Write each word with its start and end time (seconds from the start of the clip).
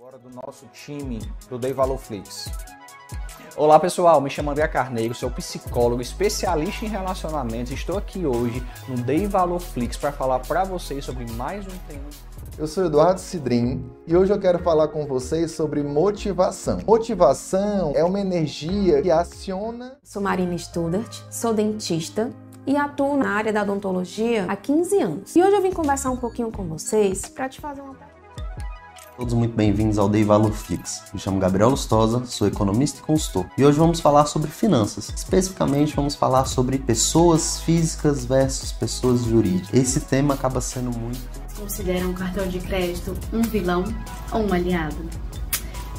Agora 0.00 0.16
do 0.16 0.30
nosso 0.30 0.64
time 0.72 1.18
do 1.48 1.58
Dei 1.58 1.72
Valor 1.72 1.98
Flix. 1.98 2.48
Olá 3.56 3.80
pessoal, 3.80 4.20
me 4.20 4.30
chamo 4.30 4.52
André 4.52 4.68
Carneiro, 4.68 5.12
sou 5.12 5.28
psicólogo, 5.28 6.00
especialista 6.00 6.84
em 6.84 6.88
relacionamentos. 6.88 7.72
Estou 7.72 7.98
aqui 7.98 8.24
hoje 8.24 8.64
no 8.86 8.94
Dei 8.98 9.26
Valor 9.26 9.58
Flix 9.58 9.96
para 9.96 10.12
falar 10.12 10.38
para 10.38 10.62
vocês 10.62 11.04
sobre 11.04 11.28
mais 11.32 11.66
um 11.66 11.76
tema. 11.88 12.04
Eu 12.56 12.68
sou 12.68 12.86
Eduardo 12.86 13.20
Cidrim 13.20 13.90
e 14.06 14.16
hoje 14.16 14.32
eu 14.32 14.38
quero 14.38 14.60
falar 14.60 14.86
com 14.86 15.04
vocês 15.04 15.50
sobre 15.50 15.82
motivação. 15.82 16.78
Motivação 16.86 17.92
é 17.96 18.04
uma 18.04 18.20
energia 18.20 19.02
que 19.02 19.10
aciona. 19.10 19.98
Sou 20.04 20.22
Marina 20.22 20.56
Studart, 20.56 21.22
sou 21.28 21.52
dentista 21.52 22.30
e 22.64 22.76
atuo 22.76 23.16
na 23.16 23.30
área 23.30 23.52
da 23.52 23.62
odontologia 23.62 24.46
há 24.48 24.54
15 24.54 25.02
anos. 25.02 25.34
E 25.34 25.42
hoje 25.42 25.56
eu 25.56 25.60
vim 25.60 25.72
conversar 25.72 26.12
um 26.12 26.16
pouquinho 26.16 26.52
com 26.52 26.68
vocês 26.68 27.28
para 27.28 27.48
te 27.48 27.60
fazer 27.60 27.80
uma 27.80 27.94
pergunta. 27.94 28.17
Todos 29.18 29.34
muito 29.34 29.56
bem-vindos 29.56 29.98
ao 29.98 30.08
Dei 30.08 30.22
Valor 30.22 30.52
Fix. 30.52 31.02
Me 31.12 31.18
chamo 31.18 31.40
Gabriel 31.40 31.70
Lustosa, 31.70 32.24
sou 32.24 32.46
economista 32.46 33.00
e 33.00 33.02
consultor. 33.02 33.46
E 33.58 33.64
hoje 33.64 33.76
vamos 33.76 33.98
falar 33.98 34.26
sobre 34.26 34.48
finanças. 34.48 35.08
Especificamente 35.08 35.96
vamos 35.96 36.14
falar 36.14 36.44
sobre 36.44 36.78
pessoas 36.78 37.60
físicas 37.62 38.24
versus 38.24 38.70
pessoas 38.70 39.24
jurídicas. 39.24 39.74
Esse 39.74 40.02
tema 40.02 40.34
acaba 40.34 40.60
sendo 40.60 40.96
muito 40.96 41.18
Considera 41.58 42.06
um 42.06 42.12
cartão 42.12 42.46
de 42.46 42.60
crédito 42.60 43.12
um 43.32 43.42
vilão 43.42 43.82
ou 44.30 44.42
um 44.42 44.52
aliado? 44.52 45.10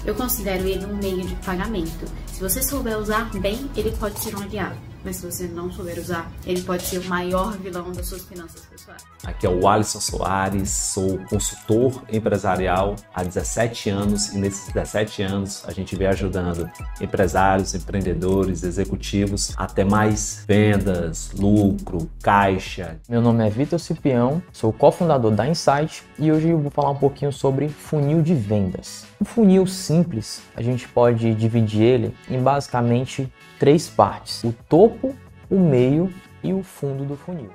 Eu 0.05 0.15
considero 0.15 0.65
ele 0.65 0.85
um 0.85 0.95
meio 0.95 1.27
de 1.27 1.35
pagamento. 1.45 2.05
Se 2.27 2.39
você 2.39 2.63
souber 2.63 2.97
usar 2.97 3.29
bem, 3.37 3.69
ele 3.75 3.91
pode 3.97 4.17
ser 4.17 4.33
um 4.33 4.41
aliado 4.41 4.88
mas 5.03 5.17
se 5.17 5.25
você 5.25 5.47
não 5.47 5.71
souber 5.71 5.97
usar, 5.99 6.31
ele 6.45 6.61
pode 6.61 6.83
ser 6.83 6.99
o 6.99 7.05
maior 7.05 7.57
vilão 7.57 7.91
das 7.91 8.07
suas 8.07 8.23
finanças 8.23 8.65
pessoais. 8.65 9.03
Aqui 9.23 9.45
é 9.45 9.49
o 9.49 9.67
Alisson 9.67 9.99
Soares, 9.99 10.69
sou 10.69 11.19
consultor 11.29 12.03
empresarial 12.11 12.95
há 13.13 13.23
17 13.23 13.89
anos 13.89 14.33
e 14.33 14.37
nesses 14.37 14.71
17 14.73 15.23
anos 15.23 15.63
a 15.67 15.71
gente 15.71 15.95
vem 15.95 16.07
ajudando 16.07 16.69
empresários, 17.01 17.73
empreendedores, 17.73 18.63
executivos 18.63 19.53
a 19.57 19.67
ter 19.67 19.85
mais 19.85 20.43
vendas, 20.47 21.31
lucro, 21.33 22.09
caixa. 22.21 22.99
Meu 23.07 23.21
nome 23.21 23.45
é 23.45 23.49
Vitor 23.49 23.79
Cipião, 23.79 24.41
sou 24.51 24.71
cofundador 24.71 25.31
da 25.31 25.47
Insight 25.47 26.03
e 26.17 26.31
hoje 26.31 26.49
eu 26.49 26.59
vou 26.59 26.71
falar 26.71 26.91
um 26.91 26.95
pouquinho 26.95 27.31
sobre 27.31 27.69
funil 27.69 28.21
de 28.21 28.33
vendas. 28.33 29.05
Um 29.21 29.25
funil 29.25 29.67
simples, 29.67 30.41
a 30.55 30.61
gente 30.61 30.87
pode 30.87 31.33
dividir 31.35 31.81
ele 31.81 32.15
em 32.29 32.41
basicamente 32.41 33.31
três 33.59 33.89
partes: 33.89 34.43
o 34.43 34.53
topo, 34.67 35.15
o 35.49 35.59
meio 35.59 36.11
e 36.41 36.53
o 36.53 36.63
fundo 36.63 37.03
do 37.03 37.15
funil. 37.15 37.51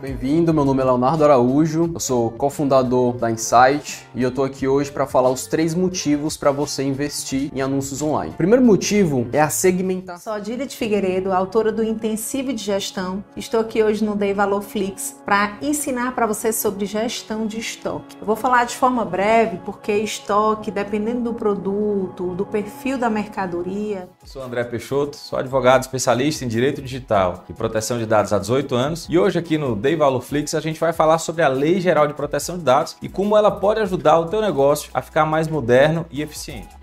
Bem-vindo, 0.00 0.54
meu 0.54 0.64
nome 0.64 0.80
é 0.80 0.84
Leonardo 0.84 1.24
Araújo, 1.24 1.90
eu 1.92 1.98
sou 1.98 2.30
cofundador 2.30 3.16
da 3.16 3.32
Insight 3.32 4.06
e 4.14 4.22
eu 4.22 4.30
tô 4.30 4.44
aqui 4.44 4.68
hoje 4.68 4.92
para 4.92 5.08
falar 5.08 5.28
os 5.28 5.48
três 5.48 5.74
motivos 5.74 6.36
para 6.36 6.52
você 6.52 6.84
investir 6.84 7.50
em 7.52 7.60
anúncios 7.60 8.00
online. 8.00 8.30
O 8.30 8.36
primeiro 8.36 8.64
motivo 8.64 9.26
é 9.32 9.40
a 9.40 9.50
segmentação. 9.50 10.22
Sou 10.22 10.32
Adília 10.34 10.68
de 10.68 10.76
Figueiredo, 10.76 11.32
autora 11.32 11.72
do 11.72 11.82
Intensivo 11.82 12.52
de 12.52 12.62
Gestão. 12.62 13.24
Estou 13.36 13.58
aqui 13.58 13.82
hoje 13.82 14.04
no 14.04 14.14
Dei 14.14 14.32
Valor 14.32 14.62
Flix 14.62 15.16
para 15.24 15.58
ensinar 15.60 16.14
para 16.14 16.28
você 16.28 16.52
sobre 16.52 16.86
gestão 16.86 17.44
de 17.44 17.58
estoque. 17.58 18.16
Eu 18.20 18.26
vou 18.26 18.36
falar 18.36 18.66
de 18.66 18.76
forma 18.76 19.04
breve 19.04 19.58
porque 19.64 19.92
estoque, 19.92 20.70
dependendo 20.70 21.22
do 21.22 21.34
produto, 21.34 22.36
do 22.36 22.46
perfil 22.46 22.98
da 22.98 23.10
mercadoria. 23.10 24.08
Sou 24.24 24.42
André 24.42 24.62
Peixoto, 24.62 25.16
sou 25.16 25.40
advogado 25.40 25.82
especialista 25.82 26.44
em 26.44 26.48
direito 26.48 26.80
digital 26.80 27.44
e 27.48 27.52
proteção 27.52 27.98
de 27.98 28.06
dados 28.06 28.32
há 28.32 28.38
18 28.38 28.76
anos 28.76 29.06
e 29.10 29.18
hoje 29.18 29.36
aqui 29.36 29.58
no 29.58 29.74
Dei 29.74 29.87
Valor 29.96 30.20
Flix, 30.22 30.54
a 30.54 30.60
gente 30.60 30.80
vai 30.80 30.92
falar 30.92 31.18
sobre 31.18 31.42
a 31.42 31.48
Lei 31.48 31.80
Geral 31.80 32.06
de 32.06 32.14
Proteção 32.14 32.58
de 32.58 32.64
Dados 32.64 32.96
e 33.00 33.08
como 33.08 33.36
ela 33.36 33.50
pode 33.50 33.80
ajudar 33.80 34.18
o 34.18 34.26
teu 34.26 34.40
negócio 34.40 34.90
a 34.94 35.02
ficar 35.02 35.24
mais 35.24 35.48
moderno 35.48 36.06
e 36.10 36.22
eficiente. 36.22 36.76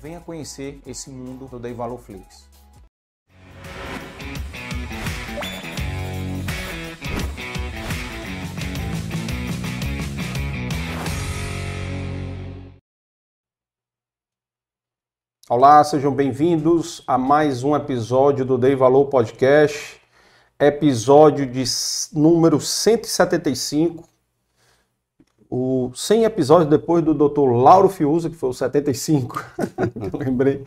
Venha 0.00 0.18
conhecer 0.18 0.80
esse 0.84 1.10
mundo 1.10 1.46
do 1.46 1.60
Dei 1.60 1.72
Valor 1.72 2.00
Olá, 15.54 15.84
sejam 15.84 16.10
bem-vindos 16.10 17.02
a 17.06 17.18
mais 17.18 17.62
um 17.62 17.76
episódio 17.76 18.42
do 18.42 18.56
Dei 18.56 18.74
Valor 18.74 19.04
Podcast, 19.10 20.00
episódio 20.58 21.46
de 21.46 21.62
número 22.14 22.58
175, 22.58 24.08
o 25.50 25.92
100 25.94 26.24
episódios 26.24 26.70
depois 26.70 27.04
do 27.04 27.12
Dr. 27.12 27.52
Lauro 27.52 27.90
Fiuza, 27.90 28.30
que 28.30 28.34
foi 28.36 28.48
o 28.48 28.54
75, 28.54 29.44
lembrei. 30.18 30.64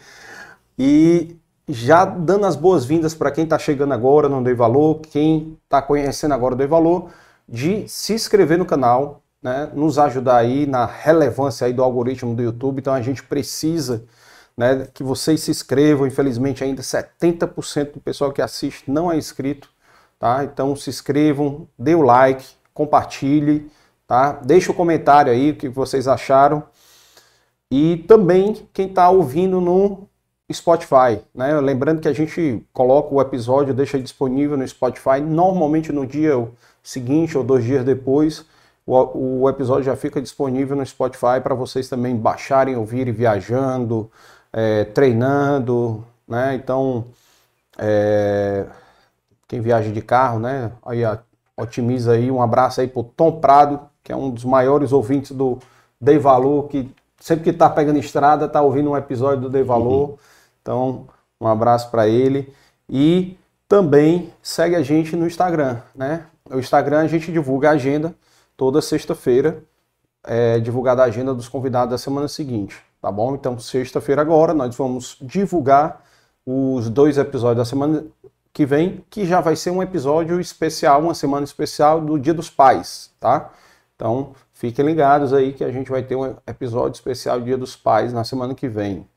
E 0.78 1.36
já 1.68 2.06
dando 2.06 2.46
as 2.46 2.56
boas-vindas 2.56 3.16
para 3.16 3.32
quem 3.32 3.46
está 3.46 3.58
chegando 3.58 3.92
agora 3.96 4.30
no 4.30 4.44
Dei 4.44 4.54
Valor, 4.54 5.00
quem 5.00 5.58
está 5.64 5.82
conhecendo 5.82 6.36
agora 6.36 6.54
o 6.54 6.58
Dei 6.58 6.68
Valor, 6.68 7.10
de 7.50 7.90
se 7.90 8.14
inscrever 8.14 8.60
no 8.60 8.68
canal, 8.68 9.24
né, 9.42 9.68
nos 9.74 9.98
ajudar 9.98 10.38
aí 10.38 10.68
na 10.68 10.86
relevância 10.86 11.66
aí 11.66 11.74
do 11.74 11.82
algoritmo 11.82 12.36
do 12.36 12.44
YouTube. 12.44 12.78
Então 12.78 12.94
a 12.94 13.02
gente 13.02 13.24
precisa 13.24 14.06
né, 14.58 14.88
que 14.94 15.04
vocês 15.04 15.42
se 15.42 15.52
inscrevam. 15.52 16.08
Infelizmente, 16.08 16.64
ainda 16.64 16.82
70% 16.82 17.94
do 17.94 18.00
pessoal 18.00 18.32
que 18.32 18.42
assiste 18.42 18.90
não 18.90 19.12
é 19.12 19.18
inscrito, 19.18 19.70
tá? 20.20 20.44
Então 20.44 20.76
se 20.76 20.90
inscrevam, 20.90 21.68
dê 21.78 21.96
o 21.96 22.02
like, 22.02 22.46
compartilhe, 22.74 23.70
tá? 24.08 24.34
Deixe 24.34 24.70
o 24.72 24.74
comentário 24.74 25.32
aí 25.32 25.52
o 25.52 25.56
que 25.56 25.70
vocês 25.70 26.08
acharam. 26.08 26.64
E 27.70 27.98
também 28.08 28.68
quem 28.74 28.88
está 28.88 29.10
ouvindo 29.10 29.60
no 29.60 30.08
Spotify, 30.52 31.20
né? 31.34 31.60
Lembrando 31.60 32.02
que 32.02 32.08
a 32.08 32.14
gente 32.14 32.66
coloca 32.72 33.14
o 33.14 33.20
episódio, 33.20 33.74
deixa 33.74 34.00
disponível 34.00 34.56
no 34.56 34.68
Spotify, 34.68 35.20
normalmente 35.20 35.92
no 35.92 36.06
dia 36.06 36.48
seguinte 36.84 37.38
ou 37.38 37.44
dois 37.44 37.64
dias 37.64 37.84
depois. 37.84 38.46
O, 38.86 39.42
o 39.42 39.50
episódio 39.50 39.86
já 39.86 39.96
fica 39.96 40.22
disponível 40.22 40.78
no 40.78 40.86
Spotify 40.86 41.42
para 41.42 41.56
vocês 41.56 41.90
também 41.90 42.16
baixarem, 42.16 42.76
ouvirem 42.76 43.12
viajando, 43.12 44.12
é, 44.56 44.86
treinando, 44.86 46.06
né? 46.26 46.56
Então, 46.56 47.08
é, 47.78 48.66
quem 49.50 49.60
viaja 49.60 49.92
de 49.92 50.02
carro, 50.02 50.40
né? 50.40 50.72
Aí 50.86 51.02
otimiza 51.58 52.14
aí, 52.14 52.32
um 52.32 52.42
abraço 52.42 52.80
aí 52.80 52.88
pro 52.88 53.04
Tom 53.04 53.34
Prado, 53.42 53.82
que 54.02 54.14
é 54.14 54.16
um 54.16 54.30
dos 54.30 54.46
maiores 54.46 54.94
ouvintes 54.94 55.32
do 55.34 55.60
Dei 56.00 56.18
Valor, 56.18 56.70
que 56.70 56.90
sempre 57.20 57.44
que 57.44 57.52
tá 57.52 57.70
pegando 57.70 58.00
estrada, 58.00 58.48
tá 58.48 58.62
ouvindo 58.62 58.92
um 58.92 58.98
episódio 58.98 59.42
do 59.42 59.50
Dei 59.50 59.64
Valor. 59.64 60.12
Uhum. 60.12 60.18
Então, 60.62 61.08
um 61.40 61.48
abraço 61.48 61.92
para 61.92 62.08
ele. 62.08 62.54
E 62.90 63.38
também 63.68 64.32
segue 64.42 64.76
a 64.76 64.82
gente 64.82 65.18
no 65.18 65.28
Instagram, 65.28 65.80
né? 65.94 66.28
No 66.50 66.60
Instagram 66.60 67.00
a 67.00 67.08
gente 67.08 67.30
divulga 67.30 67.70
a 67.70 67.74
agenda 67.74 68.16
toda 68.56 68.82
sexta-feira, 68.82 69.62
é, 70.24 70.60
divulgada 70.60 71.02
a 71.02 71.08
agenda 71.08 71.34
dos 71.34 71.50
convidados 71.50 71.90
da 71.90 71.98
semana 71.98 72.30
seguinte 72.30 72.82
tá 73.06 73.12
bom? 73.12 73.36
Então, 73.36 73.60
sexta-feira 73.60 74.20
agora, 74.20 74.52
nós 74.52 74.76
vamos 74.76 75.18
divulgar 75.22 76.04
os 76.44 76.90
dois 76.90 77.20
episódios 77.20 77.58
da 77.58 77.64
semana 77.64 78.04
que 78.52 78.66
vem, 78.66 79.06
que 79.12 79.28
já 79.28 79.40
vai 79.40 79.56
ser 79.56 79.70
um 79.70 79.84
episódio 79.84 80.42
especial, 80.42 81.02
uma 81.02 81.14
semana 81.14 81.44
especial 81.44 82.02
do 82.02 82.18
Dia 82.18 82.34
dos 82.34 82.50
Pais, 82.50 83.12
tá? 83.20 83.52
Então, 83.96 84.34
fiquem 84.54 84.84
ligados 84.84 85.34
aí 85.34 85.54
que 85.54 85.64
a 85.64 85.72
gente 85.72 85.92
vai 85.92 86.02
ter 86.02 86.16
um 86.16 86.36
episódio 86.48 86.96
especial 86.96 87.40
Dia 87.40 87.56
dos 87.56 87.76
Pais 87.76 88.12
na 88.12 88.24
semana 88.24 88.56
que 88.56 88.68
vem, 88.68 89.08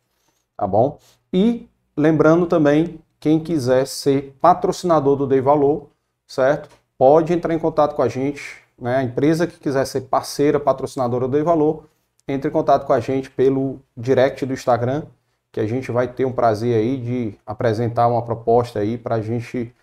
tá 0.54 0.66
bom? 0.66 0.98
E 1.32 1.66
lembrando 1.96 2.44
também, 2.44 3.00
quem 3.18 3.40
quiser 3.40 3.86
ser 3.86 4.36
patrocinador 4.38 5.16
do 5.16 5.26
Dei 5.26 5.40
Valor, 5.40 5.88
certo? 6.26 6.68
Pode 6.98 7.32
entrar 7.32 7.54
em 7.54 7.58
contato 7.58 7.94
com 7.94 8.02
a 8.02 8.08
gente, 8.08 8.58
né? 8.78 8.98
A 8.98 9.02
empresa 9.02 9.46
que 9.46 9.58
quiser 9.58 9.86
ser 9.86 10.02
parceira, 10.02 10.60
patrocinadora 10.60 11.26
do 11.26 11.32
Dei 11.32 11.42
Valor, 11.42 11.84
entre 12.28 12.48
em 12.48 12.52
contato 12.52 12.86
com 12.86 12.92
a 12.92 13.00
gente 13.00 13.30
pelo 13.30 13.80
direct 13.96 14.44
do 14.44 14.52
Instagram, 14.52 15.04
que 15.50 15.58
a 15.58 15.66
gente 15.66 15.90
vai 15.90 16.06
ter 16.06 16.26
um 16.26 16.32
prazer 16.32 16.76
aí 16.76 16.96
de 16.98 17.34
apresentar 17.46 18.06
uma 18.06 18.22
proposta 18.22 18.78
aí 18.80 18.98
para 18.98 19.16
a 19.16 19.22
gente 19.22 19.74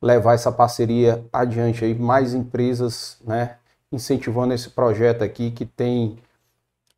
levar 0.00 0.32
essa 0.32 0.50
parceria 0.50 1.22
adiante 1.30 1.84
aí, 1.84 1.94
mais 1.94 2.32
empresas, 2.32 3.18
né, 3.24 3.56
incentivando 3.92 4.54
esse 4.54 4.70
projeto 4.70 5.22
aqui 5.22 5.50
que 5.50 5.66
tem 5.66 6.18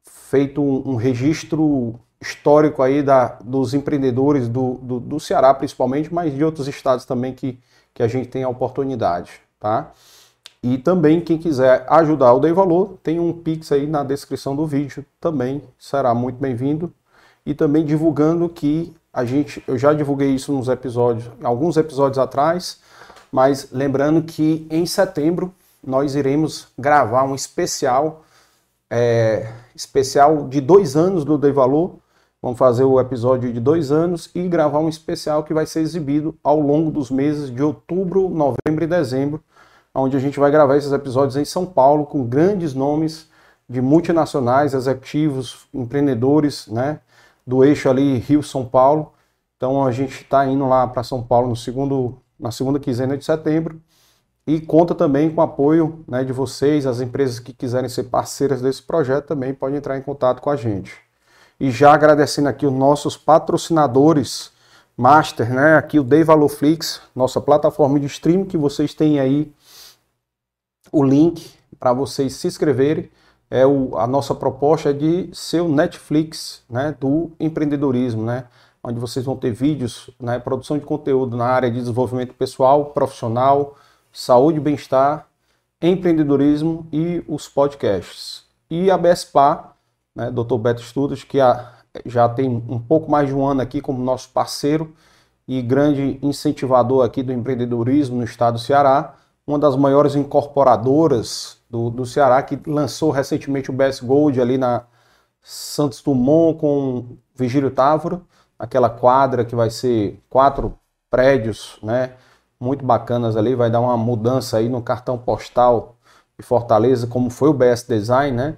feito 0.05 0.63
um, 0.63 0.93
um 0.93 0.97
registro 0.97 1.99
histórico 2.21 2.83
aí 2.83 3.03
da, 3.03 3.39
dos 3.43 3.75
empreendedores 3.75 4.49
do, 4.49 4.75
do, 4.75 5.01
do, 5.01 5.21
Ceará 5.21 5.53
principalmente, 5.53 6.15
mas 6.15 6.33
de 6.33 6.45
outros 6.45 6.69
estados 6.69 7.05
também 7.05 7.35
que, 7.35 7.59
que 7.93 8.03
a 8.03 8.09
gente 8.09 8.29
tem 8.29 8.45
a 8.45 8.49
oportunidade, 8.49 9.33
tá? 9.59 9.91
E 10.63 10.79
também, 10.79 11.21
quem 11.21 11.39
quiser 11.39 11.85
ajudar 11.89 12.33
o 12.35 12.41
Dei 12.41 12.53
Valor, 12.53 12.97
tem 13.03 13.19
um 13.19 13.33
Pix 13.33 13.73
aí 13.73 13.87
na 13.87 14.05
descrição 14.05 14.55
do 14.55 14.67
vídeo, 14.67 15.05
também 15.21 15.63
será 15.79 16.15
muito 16.15 16.39
bem-vindo. 16.39 16.93
E 17.45 17.53
também 17.53 17.85
divulgando 17.85 18.49
que 18.49 18.95
a 19.13 19.25
gente, 19.25 19.63
eu 19.67 19.77
já 19.77 19.93
divulguei 19.93 20.31
isso 20.31 20.53
nos 20.53 20.69
episódios, 20.69 21.29
alguns 21.43 21.77
episódios 21.77 22.19
atrás, 22.19 22.79
Mas 23.33 23.69
lembrando 23.73 24.23
que 24.23 24.67
em 24.71 24.85
setembro 24.85 25.55
nós 25.83 26.15
iremos 26.15 26.69
gravar 26.79 27.25
um 27.25 27.35
especial, 27.35 28.25
é, 28.91 29.51
especial 29.75 30.47
de 30.49 30.61
dois 30.61 30.97
anos 30.97 31.25
do 31.25 31.39
Dei 31.39 31.51
Valor. 31.51 31.95
Vamos 32.43 32.59
fazer 32.59 32.85
o 32.85 33.01
episódio 33.01 33.51
de 33.51 33.59
dois 33.59 33.91
anos 33.91 34.31
e 34.35 34.47
gravar 34.47 34.81
um 34.81 34.89
especial 34.89 35.45
que 35.45 35.55
vai 35.55 35.65
ser 35.65 35.81
exibido 35.81 36.37
ao 36.45 36.61
longo 36.61 36.91
dos 36.91 37.11
meses 37.11 37.51
de 37.51 37.63
outubro, 37.63 38.29
novembro 38.29 38.85
e 38.85 38.87
dezembro, 38.87 39.43
onde 39.95 40.17
a 40.17 40.21
gente 40.21 40.39
vai 40.41 40.51
gravar 40.51 40.77
esses 40.77 40.93
episódios 40.93 41.37
em 41.37 41.45
São 41.45 41.67
Paulo 41.67 42.07
com 42.07 42.25
grandes 42.25 42.75
nomes 42.75 43.29
de 43.69 43.81
multinacionais, 43.81 44.75
executivos, 44.75 45.67
empreendedores, 45.73 46.67
né, 46.69 47.01
do 47.47 47.65
eixo 47.65 47.89
ali 47.89 48.19
Rio-São 48.19 48.65
Paulo. 48.65 49.13
Então 49.57 49.85
a 49.85 49.93
gente 49.93 50.23
está 50.23 50.47
indo 50.47 50.67
lá 50.69 50.87
para 50.87 51.03
São 51.03 51.23
Paulo 51.23 51.49
no 51.49 51.57
segundo, 51.57 52.19
na 52.39 52.51
segunda 52.51 52.79
quinzena 52.79 53.17
de 53.17 53.25
setembro 53.25 53.81
e 54.47 54.61
conta 54.61 54.95
também 54.95 55.31
com 55.31 55.41
o 55.41 55.45
apoio 55.45 56.05
né, 56.09 56.25
de 56.25 56.33
vocês, 56.33 56.85
as 56.85 57.01
empresas 57.01 57.39
que 57.39 57.53
quiserem 57.53 57.89
ser 57.89 58.05
parceiras 58.05 58.61
desse 58.61 58.83
projeto 58.83 59.27
também 59.27 59.55
podem 59.55 59.77
entrar 59.77 59.97
em 59.97 60.03
contato 60.03 60.41
com 60.41 60.51
a 60.51 60.57
gente. 60.57 60.93
E 61.61 61.71
já 61.71 61.93
agradecendo 61.93 62.49
aqui 62.49 62.67
os 62.67 62.73
nossos 62.73 63.17
patrocinadores 63.17 64.51
master, 64.97 65.53
né? 65.53 65.77
Aqui 65.77 65.99
o 65.99 66.03
Dei 66.03 66.25
Valorflix, 66.25 67.01
nossa 67.15 67.41
plataforma 67.41 67.99
de 67.99 68.07
streaming 68.07 68.45
que 68.45 68.57
vocês 68.57 68.93
têm 68.95 69.21
aí 69.21 69.53
o 70.93 71.03
link 71.03 71.51
para 71.81 71.93
vocês 71.93 72.35
se 72.35 72.47
inscreverem. 72.47 73.11
É 73.51 73.67
o, 73.67 73.97
a 73.99 74.07
nossa 74.07 74.35
proposta 74.35 74.91
é 74.91 74.93
de 74.93 75.31
ser 75.33 75.61
o 75.61 75.69
Netflix, 75.69 76.63
né, 76.71 76.95
do 76.99 77.33
empreendedorismo, 77.41 78.25
né? 78.25 78.45
Onde 78.83 78.99
vocês 78.99 79.25
vão 79.25 79.37
ter 79.37 79.53
vídeos, 79.53 80.11
né, 80.19 80.39
produção 80.39 80.79
de 80.79 80.85
conteúdo 80.85 81.37
na 81.37 81.47
área 81.47 81.71
de 81.71 81.79
desenvolvimento 81.79 82.35
pessoal, 82.35 82.87
profissional, 82.87 83.77
saúde 84.13 84.59
e 84.59 84.61
bem-estar, 84.61 85.27
empreendedorismo 85.81 86.87
e 86.93 87.23
os 87.29 87.49
podcasts. 87.49 88.45
E 88.71 88.91
a 88.91 88.97
BSPA, 88.97 89.73
né, 90.15 90.31
Dr. 90.31 90.57
Beto 90.57 90.83
Estudos, 90.83 91.23
que 91.23 91.41
a, 91.41 91.73
já 92.07 92.29
tem 92.29 92.49
um 92.49 92.79
pouco 92.79 93.11
mais 93.11 93.29
de 93.29 93.35
um 93.35 93.47
ano 93.47 93.61
aqui 93.61 93.81
como 93.81 94.03
nosso 94.03 94.31
parceiro 94.31 94.95
e 95.47 95.61
grande 95.61 96.19
incentivador 96.23 97.05
aqui 97.05 97.23
do 97.23 97.33
empreendedorismo 97.33 98.17
no 98.17 98.25
estado 98.25 98.55
do 98.55 98.61
Ceará, 98.61 99.15
uma 99.47 99.59
das 99.59 99.77
maiores 99.77 100.15
incorporadoras 100.15 101.59
do, 101.69 101.91
do 101.91 102.07
Ceará, 102.07 102.43
que 102.43 102.59
lançou 102.69 103.11
recentemente 103.11 103.71
o 103.71 103.73
BS 103.73 104.01
Gold 104.01 104.41
ali 104.41 104.57
na 104.59 104.85
Santos 105.43 106.01
Dumont 106.03 106.59
com 106.59 107.17
Vigílio 107.35 107.71
Távora, 107.71 108.21
aquela 108.59 108.89
quadra 108.89 109.45
que 109.45 109.57
vai 109.57 109.71
ser 109.71 110.23
quatro 110.31 110.79
prédios, 111.11 111.79
né, 111.83 112.13
muito 112.61 112.85
bacanas 112.85 113.37
ali, 113.37 113.55
vai 113.55 113.71
dar 113.71 113.81
uma 113.81 113.97
mudança 113.97 114.59
aí 114.59 114.69
no 114.69 114.81
cartão 114.81 115.19
postal 115.19 115.97
de 116.39 116.45
Fortaleza, 116.45 117.07
como 117.07 117.29
foi 117.29 117.49
o 117.49 117.53
BS 117.53 117.87
Design, 117.89 118.37
né, 118.37 118.57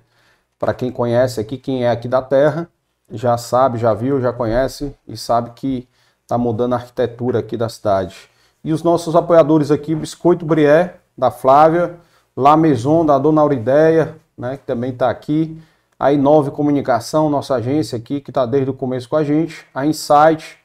para 0.58 0.74
quem 0.74 0.90
conhece 0.92 1.40
aqui, 1.40 1.56
quem 1.56 1.84
é 1.84 1.90
aqui 1.90 2.08
da 2.08 2.20
terra, 2.20 2.68
já 3.10 3.36
sabe, 3.38 3.78
já 3.78 3.94
viu, 3.94 4.20
já 4.20 4.32
conhece 4.32 4.94
e 5.06 5.16
sabe 5.16 5.50
que 5.50 5.88
está 6.22 6.36
mudando 6.38 6.74
a 6.74 6.76
arquitetura 6.76 7.38
aqui 7.38 7.56
da 7.56 7.68
cidade. 7.68 8.30
E 8.64 8.72
os 8.72 8.82
nossos 8.82 9.14
apoiadores 9.14 9.70
aqui, 9.70 9.94
Biscoito 9.94 10.46
Brié, 10.46 10.96
da 11.16 11.30
Flávia, 11.30 11.96
La 12.34 12.56
Maison, 12.56 13.04
da 13.04 13.18
Dona 13.18 13.42
Aurideia, 13.42 14.16
né, 14.36 14.56
que 14.56 14.64
também 14.64 14.90
está 14.90 15.10
aqui, 15.10 15.60
a 15.98 16.12
Inove 16.12 16.50
Comunicação, 16.50 17.28
nossa 17.30 17.54
agência 17.56 17.96
aqui, 17.96 18.20
que 18.20 18.30
está 18.30 18.46
desde 18.46 18.70
o 18.70 18.74
começo 18.74 19.08
com 19.08 19.16
a 19.16 19.22
gente, 19.22 19.66
a 19.74 19.86
Insight, 19.86 20.58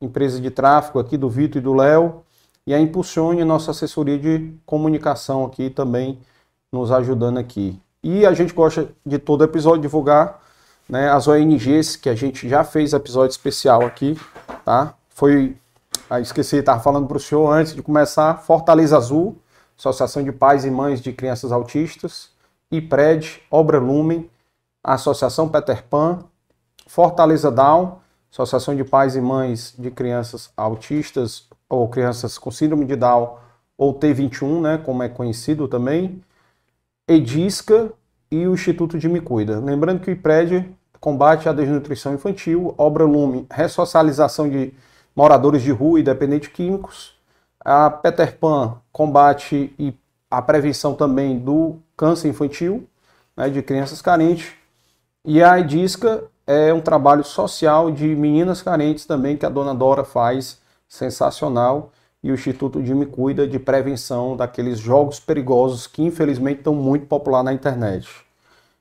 empresa 0.00 0.40
de 0.40 0.50
tráfego 0.50 0.98
aqui 0.98 1.16
do 1.16 1.28
Vitor 1.28 1.60
e 1.60 1.64
do 1.64 1.74
Léo, 1.74 2.22
e 2.66 2.74
a 2.74 2.80
Impulsione, 2.80 3.44
nossa 3.44 3.70
assessoria 3.70 4.18
de 4.18 4.54
comunicação 4.64 5.44
aqui 5.44 5.68
também 5.68 6.18
nos 6.72 6.90
ajudando 6.90 7.38
aqui. 7.38 7.78
E 8.02 8.24
a 8.24 8.32
gente 8.32 8.52
gosta 8.52 8.88
de 9.04 9.18
todo 9.18 9.44
episódio 9.44 9.82
divulgar 9.82 10.40
né, 10.88 11.10
as 11.10 11.28
ONGs, 11.28 11.96
que 11.96 12.08
a 12.08 12.14
gente 12.14 12.48
já 12.48 12.64
fez 12.64 12.92
episódio 12.92 13.30
especial 13.30 13.82
aqui, 13.82 14.18
tá? 14.64 14.94
Foi, 15.10 15.56
ah, 16.16 16.20
esqueci, 16.20 16.56
estava 16.56 16.78
falando 16.78 17.06
para 17.06 17.16
o 17.16 17.20
senhor 17.20 17.50
antes 17.50 17.74
de 17.74 17.82
começar, 17.82 18.34
Fortaleza 18.42 18.98
Azul, 18.98 19.38
Associação 19.78 20.22
de 20.22 20.30
Pais 20.30 20.62
e 20.66 20.70
Mães 20.70 21.00
de 21.00 21.10
Crianças 21.10 21.50
Autistas, 21.50 22.28
IPRED, 22.70 23.40
Obra 23.50 23.78
Lumen, 23.78 24.30
Associação 24.84 25.48
Peter 25.48 25.82
Pan, 25.84 26.18
Fortaleza 26.86 27.50
Down, 27.50 27.96
Associação 28.30 28.76
de 28.76 28.84
Pais 28.84 29.16
e 29.16 29.22
Mães 29.22 29.74
de 29.78 29.90
Crianças 29.90 30.50
Autistas 30.54 31.48
ou 31.66 31.88
Crianças 31.88 32.36
com 32.36 32.50
Síndrome 32.50 32.84
de 32.84 32.94
Down, 32.94 33.38
ou 33.78 33.98
T21, 33.98 34.60
né, 34.60 34.76
como 34.84 35.02
é 35.02 35.08
conhecido 35.08 35.66
também, 35.66 36.22
Edisca 37.08 37.90
e 38.30 38.46
o 38.46 38.52
Instituto 38.52 38.98
de 38.98 39.08
Me 39.08 39.22
Cuida. 39.22 39.58
Lembrando 39.58 40.00
que 40.00 40.10
o 40.10 40.12
IPRED 40.12 40.76
combate 41.00 41.48
a 41.48 41.54
desnutrição 41.54 42.12
infantil, 42.12 42.74
Obra 42.76 43.04
Lume, 43.04 43.46
ressocialização 43.50 44.50
de 44.50 44.74
moradores 45.14 45.62
de 45.62 45.70
rua 45.70 46.00
e 46.00 46.02
dependentes 46.02 46.48
químicos, 46.48 47.14
a 47.64 47.90
Peter 47.90 48.36
Pan 48.38 48.76
combate 48.92 49.74
e 49.78 49.94
a 50.30 50.40
prevenção 50.40 50.94
também 50.94 51.38
do 51.38 51.76
câncer 51.96 52.28
infantil, 52.28 52.88
né, 53.36 53.48
de 53.48 53.62
crianças 53.62 54.00
carentes, 54.02 54.52
e 55.24 55.42
a 55.42 55.60
Edisca 55.60 56.24
é 56.46 56.72
um 56.72 56.80
trabalho 56.80 57.22
social 57.22 57.90
de 57.90 58.14
meninas 58.16 58.62
carentes 58.62 59.06
também 59.06 59.36
que 59.36 59.46
a 59.46 59.48
dona 59.48 59.74
Dora 59.74 60.04
faz, 60.04 60.60
sensacional, 60.88 61.92
e 62.22 62.30
o 62.30 62.34
Instituto 62.34 62.78
Me 62.78 63.06
Cuida 63.06 63.46
de 63.46 63.58
prevenção 63.58 64.36
daqueles 64.36 64.78
jogos 64.78 65.18
perigosos 65.18 65.86
que 65.86 66.02
infelizmente 66.02 66.58
estão 66.58 66.74
muito 66.74 67.06
popular 67.06 67.42
na 67.42 67.52
internet. 67.52 68.08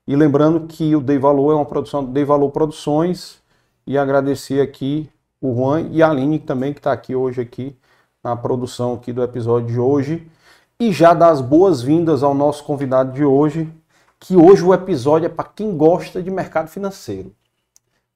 E 0.08 0.16
lembrando 0.16 0.68
que 0.68 0.96
o 0.96 1.02
Dei 1.02 1.18
Valor 1.18 1.52
é 1.52 1.56
uma 1.56 1.66
produção 1.66 2.04
do 2.04 2.12
Dei 2.12 2.24
Valor 2.24 2.52
Produções 2.52 3.40
e 3.88 3.98
agradecer 3.98 4.62
aqui 4.62 5.10
o 5.42 5.56
Juan 5.56 5.90
e 5.92 6.04
a 6.04 6.10
Aline 6.10 6.40
também 6.40 6.72
que 6.72 6.80
está 6.80 6.94
aqui 6.94 7.16
hoje 7.16 7.42
aqui 7.42 7.76
na 8.24 8.36
produção 8.36 8.94
aqui 8.94 9.12
do 9.12 9.24
episódio 9.24 9.68
de 9.68 9.80
hoje 9.80 10.30
e 10.80 10.92
já 10.92 11.14
dar 11.14 11.30
as 11.30 11.42
boas-vindas 11.42 12.24
ao 12.24 12.34
nosso 12.34 12.64
convidado 12.64 13.12
de 13.12 13.24
hoje, 13.24 13.72
que 14.20 14.36
hoje 14.36 14.64
o 14.64 14.74
episódio 14.74 15.26
é 15.26 15.30
para 15.30 15.46
quem 15.46 15.76
gosta 15.76 16.22
de 16.22 16.30
mercado 16.32 16.70
financeiro. 16.70 17.34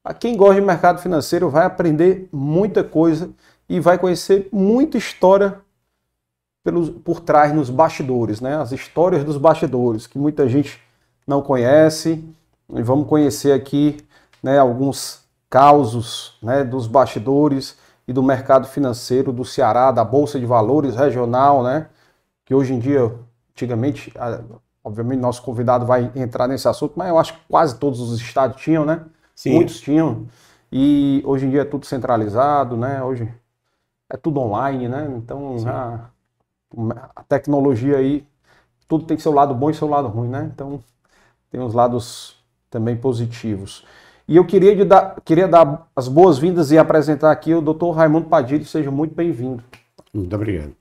Para 0.04 0.14
quem 0.14 0.38
gosta 0.38 0.56
de 0.56 0.62
mercado 0.62 1.00
financeiro 1.00 1.50
vai 1.50 1.66
aprender 1.66 2.30
muita 2.32 2.84
coisa 2.84 3.30
e 3.68 3.80
vai 3.80 3.98
conhecer 3.98 4.48
muita 4.52 4.98
história 4.98 5.60
pelos, 6.64 6.90
por 6.90 7.20
trás 7.20 7.54
nos 7.54 7.70
bastidores, 7.70 8.42
né? 8.42 8.56
As 8.56 8.72
histórias 8.72 9.24
dos 9.24 9.38
bastidores 9.38 10.08
que 10.08 10.18
muita 10.18 10.48
gente 10.48 10.80
não 11.26 11.42
conhece. 11.42 12.24
E 12.70 12.82
vamos 12.82 13.08
conhecer 13.08 13.52
aqui 13.52 13.98
né, 14.42 14.58
alguns 14.58 15.25
causos 15.56 16.38
né, 16.44 16.66
dos 16.66 16.86
bastidores 16.86 17.78
e 18.06 18.12
do 18.12 18.22
mercado 18.22 18.68
financeiro 18.68 19.32
do 19.32 19.46
Ceará, 19.46 19.90
da 19.90 20.04
Bolsa 20.04 20.38
de 20.38 20.46
Valores 20.46 20.98
regional, 20.98 21.64
né? 21.64 21.88
Que 22.44 22.54
hoje 22.54 22.74
em 22.74 22.78
dia, 22.80 23.10
antigamente, 23.52 24.14
obviamente 24.84 25.22
nosso 25.22 25.42
convidado 25.42 25.86
vai 25.86 26.12
entrar 26.14 26.50
nesse 26.50 26.68
assunto, 26.68 26.96
mas 26.98 27.08
eu 27.08 27.18
acho 27.18 27.36
que 27.36 27.40
quase 27.48 27.80
todos 27.80 28.02
os 28.02 28.20
estados 28.20 28.62
tinham, 28.62 28.84
né? 28.84 29.06
Sim. 29.34 29.54
Muitos 29.54 29.80
tinham. 29.80 30.28
E 30.70 31.24
hoje 31.26 31.46
em 31.46 31.50
dia 31.50 31.62
é 31.62 31.66
tudo 31.66 31.86
centralizado, 31.86 32.76
né? 32.76 33.02
Hoje 33.02 33.34
é 34.10 34.18
tudo 34.18 34.42
online, 34.42 34.90
né? 34.90 35.08
Então 35.16 35.56
a, 35.66 36.10
a, 37.16 37.24
tecnologia 37.24 37.96
aí, 37.96 38.28
tudo 38.90 39.06
tem 39.06 39.18
seu 39.18 39.32
lado 39.32 39.56
bom 39.56 39.70
e 39.70 39.74
seu 39.74 39.88
lado 39.88 40.10
ruim, 40.10 40.28
né? 40.28 40.52
Então 40.54 40.84
tem 41.50 41.62
os 41.62 41.74
lados 41.74 42.36
também 42.70 42.98
positivos. 42.98 43.86
E 44.28 44.38
eu 44.38 44.46
queria, 44.46 44.84
dar, 44.84 45.18
queria 45.24 45.48
dar 45.48 45.88
as 45.96 46.08
boas-vindas 46.08 46.72
e 46.72 46.78
apresentar 46.78 47.32
aqui 47.32 47.54
o 47.54 47.62
Dr. 47.62 47.92
Raimundo 47.92 48.28
Padilha, 48.28 48.66
seja 48.66 48.90
muito 48.90 49.14
bem-vindo. 49.14 49.64
Muito 50.12 50.36
obrigado. 50.36 50.74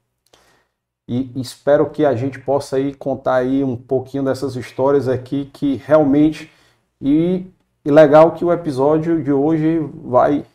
E 1.07 1.31
espero 1.37 1.91
que 1.91 2.07
a 2.07 2.15
gente 2.15 2.39
possa 2.39 2.77
aí 2.77 2.95
contar 2.95 3.35
aí 3.35 3.63
um 3.63 3.77
pouquinho 3.77 4.25
dessas 4.25 4.57
histórias 4.57 5.07
aqui 5.07 5.51
que 5.53 5.77
realmente 5.85 6.51
e, 6.99 7.47
e 7.85 7.91
legal 7.91 8.33
que 8.33 8.43
o 8.43 8.51
episódio 8.51 9.23
de 9.23 9.31
hoje 9.31 9.87
vai 10.03 10.47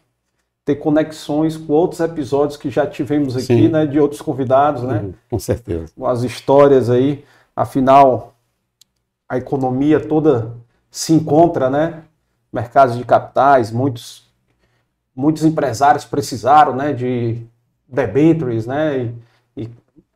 ter 0.66 0.76
conexões 0.76 1.56
com 1.56 1.74
outros 1.74 2.00
episódios 2.00 2.58
que 2.58 2.72
já 2.72 2.88
tivemos 2.88 3.36
aqui, 3.36 3.46
Sim. 3.46 3.68
né, 3.70 3.86
de 3.86 4.00
outros 4.00 4.22
convidados, 4.22 4.82
né? 4.82 5.02
Uhum, 5.02 5.14
com 5.30 5.40
certeza. 5.40 5.92
Com 5.96 6.08
as 6.08 6.24
histórias 6.24 6.90
aí, 6.90 7.24
afinal 7.56 8.34
a 9.28 9.38
economia 9.38 10.00
toda 10.00 10.56
se 10.90 11.14
encontra, 11.14 11.70
né? 11.70 12.04
Mercados 12.52 12.98
de 12.98 13.04
capitais, 13.04 13.72
muitos 13.72 14.30
muitos 15.16 15.44
empresários 15.44 16.06
precisaram, 16.06 16.74
né, 16.74 16.94
de 16.94 17.46
debentures, 17.86 18.66
né, 18.66 19.14
e, 19.58 19.64
e 19.64 19.70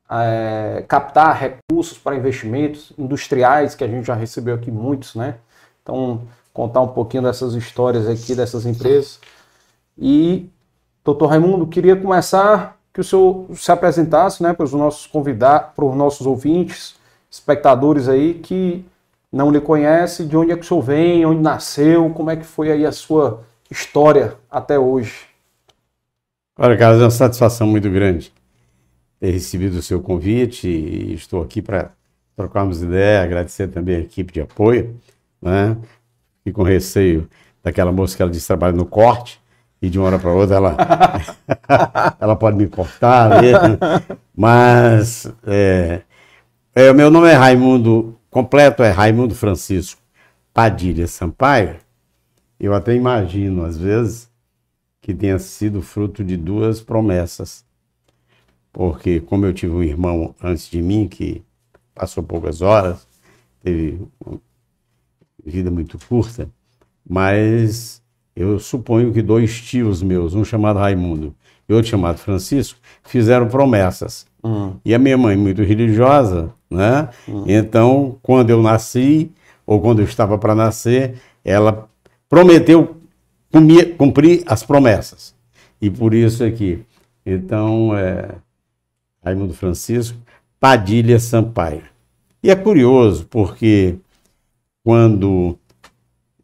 é, 0.09 0.85
captar 0.87 1.37
recursos 1.37 1.97
para 1.97 2.15
investimentos 2.15 2.93
industriais 2.97 3.75
que 3.75 3.83
a 3.83 3.87
gente 3.87 4.05
já 4.05 4.13
recebeu 4.13 4.55
aqui 4.55 4.71
muitos, 4.71 5.15
né? 5.15 5.35
Então 5.81 6.21
contar 6.53 6.81
um 6.81 6.87
pouquinho 6.87 7.23
dessas 7.23 7.53
histórias 7.55 8.07
aqui 8.07 8.35
dessas 8.35 8.65
empresas. 8.65 9.19
E, 9.97 10.47
doutor 11.03 11.27
Raimundo, 11.27 11.67
queria 11.67 11.95
começar 11.95 12.77
que 12.93 13.01
o 13.01 13.03
senhor 13.03 13.47
se 13.55 13.71
apresentasse 13.71 14.43
né, 14.43 14.53
para 14.53 14.63
os 14.63 14.71
nossos 14.71 15.07
convidados, 15.07 15.71
para 15.75 15.83
os 15.83 15.95
nossos 15.95 16.27
ouvintes, 16.27 16.95
espectadores 17.29 18.07
aí 18.07 18.35
que 18.35 18.85
não 19.33 19.51
lhe 19.51 19.59
conhecem, 19.59 20.27
de 20.27 20.37
onde 20.37 20.51
é 20.51 20.55
que 20.55 20.61
o 20.61 20.65
senhor 20.65 20.81
vem, 20.81 21.25
onde 21.25 21.41
nasceu, 21.41 22.07
como 22.11 22.29
é 22.29 22.35
que 22.35 22.45
foi 22.45 22.71
aí 22.71 22.85
a 22.85 22.91
sua 22.91 23.41
história 23.69 24.35
até 24.49 24.77
hoje. 24.77 25.25
Olha, 26.55 26.77
Carlos, 26.77 27.01
é 27.01 27.05
uma 27.05 27.09
satisfação 27.09 27.65
muito 27.65 27.89
grande 27.89 28.31
ter 29.19 29.31
recebido 29.31 29.77
o 29.77 29.81
seu 29.81 29.99
convite 30.01 30.67
e 30.67 31.13
estou 31.15 31.41
aqui 31.41 31.61
para 31.63 31.91
trocarmos 32.35 32.83
ideia, 32.83 33.23
agradecer 33.23 33.69
também 33.69 33.95
a 33.95 33.99
equipe 33.99 34.31
de 34.31 34.41
apoio, 34.41 34.95
né? 35.41 35.77
E 36.45 36.51
com 36.51 36.61
receio 36.61 37.27
daquela 37.63 37.91
moça 37.91 38.15
que 38.15 38.21
ela 38.21 38.29
disse 38.29 38.45
trabalha 38.45 38.73
no 38.73 38.85
corte, 38.85 39.41
e 39.81 39.89
de 39.89 39.97
uma 39.97 40.07
hora 40.07 40.19
para 40.19 40.31
outra 40.31 40.57
ela, 40.57 40.77
ela 42.19 42.35
pode 42.35 42.55
me 42.55 42.67
cortar 42.67 43.41
mesmo. 43.41 43.79
Mas 44.35 45.31
é, 45.47 46.01
é, 46.75 46.93
meu 46.93 47.09
nome 47.09 47.29
é 47.29 47.33
Raimundo, 47.33 48.15
completo 48.33 48.81
é 48.81 48.89
Raimundo 48.89 49.35
Francisco 49.35 50.01
Padilha 50.51 51.05
Sampaio. 51.05 51.75
Eu 52.59 52.73
até 52.73 52.95
imagino, 52.95 53.63
às 53.63 53.77
vezes, 53.77 54.27
que 54.99 55.13
tenha 55.13 55.37
sido 55.37 55.83
fruto 55.83 56.23
de 56.23 56.35
duas 56.35 56.81
promessas. 56.81 57.63
Porque, 58.71 59.19
como 59.19 59.45
eu 59.45 59.53
tive 59.53 59.73
um 59.73 59.83
irmão 59.83 60.33
antes 60.41 60.67
de 60.67 60.81
mim, 60.81 61.07
que 61.07 61.43
passou 61.93 62.23
poucas 62.23 62.61
horas, 62.61 63.07
teve 63.61 64.01
uma 64.25 64.41
vida 65.45 65.69
muito 65.69 65.99
curta, 65.99 66.49
mas 67.07 68.01
eu 68.35 68.59
suponho 68.59 69.13
que 69.13 69.21
dois 69.21 69.61
tios 69.61 70.01
meus, 70.01 70.33
um 70.33 70.43
chamado 70.43 70.79
Raimundo 70.79 71.35
e 71.69 71.73
outro 71.73 71.91
chamado 71.91 72.17
Francisco, 72.17 72.79
fizeram 73.03 73.47
promessas. 73.47 74.25
Uhum. 74.41 74.75
E 74.83 74.95
a 74.95 74.97
minha 74.97 75.17
mãe, 75.17 75.37
muito 75.37 75.61
religiosa, 75.61 76.51
né? 76.73 77.09
Uhum. 77.27 77.45
Então, 77.47 78.17
quando 78.21 78.49
eu 78.49 78.61
nasci, 78.61 79.31
ou 79.65 79.79
quando 79.79 79.99
eu 79.99 80.05
estava 80.05 80.37
para 80.37 80.53
nascer, 80.53 81.15
ela 81.43 81.87
prometeu 82.27 82.97
cumprir, 83.51 83.95
cumprir 83.95 84.43
as 84.45 84.63
promessas. 84.63 85.35
E 85.81 85.89
por 85.89 86.13
isso 86.13 86.43
aqui. 86.43 86.83
Então, 87.25 87.95
é, 87.95 88.35
Raimundo 89.23 89.53
Francisco, 89.53 90.17
Padilha 90.59 91.19
Sampaio. 91.19 91.83
E 92.41 92.49
é 92.49 92.55
curioso, 92.55 93.25
porque 93.29 93.95
quando 94.83 95.57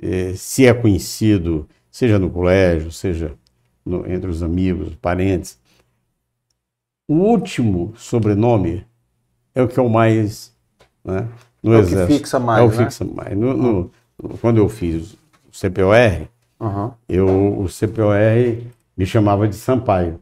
é, 0.02 0.34
se 0.36 0.66
é 0.66 0.74
conhecido 0.74 1.68
seja 2.00 2.18
no 2.18 2.30
colégio, 2.30 2.92
seja 2.92 3.34
no, 3.86 4.10
entre 4.10 4.30
os 4.30 4.42
amigos, 4.42 4.96
parentes. 4.96 5.60
O 7.08 7.16
último 7.16 7.94
sobrenome 7.98 8.86
é 9.60 9.64
o 9.64 9.68
que 9.68 9.80
o 9.80 9.90
mais. 9.90 10.52
Né, 11.04 11.28
no 11.62 11.74
é 11.74 11.80
exército. 11.80 12.04
o 12.04 12.08
que 12.08 12.14
fixa 12.14 12.40
mais. 12.40 12.60
É 12.60 12.64
o 12.64 12.70
né? 12.70 12.86
fixa 12.86 13.06
mais. 13.06 13.38
No, 13.38 13.54
no, 13.56 13.92
quando 14.42 14.58
eu 14.58 14.70
fiz 14.70 15.14
o 15.14 15.18
CPOR, 15.52 16.28
uhum. 16.60 16.92
eu, 17.08 17.28
o 17.60 17.68
CPOR 17.68 18.16
me 18.98 19.06
chamava 19.06 19.48
de 19.48 19.56
Sampaio. 19.56 20.20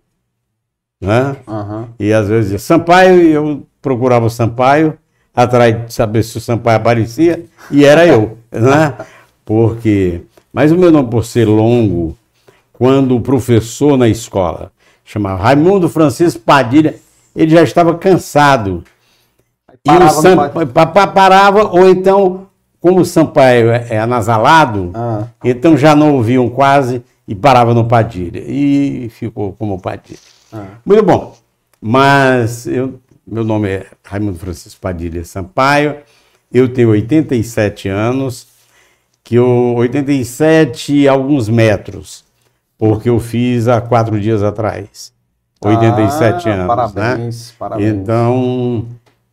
Né? 1.00 1.36
Uhum. 1.48 1.88
E 2.00 2.12
às 2.12 2.28
vezes 2.28 2.46
dizia 2.46 2.60
Sampaio, 2.60 3.22
e 3.22 3.32
eu 3.32 3.66
procurava 3.82 4.26
o 4.26 4.30
Sampaio, 4.30 4.98
atrás 5.36 5.86
de 5.86 5.94
saber 5.94 6.24
se 6.24 6.38
o 6.38 6.42
Sampaio 6.42 6.78
aparecia, 6.78 7.46
e 7.70 7.86
era 7.86 8.06
eu. 8.06 8.38
né? 8.52 8.98
Porque 9.46 10.24
mas 10.58 10.72
o 10.72 10.76
meu 10.76 10.92
nome, 10.92 11.08
por 11.08 11.24
ser 11.24 11.46
longo, 11.46 12.18
quando 12.74 13.16
o 13.16 13.22
professor 13.22 13.96
na 13.96 14.10
escola 14.10 14.72
chamava 15.06 15.44
Raimundo 15.44 15.88
Francisco 15.88 16.40
Padilha, 16.40 16.96
ele 17.36 17.52
já 17.52 17.62
estava 17.62 17.96
cansado. 17.96 18.84
Parava 19.88 20.14
e 20.14 20.18
o 20.18 20.22
Sampaio, 20.22 21.14
parava, 21.14 21.64
ou 21.68 21.90
então, 21.90 22.48
como 22.80 23.02
o 23.02 23.06
Sampaio 23.06 23.72
é, 23.72 23.88
é 23.90 24.00
anasalado, 24.00 24.92
ah. 24.94 25.28
então 25.44 25.78
já 25.78 25.96
não 25.96 26.16
ouviam 26.16 26.50
quase 26.50 27.04
e 27.28 27.36
parava 27.36 27.74
no 27.74 27.86
Padilha. 27.86 28.44
E 28.46 29.10
ficou 29.10 29.54
como 29.54 29.80
Padilha. 29.80 30.20
Ah. 30.54 30.66
Muito 30.86 31.04
bom. 31.04 31.36
Mas 31.82 32.66
eu, 32.66 33.00
meu 33.26 33.44
nome 33.44 33.70
é 33.70 33.86
Raimundo 34.04 34.40
Francisco 34.40 34.80
Padilha 34.80 35.24
Sampaio, 35.26 35.98
eu 36.52 36.72
tenho 36.72 36.90
87 36.90 37.90
anos 37.90 38.48
que 39.24 39.36
eu 39.36 39.76
87 39.76 41.08
alguns 41.08 41.50
metros, 41.50 42.24
porque 42.78 43.10
eu 43.10 43.20
fiz 43.20 43.68
há 43.68 43.82
quatro 43.82 44.20
dias 44.20 44.42
atrás. 44.42 45.12
87 45.60 46.50
ah, 46.50 46.54
anos, 46.54 46.68
parabéns, 46.68 47.50
né? 47.50 47.56
Parabéns. 47.60 47.94
Então, 47.94 48.86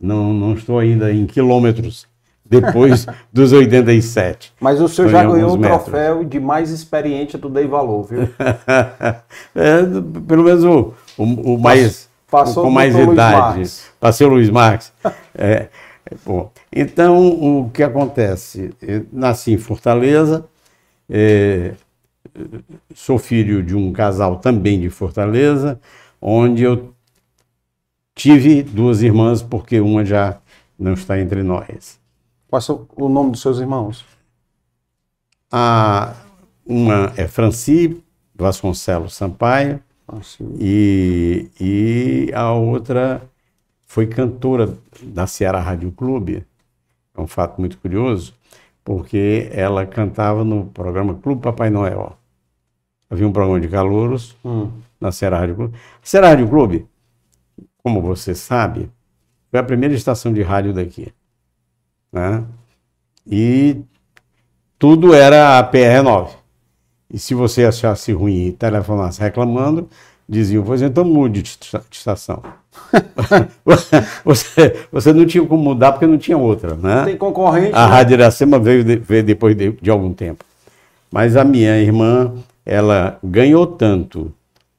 não, 0.04 0.32
não 0.32 0.54
estou 0.54 0.78
ainda 0.78 1.12
em 1.12 1.26
quilômetros 1.26 2.06
depois 2.44 3.06
dos 3.32 3.52
87. 3.52 4.52
Mas 4.60 4.80
o 4.80 4.88
senhor 4.88 5.08
já 5.08 5.24
ganhou 5.24 5.54
o 5.54 5.58
troféu 5.58 6.24
de 6.24 6.38
mais 6.38 6.70
experiente 6.70 7.38
do 7.38 7.48
Dei 7.48 7.66
Valor, 7.66 8.04
viu? 8.04 8.22
é, 9.54 9.82
pelo 10.26 10.44
menos 10.44 10.64
o, 10.64 10.94
o, 11.16 11.54
o 11.54 11.58
mais 11.58 12.08
Passou 12.34 12.64
com 12.64 12.70
mais 12.70 12.96
idade. 12.96 13.70
Passei 14.00 14.26
o 14.26 14.30
Luiz 14.30 14.50
Marques. 14.50 14.92
É, 15.36 15.68
é, 16.10 16.16
bom, 16.26 16.50
então 16.74 17.28
o 17.60 17.70
que 17.70 17.80
acontece? 17.80 18.74
Eu 18.82 19.06
nasci 19.12 19.52
em 19.52 19.56
Fortaleza, 19.56 20.44
é, 21.08 21.74
sou 22.92 23.18
filho 23.18 23.62
de 23.62 23.76
um 23.76 23.92
casal 23.92 24.40
também 24.40 24.80
de 24.80 24.90
Fortaleza, 24.90 25.78
onde 26.20 26.64
eu 26.64 26.92
tive 28.14 28.62
duas 28.62 29.02
irmãs, 29.02 29.42
porque 29.42 29.80
uma 29.80 30.04
já 30.04 30.38
não 30.78 30.94
está 30.94 31.18
entre 31.20 31.42
nós. 31.42 31.98
Qual 32.48 32.60
é 32.60 33.02
o 33.02 33.08
nome 33.08 33.32
dos 33.32 33.40
seus 33.40 33.58
irmãos? 33.58 34.04
A, 35.50 36.14
uma 36.66 37.12
é 37.16 37.26
Franci 37.26 38.02
Vasconcelos 38.34 39.14
Sampaio, 39.14 39.80
ah, 40.08 40.20
e, 40.58 41.48
e 41.60 42.30
a 42.34 42.52
outra 42.52 43.22
foi 43.86 44.06
cantora 44.06 44.76
da 45.02 45.26
Ceará 45.26 45.60
Rádio 45.60 45.92
Clube. 45.92 46.44
É 47.16 47.20
um 47.20 47.26
fato 47.26 47.60
muito 47.60 47.78
curioso, 47.78 48.34
porque 48.84 49.48
ela 49.52 49.86
cantava 49.86 50.44
no 50.44 50.66
programa 50.66 51.14
Clube 51.14 51.40
Papai 51.40 51.70
Noel. 51.70 52.18
Havia 53.08 53.26
um 53.26 53.32
programa 53.32 53.60
de 53.60 53.68
calouros 53.68 54.36
hum. 54.44 54.70
na 55.00 55.12
Ceará 55.12 55.38
Rádio 55.38 55.54
Clube. 55.54 55.74
A 55.76 56.06
Ceará 56.06 56.28
Rádio 56.30 56.48
Clube, 56.48 56.86
como 57.84 58.00
você 58.00 58.34
sabe, 58.34 58.90
foi 59.50 59.60
a 59.60 59.62
primeira 59.62 59.94
estação 59.94 60.32
de 60.32 60.40
rádio 60.42 60.72
daqui. 60.72 61.12
Né? 62.10 62.42
E 63.30 63.76
tudo 64.78 65.12
era 65.12 65.58
a 65.58 65.70
PR9. 65.70 66.30
E 67.10 67.18
se 67.18 67.34
você 67.34 67.66
achasse 67.66 68.10
ruim 68.10 68.46
e 68.46 68.52
telefonasse 68.52 69.20
reclamando, 69.20 69.86
diziam, 70.26 70.64
pois 70.64 70.80
então 70.80 71.04
mude 71.04 71.42
de 71.42 71.58
estação. 71.90 72.42
você, 74.24 74.86
você 74.90 75.12
não 75.12 75.26
tinha 75.26 75.44
como 75.46 75.62
mudar 75.62 75.92
porque 75.92 76.06
não 76.06 76.16
tinha 76.16 76.38
outra, 76.38 76.74
né? 76.74 77.04
Tem 77.04 77.16
concorrente. 77.18 77.74
A 77.74 77.86
né? 77.86 77.92
Rádio 77.92 78.14
Iracema 78.14 78.58
veio, 78.58 78.82
de, 78.82 78.96
veio 78.96 79.22
depois 79.22 79.54
de, 79.54 79.72
de, 79.72 79.90
algum 79.90 80.12
tempo. 80.12 80.42
Mas 81.12 81.36
a 81.36 81.44
minha 81.44 81.78
irmã, 81.78 82.32
ela 82.64 83.18
ganhou 83.22 83.66
tanto 83.66 84.32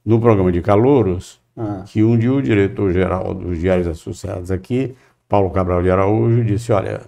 no 0.04 0.20
programa 0.20 0.50
de 0.50 0.60
calouros 0.60 1.38
ah. 1.56 1.84
que 1.86 2.02
um 2.02 2.18
dia 2.18 2.32
o 2.32 2.42
diretor-geral 2.42 3.34
dos 3.34 3.58
Diários 3.58 3.86
Associados 3.86 4.50
aqui, 4.50 4.94
Paulo 5.28 5.50
Cabral 5.50 5.82
de 5.82 5.90
Araújo, 5.90 6.44
disse, 6.44 6.72
olha, 6.72 7.02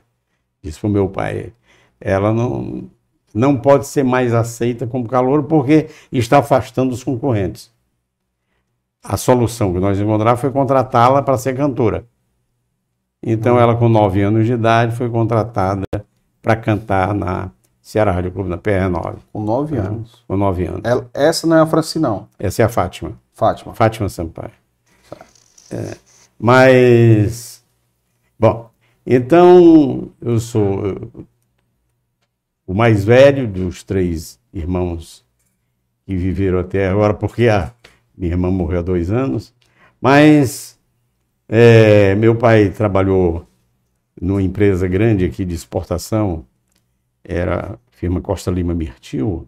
disse 0.62 0.80
para 0.80 0.88
o 0.88 0.92
meu 0.92 1.08
pai, 1.08 1.52
ela 2.00 2.32
não, 2.32 2.88
não 3.34 3.56
pode 3.56 3.86
ser 3.86 4.04
mais 4.04 4.34
aceita 4.34 4.86
como 4.86 5.08
calouro 5.08 5.44
porque 5.44 5.88
está 6.12 6.38
afastando 6.38 6.94
os 6.94 7.04
concorrentes 7.04 7.70
a 9.02 9.16
solução 9.16 9.72
que 9.72 9.80
nós 9.80 9.98
encontramos 9.98 10.40
foi 10.40 10.50
contratá-la 10.50 11.22
para 11.22 11.38
ser 11.38 11.56
cantora. 11.56 12.04
Então, 13.22 13.58
ela, 13.58 13.74
com 13.74 13.88
9 13.88 14.22
anos 14.22 14.46
de 14.46 14.52
idade, 14.52 14.94
foi 14.94 15.08
contratada 15.08 15.84
para 16.40 16.54
cantar 16.54 17.14
na 17.14 17.50
Ceará 17.80 18.12
Rádio 18.12 18.30
Clube, 18.30 18.48
na 18.48 18.58
PR9. 18.58 19.16
Com 19.32 19.42
9 19.42 19.76
é, 19.76 19.80
anos. 19.80 20.24
Com 20.28 20.36
9 20.36 20.66
anos. 20.66 20.80
Ela, 20.84 21.08
essa 21.12 21.46
não 21.46 21.56
é 21.56 21.60
a 21.60 21.66
Franci, 21.66 21.98
não. 21.98 22.28
Essa 22.38 22.62
é 22.62 22.64
a 22.64 22.68
Fátima. 22.68 23.12
Fátima. 23.38 23.72
Fátima 23.72 24.08
Sampaio. 24.08 24.50
É, 25.70 25.96
mas, 26.36 27.64
bom, 28.36 28.68
então 29.06 30.10
eu 30.20 30.40
sou 30.40 31.08
o 32.66 32.74
mais 32.74 33.04
velho 33.04 33.46
dos 33.46 33.84
três 33.84 34.40
irmãos 34.52 35.24
que 36.04 36.16
viveram 36.16 36.58
até 36.58 36.88
agora, 36.88 37.14
porque 37.14 37.48
a 37.48 37.72
minha 38.16 38.32
irmã 38.32 38.50
morreu 38.50 38.80
há 38.80 38.82
dois 38.82 39.08
anos, 39.08 39.54
mas 40.00 40.76
é, 41.48 42.16
meu 42.16 42.34
pai 42.34 42.70
trabalhou 42.70 43.46
numa 44.20 44.42
empresa 44.42 44.88
grande 44.88 45.24
aqui 45.24 45.44
de 45.44 45.54
exportação, 45.54 46.44
era 47.22 47.74
a 47.74 47.78
firma 47.92 48.20
Costa 48.20 48.50
Lima 48.50 48.74
Mirtil. 48.74 49.46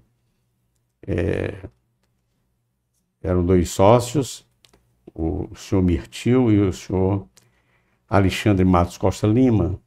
É, 1.05 1.55
eram 3.23 3.45
dois 3.45 3.71
sócios, 3.71 4.47
o 5.15 5.49
senhor 5.55 5.83
Mirtil 5.83 6.51
e 6.51 6.61
o 6.61 6.73
senhor 6.73 7.27
Alexandre 8.09 8.65
Matos 8.65 8.97
Costa 8.99 9.27
Lima, 9.27 9.79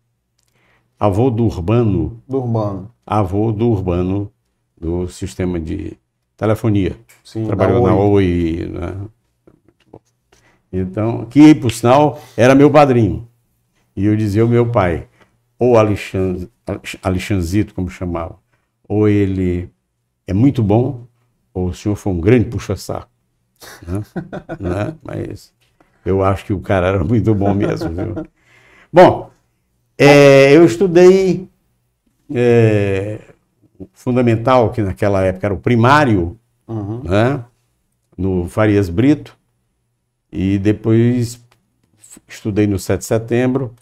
avô 1.00 1.30
do 1.30 1.44
Urbano, 1.46 2.22
Do 2.28 2.38
Urbano. 2.40 2.92
avô 3.06 3.52
do 3.52 3.70
Urbano 3.70 4.32
do 4.80 5.08
sistema 5.08 5.60
de 5.60 5.98
telefonia. 6.38 6.98
Sim, 7.24 7.46
Trabalhou 7.46 7.88
na 7.88 7.96
Oi. 7.96 8.24
Oi. 8.26 8.70
Né? 8.70 9.08
Então, 10.72 11.26
que 11.26 11.54
por 11.56 11.72
sinal 11.72 12.20
era 12.36 12.56
meu 12.56 12.70
padrinho. 12.70 13.28
E 13.96 14.06
eu 14.06 14.16
dizia 14.16 14.42
ao 14.42 14.48
meu 14.48 14.70
pai, 14.72 15.08
ou 15.60 15.78
Alexandre, 15.78 16.50
Alexandrito, 17.04 17.76
como 17.76 17.90
chamava, 17.90 18.40
ou 18.90 19.08
ele 19.08 19.70
é 20.26 20.34
muito 20.34 20.64
bom, 20.64 21.06
ou 21.54 21.68
o 21.68 21.74
senhor 21.74 21.96
foi 21.96 22.12
um 22.12 22.20
grande 22.20 22.46
puxa-saco. 22.46 23.08
Né? 23.88 24.02
Né? 24.60 24.96
Mas 25.04 25.54
eu 26.06 26.24
acho 26.24 26.46
que 26.46 26.54
o 26.54 26.60
cara 26.60 26.88
era 26.88 27.04
muito 27.04 27.34
bom 27.34 27.54
mesmo. 27.54 27.90
Viu? 27.90 28.16
Bom, 28.92 29.32
é, 29.98 30.56
eu 30.56 30.66
estudei 30.66 31.48
é, 32.34 33.20
fundamental, 33.94 34.72
que 34.72 34.82
naquela 34.82 35.24
época 35.24 35.48
era 35.48 35.54
o 35.54 35.60
primário, 35.60 36.38
Uhum. 36.68 37.04
né? 37.04 37.44
no 38.18 38.48
Farias 38.48 38.90
Brito, 38.90 39.36
e 40.32 40.58
depois 40.58 41.44
estudei 42.28 42.68
no 42.68 42.78
7 42.80 43.00
de 43.00 43.06
setembro, 43.06 43.74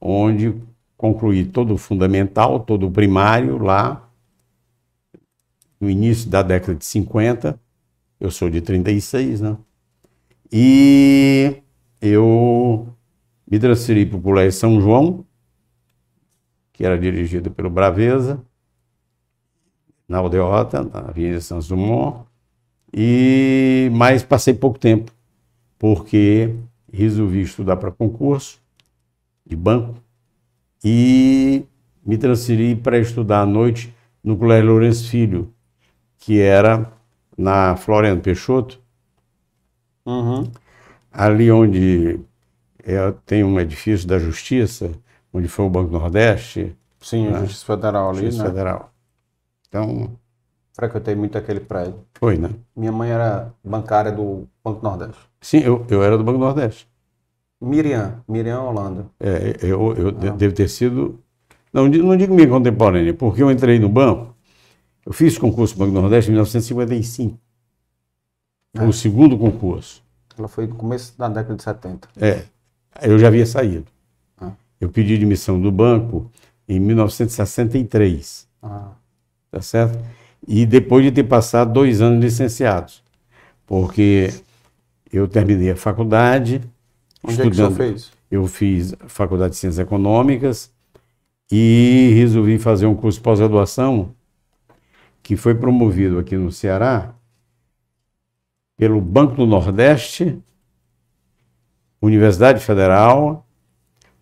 onde 0.00 0.54
concluí 0.96 1.44
todo 1.44 1.74
o 1.74 1.78
fundamental, 1.78 2.60
todo 2.60 2.86
o 2.86 2.90
primário 2.90 3.58
lá, 3.58 4.08
no 5.80 5.90
início 5.90 6.28
da 6.30 6.42
década 6.42 6.74
de 6.74 6.84
50, 6.84 7.58
eu 8.20 8.30
sou 8.30 8.48
de 8.48 8.60
36, 8.60 9.40
né? 9.40 9.56
E 10.52 11.62
eu 12.00 12.88
me 13.50 13.58
transferi 13.58 14.06
para 14.06 14.18
o 14.18 14.22
Colégio 14.22 14.58
São 14.58 14.80
João, 14.80 15.24
que 16.72 16.84
era 16.84 16.98
dirigido 16.98 17.50
pelo 17.50 17.70
Braveza, 17.70 18.42
na 20.08 20.18
Aldeota, 20.18 20.82
na 20.82 21.00
Avenida 21.08 21.40
Santos 21.40 21.68
Dumont, 21.68 22.26
e 22.92 23.90
mas 23.92 24.22
passei 24.22 24.54
pouco 24.54 24.78
tempo, 24.78 25.12
porque 25.78 26.54
resolvi 26.92 27.42
estudar 27.42 27.76
para 27.76 27.90
concurso 27.90 28.60
de 29.44 29.56
banco 29.56 29.96
e 30.84 31.64
me 32.04 32.16
transferi 32.16 32.76
para 32.76 32.98
estudar 32.98 33.42
à 33.42 33.46
noite 33.46 33.92
no 34.22 34.36
Colégio 34.36 34.70
Lourenço 34.70 35.08
Filho, 35.08 35.52
que 36.18 36.40
era 36.40 36.92
na 37.36 37.76
Floriano 37.76 38.20
Peixoto, 38.20 38.80
Uhum. 40.06 40.52
ali 41.12 41.50
onde 41.50 42.20
é, 42.84 43.12
tem 43.26 43.44
um 43.44 43.60
edifício 43.60 44.08
da 44.08 44.18
Justiça, 44.18 44.92
onde 45.32 45.48
foi 45.48 45.64
o 45.66 45.70
Banco 45.70 45.92
Nordeste, 45.92 46.76
Sim, 47.00 47.28
a 47.28 47.32
né? 47.32 47.40
Justiça 47.40 47.64
Federal 47.66 48.10
ali, 48.10 48.22
Justiça 48.24 48.44
né? 48.44 48.50
Federal. 48.50 48.92
Então, 49.68 50.18
Frequentei 50.74 51.16
muito 51.16 51.36
aquele 51.36 51.58
prédio. 51.58 52.06
foi, 52.18 52.36
né? 52.38 52.50
Minha 52.76 52.92
mãe 52.92 53.10
era 53.10 53.52
bancária 53.64 54.12
do 54.12 54.48
Banco 54.62 54.82
Nordeste. 54.84 55.20
Sim, 55.40 55.58
eu, 55.60 55.86
eu 55.90 56.02
era 56.02 56.18
do 56.18 56.24
Banco 56.24 56.38
Nordeste. 56.38 56.88
Miriam, 57.60 58.24
Miriam 58.26 58.62
Holanda. 58.64 59.10
É, 59.20 59.56
eu, 59.62 59.94
eu 59.96 60.12
de- 60.12 60.30
devo 60.32 60.54
ter 60.54 60.68
sido. 60.68 61.18
Não, 61.72 61.88
não 61.88 62.16
digo 62.18 62.34
minha 62.34 62.48
contemporânea, 62.48 63.14
porque 63.14 63.42
eu 63.42 63.50
entrei 63.52 63.80
no 63.80 63.90
banco. 63.90 64.35
Eu 65.06 65.12
fiz 65.12 65.38
concurso 65.38 65.74
do 65.74 65.78
Banco 65.78 65.92
do 65.92 66.00
Nordeste 66.00 66.30
em 66.30 66.32
1955. 66.32 67.38
Foi 68.76 68.88
o 68.88 68.92
segundo 68.92 69.38
concurso. 69.38 70.02
Ela 70.36 70.48
foi 70.48 70.66
no 70.66 70.74
começo 70.74 71.16
da 71.16 71.28
década 71.28 71.54
de 71.54 71.62
70. 71.62 72.08
É, 72.20 72.42
eu 73.02 73.16
já 73.16 73.28
havia 73.28 73.46
saído. 73.46 73.86
Ah. 74.36 74.50
Eu 74.80 74.90
pedi 74.90 75.14
admissão 75.14 75.60
do 75.60 75.70
banco 75.70 76.30
em 76.68 76.80
1963, 76.80 78.48
Ah, 78.60 78.90
tá 79.50 79.62
certo? 79.62 79.96
E 80.46 80.66
depois 80.66 81.04
de 81.04 81.12
ter 81.12 81.24
passado 81.24 81.72
dois 81.72 82.02
anos 82.02 82.22
licenciados, 82.22 83.02
porque 83.64 84.34
eu 85.10 85.28
terminei 85.28 85.70
a 85.70 85.76
faculdade. 85.76 86.60
Onde 87.22 87.40
é 87.40 87.48
que 87.48 87.56
senhor 87.56 87.72
fez? 87.72 88.10
Eu 88.28 88.46
fiz 88.48 88.92
faculdade 89.06 89.52
de 89.52 89.58
Ciências 89.58 89.78
Econômicas 89.78 90.70
e 91.50 92.10
resolvi 92.14 92.58
fazer 92.58 92.86
um 92.86 92.94
curso 92.94 93.18
de 93.18 93.22
pós-graduação 93.22 94.15
que 95.26 95.34
foi 95.36 95.56
promovido 95.56 96.20
aqui 96.20 96.36
no 96.36 96.52
Ceará 96.52 97.12
pelo 98.76 99.00
Banco 99.00 99.34
do 99.34 99.44
Nordeste, 99.44 100.40
Universidade 102.00 102.60
Federal, 102.60 103.44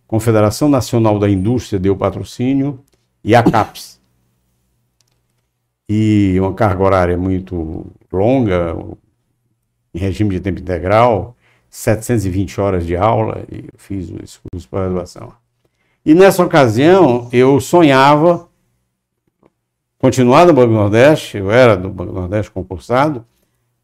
Confederação 0.07 0.67
Nacional 0.67 1.19
da 1.19 1.29
Indústria 1.29 1.79
deu 1.79 1.95
patrocínio 1.95 2.83
e 3.23 3.35
a 3.35 3.43
CAPES. 3.43 4.01
E 5.87 6.37
uma 6.39 6.55
carga 6.55 6.83
horária 6.83 7.17
muito 7.19 7.85
longa, 8.11 8.75
em 9.93 9.99
regime 9.99 10.31
de 10.31 10.39
tempo 10.39 10.59
integral, 10.59 11.37
720 11.69 12.59
horas 12.59 12.83
de 12.83 12.97
aula, 12.97 13.45
e 13.51 13.57
eu 13.57 13.77
fiz 13.77 14.09
esse 14.23 14.39
curso 14.39 14.65
de 14.65 14.67
pós-graduação. 14.67 15.31
E 16.03 16.15
nessa 16.15 16.43
ocasião, 16.43 17.29
eu 17.31 17.59
sonhava 17.61 18.49
continuar 20.05 20.45
no 20.45 20.53
Banco 20.53 20.71
Nordeste, 20.71 21.37
eu 21.37 21.49
era 21.49 21.75
do 21.75 21.89
Banco 21.89 22.13
Nordeste 22.13 22.51
concursado, 22.51 23.25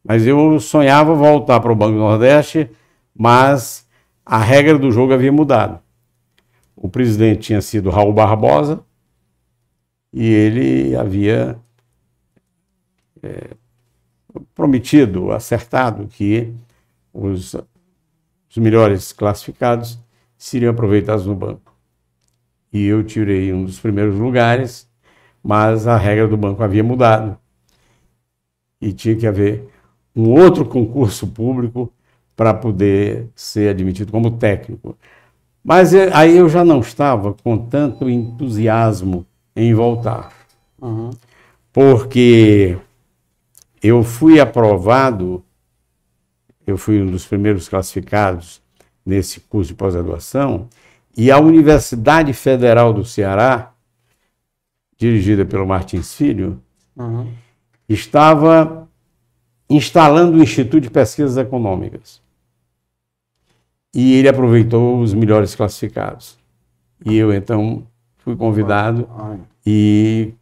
mas 0.04 0.28
eu 0.28 0.60
sonhava 0.60 1.16
voltar 1.16 1.60
para 1.60 1.72
o 1.72 1.76
Banco 1.76 1.98
Nordeste, 1.98 2.70
mas 3.12 3.88
a 4.24 4.38
regra 4.38 4.78
do 4.78 4.92
jogo 4.92 5.14
havia 5.14 5.32
mudado. 5.32 5.80
O 6.76 6.88
presidente 6.88 7.40
tinha 7.40 7.60
sido 7.60 7.90
Raul 7.90 8.14
Barbosa 8.14 8.84
e 10.14 10.28
ele 10.28 10.96
havia 10.96 11.58
é, 13.24 13.56
prometido, 14.54 15.32
acertado 15.32 16.06
que 16.06 16.54
os, 17.12 17.56
os 18.48 18.58
melhores 18.58 19.12
classificados 19.12 19.98
seriam 20.38 20.70
aproveitados 20.70 21.26
no 21.26 21.34
banco. 21.34 21.76
E 22.72 22.86
eu 22.86 23.04
tirei 23.04 23.52
um 23.52 23.66
dos 23.66 23.80
primeiros 23.80 24.20
lugares, 24.20 24.91
mas 25.44 25.88
a 25.88 25.98
regra 25.98 26.28
do 26.28 26.38
banco 26.38 26.64
havia 26.64 26.84
mudado. 26.84 27.38
E 28.80 28.92
tinha 28.94 29.16
que 29.16 29.28
haver 29.28 29.68
um 30.16 30.30
outro 30.30 30.66
concurso 30.66 31.28
público 31.28 31.92
para 32.36 32.54
poder 32.54 33.28
ser 33.36 33.70
admitido 33.70 34.12
como 34.12 34.32
técnico. 34.32 34.98
Mas 35.64 35.94
aí 35.94 36.36
eu 36.36 36.50
já 36.50 36.64
não 36.64 36.80
estava 36.80 37.34
com 37.34 37.58
tanto 37.58 38.10
entusiasmo 38.10 39.26
em 39.56 39.74
voltar, 39.74 40.32
Uhum. 40.82 41.12
porque 41.72 42.78
eu 43.84 44.02
fui 44.02 44.40
aprovado, 44.40 45.44
eu 46.66 46.78
fui 46.78 47.02
um 47.02 47.12
dos 47.12 47.26
primeiros 47.28 47.70
classificados 47.70 48.62
nesse 49.06 49.40
curso 49.42 49.70
de 49.70 49.76
pós-graduação, 49.76 50.68
e 51.16 51.30
a 51.30 51.38
Universidade 51.38 52.34
Federal 52.34 52.94
do 52.94 53.04
Ceará, 53.06 53.72
dirigida 55.02 55.44
pelo 55.44 55.66
Martins 55.66 56.14
Filho, 56.14 56.62
Uhum. 56.96 57.32
estava 57.90 58.88
instalando 59.68 60.38
o 60.38 60.44
Instituto 60.44 60.82
de 60.82 60.90
Pesquisas 60.92 61.38
Econômicas. 61.38 62.22
E 63.94 64.14
ele 64.14 64.30
aproveitou 64.30 65.02
os 65.02 65.14
melhores 65.14 65.56
classificados. 65.56 66.38
E 67.04 67.16
eu, 67.18 67.34
então, 67.34 67.88
fui 68.18 68.36
convidado 68.36 69.10
e 69.66 70.34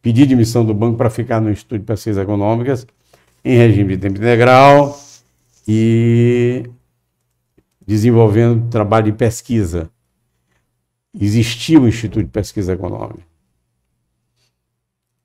pedi 0.00 0.22
admissão 0.22 0.64
do 0.64 0.72
banco 0.72 0.96
para 0.96 1.10
ficar 1.10 1.40
no 1.40 1.50
Instituto 1.50 1.80
de 1.80 1.84
Pesquisas 1.84 2.22
Econômicas, 2.22 2.86
em 3.44 3.56
regime 3.56 3.96
de 3.96 4.02
tempo 4.02 4.16
integral 4.18 4.98
e 5.68 6.64
desenvolvendo 7.86 8.70
trabalho 8.70 9.06
de 9.06 9.18
pesquisa. 9.18 9.90
Existia 11.18 11.78
o 11.80 11.86
Instituto 11.86 12.24
de 12.24 12.30
Pesquisa 12.30 12.72
Econômica. 12.72 13.35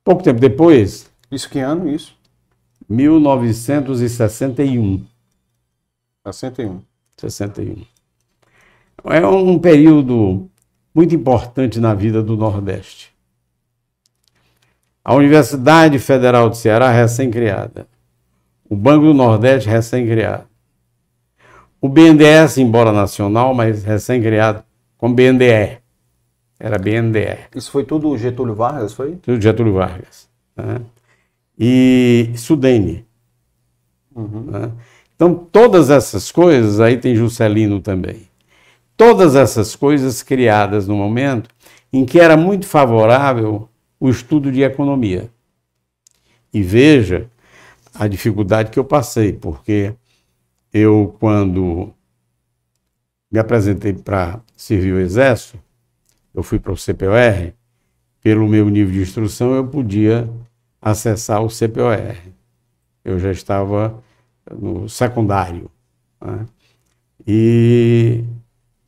Pouco 0.04 0.24
tempo 0.24 0.40
depois, 0.40 1.12
Isso 1.32 1.50
que 1.50 1.60
ano, 1.60 1.90
isso? 1.90 2.16
1961. 2.90 5.06
61. 6.26 6.82
61. 7.18 7.86
É 9.06 9.26
um 9.26 9.58
período 9.58 10.50
muito 10.94 11.16
importante 11.16 11.80
na 11.80 11.94
vida 11.94 12.22
do 12.22 12.36
Nordeste. 12.36 13.12
A 15.04 15.16
Universidade 15.16 15.98
Federal 15.98 16.50
do 16.50 16.56
Ceará, 16.56 16.92
recém-criada. 16.92 17.88
O 18.70 18.76
Banco 18.76 19.06
do 19.06 19.14
Nordeste, 19.14 19.68
recém-criado. 19.68 20.46
O 21.80 21.90
BNDES, 21.90 22.60
embora 22.60 22.92
nacional, 22.92 23.56
mas 23.56 23.84
recém-criado, 23.84 24.64
com 24.98 25.12
BNDE. 25.12 25.81
Era 26.64 26.78
BNDE. 26.78 27.40
Isso 27.56 27.72
foi 27.72 27.84
tudo 27.84 28.16
Getúlio 28.16 28.54
Vargas, 28.54 28.94
foi? 28.94 29.16
Tudo 29.16 29.42
Getúlio 29.42 29.74
Vargas. 29.74 30.30
né? 30.56 30.80
E 31.58 32.32
Sudene. 32.36 33.04
Uhum. 34.16 34.42
né? 34.42 34.72
Então, 35.16 35.34
todas 35.34 35.90
essas 35.90 36.32
coisas, 36.32 36.80
aí 36.80 36.98
tem 36.98 37.16
Juscelino 37.16 37.82
também. 37.82 38.30
Todas 38.96 39.36
essas 39.36 39.76
coisas 39.76 40.22
criadas 40.22 40.88
no 40.88 40.96
momento 40.96 41.50
em 41.92 42.06
que 42.06 42.20
era 42.20 42.38
muito 42.38 42.68
favorável 42.68 43.68
o 44.00 44.10
estudo 44.10 44.52
de 44.52 44.62
economia. 44.62 45.32
E 46.54 46.62
veja 46.62 47.28
a 47.94 48.08
dificuldade 48.08 48.70
que 48.70 48.78
eu 48.78 48.86
passei, 48.86 49.34
porque 49.34 49.94
eu, 50.72 51.16
quando 51.20 51.92
me 53.32 53.40
apresentei 53.40 53.94
para 53.94 54.40
servir 54.56 54.94
o 54.94 55.00
Exército, 55.00 55.60
eu 56.34 56.44
fui 56.44 56.60
para 56.60 56.72
o 56.72 56.78
CPOR, 56.78 57.54
pelo 58.22 58.48
meu 58.48 58.70
nível 58.70 58.94
de 58.94 59.02
instrução, 59.02 59.54
eu 59.54 59.68
podia 59.68 60.30
acessar 60.82 61.44
o 61.44 61.50
CPOR. 61.50 62.16
Eu 63.04 63.20
já 63.20 63.32
estava 63.32 64.02
no 64.52 64.88
secundário. 64.88 65.70
Né? 66.20 66.46
E 67.28 68.24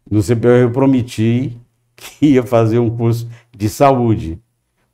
no 0.10 0.21
CPOR 0.21 0.51
eu 0.51 0.71
prometi 0.71 1.58
que 1.95 2.27
ia 2.27 2.43
fazer 2.43 2.79
um 2.79 2.95
curso 2.95 3.29
de 3.56 3.69
saúde, 3.69 4.39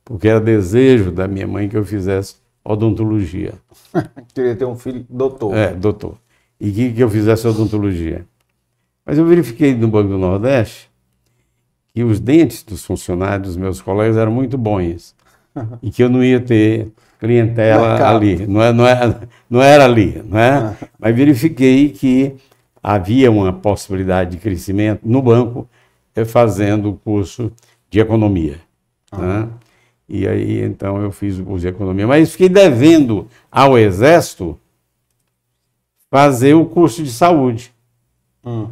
porque 0.04 0.28
era 0.28 0.40
desejo 0.40 1.10
da 1.10 1.28
minha 1.28 1.46
mãe 1.46 1.68
que 1.68 1.76
eu 1.76 1.84
fizesse 1.84 2.36
odontologia. 2.64 3.54
Queria 4.34 4.56
ter 4.56 4.64
um 4.64 4.76
filho 4.76 5.04
doutor. 5.08 5.54
É, 5.54 5.74
doutor. 5.74 6.16
E 6.58 6.70
que, 6.70 6.92
que 6.92 7.02
eu 7.02 7.08
fizesse 7.08 7.46
odontologia. 7.46 8.26
Mas 9.04 9.16
eu 9.16 9.24
verifiquei 9.24 9.74
no 9.74 9.88
Banco 9.88 10.08
do 10.08 10.18
Nordeste 10.18 10.89
que 11.94 12.04
os 12.04 12.20
dentes 12.20 12.62
dos 12.62 12.84
funcionários, 12.84 13.48
dos 13.48 13.56
meus 13.56 13.80
colegas, 13.80 14.16
eram 14.16 14.32
muito 14.32 14.56
bons. 14.56 15.14
e 15.82 15.90
que 15.90 16.02
eu 16.02 16.08
não 16.08 16.22
ia 16.22 16.40
ter 16.40 16.88
clientela 17.18 17.90
Mercado. 17.90 18.16
ali. 18.16 18.46
Não, 18.46 18.62
é, 18.62 18.72
não, 18.72 18.86
é, 18.86 19.18
não 19.48 19.62
era 19.62 19.84
ali. 19.84 20.22
Não 20.24 20.38
é? 20.38 20.76
Mas 20.98 21.14
verifiquei 21.14 21.90
que 21.90 22.36
havia 22.82 23.30
uma 23.30 23.52
possibilidade 23.52 24.30
de 24.32 24.36
crescimento 24.38 25.02
no 25.04 25.20
banco 25.20 25.68
eh, 26.14 26.24
fazendo 26.24 26.90
o 26.90 26.96
curso 26.96 27.52
de 27.90 28.00
economia. 28.00 28.58
Né? 29.12 29.48
E 30.08 30.26
aí, 30.26 30.62
então, 30.62 31.00
eu 31.02 31.12
fiz 31.12 31.38
o 31.38 31.44
curso 31.44 31.60
de 31.60 31.68
economia. 31.68 32.06
Mas 32.06 32.32
fiquei 32.32 32.48
devendo 32.48 33.28
ao 33.50 33.76
Exército 33.76 34.58
fazer 36.10 36.54
o 36.54 36.64
curso 36.64 37.02
de 37.02 37.12
saúde. 37.12 37.72
Hum. 38.44 38.68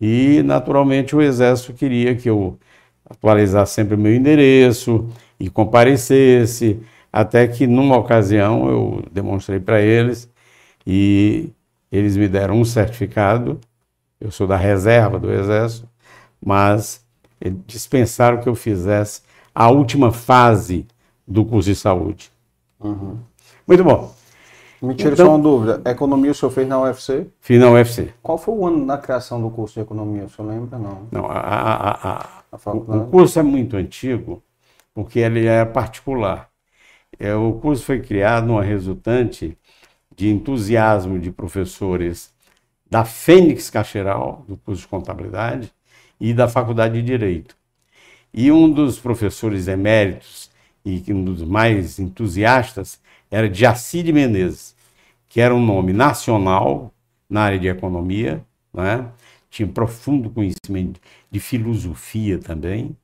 E, 0.00 0.42
naturalmente, 0.42 1.14
o 1.14 1.20
Exército 1.20 1.74
queria 1.74 2.14
que 2.14 2.30
eu 2.30 2.58
atualizasse 3.04 3.74
sempre 3.74 3.94
o 3.94 3.98
meu 3.98 4.14
endereço 4.14 5.06
e 5.38 5.50
comparecesse, 5.50 6.80
até 7.12 7.46
que, 7.46 7.66
numa 7.66 7.96
ocasião, 7.96 8.70
eu 8.70 9.04
demonstrei 9.12 9.60
para 9.60 9.80
eles 9.80 10.28
e 10.86 11.50
eles 11.90 12.16
me 12.16 12.28
deram 12.28 12.60
um 12.60 12.64
certificado. 12.64 13.60
Eu 14.20 14.30
sou 14.30 14.46
da 14.46 14.56
reserva 14.56 15.18
do 15.18 15.32
Exército, 15.32 15.88
mas 16.44 17.04
dispensaram 17.66 18.38
que 18.38 18.48
eu 18.48 18.54
fizesse 18.54 19.22
a 19.54 19.68
última 19.70 20.12
fase 20.12 20.86
do 21.26 21.44
curso 21.44 21.68
de 21.68 21.76
saúde. 21.76 22.30
Uhum. 22.78 23.18
Muito 23.66 23.84
bom. 23.84 24.14
Me 24.82 24.94
tira 24.94 25.12
então, 25.12 25.26
só 25.26 25.32
uma 25.34 25.42
dúvida. 25.42 25.82
Economia 25.90 26.30
o 26.30 26.34
senhor 26.34 26.50
fez 26.50 26.66
na 26.66 26.80
UFC? 26.80 27.26
Fiz 27.40 27.60
na 27.60 27.70
UFC. 27.70 28.14
Qual 28.22 28.38
foi 28.38 28.54
o 28.54 28.66
ano 28.66 28.86
da 28.86 28.96
criação 28.96 29.40
do 29.40 29.50
curso 29.50 29.74
de 29.74 29.80
economia? 29.80 30.24
O 30.24 30.30
senhor 30.30 30.48
lembra? 30.48 30.78
Não. 30.78 31.06
Não, 31.12 31.26
a, 31.26 31.38
a, 31.38 32.10
a, 32.12 32.42
a 32.50 32.70
o, 32.72 33.06
curso 33.08 33.38
é 33.38 33.42
muito 33.42 33.76
antigo, 33.76 34.42
porque 34.94 35.18
ele 35.18 35.46
é 35.46 35.64
particular. 35.64 36.48
É, 37.18 37.34
o 37.34 37.52
curso 37.54 37.84
foi 37.84 38.00
criado 38.00 38.46
numa 38.46 38.62
resultante 38.62 39.56
de 40.16 40.30
entusiasmo 40.30 41.18
de 41.18 41.30
professores 41.30 42.32
da 42.88 43.04
Fênix 43.04 43.68
Cacheral, 43.68 44.44
do 44.48 44.56
curso 44.56 44.82
de 44.82 44.88
contabilidade, 44.88 45.72
e 46.18 46.32
da 46.32 46.48
Faculdade 46.48 46.94
de 46.94 47.02
Direito. 47.02 47.56
E 48.32 48.50
um 48.50 48.70
dos 48.70 48.98
professores 48.98 49.68
eméritos 49.68 50.50
e 50.84 51.02
um 51.12 51.24
dos 51.24 51.42
mais 51.42 51.98
entusiastas 51.98 52.98
era 53.30 53.52
Jacide 53.52 54.12
Menezes, 54.12 54.74
que 55.28 55.40
era 55.40 55.54
um 55.54 55.64
nome 55.64 55.92
nacional 55.92 56.92
na 57.28 57.42
área 57.42 57.58
de 57.58 57.68
economia, 57.68 58.44
né? 58.74 59.06
tinha 59.50 59.68
profundo 59.68 60.30
conhecimento 60.30 61.00
de 61.30 61.40
filosofia 61.40 62.38
também, 62.38 62.96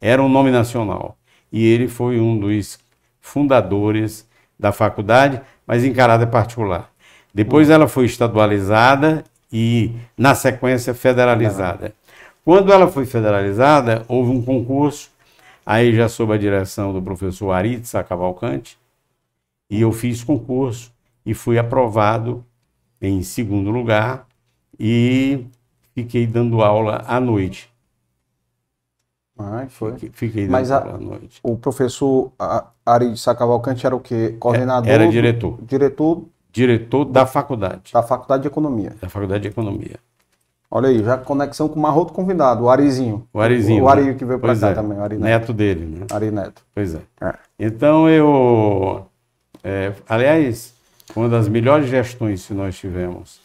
era 0.00 0.22
um 0.22 0.28
nome 0.28 0.50
nacional. 0.50 1.16
E 1.52 1.64
ele 1.64 1.88
foi 1.88 2.20
um 2.20 2.38
dos 2.38 2.78
fundadores 3.20 4.26
da 4.58 4.72
faculdade, 4.72 5.40
mas 5.66 5.84
em 5.84 5.92
caráter 5.92 6.26
particular. 6.26 6.90
Depois 7.34 7.70
ela 7.70 7.86
foi 7.86 8.06
estadualizada 8.06 9.24
e, 9.52 9.92
na 10.16 10.34
sequência, 10.34 10.94
federalizada. 10.94 11.94
Quando 12.44 12.72
ela 12.72 12.88
foi 12.88 13.04
federalizada, 13.04 14.04
houve 14.08 14.30
um 14.30 14.42
concurso, 14.42 15.10
aí 15.64 15.94
já 15.94 16.08
sob 16.08 16.32
a 16.32 16.38
direção 16.38 16.92
do 16.92 17.02
professor 17.02 17.52
Aritza 17.52 18.02
Cavalcante, 18.02 18.78
e 19.70 19.80
eu 19.80 19.92
fiz 19.92 20.24
concurso 20.24 20.92
e 21.24 21.32
fui 21.32 21.58
aprovado 21.58 22.44
em 23.00 23.22
segundo 23.22 23.70
lugar 23.70 24.26
e 24.78 25.46
fiquei 25.94 26.26
dando 26.26 26.62
aula 26.62 27.04
à 27.06 27.20
noite. 27.20 27.70
Ah, 29.38 29.64
foi. 29.68 29.92
Fiquei, 29.92 30.10
fiquei 30.12 30.42
dando 30.42 30.52
Mas 30.52 30.70
a, 30.70 30.80
aula 30.80 30.96
à 30.96 30.98
noite. 30.98 31.40
O 31.42 31.56
professor 31.56 32.32
Aritza 32.84 33.34
Cavalcante 33.34 33.86
era 33.86 33.94
o 33.94 34.00
quê? 34.00 34.36
Coordenador? 34.38 34.90
Era 34.90 35.08
diretor. 35.08 35.58
Diretor? 35.62 36.24
Diretor 36.52 37.04
da 37.04 37.24
faculdade. 37.24 37.92
Da 37.92 38.02
Faculdade 38.02 38.42
de 38.42 38.48
Economia. 38.48 38.92
Da 39.00 39.08
Faculdade 39.08 39.42
de 39.42 39.48
Economia. 39.48 39.96
Olha 40.68 40.88
aí, 40.88 41.02
já 41.02 41.16
conexão 41.18 41.68
com 41.68 41.78
uma 41.78 41.92
outro 41.92 42.14
convidado, 42.14 42.64
o 42.64 42.70
Arizinho. 42.70 43.26
O 43.32 43.40
Arizinho. 43.40 43.84
O, 43.84 43.88
Ari 43.88 44.04
né? 44.04 44.14
que 44.14 44.24
veio 44.24 44.38
para 44.38 44.56
cá 44.56 44.68
é. 44.68 44.74
também, 44.74 44.98
o 44.98 45.02
Ari 45.02 45.16
Neto. 45.16 45.24
Neto 45.24 45.52
dele, 45.52 45.84
né? 45.84 46.06
Ari 46.12 46.30
Neto. 46.30 46.62
Pois 46.72 46.94
é. 46.94 47.00
é. 47.20 47.34
Então 47.58 48.08
eu. 48.08 49.04
É, 49.62 49.94
aliás, 50.08 50.74
uma 51.14 51.28
das 51.28 51.48
melhores 51.48 51.88
gestões 51.88 52.46
que 52.46 52.54
nós 52.54 52.78
tivemos 52.78 53.40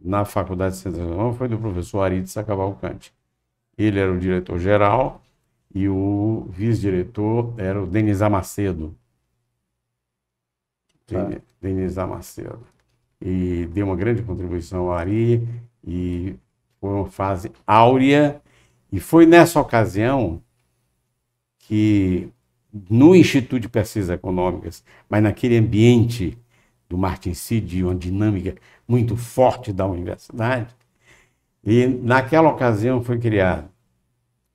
na 0.00 0.24
Faculdade 0.24 0.76
de 0.76 0.80
Central 0.82 1.34
foi 1.34 1.48
do 1.48 1.58
professor 1.58 2.02
Arides 2.02 2.34
Cavalcante. 2.34 3.12
Ele 3.76 3.98
era 3.98 4.12
o 4.12 4.18
diretor-geral 4.18 5.22
e 5.74 5.88
o 5.88 6.46
vice-diretor 6.50 7.54
era 7.56 7.82
o 7.82 7.86
Denis 7.86 8.22
Amacedo. 8.22 8.94
Tá. 11.06 11.30
Denis 11.60 11.96
Amacedo. 11.98 12.66
E 13.20 13.66
deu 13.72 13.86
uma 13.86 13.96
grande 13.96 14.22
contribuição 14.22 14.80
ao 14.80 14.92
Ari 14.92 15.48
e 15.84 16.36
foi 16.80 16.90
uma 16.90 17.06
fase 17.06 17.50
áurea, 17.66 18.40
e 18.90 19.00
foi 19.00 19.26
nessa 19.26 19.60
ocasião 19.60 20.42
que, 21.58 22.28
no 22.88 23.14
Instituto 23.14 23.60
de 23.60 23.68
Pesquisas 23.68 24.10
Econômicas, 24.10 24.84
mas 25.08 25.22
naquele 25.22 25.56
ambiente 25.56 26.36
do 26.88 26.96
Martin 26.96 27.34
Cid, 27.34 27.84
uma 27.84 27.94
dinâmica 27.94 28.56
muito 28.86 29.16
forte 29.16 29.72
da 29.72 29.86
universidade, 29.86 30.74
e 31.64 31.86
naquela 31.86 32.48
ocasião 32.48 33.02
foi 33.02 33.18
criado 33.18 33.68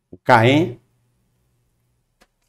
o 0.10 0.18
CAEM, 0.18 0.80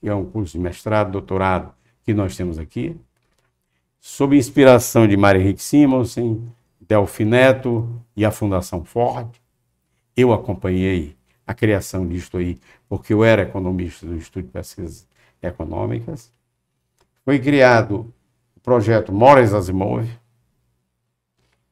que 0.00 0.08
é 0.08 0.14
um 0.14 0.24
curso 0.24 0.52
de 0.52 0.62
mestrado, 0.62 1.12
doutorado 1.12 1.74
que 2.04 2.12
nós 2.12 2.37
temos 2.37 2.58
aqui, 2.58 2.96
sob 4.00 4.37
inspiração 4.37 5.08
de 5.08 5.16
Maria 5.16 5.42
Henrique 5.42 5.62
Simonsen, 5.62 6.46
Delphi 6.80 7.24
Neto 7.24 7.88
e 8.14 8.24
a 8.24 8.30
Fundação 8.30 8.84
Ford, 8.84 9.28
eu 10.16 10.32
acompanhei 10.32 11.16
a 11.46 11.54
criação 11.54 12.06
disto 12.06 12.37
aí, 12.37 12.58
porque 12.88 13.12
eu 13.12 13.24
era 13.24 13.42
economista 13.42 14.06
do 14.06 14.14
Instituto 14.14 14.46
de 14.46 14.52
Pesquisas 14.52 15.06
Econômicas. 15.46 16.33
Foi 17.24 17.38
criado 17.38 18.12
o 18.57 18.61
projeto 18.61 19.12
Mores 19.12 19.52
Asimov. 19.52 20.09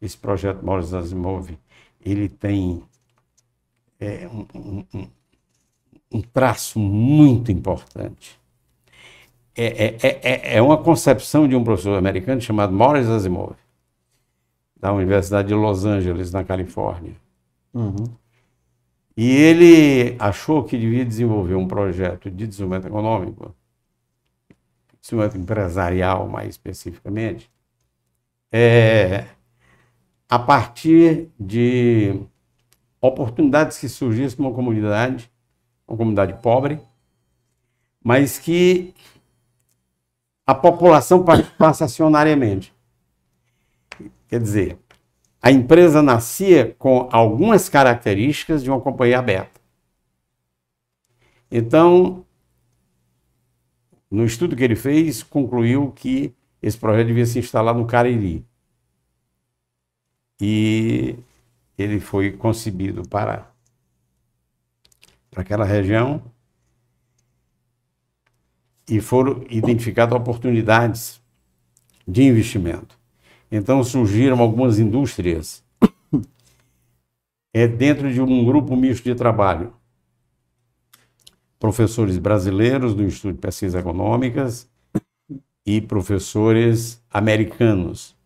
Esse 0.00 0.16
projeto 0.16 0.64
Mores 0.64 0.92
Asimov, 0.92 1.56
ele 2.00 2.28
tem 2.28 2.82
é, 4.00 4.28
um, 4.28 4.46
um, 4.94 5.06
um, 6.12 6.20
traço 6.20 6.78
muito 6.78 7.52
importante. 7.52 8.40
É, 9.54 9.66
é, 9.66 10.20
é, 10.22 10.56
é 10.56 10.62
uma 10.62 10.78
concepção 10.78 11.46
de 11.46 11.54
um 11.54 11.62
professor 11.62 11.96
americano 11.96 12.40
chamado 12.40 12.72
Morris 12.72 13.06
Asimov, 13.08 13.54
da 14.76 14.92
Universidade 14.92 15.48
de 15.48 15.54
Los 15.54 15.85
Angeles, 15.85 16.32
na 16.32 16.42
Califórnia. 16.42 17.14
Uhum. 17.72 18.06
E 19.16 19.30
ele 19.30 20.16
achou 20.18 20.64
que 20.64 20.76
devia 20.76 21.04
desenvolver 21.04 21.54
um 21.54 21.68
projeto 21.68 22.30
de 22.30 22.46
desenvolvimento 22.46 22.88
econômico, 22.88 23.54
desenvolvimento 25.02 25.42
empresarial 25.42 26.28
mais 26.28 26.50
especificamente, 26.50 27.50
é, 28.50 29.26
a 30.28 30.38
partir 30.38 31.28
de 31.38 32.20
oportunidades 33.00 33.78
que 33.78 33.88
surgissem 33.88 34.38
numa 34.38 34.54
comunidade, 34.54 35.30
uma 35.86 35.96
comunidade 35.96 36.40
pobre, 36.40 36.80
mas 38.02 38.38
que 38.38 38.94
a 40.46 40.54
população 40.54 41.24
participasse 41.24 41.82
acionariamente. 41.82 42.72
Quer 44.28 44.40
dizer, 44.40 44.78
a 45.40 45.50
empresa 45.50 46.00
nascia 46.00 46.74
com 46.78 47.08
algumas 47.10 47.68
características 47.68 48.62
de 48.62 48.70
uma 48.70 48.80
companhia 48.80 49.18
aberta. 49.18 49.60
Então, 51.50 52.24
no 54.12 54.27
estudo 54.27 54.55
que 54.55 54.62
ele 54.62 54.77
fez, 54.77 55.22
concluiu 55.22 55.90
que 55.90 56.35
esse 56.61 56.77
projeto 56.77 57.07
devia 57.07 57.25
se 57.25 57.38
instalar 57.38 57.75
no 57.75 57.87
Cariri. 57.87 58.44
E 60.38 61.16
ele 61.79 61.98
foi 61.98 62.31
concebido 62.33 63.09
para, 63.09 63.51
para 65.31 65.40
aquela 65.40 65.64
região 65.64 66.22
e 68.87 69.01
foram 69.01 69.46
identificadas 69.48 70.14
oportunidades 70.14 71.18
de 72.07 72.22
investimento. 72.25 72.98
Então 73.51 73.83
surgiram 73.83 74.38
algumas 74.40 74.79
indústrias 74.79 75.64
é 77.55 77.66
dentro 77.66 78.12
de 78.12 78.20
um 78.20 78.44
grupo 78.44 78.77
misto 78.77 79.05
de 79.05 79.14
trabalho. 79.14 79.72
Professores 81.62 82.18
brasileiros 82.18 82.92
do 82.92 83.05
Instituto 83.05 83.35
de 83.35 83.40
Pesquisas 83.40 83.81
Econômicas 83.81 84.68
e 85.64 85.81
professores 85.81 87.01
americanos. 87.09 88.16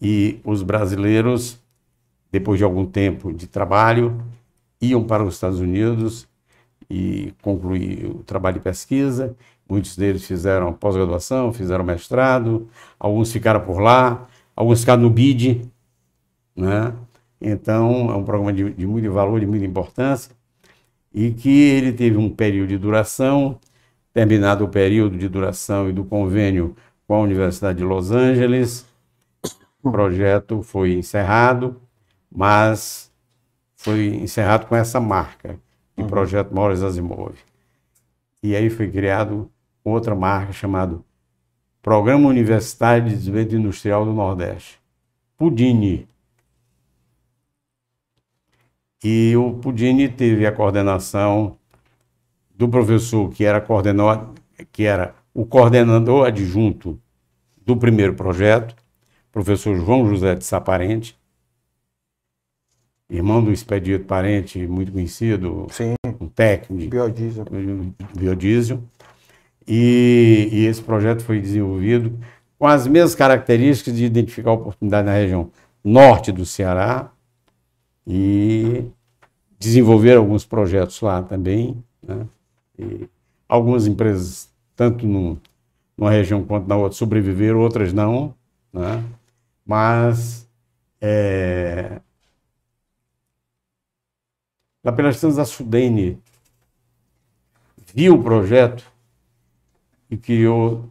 E 0.00 0.38
os 0.44 0.62
brasileiros, 0.62 1.58
depois 2.30 2.58
de 2.58 2.62
algum 2.62 2.86
tempo 2.86 3.32
de 3.32 3.48
trabalho, 3.48 4.24
iam 4.80 5.02
para 5.02 5.24
os 5.24 5.34
Estados 5.34 5.58
Unidos 5.58 6.28
e 6.88 7.34
concluir 7.42 8.06
o 8.06 8.22
trabalho 8.22 8.58
de 8.58 8.62
pesquisa. 8.62 9.34
Muitos 9.68 9.96
deles 9.96 10.24
fizeram 10.24 10.72
pós-graduação, 10.72 11.52
fizeram 11.52 11.82
mestrado, 11.82 12.68
alguns 12.96 13.32
ficaram 13.32 13.58
por 13.58 13.80
lá, 13.80 14.28
alguns 14.54 14.78
ficaram 14.78 15.02
no 15.02 15.10
BID, 15.10 15.68
né? 16.54 16.94
Então, 17.40 18.08
é 18.08 18.14
um 18.14 18.22
programa 18.22 18.52
de, 18.52 18.72
de 18.72 18.86
muito 18.86 19.10
valor, 19.10 19.40
de 19.40 19.46
muita 19.46 19.66
importância, 19.66 20.30
e 21.14 21.30
que 21.30 21.70
ele 21.70 21.92
teve 21.92 22.16
um 22.16 22.30
período 22.30 22.68
de 22.68 22.78
duração, 22.78 23.58
terminado 24.12 24.64
o 24.64 24.68
período 24.68 25.16
de 25.16 25.28
duração 25.28 25.88
e 25.88 25.92
do 25.92 26.04
convênio 26.04 26.76
com 27.06 27.14
a 27.14 27.20
Universidade 27.20 27.78
de 27.78 27.84
Los 27.84 28.10
Angeles, 28.10 28.86
o 29.82 29.90
projeto 29.90 30.62
foi 30.62 30.94
encerrado, 30.94 31.80
mas 32.30 33.12
foi 33.76 34.06
encerrado 34.14 34.66
com 34.66 34.76
essa 34.76 35.00
marca, 35.00 35.58
o 35.96 36.02
uhum. 36.02 36.06
projeto 36.06 36.54
Morris 36.54 36.82
Asimov. 36.82 37.34
E 38.42 38.54
aí 38.54 38.70
foi 38.70 38.90
criado 38.90 39.50
outra 39.84 40.14
marca 40.14 40.52
chamada 40.52 40.98
Programa 41.82 42.28
Universitário 42.28 43.08
de 43.08 43.16
Desenvolvimento 43.16 43.56
Industrial 43.56 44.04
do 44.04 44.12
Nordeste, 44.12 44.80
Pudini. 45.36 46.08
E 49.02 49.36
o 49.36 49.54
Pudini 49.54 50.08
teve 50.08 50.46
a 50.46 50.52
coordenação 50.52 51.56
do 52.54 52.68
professor 52.68 53.30
que 53.30 53.44
era, 53.44 53.60
coordenador, 53.60 54.28
que 54.70 54.84
era 54.84 55.14
o 55.34 55.44
coordenador 55.44 56.26
adjunto 56.26 57.00
do 57.64 57.76
primeiro 57.76 58.14
projeto, 58.14 58.76
professor 59.32 59.74
João 59.76 60.08
José 60.08 60.36
de 60.36 60.44
Saparente, 60.44 61.18
irmão 63.10 63.42
do 63.42 63.50
Expedito 63.50 64.04
Parente, 64.04 64.64
muito 64.66 64.92
conhecido, 64.92 65.66
Sim. 65.70 65.94
um 66.20 66.28
técnico 66.28 66.90
biodiesel. 66.90 67.44
biodiesel. 68.16 68.82
E, 69.66 70.48
e, 70.52 70.66
esse 70.66 70.82
projeto 70.82 71.22
foi 71.22 71.40
desenvolvido 71.40 72.18
com 72.58 72.66
as 72.66 72.86
mesmas 72.86 73.14
características 73.14 73.96
de 73.96 74.04
identificar 74.04 74.52
oportunidade 74.52 75.06
na 75.06 75.14
região 75.14 75.50
norte 75.84 76.32
do 76.32 76.44
Ceará 76.44 77.12
e 78.06 78.84
desenvolver 79.58 80.16
alguns 80.16 80.44
projetos 80.44 81.00
lá 81.00 81.22
também. 81.22 81.82
Né? 82.02 82.26
Algumas 83.48 83.86
empresas, 83.86 84.50
tanto 84.74 85.06
no, 85.06 85.38
numa 85.96 86.10
região 86.10 86.44
quanto 86.44 86.66
na 86.66 86.76
outra, 86.76 86.98
sobreviveram, 86.98 87.60
outras 87.60 87.92
não. 87.92 88.34
Né? 88.72 89.04
Mas 89.64 90.48
é, 91.00 92.00
lá 94.84 94.92
pelas 94.92 95.20
tantas 95.20 95.38
a 95.38 95.44
Sudene 95.44 96.18
viu 97.94 98.14
o 98.14 98.22
projeto 98.22 98.90
e 100.10 100.16
criou 100.16 100.88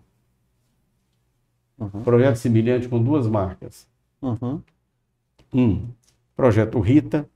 uhum. 1.78 2.04
projeto 2.04 2.36
semelhante 2.38 2.88
com 2.88 3.02
duas 3.02 3.28
marcas. 3.28 3.88
Uhum. 4.22 4.62
Um, 5.54 5.90
projeto 6.36 6.80
Rita, 6.80 7.30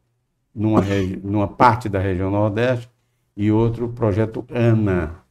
numa, 0.54 0.82
numa 1.24 1.48
parte 1.48 1.90
da 1.90 2.00
região 2.00 2.30
Nordeste, 2.30 2.90
e 3.38 3.52
outro, 3.52 3.90
projeto 3.90 4.46
ANA. 4.50 5.24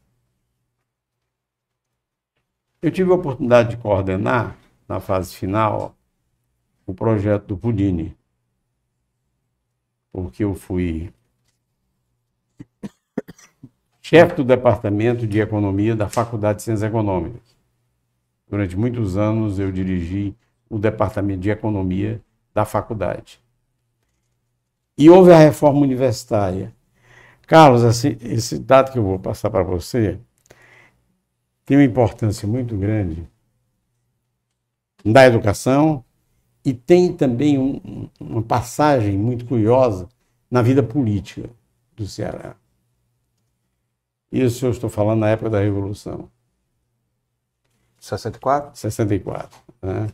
Eu 2.82 2.90
tive 2.90 3.10
a 3.10 3.14
oportunidade 3.14 3.70
de 3.70 3.76
coordenar, 3.78 4.56
na 4.86 5.00
fase 5.00 5.34
final, 5.34 5.96
o 6.86 6.92
projeto 6.92 7.46
do 7.46 7.56
Pudini 7.56 8.14
porque 10.14 10.44
eu 10.44 10.54
fui 10.54 11.12
chefe 14.00 14.36
do 14.36 14.44
departamento 14.44 15.26
de 15.26 15.40
economia 15.40 15.96
da 15.96 16.08
Faculdade 16.08 16.58
de 16.58 16.62
Ciências 16.62 16.88
Econômicas. 16.88 17.42
Durante 18.48 18.76
muitos 18.76 19.16
anos 19.16 19.58
eu 19.58 19.72
dirigi 19.72 20.32
o 20.70 20.78
departamento 20.78 21.40
de 21.40 21.50
economia 21.50 22.22
da 22.54 22.64
faculdade. 22.64 23.42
E 24.96 25.10
houve 25.10 25.32
a 25.32 25.38
reforma 25.38 25.80
universitária. 25.80 26.74
Carlos, 27.46 27.82
esse, 27.82 28.16
esse 28.20 28.58
dado 28.58 28.92
que 28.92 28.98
eu 28.98 29.02
vou 29.02 29.18
passar 29.18 29.50
para 29.50 29.62
você 29.62 30.18
tem 31.64 31.76
uma 31.76 31.84
importância 31.84 32.46
muito 32.46 32.76
grande 32.76 33.28
da 35.04 35.26
educação 35.26 36.04
e 36.64 36.72
tem 36.72 37.12
também 37.12 37.58
um, 37.58 38.08
uma 38.18 38.42
passagem 38.42 39.18
muito 39.18 39.44
curiosa 39.44 40.08
na 40.50 40.62
vida 40.62 40.82
política 40.82 41.50
do 41.94 42.06
Ceará. 42.06 42.56
Isso 44.32 44.66
eu 44.66 44.70
estou 44.70 44.88
falando 44.88 45.20
na 45.20 45.28
época 45.28 45.50
da 45.50 45.60
Revolução. 45.60 46.30
64? 48.00 48.76
64. 48.76 49.58
Né? 49.82 50.08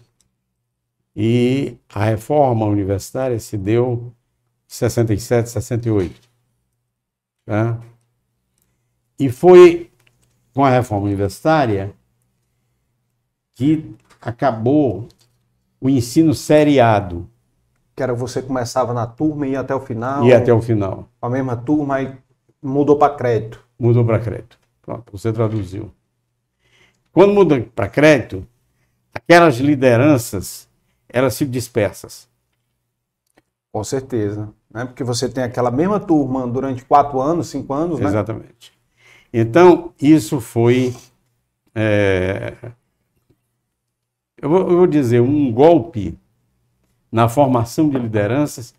E 1.15 1.77
a 1.89 2.05
reforma 2.05 2.67
universitária 2.67 3.39
se 3.39 3.57
deu 3.57 4.13
67, 4.71 5.51
68. 5.51 6.29
Tá? 7.45 7.81
E 9.19 9.29
foi 9.29 9.91
com 10.55 10.65
a 10.65 10.71
reforma 10.71 11.07
universitária 11.07 11.93
que 13.55 13.97
acabou 14.21 15.09
o 15.81 15.91
ensino 15.91 16.33
seriado. 16.33 17.29
Que 17.97 18.03
era 18.03 18.15
você 18.15 18.41
começava 18.41 18.95
na 18.95 19.09
turma 19.09 19.49
e 19.49 19.51
ia 19.51 19.61
até 19.61 19.75
o 19.75 19.81
final. 19.81 20.25
Ia 20.25 20.39
até 20.39 20.53
o 20.53 20.63
final. 20.63 21.09
A 21.21 21.29
mesma 21.29 21.57
turma 21.57 22.01
e 22.01 22.17
mudou 22.63 22.97
para 22.97 23.15
crédito. 23.17 23.63
Mudou 23.77 24.05
para 24.05 24.21
crédito. 24.21 24.57
Pronto, 24.81 25.11
você 25.11 25.33
traduziu. 25.33 25.91
Quando 27.13 27.35
muda 27.35 27.61
para 27.75 27.89
crédito, 27.89 28.47
aquelas 29.13 29.57
lideranças 29.57 30.69
elas 31.09 31.35
se 31.35 31.45
dispersas. 31.45 32.29
Com 33.73 33.83
certeza. 33.83 34.55
Né? 34.73 34.85
Porque 34.85 35.05
você 35.05 35.29
tem 35.29 35.45
aquela 35.45 35.71
mesma 35.71 35.99
turma 35.99 36.47
durante 36.47 36.85
quatro 36.85 37.21
anos, 37.21 37.49
cinco 37.49 37.73
anos, 37.73 37.99
né? 37.99 38.07
Exatamente. 38.07 38.73
Então, 39.33 39.93
isso 40.01 40.41
foi 40.41 40.95
é, 41.75 42.55
eu 44.41 44.49
vou, 44.49 44.61
eu 44.61 44.77
vou 44.79 44.87
dizer, 44.87 45.21
um 45.21 45.53
golpe 45.53 46.19
na 47.13 47.29
formação 47.29 47.89
de 47.91 47.99
lideranças 47.99 48.75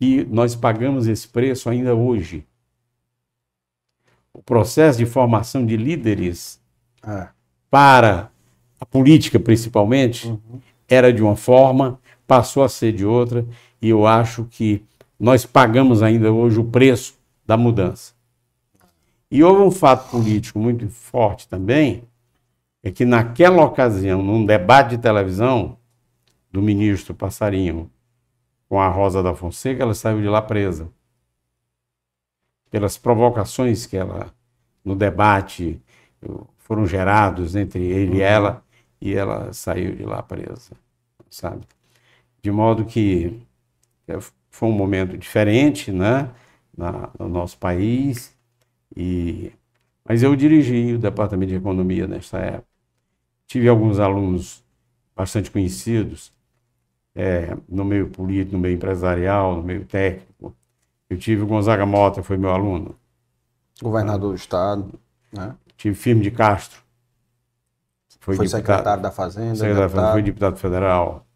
e 0.00 0.24
nós 0.24 0.54
pagamos 0.54 1.06
esse 1.06 1.26
preço 1.26 1.70
ainda 1.70 1.94
hoje. 1.94 2.44
O 4.32 4.42
processo 4.42 4.98
de 4.98 5.06
formação 5.06 5.64
de 5.64 5.76
líderes 5.76 6.60
é. 7.02 7.28
para 7.70 8.30
a 8.78 8.84
política, 8.84 9.40
principalmente, 9.40 10.28
uhum. 10.28 10.60
era 10.86 11.10
de 11.10 11.22
uma 11.22 11.36
forma, 11.36 11.98
passou 12.26 12.62
a 12.62 12.68
ser 12.68 12.92
de 12.92 13.06
outra, 13.06 13.46
e 13.80 13.88
eu 13.88 14.06
acho 14.06 14.44
que 14.44 14.84
nós 15.18 15.46
pagamos 15.46 16.02
ainda 16.02 16.32
hoje 16.32 16.58
o 16.58 16.64
preço 16.64 17.18
da 17.46 17.56
mudança. 17.56 18.14
E 19.30 19.42
houve 19.42 19.62
um 19.62 19.70
fato 19.70 20.10
político 20.10 20.58
muito 20.58 20.88
forte 20.88 21.48
também, 21.48 22.04
é 22.82 22.90
que 22.90 23.04
naquela 23.04 23.64
ocasião, 23.64 24.22
num 24.22 24.44
debate 24.44 24.90
de 24.90 24.98
televisão 24.98 25.76
do 26.52 26.62
ministro 26.62 27.14
Passarinho 27.14 27.90
com 28.68 28.80
a 28.80 28.88
Rosa 28.88 29.22
da 29.22 29.34
Fonseca, 29.34 29.82
ela 29.82 29.94
saiu 29.94 30.20
de 30.20 30.28
lá 30.28 30.42
presa. 30.42 30.88
Pelas 32.70 32.96
provocações 32.96 33.86
que 33.86 33.96
ela, 33.96 34.32
no 34.84 34.94
debate, 34.94 35.80
foram 36.58 36.86
gerados 36.86 37.56
entre 37.56 37.82
ele 37.84 38.18
e 38.18 38.20
ela, 38.20 38.62
e 39.00 39.14
ela 39.14 39.52
saiu 39.52 39.94
de 39.94 40.04
lá 40.04 40.22
presa, 40.22 40.72
sabe? 41.28 41.66
de 42.46 42.52
modo 42.52 42.84
que 42.84 43.42
foi 44.56 44.68
um 44.70 44.72
momento 44.72 45.18
diferente, 45.18 45.92
né, 45.92 46.30
na, 46.76 47.10
no 47.18 47.28
nosso 47.28 47.58
país, 47.58 48.34
e, 48.96 49.52
mas 50.04 50.22
eu 50.22 50.34
dirigi 50.34 50.94
o 50.94 50.98
Departamento 50.98 51.50
de 51.50 51.56
Economia 51.56 52.06
nessa 52.06 52.38
época. 52.38 52.66
Tive 53.46 53.68
alguns 53.68 54.00
alunos 54.00 54.64
bastante 55.14 55.50
conhecidos 55.50 56.32
é, 57.14 57.56
no 57.68 57.84
meio 57.84 58.08
político, 58.08 58.56
no 58.56 58.58
meio 58.62 58.74
empresarial, 58.76 59.56
no 59.56 59.62
meio 59.62 59.84
técnico. 59.84 60.56
Eu 61.10 61.18
tive 61.18 61.42
o 61.42 61.46
Gonzaga 61.46 61.84
Mota, 61.84 62.22
foi 62.22 62.38
meu 62.38 62.50
aluno. 62.50 62.96
Governador 63.82 64.30
do 64.30 64.36
Estado, 64.36 64.98
né? 65.32 65.54
Tive 65.76 65.94
Firme 65.94 66.22
de 66.22 66.30
Castro. 66.30 66.80
Foi, 68.20 68.36
foi 68.36 68.46
deputado- 68.46 68.64
secretário 68.66 69.02
da 69.02 69.10
Fazenda, 69.12 69.54
secretário 69.54 69.88
deputado. 69.88 70.12
foi 70.12 70.22
deputado 70.22 70.56
federal. 70.56 71.26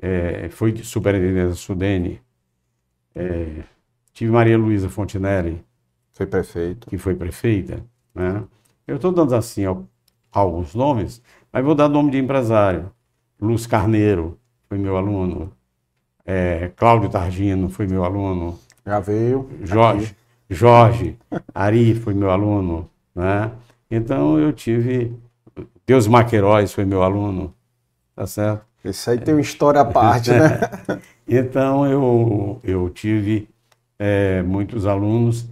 É, 0.00 0.48
foi 0.48 0.76
superintendente 0.78 1.48
da 1.50 1.54
Sudene. 1.54 2.20
É, 3.14 3.64
tive 4.12 4.30
Maria 4.32 4.56
Luísa 4.58 4.88
Fontinelli, 4.88 5.64
Foi 6.12 6.26
prefeito. 6.26 6.88
que 6.88 6.98
foi 6.98 7.14
prefeita. 7.14 7.82
Né? 8.14 8.42
Eu 8.86 8.96
estou 8.96 9.12
dando 9.12 9.34
assim 9.34 9.64
al- 9.64 9.84
alguns 10.32 10.74
nomes, 10.74 11.22
mas 11.52 11.64
vou 11.64 11.74
dar 11.74 11.88
nome 11.88 12.10
de 12.10 12.18
empresário. 12.18 12.90
Luz 13.40 13.66
Carneiro 13.66 14.38
foi 14.68 14.78
meu 14.78 14.96
aluno. 14.96 15.52
É, 16.24 16.68
Cláudio 16.76 17.08
Targino 17.08 17.68
foi 17.68 17.86
meu 17.86 18.04
aluno. 18.04 18.58
Já 18.86 19.00
veio. 19.00 19.48
Jorge, 19.62 20.16
Jorge 20.48 21.18
Ari 21.54 21.94
foi 21.94 22.14
meu 22.14 22.30
aluno, 22.30 22.88
né? 23.14 23.50
Então 23.90 24.38
eu 24.38 24.52
tive 24.52 25.12
Deus 25.86 26.06
Maqueiroz 26.06 26.72
foi 26.72 26.84
meu 26.84 27.02
aluno, 27.02 27.54
tá 28.14 28.26
certo? 28.26 28.64
Esse 28.84 29.10
aí 29.10 29.18
tem 29.18 29.34
uma 29.34 29.40
história 29.40 29.80
à 29.80 29.84
parte, 29.84 30.30
né? 30.30 30.60
Então 31.32 31.86
eu 31.86 32.60
eu 32.64 32.90
tive 32.90 33.48
é, 33.98 34.42
muitos 34.42 34.84
alunos 34.84 35.46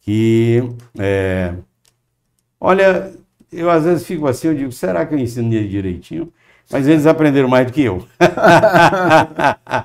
que, 0.00 0.62
é, 0.98 1.54
olha, 2.60 3.12
eu 3.50 3.68
às 3.70 3.84
vezes 3.84 4.06
fico 4.06 4.28
assim, 4.28 4.48
eu 4.48 4.54
digo, 4.54 4.70
será 4.70 5.04
que 5.04 5.14
eu 5.14 5.18
ensinei 5.18 5.66
direitinho? 5.66 6.32
Mas 6.70 6.86
eles 6.86 7.06
aprenderam 7.06 7.48
mais 7.48 7.66
do 7.66 7.72
que 7.72 7.82
eu. 7.82 8.06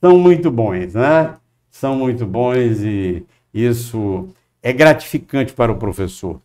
São 0.00 0.18
muito 0.18 0.50
bons, 0.50 0.94
né? 0.94 1.34
São 1.70 1.96
muito 1.96 2.26
bons 2.26 2.80
e 2.82 3.24
isso 3.54 4.28
é 4.62 4.72
gratificante 4.72 5.52
para 5.52 5.72
o 5.72 5.76
professor. 5.76 6.40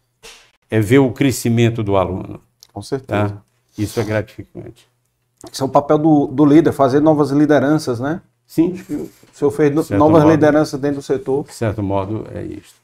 É 0.69 0.79
ver 0.79 0.99
o 0.99 1.11
crescimento 1.11 1.83
do 1.83 1.97
aluno, 1.97 2.39
Com 2.71 2.81
certeza. 2.81 3.29
tá? 3.29 3.41
Isso 3.77 3.99
é 3.99 4.03
gratificante. 4.03 4.87
Esse 5.51 5.61
é 5.61 5.65
o 5.65 5.69
papel 5.69 5.97
do, 5.97 6.27
do 6.27 6.45
líder, 6.45 6.71
fazer 6.71 6.99
novas 6.99 7.31
lideranças, 7.31 7.99
né? 7.99 8.21
Sim, 8.47 8.73
O 8.73 9.10
senhor 9.34 9.51
fez 9.51 9.73
Certo 9.88 9.99
novas 9.99 10.21
modo. 10.23 10.31
lideranças 10.31 10.79
dentro 10.79 10.97
do 10.97 11.01
setor. 11.03 11.45
de 11.45 11.53
certo 11.53 11.81
modo 11.84 12.25
é 12.34 12.43
isso. 12.43 12.75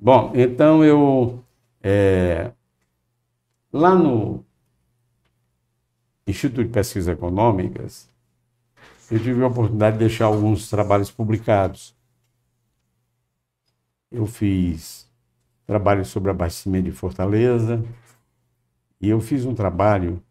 Bom, 0.00 0.32
então 0.34 0.84
eu 0.84 1.42
é, 1.82 2.52
lá 3.72 3.94
no 3.94 4.44
Instituto 6.26 6.64
de 6.64 6.70
Pesquisas 6.70 7.08
Econômicas 7.14 8.08
eu 9.10 9.18
tive 9.18 9.42
a 9.42 9.46
oportunidade 9.46 9.96
de 9.96 10.04
deixar 10.04 10.26
alguns 10.26 10.68
trabalhos 10.68 11.10
publicados. 11.10 11.96
Eu 14.10 14.26
fiz 14.26 15.08
trabalho 15.66 16.04
sobre 16.04 16.30
abastecimento 16.30 16.84
de 16.86 16.92
Fortaleza 16.92 17.82
e 19.00 19.08
eu 19.08 19.20
fiz 19.20 19.44
um 19.46 19.54
trabalho 19.54 20.22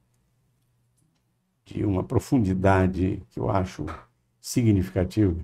de 1.65 1.83
uma 1.83 2.03
profundidade 2.03 3.21
que 3.29 3.39
eu 3.39 3.49
acho 3.49 3.85
significativa, 4.41 5.35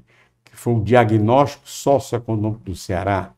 que 0.43 0.55
foi 0.55 0.73
o 0.73 0.83
diagnóstico 0.83 1.67
socioeconômico 1.67 2.63
do 2.63 2.75
Ceará, 2.75 3.33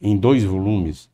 em 0.00 0.16
dois 0.16 0.42
volumes. 0.44 1.10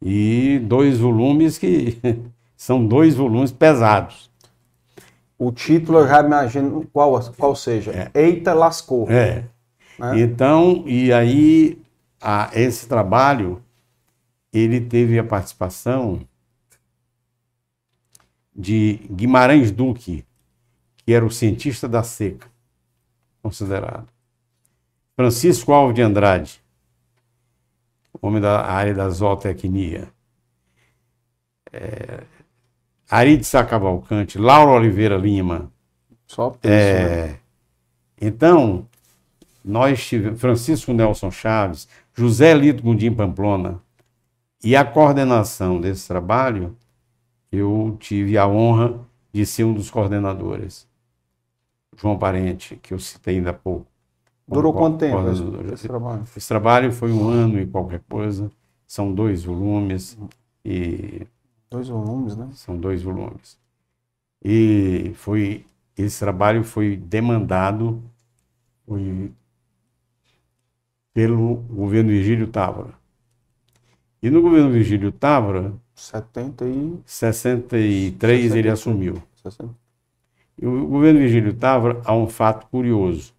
E 0.00 0.60
dois 0.60 0.98
volumes 0.98 1.58
que 1.58 1.98
são 2.56 2.86
dois 2.86 3.14
volumes 3.16 3.50
pesados. 3.50 4.30
O 5.36 5.52
título 5.52 5.98
eu 5.98 6.08
já 6.08 6.20
imagino 6.20 6.86
qual, 6.92 7.20
qual 7.36 7.54
seja. 7.54 8.10
Eita, 8.14 8.54
lascou. 8.54 9.08
É. 9.10 9.44
né? 9.98 10.20
Então, 10.20 10.84
e 10.86 11.12
aí, 11.12 11.78
a- 12.20 12.50
esse 12.54 12.88
trabalho, 12.88 13.62
ele 14.52 14.80
teve 14.80 15.18
a 15.18 15.24
participação 15.24 16.20
de 18.54 19.00
Guimarães 19.10 19.70
Duque, 19.70 20.24
que 21.08 21.14
era 21.14 21.24
o 21.24 21.30
cientista 21.30 21.88
da 21.88 22.02
seca, 22.02 22.46
considerado. 23.40 24.06
Francisco 25.16 25.72
Alves 25.72 25.94
de 25.94 26.02
Andrade, 26.02 26.60
homem 28.20 28.42
da 28.42 28.66
área 28.66 28.92
da 28.92 29.08
zootecnia. 29.08 30.12
É, 31.72 32.24
Ari 33.08 33.38
de 33.38 33.44
Sá 33.44 33.64
Cavalcante, 33.64 34.36
Laura 34.36 34.72
Oliveira 34.72 35.16
Lima. 35.16 35.72
Só 36.26 36.50
peso, 36.50 36.74
né? 36.74 37.30
É, 37.30 37.38
então, 38.20 38.86
nós 39.64 40.06
tivemos 40.06 40.38
Francisco 40.38 40.92
Nelson 40.92 41.30
Chaves, 41.30 41.88
José 42.12 42.52
Lito 42.52 42.82
Gundim 42.82 43.14
Pamplona, 43.14 43.80
e 44.62 44.76
a 44.76 44.84
coordenação 44.84 45.80
desse 45.80 46.06
trabalho, 46.06 46.76
eu 47.50 47.96
tive 47.98 48.36
a 48.36 48.46
honra 48.46 49.00
de 49.32 49.46
ser 49.46 49.64
um 49.64 49.72
dos 49.72 49.90
coordenadores. 49.90 50.86
João 52.00 52.16
Parente, 52.16 52.76
que 52.76 52.94
eu 52.94 52.98
citei 52.98 53.36
ainda 53.36 53.50
há 53.50 53.54
pouco. 53.54 53.86
Durou 54.46 54.72
como 54.72 54.96
quanto 54.96 55.00
tempo 55.00 55.28
esse, 55.28 55.74
esse 55.74 55.88
trabalho? 55.88 56.22
Esse 56.36 56.48
trabalho 56.48 56.92
foi 56.92 57.12
um 57.12 57.28
ano 57.28 57.60
e 57.60 57.66
qualquer 57.66 58.00
coisa, 58.08 58.50
são 58.86 59.12
dois 59.12 59.44
volumes, 59.44 60.16
e 60.64 61.26
Dois 61.70 61.88
volumes, 61.88 62.36
né? 62.36 62.48
são 62.52 62.78
dois 62.78 63.02
volumes. 63.02 63.58
E 64.42 65.12
foi 65.16 65.66
esse 65.96 66.20
trabalho 66.20 66.62
foi 66.62 66.96
demandado 66.96 68.00
foi 68.86 69.32
pelo 71.12 71.56
governo 71.56 72.10
Vigílio 72.10 72.46
Távora. 72.46 72.94
E 74.22 74.30
no 74.30 74.40
governo 74.40 74.70
Vigílio 74.70 75.12
Távora, 75.12 75.74
70 75.94 76.64
e. 76.64 76.98
63 77.04 78.54
ele 78.54 78.68
63. 78.70 78.72
assumiu. 78.72 79.22
60. 79.42 79.87
O 80.60 80.86
governo 80.86 81.20
Vigílio 81.20 81.54
Távora 81.54 82.02
há 82.04 82.12
um 82.14 82.26
fato 82.26 82.66
curioso. 82.66 83.32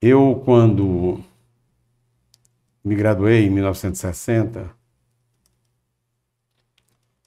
Eu, 0.00 0.42
quando 0.44 1.20
me 2.84 2.94
graduei 2.94 3.46
em 3.46 3.50
1960, 3.50 4.70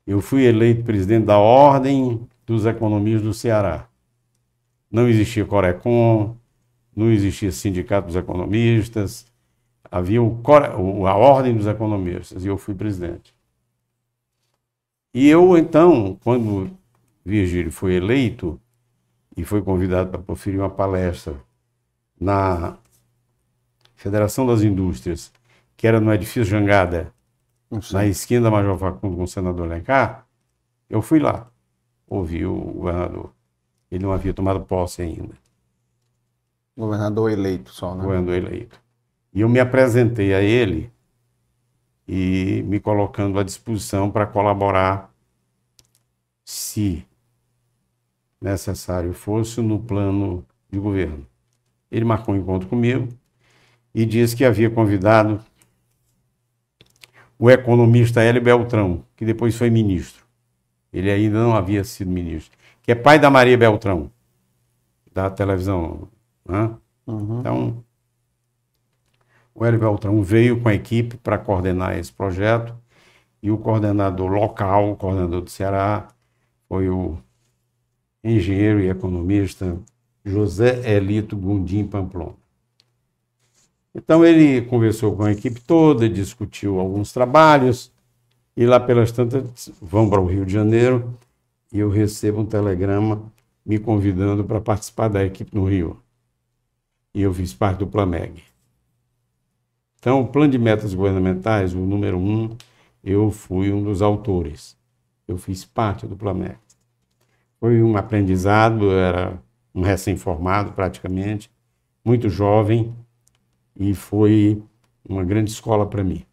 eu 0.06 0.22
fui 0.22 0.44
eleito 0.46 0.84
presidente 0.84 1.26
da 1.26 1.40
Ordem 1.40 2.28
dos 2.46 2.66
Economistas 2.68 3.24
do 3.24 3.34
Ceará. 3.34 3.90
Não 4.92 5.08
existia 5.10 5.44
Corecon, 5.46 6.38
não 6.96 7.12
existia 7.12 7.52
Sindicato 7.52 8.08
dos 8.08 8.16
Economistas, 8.16 9.26
havia 9.92 10.22
o- 10.22 11.08
a 11.08 11.16
Ordem 11.16 11.58
dos 11.58 11.66
Economistas 11.66 12.46
e 12.46 12.48
eu 12.48 12.58
fui 12.58 12.76
presidente. 12.76 13.37
E 15.18 15.28
eu, 15.30 15.58
então, 15.58 16.16
quando 16.24 16.70
Virgílio 17.26 17.72
foi 17.72 17.96
eleito 17.96 18.62
e 19.36 19.44
foi 19.44 19.64
convidado 19.64 20.12
para 20.12 20.22
proferir 20.22 20.60
uma 20.60 20.70
palestra 20.70 21.34
na 22.22 22.78
Federação 23.96 24.46
das 24.46 24.62
Indústrias, 24.62 25.34
que 25.76 25.88
era 25.88 26.00
no 26.00 26.14
edifício 26.14 26.44
Jangada, 26.44 27.12
Não 27.72 27.80
na 27.94 28.06
esquina 28.06 28.42
da 28.42 28.52
Major 28.52 28.78
Facundo 28.78 29.18
com 29.18 29.24
o 29.24 29.28
senador 29.28 29.68
Lencar, 29.68 30.28
eu 30.88 31.02
fui 31.02 31.18
lá, 31.18 31.50
ouvi 32.08 32.46
o 32.46 32.56
governador. 32.56 33.32
Ele 33.90 34.04
não 34.04 34.12
havia 34.12 34.36
tomado 34.36 34.66
posse 34.66 35.02
ainda, 35.02 35.34
Governador 36.78 37.32
eleito 37.32 37.72
só, 37.72 37.96
né? 37.96 38.04
governador 38.04 38.36
eleito. 38.36 38.80
E 39.34 39.42
eu 39.42 39.50
me 39.50 39.60
apresentei 39.60 40.36
a 40.36 40.44
ele 40.44 40.92
e 42.08 42.64
me 42.66 42.80
colocando 42.80 43.38
à 43.38 43.44
disposição 43.44 44.10
para 44.10 44.26
colaborar, 44.26 45.07
se 46.48 47.06
necessário 48.40 49.12
fosse, 49.12 49.60
no 49.60 49.78
plano 49.78 50.46
de 50.72 50.80
governo. 50.80 51.28
Ele 51.92 52.06
marcou 52.06 52.34
um 52.34 52.38
encontro 52.38 52.70
comigo 52.70 53.10
e 53.94 54.06
disse 54.06 54.34
que 54.34 54.46
havia 54.46 54.70
convidado 54.70 55.42
o 57.38 57.52
economista 57.52 58.24
Hélio 58.24 58.42
Beltrão, 58.42 59.04
que 59.18 59.26
depois 59.26 59.58
foi 59.58 59.70
ministro. 59.70 60.26
Ele 60.94 61.12
ainda 61.12 61.38
não 61.38 61.54
havia 61.54 61.84
sido 61.84 62.10
ministro, 62.10 62.58
que 62.82 62.94
é 62.94 62.96
pai 62.96 63.20
da 63.20 63.30
Maria 63.30 63.58
Beltrão, 63.58 64.10
da 65.14 65.30
televisão. 65.30 66.08
Né? 66.48 66.74
Uhum. 67.06 67.40
Então, 67.42 67.84
o 69.54 69.66
Hélio 69.66 69.80
Beltrão 69.80 70.24
veio 70.24 70.62
com 70.62 70.70
a 70.70 70.74
equipe 70.74 71.18
para 71.18 71.38
coordenar 71.38 71.98
esse 71.98 72.14
projeto 72.14 72.74
e 73.44 73.52
o 73.52 73.58
coordenador 73.58 74.32
local, 74.32 74.92
o 74.92 74.96
coordenador 74.96 75.42
do 75.42 75.50
Ceará, 75.50 76.08
foi 76.68 76.90
o 76.90 77.18
engenheiro 78.24 78.80
e 78.80 78.90
economista 78.90 79.78
José 80.24 80.96
Elito 80.96 81.36
Gundim 81.36 81.86
Pamplona. 81.86 82.36
Então 83.94 84.24
ele 84.24 84.62
conversou 84.62 85.16
com 85.16 85.24
a 85.24 85.32
equipe 85.32 85.60
toda, 85.62 86.08
discutiu 86.08 86.80
alguns 86.80 87.12
trabalhos 87.12 87.92
e 88.56 88.66
lá 88.66 88.80
pelas 88.80 89.12
tantas 89.12 89.72
vão 89.82 90.10
para 90.10 90.22
o 90.22 90.26
Rio 90.26 90.46
de 90.46 90.54
Janeiro 90.54 91.18
e 91.72 91.80
eu 91.80 91.90
recebo 91.90 92.42
um 92.42 92.46
telegrama 92.46 93.32
me 93.66 93.80
convidando 93.80 94.44
para 94.44 94.62
participar 94.62 95.08
da 95.08 95.26
equipe 95.26 95.54
no 95.54 95.68
Rio. 95.68 96.00
E 97.14 97.22
eu 97.22 97.34
fiz 97.34 97.54
parte 97.54 97.80
do 97.80 97.88
Plameg. 97.88 98.44
Então, 100.00 100.22
o 100.22 100.28
plano 100.28 100.52
de 100.52 100.60
metas 100.60 100.94
governamentais, 100.94 101.74
o 101.74 101.80
número 101.80 102.18
um, 102.18 102.56
eu 103.04 103.32
fui 103.32 103.74
um 103.74 103.84
dos 103.84 104.02
autores. 104.02 104.77
Eu 105.28 105.38
fiz 105.38 105.66
parte 105.66 106.08
do 106.08 106.16
Plameg. 106.16 106.58
Foi 107.60 107.82
um 107.82 107.98
aprendizado, 107.98 108.92
era 108.92 109.42
um 109.74 109.82
recém-formado 109.82 110.72
praticamente, 110.72 111.52
muito 112.04 112.30
jovem, 112.30 112.96
e 113.76 113.94
foi 113.94 114.62
uma 115.08 115.24
grande 115.24 115.52
escola 115.52 115.86
para 115.86 116.04
mim. 116.04 116.24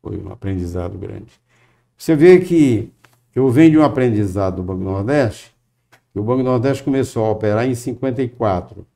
Foi 0.00 0.16
um 0.16 0.32
aprendizado 0.32 0.98
grande. 0.98 1.32
Você 1.96 2.16
vê 2.16 2.40
que 2.40 2.90
eu 3.34 3.48
venho 3.50 3.72
de 3.72 3.78
um 3.78 3.84
aprendizado 3.84 4.56
do 4.56 4.62
Banco 4.62 4.82
Nordeste, 4.82 5.54
que 6.12 6.18
o 6.18 6.22
Banco 6.22 6.42
Nordeste 6.42 6.82
começou 6.82 7.24
a 7.24 7.30
operar 7.30 7.66
em 7.66 7.74
54. 7.74 8.86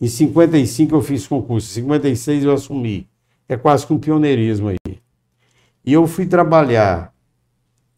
Em 0.00 0.06
55 0.06 0.94
eu 0.94 1.02
fiz 1.02 1.26
concurso, 1.26 1.70
em 1.70 1.82
56 1.82 2.44
eu 2.44 2.52
assumi. 2.52 3.08
É 3.48 3.56
quase 3.56 3.86
que 3.86 3.92
um 3.92 3.98
pioneirismo 3.98 4.68
aí. 4.68 5.00
E 5.84 5.92
eu 5.92 6.06
fui 6.06 6.26
trabalhar 6.26 7.12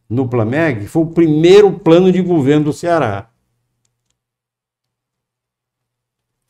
no 0.09 0.29
Plameg, 0.29 0.87
foi 0.87 1.03
o 1.03 1.07
primeiro 1.07 1.73
plano 1.73 2.13
de 2.13 2.21
governo 2.23 2.67
do 2.67 2.73
Ceará. 2.73 3.31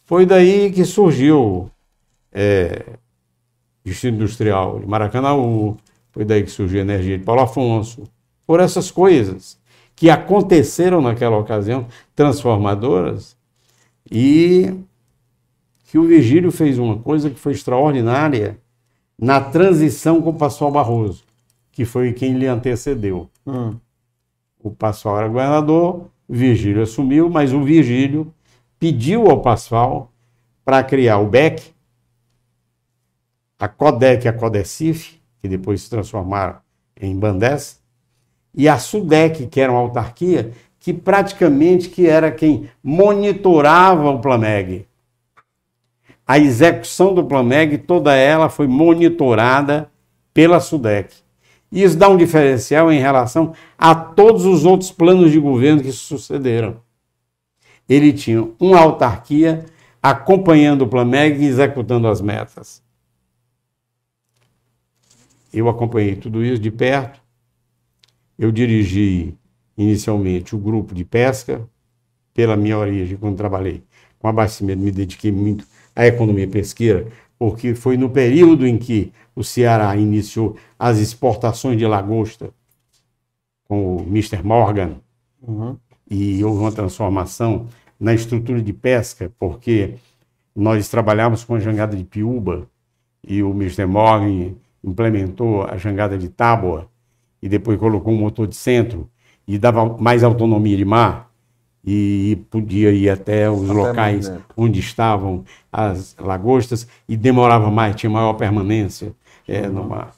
Foi 0.05 0.27
daí 0.27 0.71
que 0.73 0.85
surgiu 0.85 1.71
é, 2.33 2.85
Distrito 3.85 4.15
Industrial 4.15 4.81
de 4.81 4.87
Maracanaú, 4.87 5.77
foi 6.11 6.25
daí 6.25 6.43
que 6.43 6.51
surgiu 6.51 6.81
a 6.81 6.83
energia 6.83 7.19
de 7.19 7.25
Paulo 7.25 7.43
Afonso. 7.43 8.05
Por 8.47 8.61
essas 8.61 8.91
coisas 8.91 9.59
que 9.95 10.11
aconteceram 10.11 11.01
naquela 11.01 11.39
ocasião, 11.39 11.87
transformadoras, 12.15 13.37
e 14.11 14.75
que 15.85 15.99
o 15.99 16.05
Vigílio 16.05 16.51
fez 16.51 16.79
uma 16.79 16.99
coisa 16.99 17.31
que 17.31 17.39
foi 17.39 17.53
extraordinária 17.53 18.59
na 19.19 19.41
transição 19.41 20.21
com 20.21 20.31
o 20.31 20.35
Pascoal 20.35 20.73
Barroso, 20.73 21.23
que 21.71 21.85
foi 21.85 22.13
quem 22.13 22.35
lhe 22.35 22.47
antecedeu. 22.47 23.29
Hum. 23.47 23.77
O 24.63 24.71
Pascoal 24.71 25.19
era 25.19 25.29
governador, 25.29 26.11
o 26.29 26.35
Vigílio 26.35 26.83
assumiu, 26.83 27.29
mas 27.29 27.53
o 27.53 27.63
Vigílio 27.63 28.33
pediu 28.79 29.31
ao 29.31 29.41
Pasval 29.41 30.13
para 30.65 30.83
criar 30.85 31.19
o 31.19 31.27
BEC, 31.27 31.73
a 33.59 33.69
CODEC 33.69 34.25
e 34.25 34.29
a 34.29 34.33
CODECIF, 34.33 35.21
que 35.41 35.49
depois 35.49 35.83
se 35.83 35.91
transformaram 35.91 36.57
em 37.01 37.17
Bandes, 37.17 37.81
e 38.55 38.69
a 38.69 38.79
SUDEC, 38.79 39.47
que 39.47 39.61
era 39.61 39.73
uma 39.73 39.81
autarquia, 39.81 40.53
que 40.79 40.93
praticamente 40.93 41.89
que 41.89 42.07
era 42.07 42.31
quem 42.31 42.69
monitorava 42.83 44.11
o 44.11 44.21
Plameg. 44.21 44.87
A 46.27 46.39
execução 46.39 47.15
do 47.15 47.25
Plameg, 47.25 47.79
toda 47.79 48.15
ela 48.15 48.49
foi 48.49 48.67
monitorada 48.67 49.91
pela 50.35 50.61
SUDEC. 50.61 51.22
Isso 51.73 51.97
dá 51.97 52.09
um 52.09 52.17
diferencial 52.17 52.93
em 52.93 53.01
relação 53.01 53.55
a 53.79 53.95
todos 53.95 54.45
os 54.45 54.65
outros 54.65 54.93
planos 54.93 55.33
de 55.33 55.41
governo 55.41 55.83
que 55.83 55.91
sucederam 55.91 56.77
ele 57.89 58.13
tinha 58.13 58.49
uma 58.59 58.79
autarquia 58.79 59.65
acompanhando 60.03 60.83
o 60.83 60.89
Plameg 60.89 61.43
e 61.43 61.47
executando 61.47 62.09
as 62.09 62.21
metas. 62.21 62.83
Eu 65.53 65.69
acompanhei 65.69 66.17
tudo 66.17 66.45
isso 66.45 66.61
de 66.61 66.71
perto. 66.71 67.21
Eu 68.39 68.51
dirigi 68.51 69.35
inicialmente 69.77 70.57
o 70.57 70.59
grupo 70.59 70.95
de 70.95 71.05
pesca, 71.05 71.69
pela 72.33 72.57
minha 72.57 72.79
origem, 72.79 73.17
quando 73.17 73.37
trabalhei 73.37 73.83
com 74.19 74.27
abastecimento, 74.27 74.81
me 74.81 74.91
dediquei 74.91 75.31
muito 75.31 75.67
à 75.95 76.07
economia 76.07 76.49
pesqueira, 76.49 77.07
porque 77.39 77.75
foi 77.75 77.97
no 77.97 78.09
período 78.09 78.67
em 78.67 78.79
que 78.79 79.13
o 79.35 79.43
Ceará 79.43 79.97
iniciou 79.97 80.57
as 80.79 80.99
exportações 80.99 81.79
de 81.79 81.87
lagosta 81.87 82.51
com 83.69 83.97
o 83.97 84.01
Mr. 84.03 84.43
Morgan, 84.43 84.97
uhum 85.41 85.77
e 86.13 86.45
houve 86.45 86.61
uma 86.61 86.71
transformação 86.71 87.69
na 87.99 88.13
estrutura 88.13 88.61
de 88.61 88.73
pesca, 88.73 89.33
porque 89.39 89.95
nós 90.55 90.87
trabalhávamos 90.91 91.43
com 91.43 91.55
a 91.55 91.61
jangada 91.61 91.97
de 91.97 92.05
Piúba 92.05 92.69
e 93.27 93.43
o 93.43 93.51
Mr. 93.53 93.87
Morgan 93.87 94.53
implementou 94.85 95.63
a 95.63 95.79
jangada 95.79 96.19
de 96.19 96.29
Tábua 96.29 96.87
e 97.41 97.49
depois 97.49 97.79
colocou 97.79 98.13
um 98.13 98.19
motor 98.19 98.47
de 98.47 98.57
centro 98.57 99.09
e 99.49 99.57
dava 99.57 99.97
mais 99.99 100.23
autonomia 100.23 100.77
de 100.77 100.85
mar 100.85 101.31
e 101.83 102.39
podia 102.51 102.93
ir 102.93 103.09
até 103.09 103.51
os 103.51 103.65
até 103.65 103.73
locais 103.73 104.33
onde 104.55 104.81
estavam 104.81 105.45
as 105.73 106.15
lagostas 106.19 106.87
e 107.09 107.17
demorava 107.17 107.71
mais, 107.71 107.97
tinha 107.97 108.11
maior 108.11 108.35
permanência 108.35 109.15
é, 109.53 109.69
no 109.69 109.85
mar. 109.85 110.15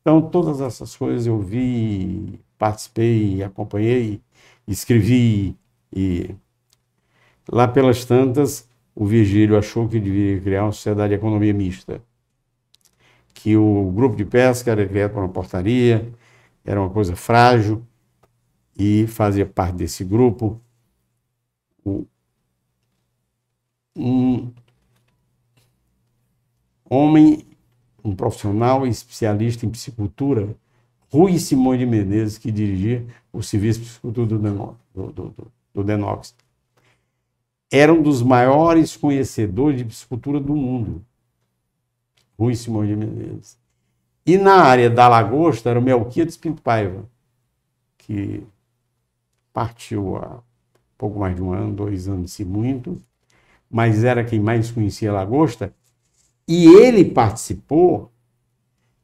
Então, 0.00 0.20
todas 0.20 0.60
essas 0.60 0.96
coisas 0.96 1.26
eu 1.26 1.38
vi, 1.38 2.40
participei, 2.58 3.42
acompanhei 3.42 4.20
escrevi 4.66 5.56
e 5.94 6.34
lá 7.50 7.68
pelas 7.68 8.04
tantas 8.04 8.68
o 8.94 9.04
Virgílio 9.06 9.58
achou 9.58 9.88
que 9.88 9.98
deveria 10.00 10.40
criar 10.40 10.64
uma 10.64 10.72
sociedade 10.72 11.10
de 11.10 11.14
economia 11.16 11.52
mista, 11.54 12.02
que 13.34 13.56
o 13.56 13.90
grupo 13.92 14.16
de 14.16 14.24
pesca 14.24 14.70
era 14.70 14.86
criado 14.86 15.12
por 15.12 15.20
uma 15.20 15.28
portaria, 15.28 16.12
era 16.64 16.80
uma 16.80 16.90
coisa 16.90 17.16
frágil 17.16 17.84
e 18.78 19.06
fazia 19.06 19.46
parte 19.46 19.76
desse 19.76 20.04
grupo 20.04 20.60
um 23.94 24.52
homem, 26.88 27.44
um 28.04 28.14
profissional 28.14 28.86
especialista 28.86 29.64
em 29.64 29.70
piscicultura 29.70 30.56
Rui 31.12 31.38
Simões 31.38 31.78
de 31.78 31.84
Menezes, 31.84 32.38
que 32.38 32.50
dirigia 32.50 33.06
o 33.30 33.42
Serviço 33.42 33.80
de 33.80 33.86
Piscicultura 33.86 34.26
do, 34.26 34.38
Denox, 34.38 34.76
do, 34.94 35.12
do, 35.12 35.34
do 35.74 35.84
Denox. 35.84 36.34
Era 37.70 37.92
um 37.92 38.02
dos 38.02 38.22
maiores 38.22 38.96
conhecedores 38.96 39.78
de 39.78 39.84
piscicultura 39.84 40.40
do 40.40 40.56
mundo. 40.56 41.04
Rui 42.38 42.54
Simões 42.54 42.88
de 42.88 42.96
Menezes. 42.96 43.58
E 44.24 44.38
na 44.38 44.54
área 44.54 44.88
da 44.88 45.06
lagosta 45.06 45.68
era 45.68 45.78
o 45.78 45.82
Melquiades 45.82 46.36
Pinto 46.36 46.62
Paiva, 46.62 47.04
que 47.98 48.42
partiu 49.52 50.16
há 50.16 50.40
pouco 50.96 51.18
mais 51.18 51.36
de 51.36 51.42
um 51.42 51.52
ano, 51.52 51.74
dois 51.74 52.08
anos, 52.08 52.32
se 52.32 52.44
muito, 52.44 53.00
mas 53.70 54.02
era 54.02 54.24
quem 54.24 54.40
mais 54.40 54.70
conhecia 54.70 55.10
a 55.10 55.14
lagosta. 55.14 55.74
E 56.54 56.66
ele 56.66 57.02
participou 57.02 58.12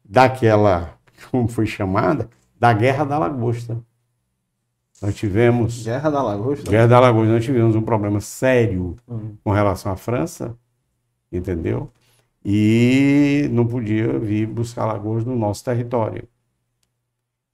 daquela 0.05 0.99
como 1.31 1.49
foi 1.49 1.65
chamada, 1.65 2.29
da 2.61 2.75
Guerra 2.75 3.05
da 3.05 3.19
Lagosta. 3.19 3.81
Nós 5.01 5.15
tivemos. 5.15 5.83
Guerra 5.83 6.11
da 6.11 6.23
Lagosta? 6.23 6.71
Guerra 6.71 6.87
da 6.87 7.01
Lagosta. 7.01 7.33
Nós 7.33 7.45
tivemos 7.45 7.75
um 7.75 7.81
problema 7.81 8.21
sério 8.21 8.97
uhum. 9.07 9.35
com 9.43 9.51
relação 9.51 9.91
à 9.91 9.97
França, 9.97 10.59
entendeu? 11.33 11.91
E 12.45 13.49
não 13.51 13.67
podia 13.67 14.19
vir 14.19 14.47
buscar 14.47 14.85
lagosta 14.85 15.31
no 15.31 15.37
nosso 15.37 15.65
território. 15.65 16.29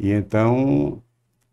E 0.01 0.11
então 0.11 1.01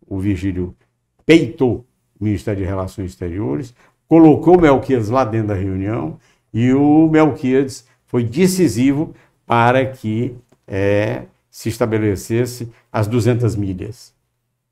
o 0.08 0.18
Virgílio 0.18 0.76
peitou 1.24 1.86
o 2.20 2.24
Ministério 2.24 2.64
de 2.64 2.68
Relações 2.68 3.12
Exteriores, 3.12 3.76
colocou 4.08 4.58
o 4.58 4.62
Melquiades 4.62 5.10
lá 5.10 5.24
dentro 5.24 5.50
da 5.50 5.54
reunião 5.54 6.18
e 6.52 6.74
o 6.74 7.08
Melquiades 7.08 7.86
foi 8.12 8.26
decisivo 8.26 9.16
para 9.46 9.86
que 9.86 10.36
é, 10.68 11.24
se 11.50 11.70
estabelecesse 11.70 12.70
as 12.92 13.08
200 13.08 13.56
milhas, 13.56 14.14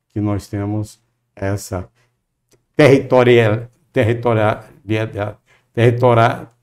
que 0.10 0.20
nós 0.20 0.46
temos 0.48 1.00
essa 1.34 1.88
territorial, 2.76 3.70
territorial, 3.94 4.66
territorial 5.74 6.54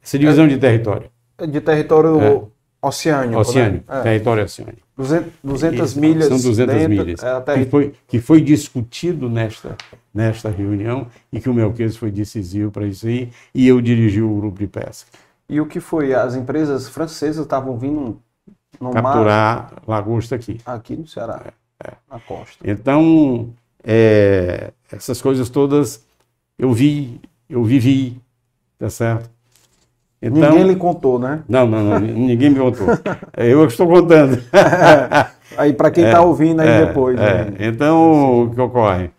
essa 0.00 0.16
divisão 0.16 0.46
de 0.46 0.58
território. 0.58 1.10
De 1.48 1.60
território 1.60 2.20
é. 2.22 2.55
Oceânico. 2.80 3.40
Oceânico, 3.40 3.92
né? 3.92 4.02
território 4.02 4.44
oceânico. 4.44 4.86
200, 4.96 5.32
200 5.44 5.90
Isso, 5.90 6.00
milhas. 6.00 6.28
São 6.28 6.36
200 6.36 6.74
dentro, 6.74 6.88
milhas. 6.88 7.20
É 7.22 7.54
que, 7.54 7.64
foi, 7.66 7.94
que 8.08 8.20
foi 8.20 8.40
discutido 8.40 9.28
nesta, 9.28 9.76
nesta 10.12 10.48
reunião 10.48 11.06
e 11.32 11.38
que 11.38 11.50
o 11.50 11.54
Melquias 11.54 11.96
foi 11.96 12.10
decisivo 12.10 12.70
para 12.70 12.86
isso 12.86 13.06
aí 13.06 13.30
e 13.54 13.68
eu 13.68 13.80
dirigi 13.80 14.22
o 14.22 14.34
grupo 14.36 14.58
de 14.58 14.66
pesca. 14.66 15.10
E 15.48 15.60
o 15.60 15.66
que 15.66 15.80
foi? 15.80 16.14
As 16.14 16.34
empresas 16.34 16.88
francesas 16.88 17.44
estavam 17.44 17.78
vindo 17.78 18.20
no 18.80 18.90
capturar 18.90 19.72
mar... 19.72 19.82
lagosta 19.86 20.34
aqui. 20.34 20.60
Aqui 20.64 20.96
no 20.96 21.06
Ceará, 21.06 21.42
é, 21.84 21.88
é. 21.88 21.92
na 22.10 22.18
costa. 22.18 22.58
Então, 22.68 23.50
é, 23.84 24.72
essas 24.90 25.20
coisas 25.20 25.48
todas 25.50 26.04
eu 26.58 26.72
vi, 26.72 27.20
eu 27.48 27.62
vivi, 27.62 28.20
tá 28.78 28.88
certo? 28.88 29.30
Então, 30.20 30.50
ninguém 30.50 30.66
lhe 30.66 30.76
contou, 30.76 31.18
né? 31.18 31.42
Não, 31.48 31.66
não, 31.66 31.82
não 31.82 32.00
ninguém 32.00 32.50
me 32.50 32.58
contou. 32.58 32.86
Eu 33.36 33.66
estou 33.66 33.86
contando. 33.86 34.42
aí 35.56 35.72
para 35.72 35.90
quem 35.90 36.04
está 36.04 36.18
é, 36.18 36.20
ouvindo 36.20 36.60
aí 36.60 36.68
é, 36.68 36.86
depois. 36.86 37.18
É. 37.18 37.44
Né? 37.44 37.56
Então, 37.60 38.44
o 38.44 38.50
que 38.50 38.60
ocorre? 38.60 39.10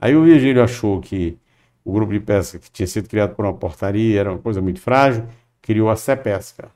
Aí 0.00 0.14
o 0.14 0.22
Virgílio 0.22 0.62
achou 0.62 1.00
que 1.00 1.36
o 1.84 1.92
grupo 1.92 2.12
de 2.12 2.20
pesca 2.20 2.58
que 2.58 2.70
tinha 2.70 2.86
sido 2.86 3.08
criado 3.08 3.34
por 3.34 3.44
uma 3.44 3.54
portaria 3.54 4.20
era 4.20 4.30
uma 4.30 4.38
coisa 4.38 4.60
muito 4.60 4.80
frágil, 4.80 5.24
criou 5.60 5.90
a 5.90 5.96
CEPESCA, 5.96 6.70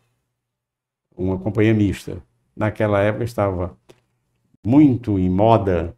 uma 1.16 1.38
companhia 1.38 1.72
mista. 1.72 2.18
Naquela 2.56 3.00
época 3.00 3.24
estava 3.24 3.76
muito 4.64 5.18
em 5.18 5.30
moda 5.30 5.94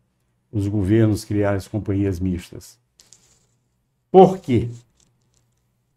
os 0.52 0.66
governos 0.68 1.24
criarem 1.24 1.56
as 1.56 1.68
companhias 1.68 2.18
mistas. 2.18 2.78
Por 4.10 4.38
quê? 4.38 4.68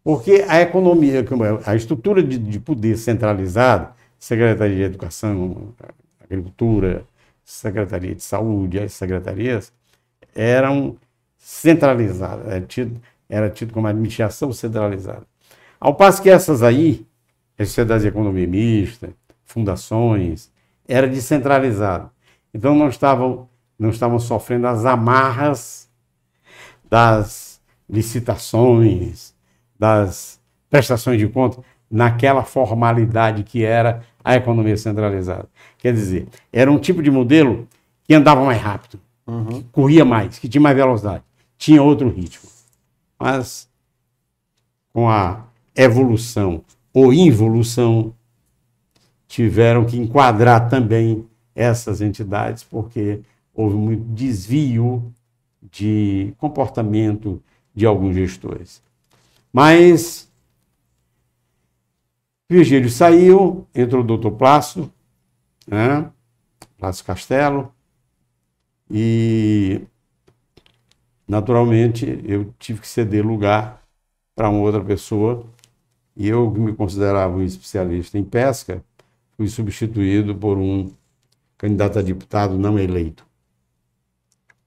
Porque 0.04 0.44
a 0.46 0.60
economia, 0.60 1.24
a 1.64 1.74
estrutura 1.74 2.22
de, 2.22 2.36
de 2.36 2.60
poder 2.60 2.98
centralizado, 2.98 3.94
Secretaria 4.18 4.76
de 4.76 4.82
Educação, 4.82 5.74
Agricultura, 6.22 7.06
Secretaria 7.42 8.14
de 8.14 8.22
Saúde, 8.22 8.78
as 8.78 8.92
secretarias, 8.92 9.72
eram 10.34 10.96
centralizadas, 11.38 12.46
era 12.46 12.60
tido, 12.60 13.00
era 13.28 13.48
tido 13.48 13.72
como 13.72 13.86
administração 13.86 14.52
centralizada. 14.52 15.26
Ao 15.80 15.94
passo 15.94 16.22
que 16.22 16.28
essas 16.28 16.62
aí, 16.62 17.06
as 17.58 17.68
sociedades 17.68 18.02
de 18.02 18.08
economia 18.08 18.46
mista, 18.46 19.10
fundações, 19.44 20.50
era 20.86 21.08
descentralizado. 21.08 22.10
Então 22.52 22.74
não 22.74 22.88
estavam, 22.88 23.48
não 23.78 23.88
estavam 23.90 24.18
sofrendo 24.18 24.66
as 24.66 24.84
amarras 24.84 25.88
das 26.88 27.60
licitações, 27.88 29.33
das 29.84 30.40
prestações 30.70 31.18
de 31.18 31.28
contas 31.28 31.62
naquela 31.90 32.42
formalidade 32.42 33.42
que 33.42 33.62
era 33.62 34.00
a 34.24 34.34
economia 34.34 34.78
centralizada. 34.78 35.46
Quer 35.76 35.92
dizer, 35.92 36.26
era 36.50 36.72
um 36.72 36.78
tipo 36.78 37.02
de 37.02 37.10
modelo 37.10 37.68
que 38.02 38.14
andava 38.14 38.42
mais 38.42 38.60
rápido, 38.62 38.98
uhum. 39.26 39.62
corria 39.70 40.02
mais, 40.02 40.38
que 40.38 40.48
tinha 40.48 40.62
mais 40.62 40.74
velocidade, 40.74 41.22
tinha 41.58 41.82
outro 41.82 42.08
ritmo. 42.08 42.48
Mas 43.20 43.68
com 44.90 45.06
a 45.06 45.44
evolução 45.76 46.62
ou 46.94 47.12
involução, 47.12 48.14
tiveram 49.28 49.84
que 49.84 49.98
enquadrar 49.98 50.70
também 50.70 51.26
essas 51.54 52.00
entidades, 52.00 52.64
porque 52.64 53.20
houve 53.52 53.76
muito 53.76 54.04
desvio 54.14 55.12
de 55.70 56.32
comportamento 56.38 57.42
de 57.74 57.84
alguns 57.84 58.14
gestores. 58.14 58.82
Mas 59.54 60.28
Virgílio 62.50 62.90
saiu, 62.90 63.68
entrou 63.72 64.02
o 64.02 64.04
doutor 64.04 64.32
Plácido, 64.32 64.92
né? 65.64 66.10
Castelo, 67.06 67.72
e 68.90 69.80
naturalmente 71.26 72.20
eu 72.24 72.52
tive 72.58 72.80
que 72.80 72.88
ceder 72.88 73.24
lugar 73.24 73.80
para 74.34 74.50
uma 74.50 74.58
outra 74.58 74.82
pessoa, 74.84 75.46
e 76.16 76.26
eu, 76.28 76.50
que 76.52 76.58
me 76.58 76.74
considerava 76.74 77.36
um 77.36 77.42
especialista 77.42 78.18
em 78.18 78.24
pesca, 78.24 78.84
fui 79.36 79.46
substituído 79.46 80.34
por 80.34 80.58
um 80.58 80.92
candidato 81.56 82.00
a 82.00 82.02
deputado 82.02 82.58
não 82.58 82.76
eleito 82.76 83.24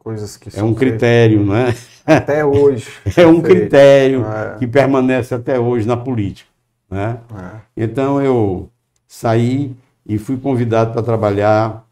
coisas 0.07 0.37
que 0.37 0.57
É 0.57 0.63
um 0.63 0.73
critério, 0.73 1.43
não 1.43 1.53
é? 1.53 1.75
Até 2.05 2.45
hoje. 2.45 2.89
é 3.17 3.27
um 3.27 3.41
critério 3.41 4.25
é. 4.25 4.57
que 4.57 4.65
permanece 4.65 5.35
até 5.35 5.59
hoje 5.59 5.85
na 5.85 5.97
política. 5.97 6.49
Né? 6.89 7.19
É. 7.35 7.83
Então 7.83 8.21
eu 8.21 8.69
saí 9.05 9.75
e 10.05 10.17
fui 10.17 10.37
convidado 10.37 10.93
para 10.93 11.03
trabalhar 11.03 11.85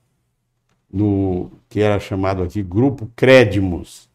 no 0.89 1.51
que 1.68 1.82
era 1.82 1.99
chamado 1.99 2.41
aqui 2.41 2.63
Grupo 2.63 3.09
Crédimos. 3.18 4.07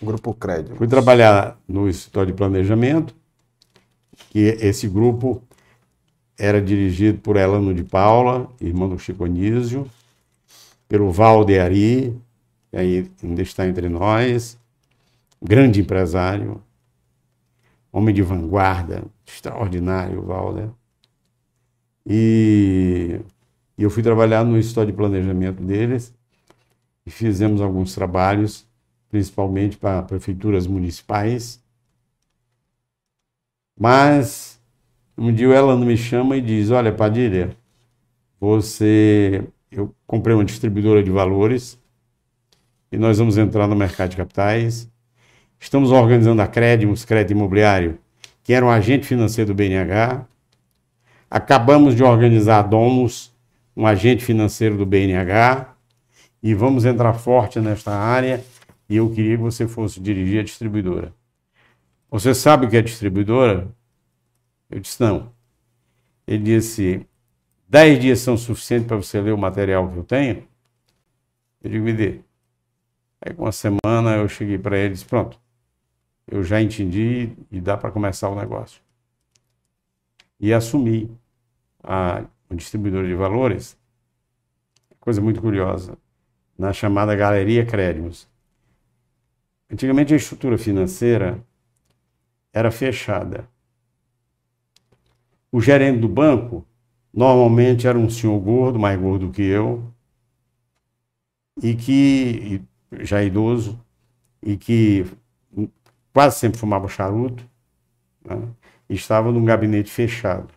Grupo 0.00 0.32
Crédito. 0.34 0.76
Fui 0.76 0.86
trabalhar 0.86 1.58
no 1.68 1.88
escritório 1.88 2.32
de 2.32 2.36
planejamento, 2.36 3.14
que 4.30 4.56
esse 4.60 4.88
grupo 4.88 5.42
era 6.38 6.60
dirigido 6.60 7.18
por 7.18 7.36
Elano 7.36 7.74
de 7.74 7.82
Paula, 7.82 8.48
irmão 8.60 8.88
do 8.88 8.98
Chico 8.98 9.24
Anísio, 9.24 9.90
pelo 10.88 11.10
Valdeari, 11.10 12.16
que 12.70 12.76
ainda 12.76 13.42
está 13.42 13.66
entre 13.66 13.88
nós, 13.88 14.58
grande 15.42 15.80
empresário, 15.80 16.62
homem 17.96 18.14
de 18.14 18.20
vanguarda, 18.20 19.04
extraordinário, 19.24 20.20
Valder. 20.20 20.68
E, 22.04 23.18
e 23.76 23.82
eu 23.82 23.88
fui 23.88 24.02
trabalhar 24.02 24.44
no 24.44 24.58
escritório 24.58 24.92
de 24.92 24.96
planejamento 24.96 25.62
deles 25.62 26.14
e 27.06 27.10
fizemos 27.10 27.58
alguns 27.62 27.94
trabalhos, 27.94 28.68
principalmente 29.08 29.78
para 29.78 30.02
prefeituras 30.02 30.66
municipais. 30.66 31.64
Mas 33.80 34.60
um 35.16 35.32
dia 35.32 35.54
ela 35.54 35.74
me 35.74 35.96
chama 35.96 36.36
e 36.36 36.42
diz: 36.42 36.70
Olha, 36.70 36.92
Padilha, 36.92 37.56
você. 38.38 39.42
Eu 39.70 39.94
comprei 40.06 40.34
uma 40.34 40.44
distribuidora 40.44 41.02
de 41.02 41.10
valores 41.10 41.78
e 42.92 42.98
nós 42.98 43.18
vamos 43.18 43.36
entrar 43.36 43.66
no 43.66 43.74
mercado 43.74 44.10
de 44.10 44.16
capitais 44.16 44.88
Estamos 45.58 45.90
organizando 45.90 46.42
a 46.42 46.46
Crédimos, 46.46 47.04
Crédito 47.04 47.32
Imobiliário, 47.32 47.98
que 48.42 48.52
era 48.52 48.64
um 48.64 48.70
agente 48.70 49.06
financeiro 49.06 49.48
do 49.48 49.54
BNH. 49.54 50.24
Acabamos 51.30 51.96
de 51.96 52.04
organizar 52.04 52.60
a 52.60 52.62
Domus, 52.62 53.34
um 53.76 53.86
agente 53.86 54.24
financeiro 54.24 54.76
do 54.76 54.86
BNH. 54.86 55.74
E 56.42 56.54
vamos 56.54 56.84
entrar 56.84 57.12
forte 57.14 57.58
nesta 57.58 57.92
área. 57.92 58.44
E 58.88 58.96
eu 58.96 59.10
queria 59.10 59.36
que 59.36 59.42
você 59.42 59.66
fosse 59.66 59.98
dirigir 59.98 60.40
a 60.40 60.44
distribuidora. 60.44 61.12
Você 62.08 62.34
sabe 62.34 62.66
o 62.66 62.70
que 62.70 62.76
é 62.76 62.82
distribuidora? 62.82 63.68
Eu 64.70 64.78
disse, 64.78 65.00
não. 65.00 65.32
Ele 66.26 66.44
disse, 66.44 67.04
dez 67.68 67.98
dias 67.98 68.20
são 68.20 68.36
suficientes 68.36 68.86
para 68.86 68.96
você 68.96 69.20
ler 69.20 69.32
o 69.32 69.38
material 69.38 69.88
que 69.90 69.96
eu 69.96 70.04
tenho? 70.04 70.44
Eu 71.62 71.70
digo, 71.70 71.84
me 71.84 71.92
dê. 71.92 72.20
Aí, 73.20 73.34
com 73.34 73.42
uma 73.42 73.52
semana, 73.52 74.16
eu 74.16 74.28
cheguei 74.28 74.58
para 74.58 74.78
ele 74.78 74.90
e 74.90 74.92
disse, 74.92 75.04
pronto, 75.04 75.40
eu 76.26 76.42
já 76.42 76.60
entendi 76.60 77.32
e 77.50 77.60
dá 77.60 77.76
para 77.76 77.90
começar 77.90 78.28
o 78.28 78.34
negócio. 78.34 78.82
E 80.38 80.52
assumi 80.52 81.10
a, 81.82 82.24
distribuidora 82.54 83.06
de 83.06 83.14
valores, 83.14 83.78
coisa 85.00 85.20
muito 85.20 85.40
curiosa, 85.40 85.96
na 86.58 86.72
chamada 86.72 87.14
Galeria 87.14 87.64
Créditos. 87.64 88.28
Antigamente 89.70 90.12
a 90.12 90.16
estrutura 90.16 90.58
financeira 90.58 91.42
era 92.52 92.70
fechada. 92.70 93.48
O 95.50 95.60
gerente 95.60 96.00
do 96.00 96.08
banco 96.08 96.66
normalmente 97.12 97.86
era 97.86 97.98
um 97.98 98.10
senhor 98.10 98.38
gordo, 98.40 98.78
mais 98.78 99.00
gordo 99.00 99.30
que 99.30 99.42
eu, 99.42 99.92
e 101.62 101.74
que 101.74 102.62
já 103.00 103.22
idoso, 103.22 103.80
e 104.42 104.56
que 104.56 105.06
quase 106.16 106.38
sempre 106.38 106.58
fumava 106.58 106.88
charuto, 106.88 107.46
né? 108.24 108.40
e 108.88 108.94
estava 108.94 109.30
num 109.30 109.44
gabinete 109.44 109.90
fechado. 109.90 110.48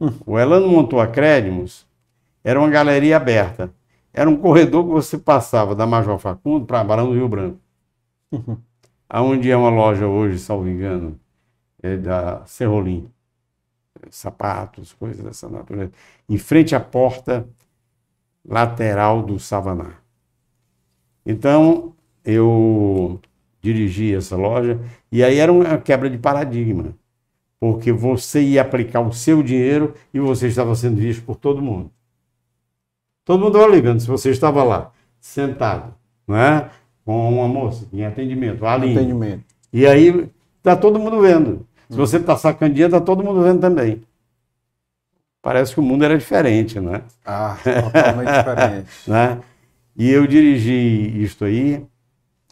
Hum. 0.00 0.14
O 0.24 0.38
Elano 0.38 0.66
montou 0.66 0.98
a 0.98 1.06
Crédimos, 1.06 1.86
era 2.42 2.58
uma 2.58 2.70
galeria 2.70 3.18
aberta. 3.18 3.70
Era 4.14 4.30
um 4.30 4.36
corredor 4.38 4.86
que 4.86 4.92
você 4.92 5.18
passava 5.18 5.74
da 5.74 5.86
Major 5.86 6.18
Facundo 6.18 6.64
para 6.64 6.82
Barão 6.82 7.08
do 7.08 7.12
Rio 7.12 7.28
Branco. 7.28 7.60
Uhum. 8.32 8.56
Aonde 9.06 9.50
é 9.50 9.56
uma 9.58 9.68
loja 9.68 10.06
hoje, 10.06 10.38
salvo 10.38 10.66
engano, 10.66 11.20
é 11.82 11.98
da 11.98 12.42
Serrolim. 12.46 13.10
Sapatos, 14.08 14.94
coisas 14.94 15.22
dessa 15.22 15.50
natureza. 15.50 15.92
Em 16.26 16.38
frente 16.38 16.74
à 16.74 16.80
porta 16.80 17.46
lateral 18.42 19.22
do 19.22 19.38
Savaná. 19.38 19.96
Então, 21.26 21.92
eu 22.24 23.20
dirigi 23.72 24.14
essa 24.14 24.36
loja, 24.36 24.78
e 25.10 25.22
aí 25.24 25.38
era 25.38 25.52
uma 25.52 25.78
quebra 25.78 26.08
de 26.08 26.18
paradigma, 26.18 26.94
porque 27.58 27.90
você 27.92 28.42
ia 28.42 28.62
aplicar 28.62 29.00
o 29.00 29.12
seu 29.12 29.42
dinheiro 29.42 29.94
e 30.14 30.20
você 30.20 30.46
estava 30.46 30.74
sendo 30.74 30.96
visto 30.96 31.24
por 31.24 31.36
todo 31.36 31.60
mundo. 31.60 31.90
Todo 33.24 33.42
mundo 33.42 33.66
ligando 33.66 34.00
se 34.00 34.06
você 34.06 34.30
estava 34.30 34.62
lá, 34.62 34.92
sentado, 35.20 35.94
né? 36.28 36.70
com 37.04 37.32
uma 37.32 37.46
moça 37.46 37.86
em 37.92 38.04
atendimento, 38.04 38.66
ali. 38.66 38.92
Atendimento. 38.96 39.44
E 39.72 39.86
aí 39.86 40.28
está 40.58 40.76
todo 40.76 40.98
mundo 40.98 41.20
vendo. 41.20 41.66
Se 41.88 41.96
você 41.96 42.16
está 42.16 42.36
sacaneando, 42.36 42.96
está 42.96 43.00
todo 43.00 43.22
mundo 43.22 43.42
vendo 43.42 43.60
também. 43.60 44.02
Parece 45.40 45.72
que 45.72 45.78
o 45.78 45.82
mundo 45.82 46.04
era 46.04 46.18
diferente, 46.18 46.80
né? 46.80 47.02
Ah, 47.24 47.56
totalmente 47.62 48.32
diferente. 48.36 48.88
né? 49.06 49.40
E 49.96 50.10
eu 50.10 50.26
dirigi 50.26 51.22
isto 51.22 51.44
aí, 51.44 51.86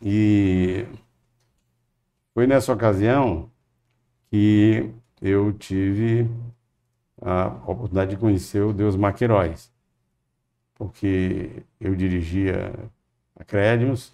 e 0.01 0.85
foi 2.35 2.47
nessa 2.47 2.73
ocasião 2.73 3.51
que 4.31 4.91
eu 5.23 5.53
tive 5.53 6.29
a 7.23 7.47
oportunidade 7.67 8.11
de 8.11 8.17
conhecer 8.17 8.61
o 8.63 8.73
Deus 8.73 8.97
Maqueiroz, 8.97 9.73
porque 10.75 11.63
eu 11.81 11.95
dirigia 11.95 12.75
a 13.37 13.45
Crédimos, 13.45 14.13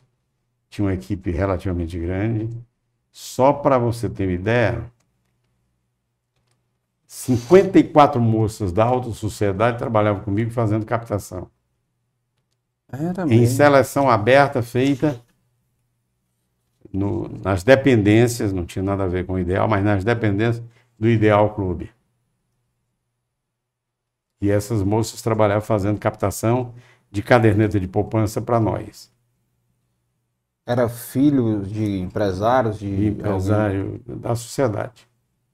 tinha 0.68 0.86
uma 0.86 0.94
equipe 0.94 1.30
relativamente 1.30 1.98
grande. 1.98 2.48
Só 3.10 3.52
para 3.52 3.78
você 3.78 4.08
ter 4.08 4.26
uma 4.26 4.32
ideia, 4.32 4.90
54 7.06 8.20
moças 8.20 8.72
da 8.72 8.84
alta 8.84 9.10
sociedade 9.12 9.78
trabalhavam 9.78 10.22
comigo 10.22 10.50
fazendo 10.50 10.86
captação. 10.86 11.50
Era 12.92 13.24
Em 13.24 13.40
mesmo. 13.40 13.56
seleção 13.56 14.10
aberta 14.10 14.62
feita 14.62 15.20
no- 16.93 17.28
nas 17.45 17.62
dependências, 17.64 18.53
não 18.53 18.64
tinha 18.66 18.82
nada 18.82 19.05
a 19.05 19.09
ver 19.09 19.26
com 19.26 19.34
o 19.34 19.38
ideal, 19.38 19.68
mas 19.68 19.84
nas 19.84 20.05
dependências 20.05 20.62
do 20.99 21.09
Ideal 21.09 21.55
Clube. 21.55 21.91
E 24.38 24.51
essas 24.51 24.82
moças 24.82 25.22
trabalhavam 25.22 25.62
fazendo 25.66 25.99
captação 25.99 26.74
de 27.11 27.22
caderneta 27.22 27.80
de 27.80 27.88
poupança 27.88 28.41
para 28.43 28.61
nós. 28.61 29.11
Era 30.66 30.88
filho 30.88 31.62
de 31.62 31.99
empresários, 31.99 32.78
de 32.78 32.86
de 32.97 33.07
empresário 33.09 34.01
da 34.07 34.34
sociedade. 34.34 35.09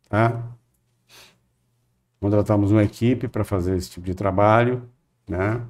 Tá? 0.09 0.43
Contratamos 2.21 2.71
uma 2.73 2.83
equipe 2.83 3.29
para 3.29 3.45
fazer 3.45 3.77
esse 3.77 3.91
tipo 3.91 4.05
de 4.07 4.15
trabalho, 4.15 4.89
né? 5.29 5.67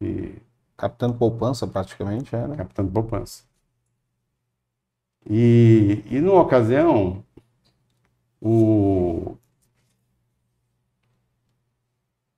E 0.00 0.40
Capitando 0.78 1.18
poupança, 1.18 1.66
praticamente, 1.66 2.34
era. 2.34 2.58
captando 2.58 2.92
poupança. 2.92 3.44
E, 5.26 6.02
e 6.10 6.20
numa 6.20 6.40
ocasião, 6.40 7.24
o, 8.40 9.36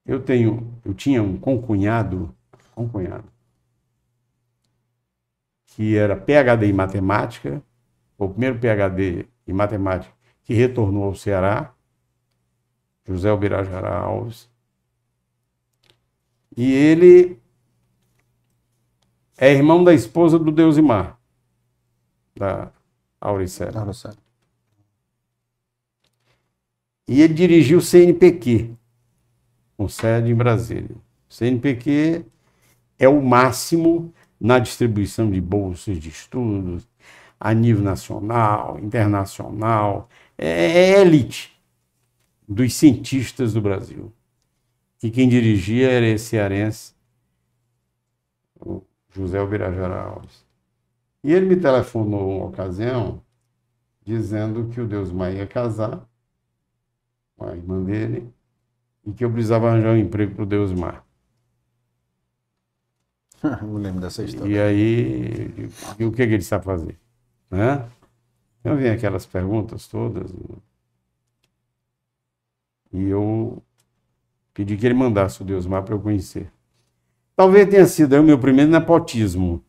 eu 0.05 0.22
tenho, 0.22 0.74
eu 0.85 0.95
tinha 0.95 1.22
um 1.22 1.39
concunhado, 1.39 2.35
concunhado, 2.74 3.31
que 5.66 5.97
era 5.97 6.16
PhD 6.16 6.66
em 6.66 6.72
matemática, 6.72 7.62
o 8.18 8.28
primeiro 8.28 8.59
PhD 8.59 9.26
em 9.47 9.53
matemática 9.53 10.20
que 10.51 10.55
retornou 10.55 11.05
ao 11.05 11.14
Ceará, 11.14 11.72
José 13.07 13.33
Ubirajara 13.33 13.95
Alves. 13.95 14.51
E 16.57 16.72
ele 16.72 17.39
é 19.39 19.53
irmão 19.53 19.85
da 19.85 19.95
esposa 19.95 20.41
do 20.41 20.51
Deusimar, 20.51 21.20
da 22.41 23.93
sério. 23.93 24.18
E 27.07 27.20
ele 27.20 27.34
dirigiu 27.34 27.78
o 27.78 27.82
CNPq, 27.82 28.70
com 29.76 29.88
sede 29.88 30.30
em 30.30 30.34
Brasília. 30.34 30.97
O 31.28 31.34
CNPq 31.34 32.24
é 32.99 33.09
o 33.09 33.20
máximo 33.20 34.12
na 34.41 34.59
distribuição 34.59 35.30
de 35.30 35.41
bolsas 35.41 35.99
de 35.99 36.09
estudos 36.09 36.88
a 37.38 37.53
nível 37.53 37.82
nacional, 37.82 38.78
internacional, 38.78 40.09
é, 40.38 40.49
é 40.49 41.01
elite 41.01 41.59
dos 42.49 42.74
cientistas 42.74 43.53
do 43.55 43.61
Brasil. 43.61 44.12
E 45.03 45.11
quem 45.11 45.28
dirigia 45.28 45.91
era 45.91 46.07
esse 46.07 46.26
cearense, 46.26 46.95
o 48.61 48.82
José 49.12 49.41
Ubirajara 49.41 50.03
Alves. 50.03 50.49
E 51.23 51.33
ele 51.33 51.47
me 51.47 51.57
telefonou 51.57 52.39
uma 52.39 52.47
ocasião 52.47 53.23
dizendo 54.03 54.68
que 54.68 54.81
o 54.81 54.87
Deus 54.87 55.12
Maia 55.12 55.39
ia 55.39 55.47
casar 55.47 56.09
com 57.37 57.47
a 57.47 57.57
irmã 57.57 57.83
dele 57.83 58.33
e 59.05 59.12
que 59.12 59.25
eu 59.25 59.31
precisava 59.31 59.68
arranjar 59.68 59.93
um 59.93 59.97
emprego 59.97 60.35
para 60.35 60.43
o 60.43 60.47
Deus 60.47 60.73
Mar. 60.73 61.05
Eu 63.43 63.68
me 63.68 63.81
lembro 63.81 64.01
dessa 64.01 64.23
história. 64.23 64.53
E 64.53 64.59
aí, 64.59 65.68
e 65.99 66.05
o 66.05 66.12
que, 66.12 66.27
que 66.27 66.35
ele 66.35 66.43
sabe 66.43 66.64
fazer? 66.64 66.99
Né? 67.51 67.89
Então 68.61 68.77
vem 68.77 68.91
aquelas 68.91 69.25
perguntas 69.25 69.89
todas. 69.89 70.31
né? 70.33 70.57
E 72.93 73.09
eu 73.09 73.62
pedi 74.53 74.77
que 74.77 74.85
ele 74.85 74.95
mandasse 74.95 75.41
o 75.41 75.45
Deus 75.45 75.66
Mar 75.66 75.83
para 75.83 75.95
eu 75.95 76.01
conhecer. 76.01 76.53
Talvez 77.37 77.68
tenha 77.68 77.87
sido 77.87 78.14
aí 78.14 78.21
o 78.21 78.25
meu 78.25 78.39
primeiro 78.39 78.71
nepotismo. 78.71 79.64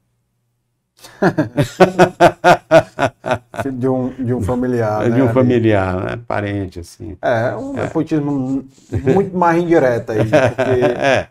De 3.77 3.87
um, 3.87 4.09
de 4.09 4.33
um 4.33 4.41
familiar. 4.41 5.03
de 5.03 5.09
né, 5.11 5.23
um 5.23 5.29
familiar, 5.29 6.03
né? 6.03 6.19
parente, 6.27 6.79
assim. 6.79 7.15
É, 7.21 7.55
um 7.55 7.73
nepotismo 7.73 8.31
muito 9.13 9.37
mais 9.37 9.61
indireto 9.61 10.11
aí. 10.11 10.19
Porque 10.19 10.81
É. 10.97 11.27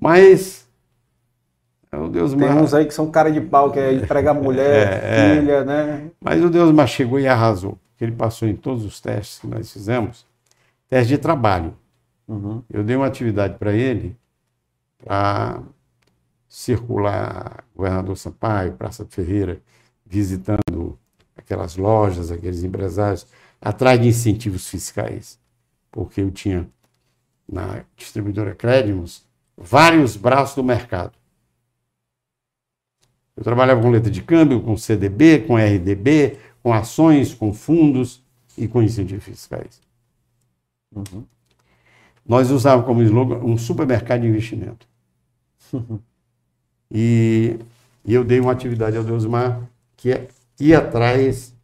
Mas 0.00 0.66
o 1.92 2.08
Deus 2.08 2.30
tem 2.32 2.40
Mar. 2.48 2.56
uns 2.56 2.74
aí 2.74 2.84
que 2.86 2.94
são 2.94 3.10
cara 3.10 3.30
de 3.30 3.40
pau, 3.40 3.70
que 3.70 3.78
é 3.78 3.92
empregar 3.94 4.34
mulher, 4.34 5.02
É, 5.02 5.34
é. 5.34 5.40
filha, 5.40 5.64
né? 5.64 6.10
Mas 6.20 6.42
o 6.42 6.50
Deus 6.50 6.72
Mar 6.72 6.86
chegou 6.88 7.18
e 7.20 7.26
arrasou. 7.26 7.78
porque 7.90 8.04
Ele 8.04 8.12
passou 8.12 8.48
em 8.48 8.56
todos 8.56 8.84
os 8.84 9.00
testes 9.00 9.38
que 9.38 9.46
nós 9.46 9.70
fizemos, 9.72 10.26
teste 10.88 11.08
de 11.08 11.18
trabalho. 11.18 11.74
Uhum. 12.28 12.62
Eu 12.70 12.82
dei 12.82 12.96
uma 12.96 13.06
atividade 13.06 13.54
para 13.58 13.72
ele 13.72 14.16
para 15.04 15.60
circular 16.56 17.66
Governador 17.76 18.16
Sampaio, 18.16 18.72
Praça 18.72 19.04
Ferreira, 19.04 19.60
visitando 20.06 20.98
aquelas 21.36 21.76
lojas, 21.76 22.32
aqueles 22.32 22.64
empresários, 22.64 23.26
atrás 23.60 24.00
de 24.00 24.08
incentivos 24.08 24.66
fiscais. 24.66 25.38
Porque 25.92 26.22
eu 26.22 26.30
tinha 26.30 26.66
na 27.46 27.84
distribuidora 27.94 28.54
Crédimos 28.54 29.22
vários 29.54 30.16
braços 30.16 30.56
do 30.56 30.64
mercado. 30.64 31.12
Eu 33.36 33.44
trabalhava 33.44 33.82
com 33.82 33.90
letra 33.90 34.10
de 34.10 34.22
câmbio, 34.22 34.62
com 34.62 34.78
CDB, 34.78 35.40
com 35.40 35.58
RDB, 35.58 36.38
com 36.62 36.72
ações, 36.72 37.34
com 37.34 37.52
fundos 37.52 38.24
e 38.56 38.66
com 38.66 38.82
incentivos 38.82 39.24
fiscais. 39.24 39.78
Nós 42.24 42.50
usávamos 42.50 42.86
como 42.86 43.02
slogan 43.02 43.44
um 43.44 43.58
supermercado 43.58 44.22
de 44.22 44.28
investimento. 44.28 44.88
e, 46.90 47.58
e 48.04 48.14
eu 48.14 48.24
dei 48.24 48.40
uma 48.40 48.52
atividade 48.52 48.96
ao 48.96 49.04
Deusmar 49.04 49.68
que 49.96 50.12
é 50.12 50.28
ir 50.60 50.74
atrás 50.74 51.54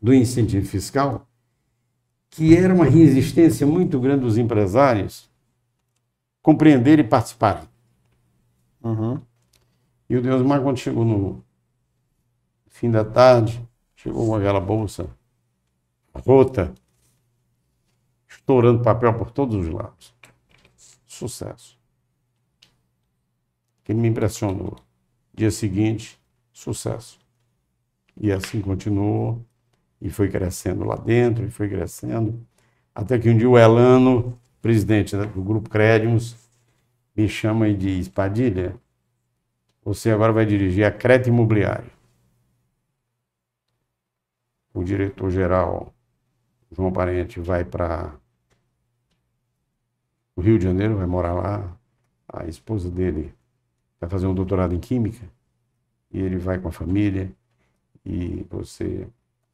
do 0.00 0.12
incentivo 0.12 0.66
fiscal, 0.66 1.26
que 2.28 2.54
era 2.56 2.74
uma 2.74 2.84
resistência 2.84 3.66
muito 3.66 3.98
grande 3.98 4.22
dos 4.22 4.36
empresários 4.36 5.30
compreenderem 6.42 7.04
e 7.04 7.08
participarem. 7.08 7.68
Uhum. 8.82 9.20
E 10.10 10.16
o 10.16 10.22
Deusmar, 10.22 10.60
quando 10.60 10.76
chegou 10.76 11.04
no 11.04 11.42
fim 12.68 12.90
da 12.90 13.04
tarde, 13.04 13.66
chegou 13.96 14.26
com 14.26 14.34
aquela 14.34 14.60
bolsa 14.60 15.08
rota, 16.12 16.72
estourando 18.28 18.82
papel 18.82 19.14
por 19.14 19.30
todos 19.30 19.56
os 19.56 19.68
lados. 19.72 20.14
Sucesso. 21.06 21.78
Que 23.84 23.94
me 23.94 24.08
impressionou. 24.08 24.76
Dia 25.32 25.50
seguinte, 25.50 26.18
sucesso. 26.52 27.18
E 28.16 28.32
assim 28.32 28.60
continuou, 28.60 29.44
e 30.00 30.08
foi 30.08 30.28
crescendo 30.28 30.84
lá 30.84 30.96
dentro, 30.96 31.44
e 31.44 31.50
foi 31.50 31.68
crescendo, 31.68 32.46
até 32.94 33.18
que 33.18 33.28
um 33.28 33.36
dia 33.36 33.48
o 33.48 33.58
Elano, 33.58 34.38
presidente 34.62 35.16
do 35.16 35.42
Grupo 35.42 35.68
Crédimos, 35.68 36.36
me 37.16 37.28
chama 37.28 37.68
e 37.68 37.76
diz, 37.76 38.08
Padilha, 38.08 38.76
você 39.84 40.10
agora 40.10 40.32
vai 40.32 40.46
dirigir 40.46 40.84
a 40.84 40.90
Crédito 40.90 41.28
Imobiliário. 41.28 41.90
O 44.72 44.82
diretor-geral, 44.82 45.92
João 46.70 46.92
Parente, 46.92 47.38
vai 47.38 47.64
para 47.64 48.14
o 50.34 50.40
Rio 50.40 50.58
de 50.58 50.64
Janeiro, 50.64 50.96
vai 50.96 51.06
morar 51.06 51.32
lá. 51.32 51.76
A 52.26 52.46
esposa 52.46 52.90
dele 52.90 53.32
vai 54.04 54.08
fazer 54.08 54.26
um 54.26 54.34
doutorado 54.34 54.74
em 54.74 54.78
Química. 54.78 55.26
E 56.12 56.20
ele 56.20 56.36
vai 56.36 56.58
com 56.58 56.68
a 56.68 56.72
família. 56.72 57.30
E 58.04 58.46
você 58.50 59.06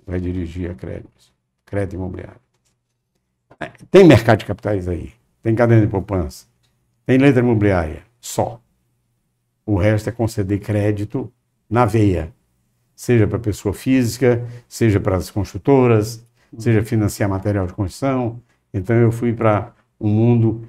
vai 0.06 0.20
dirigir 0.20 0.70
a 0.70 0.74
Créditos. 0.74 1.32
crédito 1.64 1.94
imobiliário. 1.94 2.40
É, 3.60 3.70
Tem 3.90 4.04
mercado 4.04 4.38
de 4.40 4.46
capitais 4.46 4.88
aí, 4.88 5.12
tem 5.42 5.54
cadeia 5.54 5.80
de 5.82 5.86
poupança, 5.86 6.46
tem 7.04 7.18
letra 7.18 7.40
imobiliária, 7.42 8.02
só. 8.18 8.60
O 9.66 9.76
resto 9.76 10.08
é 10.08 10.12
conceder 10.12 10.58
crédito 10.58 11.30
na 11.68 11.84
veia, 11.84 12.32
seja 12.96 13.26
para 13.26 13.38
pessoa 13.38 13.74
física, 13.74 14.44
seja 14.66 14.98
para 14.98 15.16
as 15.16 15.30
construtoras, 15.30 16.26
seja 16.58 16.82
financiar 16.82 17.28
material 17.28 17.66
de 17.66 17.74
construção. 17.74 18.40
Então 18.72 18.96
eu 18.96 19.12
fui 19.12 19.32
para 19.32 19.74
um 20.00 20.08
mundo 20.08 20.66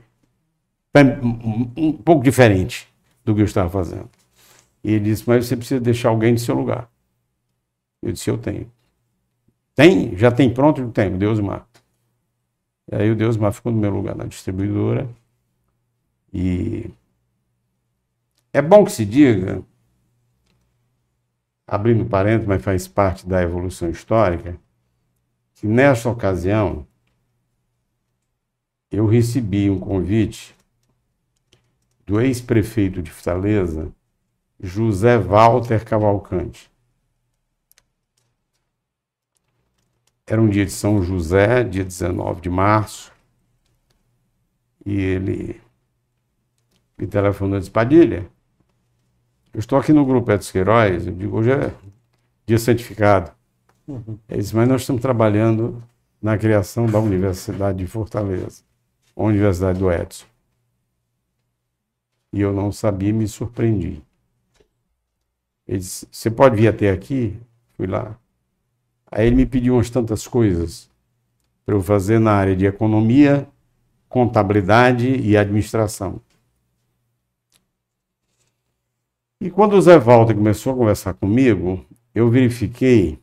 um, 1.78 1.94
pouco 1.94 2.24
diferente 2.24 2.91
do 3.24 3.36
que 3.36 3.42
eu 3.42 3.46
estava 3.46 3.70
fazendo. 3.70 4.10
E 4.84 4.94
ele 4.94 5.06
disse, 5.06 5.24
mas 5.28 5.46
você 5.46 5.56
precisa 5.56 5.80
deixar 5.80 6.10
alguém 6.10 6.34
de 6.34 6.42
seu 6.42 6.56
lugar. 6.56 6.90
Eu 8.02 8.12
disse, 8.12 8.30
eu 8.30 8.38
tenho. 8.38 8.72
Tem? 9.76 10.18
Já 10.18 10.32
tem 10.32 10.54
pronto? 10.54 10.82
Eu 10.82 10.92
tenho, 10.92 11.18
Deus 11.18 11.40
Mar. 11.40 11.68
E 12.92 12.96
aí 12.96 13.12
o 13.12 13.16
Deus 13.16 13.38
Mar 13.38 13.52
ficou 13.52 13.72
no 13.72 13.78
meu 13.78 13.92
lugar 13.92 14.16
na 14.16 14.26
distribuidora. 14.26 15.08
E 16.34 16.90
é 18.54 18.62
bom 18.62 18.84
que 18.84 18.92
se 18.92 19.06
diga, 19.06 19.64
abrindo 21.68 22.06
parênteses, 22.06 22.48
mas 22.48 22.64
faz 22.64 22.88
parte 22.88 23.28
da 23.28 23.42
evolução 23.42 23.90
histórica, 23.90 24.58
que 25.56 25.68
nesta 25.68 26.10
ocasião 26.10 26.86
eu 28.90 29.06
recebi 29.06 29.70
um 29.70 29.80
convite 29.80 30.54
do 32.12 32.20
ex-prefeito 32.20 33.02
de 33.02 33.10
Fortaleza, 33.10 33.90
José 34.60 35.18
Walter 35.18 35.86
Cavalcante. 35.86 36.70
Era 40.28 40.42
um 40.42 40.50
dia 40.50 40.66
de 40.66 40.74
São 40.74 41.02
José, 41.02 41.64
dia 41.64 41.86
19 41.86 42.42
de 42.42 42.50
março, 42.50 43.14
e 44.86 45.00
ele 45.00 45.62
me 46.98 47.08
telefonou 47.08 47.56
e 47.56 47.60
disse, 47.60 47.72
Padilha, 47.72 48.30
eu 49.54 49.60
estou 49.62 49.80
aqui 49.80 49.94
no 49.94 50.06
Grupo 50.06 50.34
Edson 50.34 50.52
Queiroz, 50.52 51.08
eu 51.08 51.14
digo, 51.14 51.38
hoje 51.38 51.52
é 51.54 51.74
dia 52.46 52.60
santificado. 52.60 53.32
Ele 53.88 54.42
disse, 54.42 54.54
mas 54.54 54.68
nós 54.68 54.82
estamos 54.82 55.02
trabalhando 55.02 55.82
na 56.22 56.38
criação 56.38 56.88
da 56.88 57.00
Universidade 57.00 57.78
de 57.78 57.88
Fortaleza, 57.88 58.64
a 59.16 59.24
Universidade 59.24 59.80
do 59.80 59.90
Edson. 59.90 60.30
E 62.34 62.40
eu 62.42 62.54
não 62.54 62.72
sabia 62.72 63.12
me 63.12 63.28
surpreendi. 63.28 64.02
Ele 65.68 65.80
disse, 65.80 66.08
você 66.12 66.30
pode 66.30 66.56
vir 66.56 66.68
até 66.68 66.90
aqui? 66.90 67.38
Fui 67.76 67.88
lá. 67.88 68.18
Aí 69.12 69.28
ele 69.28 69.36
me 69.36 69.46
pediu 69.46 69.76
umas 69.76 69.90
tantas 69.90 70.28
coisas 70.28 70.90
para 71.66 71.76
eu 71.76 71.82
fazer 71.82 72.20
na 72.20 72.32
área 72.34 72.56
de 72.56 72.66
economia, 72.66 73.48
contabilidade 74.08 75.08
e 75.08 75.38
administração. 75.38 76.22
E 79.40 79.50
quando 79.50 79.74
o 79.74 79.82
Zé 79.82 79.98
Walter 79.98 80.36
começou 80.36 80.74
a 80.74 80.76
conversar 80.76 81.14
comigo, 81.16 81.84
eu 82.14 82.30
verifiquei 82.30 83.20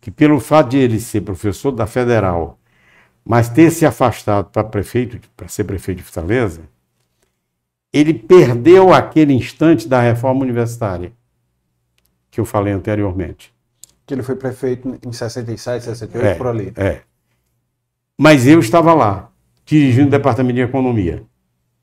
que 0.00 0.10
pelo 0.10 0.40
fato 0.40 0.70
de 0.70 0.78
ele 0.78 1.00
ser 1.00 1.22
professor 1.22 1.72
da 1.72 1.86
Federal, 1.86 2.58
mas 3.24 3.48
ter 3.48 3.70
se 3.70 3.84
afastado 3.86 4.50
para 4.50 4.64
prefeito, 4.64 5.18
para 5.36 5.48
ser 5.48 5.64
prefeito 5.64 5.98
de 5.98 6.04
Fortaleza, 6.04 6.62
ele 7.92 8.14
perdeu 8.14 8.92
aquele 8.92 9.32
instante 9.32 9.88
da 9.88 10.00
reforma 10.00 10.42
universitária 10.42 11.12
que 12.30 12.40
eu 12.40 12.44
falei 12.44 12.72
anteriormente. 12.72 13.52
Que 14.06 14.14
ele 14.14 14.22
foi 14.22 14.36
prefeito 14.36 14.98
em 15.06 15.12
67, 15.12 15.84
68, 15.84 16.38
por 16.38 16.46
ali. 16.46 16.72
É. 16.76 17.00
Mas 18.16 18.46
eu 18.46 18.60
estava 18.60 18.94
lá, 18.94 19.30
dirigindo 19.64 20.08
o 20.08 20.10
departamento 20.10 20.54
de 20.54 20.62
economia. 20.62 21.24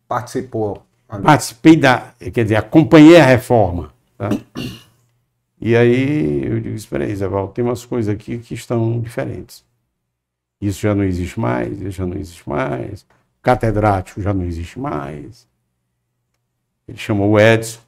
Participou. 0.07 0.83
ali. 1.07 1.23
Participei 1.23 1.75
da, 1.75 2.13
quer 2.19 2.43
dizer, 2.43 2.55
acompanhei 2.55 3.19
a 3.19 3.25
reforma. 3.25 3.91
tá? 4.17 4.29
E 5.59 5.75
aí 5.75 6.45
eu 6.45 6.59
digo, 6.59 6.75
espera 6.75 7.05
aí, 7.05 7.15
Zé 7.15 7.27
Val, 7.27 7.47
tem 7.47 7.63
umas 7.63 7.85
coisas 7.85 8.13
aqui 8.13 8.37
que 8.37 8.53
estão 8.53 8.99
diferentes. 8.99 9.63
Isso 10.59 10.81
já 10.81 10.93
não 10.93 11.03
existe 11.03 11.39
mais, 11.39 11.79
isso 11.79 11.91
já 11.91 12.05
não 12.05 12.17
existe 12.17 12.47
mais. 12.47 13.05
Catedrático 13.41 14.21
já 14.21 14.33
não 14.33 14.45
existe 14.45 14.79
mais. 14.79 15.47
Ele 16.87 16.97
chamou 16.97 17.31
o 17.31 17.39
Edson. 17.39 17.79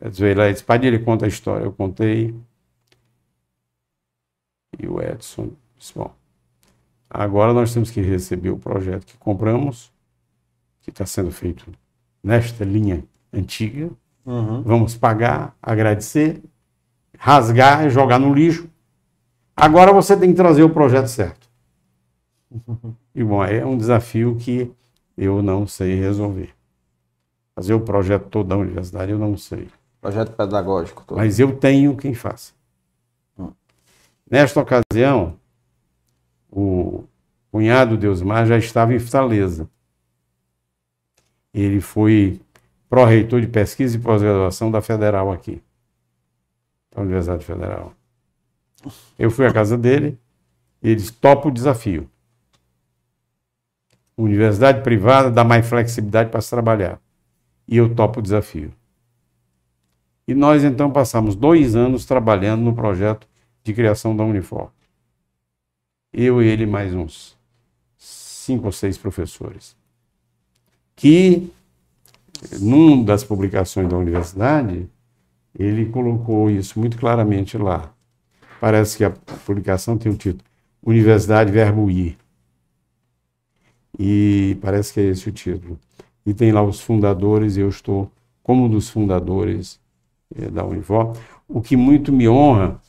Edson 0.00 0.22
veio 0.22 0.36
lá 0.36 0.48
e 0.48 0.52
disse, 0.52 0.64
Padilha, 0.64 0.98
conta 0.98 1.24
a 1.24 1.28
história. 1.28 1.64
Eu 1.64 1.72
contei. 1.72 2.34
E 4.78 4.86
o 4.86 5.00
Edson 5.00 5.50
disse, 5.78 5.94
bom, 5.94 6.12
agora 7.08 7.52
nós 7.52 7.72
temos 7.72 7.90
que 7.90 8.00
receber 8.00 8.50
o 8.50 8.58
projeto 8.58 9.06
que 9.06 9.16
compramos, 9.16 9.90
que 10.82 10.90
está 10.90 11.06
sendo 11.06 11.30
feito 11.30 11.66
nesta 12.22 12.64
linha 12.64 13.04
antiga. 13.32 13.90
Uhum. 14.24 14.62
Vamos 14.62 14.96
pagar, 14.96 15.56
agradecer, 15.62 16.42
rasgar 17.18 17.86
e 17.86 17.90
jogar 17.90 18.18
no 18.18 18.34
lixo. 18.34 18.68
Agora 19.54 19.92
você 19.92 20.16
tem 20.16 20.30
que 20.30 20.36
trazer 20.36 20.62
o 20.62 20.70
projeto 20.70 21.08
certo. 21.08 21.48
E 23.14 23.24
bom, 23.24 23.42
é 23.42 23.64
um 23.64 23.78
desafio 23.78 24.36
que 24.36 24.70
eu 25.16 25.42
não 25.42 25.66
sei 25.66 25.98
resolver. 25.98 26.55
Fazer 27.56 27.72
o 27.72 27.80
projeto 27.80 28.28
todo 28.28 28.48
da 28.48 28.56
universidade 28.56 29.10
eu 29.10 29.18
não 29.18 29.36
sei. 29.36 29.68
Projeto 30.00 30.32
pedagógico. 30.32 31.02
Todo. 31.06 31.16
Mas 31.16 31.40
eu 31.40 31.56
tenho 31.56 31.96
quem 31.96 32.12
faça. 32.12 32.52
Nesta 34.30 34.60
ocasião, 34.60 35.38
o 36.50 37.04
cunhado 37.50 37.96
Deusmar 37.96 38.44
já 38.44 38.58
estava 38.58 38.92
em 38.92 38.98
Fortaleza. 38.98 39.68
Ele 41.54 41.80
foi 41.80 42.40
pró-reitor 42.90 43.40
de 43.40 43.46
pesquisa 43.46 43.96
e 43.96 44.00
pós-graduação 44.00 44.70
da 44.70 44.82
Federal 44.82 45.32
aqui, 45.32 45.62
da 46.94 47.00
Universidade 47.02 47.44
Federal. 47.44 47.94
Eu 49.18 49.30
fui 49.30 49.46
à 49.46 49.52
casa 49.52 49.78
dele 49.78 50.18
e 50.82 50.88
ele 50.88 50.96
disse: 50.96 51.12
topa 51.12 51.48
o 51.48 51.52
desafio. 51.52 52.10
Universidade 54.18 54.82
privada 54.82 55.30
dá 55.30 55.44
mais 55.44 55.66
flexibilidade 55.68 56.30
para 56.30 56.40
se 56.40 56.50
trabalhar. 56.50 57.00
E 57.68 57.76
eu 57.76 57.94
topo 57.94 58.20
o 58.20 58.22
desafio. 58.22 58.72
E 60.26 60.34
nós 60.34 60.64
então 60.64 60.90
passamos 60.90 61.34
dois 61.34 61.76
anos 61.76 62.04
trabalhando 62.04 62.62
no 62.62 62.74
projeto 62.74 63.28
de 63.62 63.72
criação 63.72 64.16
da 64.16 64.24
Unifor. 64.24 64.70
Eu 66.12 66.42
e 66.42 66.46
ele 66.46 66.66
mais 66.66 66.94
uns 66.94 67.36
cinco 67.98 68.66
ou 68.66 68.72
seis 68.72 68.96
professores. 68.96 69.76
Que, 70.94 71.50
numa 72.60 73.04
das 73.04 73.22
publicações 73.22 73.88
da 73.88 73.96
universidade, 73.96 74.88
ele 75.58 75.86
colocou 75.86 76.50
isso 76.50 76.78
muito 76.78 76.96
claramente 76.96 77.58
lá. 77.58 77.92
Parece 78.60 78.96
que 78.96 79.04
a 79.04 79.10
publicação 79.10 79.98
tem 79.98 80.10
o 80.10 80.16
título 80.16 80.44
Universidade 80.82 81.50
Verbo 81.50 81.90
Ir. 81.90 82.16
E 83.98 84.56
parece 84.60 84.92
que 84.92 85.00
é 85.00 85.04
esse 85.04 85.28
o 85.28 85.32
título. 85.32 85.78
E 86.26 86.34
tem 86.34 86.50
lá 86.50 86.62
os 86.62 86.80
fundadores, 86.80 87.56
e 87.56 87.60
eu 87.60 87.68
estou 87.68 88.10
como 88.42 88.64
um 88.64 88.68
dos 88.68 88.90
fundadores 88.90 89.80
eh, 90.34 90.50
da 90.50 90.64
Unifor, 90.64 91.16
o 91.48 91.62
que 91.62 91.76
muito 91.76 92.12
me 92.12 92.28
honra, 92.28 92.80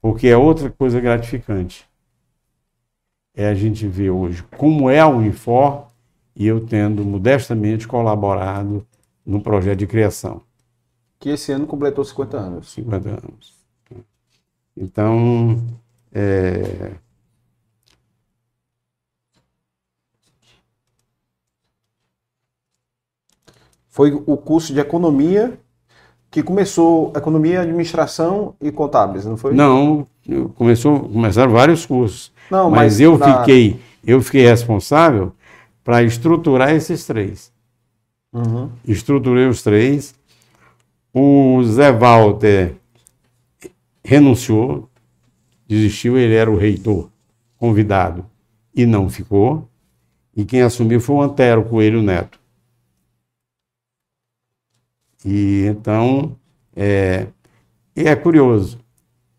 porque 0.00 0.26
é 0.26 0.36
outra 0.36 0.70
coisa 0.70 1.00
gratificante. 1.00 1.88
É 3.34 3.48
a 3.48 3.54
gente 3.54 3.86
ver 3.86 4.10
hoje 4.10 4.44
como 4.56 4.90
é 4.90 5.00
a 5.00 5.08
Unifor 5.08 5.86
e 6.36 6.46
eu 6.46 6.64
tendo 6.64 7.04
modestamente 7.04 7.86
colaborado 7.86 8.86
no 9.24 9.40
projeto 9.40 9.78
de 9.78 9.86
criação. 9.86 10.42
Que 11.18 11.30
esse 11.30 11.52
ano 11.52 11.66
completou 11.66 12.04
50 12.04 12.36
anos. 12.36 12.72
50 12.72 13.08
anos. 13.08 13.54
Então, 14.76 15.64
é, 16.12 16.92
Foi 23.94 24.12
o 24.12 24.36
curso 24.36 24.74
de 24.74 24.80
economia 24.80 25.56
que 26.28 26.42
começou 26.42 27.12
economia, 27.14 27.60
administração 27.60 28.56
e 28.60 28.72
contábeis, 28.72 29.24
não 29.24 29.36
foi? 29.36 29.54
Não, 29.54 30.04
começou, 30.56 30.98
começaram 31.08 31.52
vários 31.52 31.86
cursos. 31.86 32.32
Não, 32.50 32.68
mas, 32.68 32.80
mas 32.94 33.00
eu 33.00 33.16
na- 33.16 33.38
fiquei, 33.38 33.78
eu 34.04 34.20
fiquei 34.20 34.42
responsável 34.44 35.32
para 35.84 36.02
estruturar 36.02 36.70
esses 36.74 37.06
três. 37.06 37.52
Uhum. 38.32 38.68
Estruturei 38.84 39.46
os 39.46 39.62
três. 39.62 40.12
O 41.14 41.62
Zé 41.62 41.92
Walter 41.92 42.74
renunciou, 44.04 44.88
desistiu, 45.68 46.18
ele 46.18 46.34
era 46.34 46.50
o 46.50 46.56
reitor 46.56 47.10
convidado 47.56 48.26
e 48.74 48.84
não 48.84 49.08
ficou. 49.08 49.68
E 50.36 50.44
quem 50.44 50.62
assumiu 50.62 51.00
foi 51.00 51.14
o 51.14 51.22
Antero 51.22 51.62
Coelho 51.62 52.02
Neto. 52.02 52.42
E 55.24 55.66
então, 55.66 56.36
é, 56.76 57.28
e 57.96 58.02
é 58.02 58.14
curioso, 58.14 58.78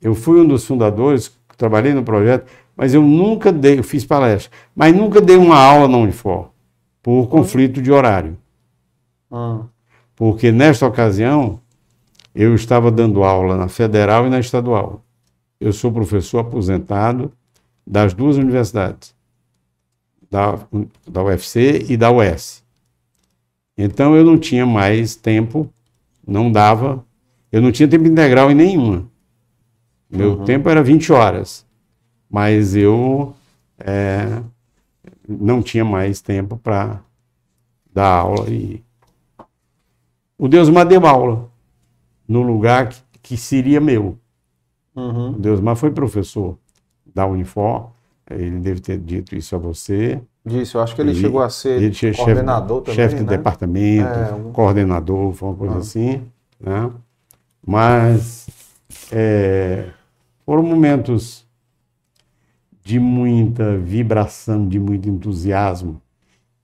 eu 0.02 0.16
fui 0.16 0.40
um 0.40 0.48
dos 0.48 0.66
fundadores 0.66 1.36
trabalhei 1.58 1.94
no 1.94 2.04
projeto, 2.04 2.46
mas 2.76 2.94
eu 2.94 3.02
nunca 3.02 3.52
dei, 3.52 3.80
eu 3.80 3.84
fiz 3.84 4.06
palestra, 4.06 4.52
mas 4.76 4.96
nunca 4.96 5.22
dei 5.22 5.38
uma 5.38 5.58
aula 5.58 5.88
na 5.88 5.98
Unifor, 5.98 6.50
por 7.02 7.28
conflito 7.28 7.82
de 7.82 7.92
horário. 7.92 8.38
Ah, 9.32 9.62
Porque 10.16 10.52
nesta 10.52 10.86
ocasião, 10.86 11.60
eu 12.34 12.54
estava 12.54 12.92
dando 12.92 13.24
aula 13.24 13.56
na 13.56 13.68
federal 13.68 14.28
e 14.28 14.30
na 14.30 14.40
estadual. 14.40 15.02
Eu 15.60 15.72
sou 15.72 15.92
professor 15.92 16.40
aposentado 16.40 17.32
das 17.88 18.14
duas 18.14 18.38
universidades, 18.38 19.16
da, 20.30 20.60
da 21.08 21.24
UFC 21.24 21.86
e 21.88 21.96
da 21.96 22.12
UES. 22.12 22.64
Então 23.78 24.16
eu 24.16 24.24
não 24.26 24.38
tinha 24.38 24.66
mais 24.66 25.16
tempo, 25.16 25.70
não 26.26 26.52
dava, 26.52 27.06
eu 27.52 27.62
não 27.62 27.72
tinha 27.72 27.88
tempo 27.88 28.08
integral 28.08 28.52
em 28.52 28.56
nenhuma. 28.56 29.10
Meu 30.10 30.44
tempo 30.44 30.70
era 30.70 30.82
20 30.84 31.12
horas, 31.12 31.66
mas 32.30 32.76
eu 32.76 33.34
é, 33.78 34.42
não 35.28 35.62
tinha 35.62 35.84
mais 35.84 36.22
tempo 36.22 36.58
para 36.58 37.02
dar 37.94 38.20
aula. 38.20 38.50
E... 38.50 38.84
O 40.38 40.48
Deusmar 40.48 40.86
deu 40.86 41.06
aula 41.06 41.50
no 42.28 42.42
lugar 42.42 42.90
que, 42.90 43.02
que 43.22 43.38
seria 43.38 43.82
meu. 43.82 44.18
uhum. 44.96 45.32
O 45.32 45.40
Deusmar 45.40 45.76
foi 45.76 45.92
professor 45.92 46.58
da 47.06 47.26
Unifor, 47.26 47.92
ele 48.30 48.60
deve 48.60 48.80
ter 48.80 48.98
dito 48.98 49.36
isso 49.36 49.56
a 49.56 49.60
você. 49.60 50.22
Disse, 50.46 50.76
eu 50.76 50.82
acho 50.82 50.94
que 50.96 51.02
ele, 51.02 51.10
Ele- 51.12 51.20
chegou 51.22 51.42
a 51.42 51.50
ser 51.50 51.82
Ele 51.82 51.90
tinha 51.90 52.14
chefe- 52.14 52.24
coordenador 52.24 52.82
também, 52.82 52.96
chefe 52.96 53.16
de 53.16 53.24
né? 53.24 53.28
departamento, 53.30 54.08
É, 54.08 54.34
um- 54.36 54.52
coordenador, 54.52 55.34
foi 55.34 55.50
uma 55.50 55.56
coisa 55.58 55.76
Ah. 55.76 55.80
assim. 55.80 56.22
Né? 56.60 56.92
Mas 57.66 58.48
é, 59.12 59.86
foram 60.46 60.62
momentos 60.64 61.46
de 62.84 63.00
muita 63.00 63.76
vibração, 63.78 64.68
de 64.68 64.78
muito 64.80 65.10
entusiasmo. 65.10 66.00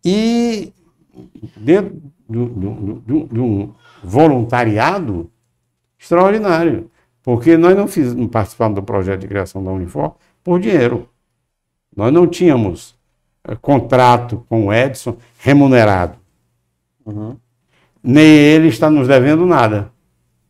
E 0.06 0.72
dentro 1.58 2.00
do- 2.30 2.46
do- 2.48 2.94
do- 3.06 3.28
de 3.34 3.40
um 3.40 3.74
voluntariado 4.04 5.30
extraordinário. 6.00 6.90
Porque 7.24 7.58
nós 7.58 7.76
não, 7.76 7.88
fiz, 7.88 8.14
não 8.16 8.28
participamos 8.28 8.76
do 8.76 8.84
projeto 8.84 9.22
de 9.22 9.28
criação 9.28 9.64
da 9.64 9.72
Unifor 9.72 10.16
por 10.44 10.60
dinheiro. 10.60 11.08
Nós 11.96 12.12
não 12.14 12.26
tínhamos 12.28 12.96
contrato 13.62 14.46
com 14.48 14.68
o 14.68 14.74
Edson 14.74 15.18
remunerado. 15.40 16.18
Uhum. 17.06 17.38
Nem 18.04 18.26
ele 18.26 18.68
está 18.68 18.90
nos 18.90 19.08
devendo 19.08 19.46
nada. 19.46 19.92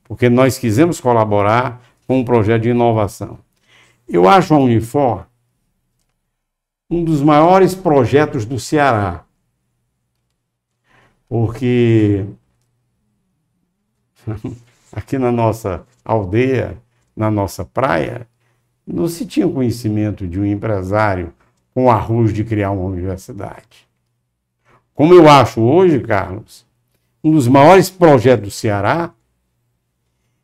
Porque 0.03 0.29
nós 0.29 0.57
quisemos 0.57 0.99
colaborar 0.99 1.81
com 2.07 2.19
um 2.19 2.25
projeto 2.25 2.63
de 2.63 2.69
inovação. 2.69 3.39
Eu 4.07 4.27
acho 4.27 4.53
a 4.53 4.57
Unifor 4.57 5.25
um 6.89 7.05
dos 7.05 7.21
maiores 7.21 7.73
projetos 7.73 8.43
do 8.43 8.59
Ceará. 8.59 9.23
Porque 11.29 12.25
aqui 14.91 15.17
na 15.17 15.31
nossa 15.31 15.85
aldeia, 16.03 16.77
na 17.15 17.31
nossa 17.31 17.63
praia, 17.63 18.27
não 18.85 19.07
se 19.07 19.25
tinha 19.25 19.47
conhecimento 19.47 20.27
de 20.27 20.37
um 20.37 20.45
empresário 20.45 21.33
com 21.74 21.89
arroz 21.89 22.34
de 22.34 22.43
criar 22.43 22.72
uma 22.72 22.84
universidade. 22.84 23.88
Como 24.93 25.13
eu 25.13 25.28
acho 25.30 25.61
hoje, 25.61 25.99
Carlos, 25.99 26.65
um 27.24 27.32
dos 27.32 27.47
maiores 27.47 27.89
projetos 27.89 28.45
do 28.45 28.51
Ceará, 28.51 29.11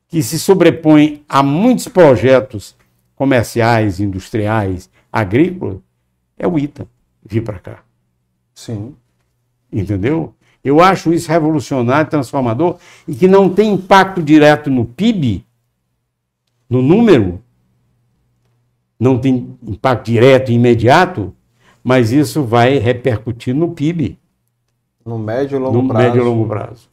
que 0.08 0.24
se 0.24 0.40
sobrepõe 0.40 1.24
a 1.28 1.44
muitos 1.44 1.88
projetos 1.88 2.76
comerciais, 3.16 4.00
industriais, 4.00 4.90
agrícolas, 5.12 5.80
é 6.38 6.48
o 6.48 6.58
ITA 6.58 6.88
vir 7.26 7.44
para 7.44 7.60
cá. 7.60 7.84
Sim. 8.54 8.96
Entendeu? 9.72 10.34
Eu 10.64 10.82
acho 10.82 11.14
isso 11.14 11.30
revolucionário, 11.30 12.10
transformador 12.10 12.78
e 13.08 13.16
que 13.16 13.28
não 13.28 13.54
tem 13.54 13.74
impacto 13.74 14.22
direto 14.22 14.70
no 14.70 14.86
PIB, 14.86 15.46
no 16.70 16.82
número, 16.82 17.42
não 19.00 19.18
tem 19.18 19.58
impacto 19.64 20.06
direto 20.06 20.52
e 20.52 20.56
imediato, 20.56 21.34
mas 21.84 22.12
isso 22.12 22.44
vai 22.44 22.78
repercutir 22.78 23.54
no 23.56 23.72
PIB, 23.72 24.18
No 25.06 25.18
médio 25.18 25.56
e 25.58 25.60
longo 25.60 25.82
no 25.82 25.88
prazo. 25.88 26.04
médio 26.06 26.22
e 26.22 26.26
longo 26.26 26.48
prazo. 26.48 26.90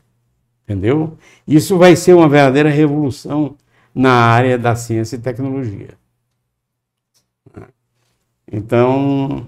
Entendeu? 0.64 1.16
Isso 1.46 1.76
vai 1.76 1.94
ser 1.96 2.14
uma 2.14 2.28
verdadeira 2.28 2.70
revolução 2.70 3.56
na 3.94 4.12
área 4.12 4.56
da 4.58 4.74
ciência 4.74 5.16
e 5.16 5.18
tecnologia. 5.18 5.90
Então, 8.50 9.46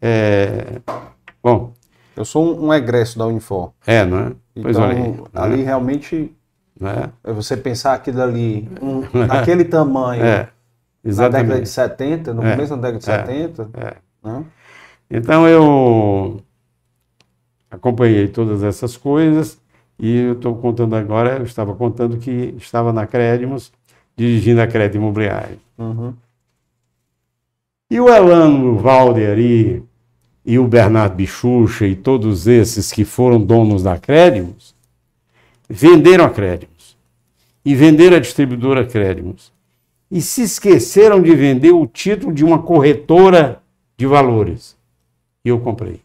é, 0.00 0.80
bom, 1.42 1.72
Eu 2.16 2.24
sou 2.24 2.44
um, 2.60 2.66
um 2.68 2.74
egresso 2.74 3.18
da 3.18 3.26
Unifor. 3.26 3.72
é, 3.86 4.04
não 4.04 4.18
é? 4.18 4.32
Pois 4.62 4.76
Então, 4.76 4.82
olha 4.88 4.96
aí, 5.02 5.10
né? 5.12 5.18
ali 5.32 5.62
realmente, 5.62 6.34
né? 6.78 7.10
é 7.22 7.32
você 7.32 7.56
pensar 7.56 7.94
aquilo 7.94 8.20
ali, 8.22 8.68
um, 8.82 9.00
naquele 9.26 9.64
tamanho, 9.64 10.22
É, 10.24 10.48
na 11.04 11.10
exatamente. 11.10 11.46
década 11.46 11.62
de 11.62 11.68
70, 11.68 12.34
no 12.34 12.44
É, 12.44 12.52
começo 12.52 12.76
da 12.76 12.90
década 12.90 12.98
de 12.98 13.10
é, 13.10 13.42
70, 13.42 13.70
é. 13.74 13.96
né? 14.22 14.44
Então 15.10 15.48
eu 15.48 16.40
acompanhei 17.70 18.28
todas 18.28 18.62
essas 18.62 18.96
coisas 18.96 19.60
e 19.98 20.16
eu 20.18 20.32
estou 20.32 20.56
contando 20.56 20.94
agora, 20.96 21.38
eu 21.38 21.44
estava 21.44 21.74
contando 21.74 22.16
que 22.18 22.54
estava 22.58 22.92
na 22.92 23.06
Crédimos, 23.06 23.72
dirigindo 24.16 24.60
a 24.60 24.66
Crédito 24.66 24.96
Imobiliário. 24.96 25.58
Uhum. 25.78 26.14
E 27.90 28.00
o 28.00 28.08
Elano 28.08 28.78
Valder 28.78 29.36
aí, 29.36 29.82
e 30.44 30.58
o 30.58 30.66
Bernardo 30.66 31.16
Bichucha 31.16 31.86
e 31.86 31.96
todos 31.96 32.46
esses 32.46 32.92
que 32.92 33.04
foram 33.04 33.40
donos 33.40 33.82
da 33.82 33.98
Crédimos, 33.98 34.74
venderam 35.68 36.24
a 36.24 36.30
Crédimos. 36.30 36.96
E 37.64 37.74
venderam 37.74 38.16
a 38.16 38.20
distribuidora 38.20 38.86
Crédimos. 38.86 39.52
E 40.10 40.20
se 40.20 40.42
esqueceram 40.42 41.22
de 41.22 41.34
vender 41.36 41.72
o 41.72 41.86
título 41.86 42.32
de 42.32 42.44
uma 42.44 42.62
corretora 42.62 43.62
de 43.96 44.06
valores. 44.06 44.76
E 45.44 45.48
eu 45.48 45.60
comprei. 45.60 46.02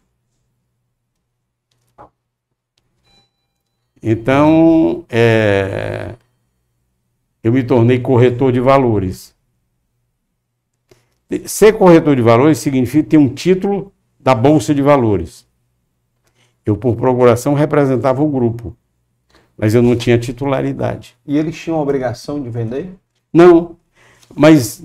Então, 4.02 5.04
é, 5.08 6.14
eu 7.42 7.52
me 7.52 7.64
tornei 7.64 7.98
corretor 7.98 8.52
de 8.52 8.60
valores. 8.60 9.34
Ser 11.46 11.72
corretor 11.72 12.14
de 12.14 12.22
valores 12.22 12.58
significa 12.58 13.10
ter 13.10 13.16
um 13.18 13.28
título 13.28 13.92
da 14.20 14.34
Bolsa 14.34 14.74
de 14.74 14.82
Valores. 14.82 15.46
Eu, 16.64 16.76
por 16.76 16.96
procuração, 16.96 17.54
representava 17.54 18.22
o 18.22 18.28
grupo, 18.28 18.76
mas 19.56 19.74
eu 19.74 19.82
não 19.82 19.96
tinha 19.96 20.18
titularidade. 20.18 21.16
E 21.26 21.36
eles 21.36 21.56
tinham 21.56 21.78
a 21.78 21.82
obrigação 21.82 22.40
de 22.40 22.48
vender? 22.48 22.92
Não, 23.32 23.76
mas 24.36 24.82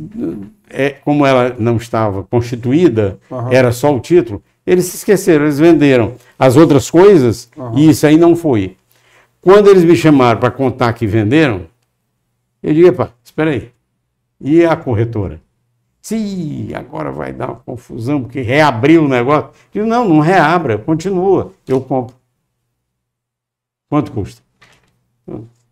é, 0.70 0.92
como 0.92 1.26
ela 1.26 1.56
não 1.60 1.76
estava 1.76 2.24
constituída, 2.24 3.20
Aham. 3.32 3.52
era 3.52 3.72
só 3.72 3.94
o 3.96 4.00
título, 4.00 4.42
eles 4.66 4.86
se 4.86 4.96
esqueceram, 4.96 5.44
eles 5.46 5.60
venderam 5.60 6.14
as 6.40 6.56
outras 6.56 6.90
coisas 6.90 7.50
Aham. 7.58 7.78
e 7.78 7.90
isso 7.90 8.08
aí 8.08 8.18
não 8.18 8.36
foi. 8.36 8.78
Quando 9.42 9.70
eles 9.70 9.84
me 9.84 9.96
chamaram 9.96 10.40
para 10.40 10.52
contar 10.52 10.94
que 10.94 11.06
venderam, 11.06 11.66
eu 12.64 12.74
digo, 12.74 12.88
epa, 12.88 13.12
espera 13.24 13.52
aí, 13.52 13.72
e 14.40 14.64
a 14.64 14.76
corretora? 14.76 15.42
Se 16.02 16.72
agora 16.74 17.12
vai 17.12 17.32
dar 17.32 17.48
uma 17.48 17.56
confusão, 17.58 18.24
porque 18.24 18.42
reabriu 18.42 19.04
o 19.04 19.08
negócio. 19.08 19.50
Eu 19.50 19.84
digo, 19.84 19.86
não, 19.86 20.08
não 20.08 20.20
reabra, 20.20 20.78
continua, 20.80 21.54
eu 21.68 21.80
compro. 21.80 22.16
Quanto 23.88 24.12
custa? 24.12 24.42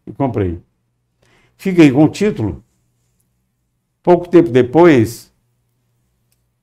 E 0.05 0.11
comprei. 0.11 0.59
Fiquei 1.57 1.91
com 1.91 2.03
o 2.03 2.09
título. 2.09 2.63
Pouco 4.01 4.27
tempo 4.29 4.49
depois, 4.49 5.31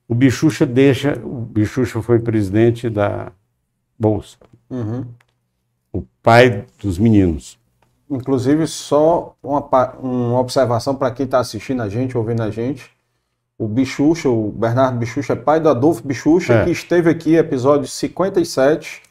o 0.07 0.15
Bichucha 0.15 0.65
deixa. 0.65 1.19
O 1.23 1.41
Bichucha 1.41 2.01
foi 2.01 2.19
presidente 2.19 2.89
da 2.89 3.31
Bolsa, 3.99 4.37
Uhum. 4.69 5.05
o 5.93 6.03
pai 6.21 6.65
dos 6.81 6.97
meninos. 6.97 7.57
Inclusive, 8.09 8.65
só 8.67 9.35
uma, 9.43 9.59
uma 9.99 10.39
observação 10.39 10.95
para 10.95 11.11
quem 11.11 11.25
está 11.25 11.39
assistindo 11.39 11.81
a 11.81 11.89
gente, 11.89 12.17
ouvindo 12.17 12.41
a 12.43 12.49
gente. 12.49 12.89
O 13.59 13.67
Bichucha, 13.67 14.29
o 14.29 14.51
Bernardo 14.51 14.97
Bichucha, 14.97 15.33
é 15.33 15.35
pai 15.35 15.59
do 15.59 15.67
Adolfo 15.67 16.05
Bichucha, 16.07 16.53
É. 16.53 16.63
que 16.65 16.71
esteve 16.71 17.09
aqui, 17.09 17.35
episódio 17.35 17.87
57, 17.87 19.01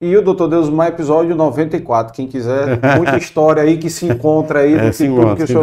e 0.00 0.16
o 0.16 0.22
Dr. 0.22 0.46
Deusmar, 0.48 0.88
episódio 0.88 1.34
94. 1.34 2.12
Quem 2.14 2.28
quiser, 2.28 2.78
muita 2.96 3.16
história 3.18 3.62
aí 3.62 3.76
que 3.76 3.90
se 3.90 4.06
encontra 4.06 4.60
aí 4.60 4.74
É, 4.74 4.86
do 4.88 4.92
se 4.92 5.02
que 5.02 5.08
tudo 5.08 5.18
encontra, 5.20 5.36
que 5.36 5.42
o 5.42 5.46
se 5.46 5.52
senhor. 5.52 5.62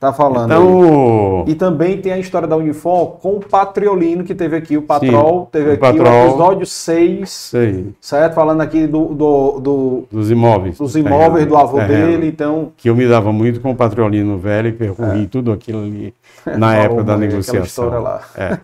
Tá 0.00 0.14
falando. 0.14 0.46
Então, 0.50 1.44
aí. 1.46 1.52
E 1.52 1.54
também 1.54 2.00
tem 2.00 2.10
a 2.14 2.18
história 2.18 2.48
da 2.48 2.56
Unifor 2.56 3.18
com 3.18 3.36
o 3.36 3.40
Patriolino, 3.40 4.24
que 4.24 4.34
teve 4.34 4.56
aqui, 4.56 4.78
o 4.78 4.82
Patrol, 4.82 5.42
Sim, 5.44 5.48
teve 5.52 5.68
o 5.68 5.72
aqui 5.74 5.80
Patrol. 5.82 6.22
o 6.24 6.28
episódio 6.30 6.64
6, 6.66 7.30
sei, 7.30 7.94
certo? 8.00 8.32
Falando 8.32 8.62
aqui 8.62 8.86
do, 8.86 9.08
do, 9.14 9.60
do- 9.60 10.04
dos 10.10 10.30
imóveis. 10.30 10.78
dos 10.78 10.96
imóveis 10.96 11.46
do 11.46 11.54
avô 11.54 11.76
terreno. 11.76 12.06
dele, 12.06 12.28
então. 12.28 12.72
Que 12.78 12.88
eu 12.88 12.96
me 12.96 13.06
dava 13.06 13.30
muito 13.30 13.60
com 13.60 13.72
o 13.72 13.76
Patriolino 13.76 14.38
velho 14.38 14.68
e 14.68 14.72
percorri 14.72 15.26
tudo 15.26 15.52
aquilo 15.52 15.80
ali 15.82 16.14
na 16.56 16.68
falou 16.70 16.82
época 16.84 17.04
da 17.04 17.18
negociação. 17.18 17.62
história 17.62 17.98
lá. 17.98 18.22
É. 18.36 18.58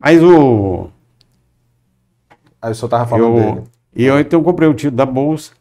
Mas 0.00 0.20
o. 0.24 0.88
Aí 2.60 2.72
o 2.72 2.74
senhor 2.74 2.88
tava 2.88 3.06
falando 3.06 3.38
Eu, 3.38 3.44
dele. 3.54 3.62
e 3.94 4.04
eu 4.04 4.18
então 4.18 4.42
comprei 4.42 4.68
o 4.68 4.74
título 4.74 4.96
da 4.96 5.06
Bolsa. 5.06 5.52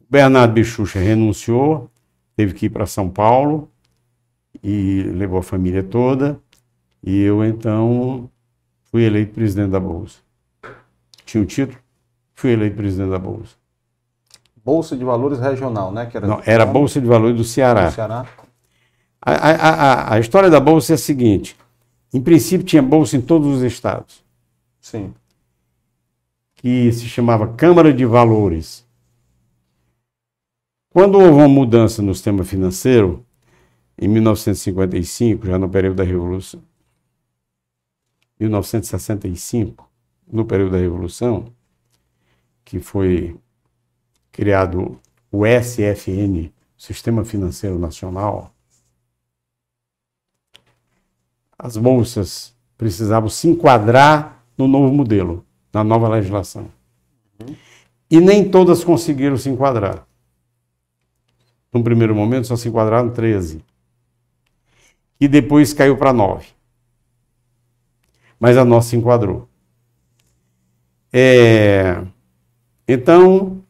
O 0.00 0.04
Bernardo 0.10 0.54
Bichucha 0.54 0.98
renunciou, 0.98 1.90
teve 2.34 2.54
que 2.54 2.64
ir 2.66 2.70
para 2.70 2.86
São 2.86 3.10
Paulo 3.10 3.68
e 4.62 5.02
levou 5.14 5.38
a 5.38 5.42
família 5.42 5.82
toda. 5.82 6.38
E 7.02 7.20
eu 7.22 7.44
então 7.44 8.30
fui 8.84 9.04
eleito 9.04 9.34
presidente 9.34 9.70
da 9.70 9.80
Bolsa. 9.80 10.18
Tinha 11.24 11.42
o 11.42 11.46
título, 11.46 11.78
fui 12.34 12.52
eleito 12.52 12.76
presidente 12.76 13.10
da 13.10 13.18
Bolsa. 13.18 13.54
Bolsa 14.64 14.96
de 14.96 15.04
Valores 15.04 15.38
Regional, 15.38 15.92
né? 15.92 16.06
Que 16.06 16.16
era, 16.16 16.26
Não, 16.26 16.40
era 16.44 16.62
a 16.64 16.66
Bolsa 16.66 17.00
de 17.00 17.06
Valores 17.06 17.36
do 17.36 17.44
Ceará. 17.44 17.88
do 17.88 17.94
Ceará. 17.94 18.26
A, 19.20 19.32
a, 19.32 19.50
a, 20.10 20.14
a 20.14 20.20
história 20.20 20.48
da 20.50 20.60
Bolsa 20.60 20.92
é 20.92 20.94
a 20.94 20.98
seguinte: 20.98 21.56
em 22.12 22.20
princípio 22.20 22.66
tinha 22.66 22.82
Bolsa 22.82 23.16
em 23.16 23.20
todos 23.20 23.48
os 23.56 23.62
estados. 23.62 24.24
Sim. 24.80 25.12
que 26.54 26.92
se 26.92 27.06
chamava 27.08 27.48
Câmara 27.48 27.92
de 27.92 28.04
Valores. 28.04 28.86
Quando 30.90 31.16
houve 31.18 31.32
uma 31.32 31.48
mudança 31.48 32.00
no 32.00 32.14
sistema 32.14 32.44
financeiro, 32.44 33.25
em 33.98 34.08
1955, 34.08 35.46
já 35.46 35.58
no 35.58 35.68
período 35.68 35.96
da 35.96 36.04
Revolução, 36.04 36.62
1965, 38.38 39.88
no 40.30 40.44
período 40.44 40.72
da 40.72 40.78
Revolução, 40.78 41.52
que 42.64 42.78
foi 42.78 43.36
criado 44.30 45.00
o 45.30 45.44
SFN, 45.46 46.52
Sistema 46.76 47.24
Financeiro 47.24 47.78
Nacional, 47.78 48.52
as 51.58 51.76
bolsas 51.78 52.54
precisavam 52.76 53.30
se 53.30 53.48
enquadrar 53.48 54.44
no 54.58 54.68
novo 54.68 54.92
modelo, 54.92 55.44
na 55.72 55.82
nova 55.82 56.08
legislação. 56.08 56.70
E 58.10 58.20
nem 58.20 58.48
todas 58.48 58.84
conseguiram 58.84 59.38
se 59.38 59.48
enquadrar. 59.48 60.06
No 61.72 61.82
primeiro 61.82 62.14
momento 62.14 62.46
só 62.46 62.56
se 62.56 62.68
enquadraram 62.68 63.10
13. 63.10 63.64
E 65.20 65.26
depois 65.26 65.72
caiu 65.72 65.96
para 65.96 66.12
9. 66.12 66.46
Mas 68.38 68.56
a 68.56 68.64
nossa 68.64 68.90
se 68.90 68.96
enquadrou. 68.96 69.48
É, 71.12 72.04
Então, 72.86 73.64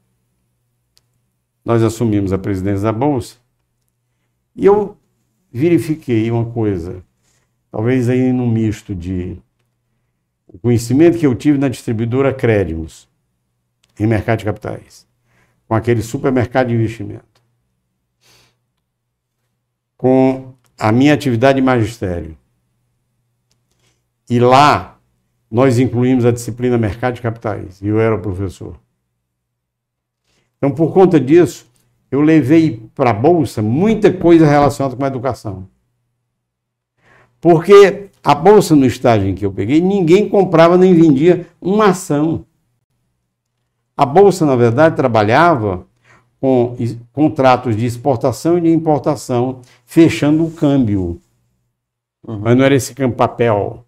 nós 1.64 1.82
assumimos 1.82 2.32
a 2.32 2.38
presidência 2.38 2.82
da 2.82 2.92
Bolsa 2.92 3.36
e 4.54 4.66
eu 4.66 4.96
verifiquei 5.52 6.30
uma 6.30 6.44
coisa, 6.50 7.02
talvez 7.70 8.08
aí 8.08 8.32
num 8.32 8.50
misto 8.50 8.94
de 8.94 9.36
o 10.46 10.58
conhecimento 10.58 11.18
que 11.18 11.26
eu 11.26 11.34
tive 11.34 11.58
na 11.58 11.68
distribuidora 11.68 12.32
Crédimos, 12.32 13.08
em 13.98 14.06
mercado 14.06 14.40
de 14.40 14.44
capitais, 14.44 15.06
com 15.66 15.74
aquele 15.74 16.02
supermercado 16.02 16.68
de 16.68 16.74
investimento, 16.74 17.42
com 19.96 20.54
a 20.78 20.92
minha 20.92 21.14
atividade 21.14 21.60
de 21.60 21.64
magistério. 21.64 22.36
E 24.28 24.38
lá 24.38 24.98
nós 25.50 25.78
incluímos 25.78 26.24
a 26.24 26.32
disciplina 26.32 26.76
mercado 26.76 27.14
de 27.14 27.22
capitais, 27.22 27.80
e 27.80 27.86
eu 27.86 28.00
era 28.00 28.14
o 28.14 28.20
professor. 28.20 28.78
Então, 30.58 30.70
por 30.70 30.92
conta 30.92 31.20
disso, 31.20 31.66
eu 32.10 32.20
levei 32.20 32.82
para 32.94 33.10
a 33.10 33.14
bolsa 33.14 33.62
muita 33.62 34.12
coisa 34.12 34.46
relacionada 34.46 34.96
com 34.96 35.04
a 35.04 35.08
educação. 35.08 35.68
Porque 37.40 38.08
a 38.24 38.34
bolsa 38.34 38.74
no 38.74 38.86
estágio 38.86 39.28
em 39.28 39.34
que 39.34 39.46
eu 39.46 39.52
peguei, 39.52 39.80
ninguém 39.80 40.28
comprava 40.28 40.76
nem 40.76 40.94
vendia 40.94 41.46
uma 41.60 41.90
ação. 41.90 42.44
A 43.96 44.04
bolsa, 44.04 44.44
na 44.44 44.56
verdade, 44.56 44.96
trabalhava 44.96 45.86
com 46.46 46.76
contratos 47.12 47.76
de 47.76 47.84
exportação 47.84 48.56
e 48.56 48.60
de 48.60 48.68
importação, 48.68 49.62
fechando 49.84 50.46
o 50.46 50.50
câmbio. 50.52 51.20
Mas 52.24 52.56
não 52.56 52.64
era 52.64 52.74
esse 52.74 52.94
câmbio 52.94 53.16
papel. 53.16 53.84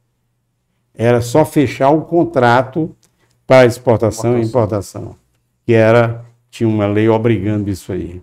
Era 0.93 1.21
só 1.21 1.45
fechar 1.45 1.91
o 1.91 2.03
contrato 2.03 2.93
para 3.47 3.65
exportação 3.65 4.37
e 4.37 4.43
importação. 4.43 5.15
Que 5.65 5.73
era, 5.73 6.25
tinha 6.51 6.69
uma 6.69 6.89
lei 6.89 7.09
obrigando 7.09 7.71
isso 7.71 7.93
aí. 7.93 8.21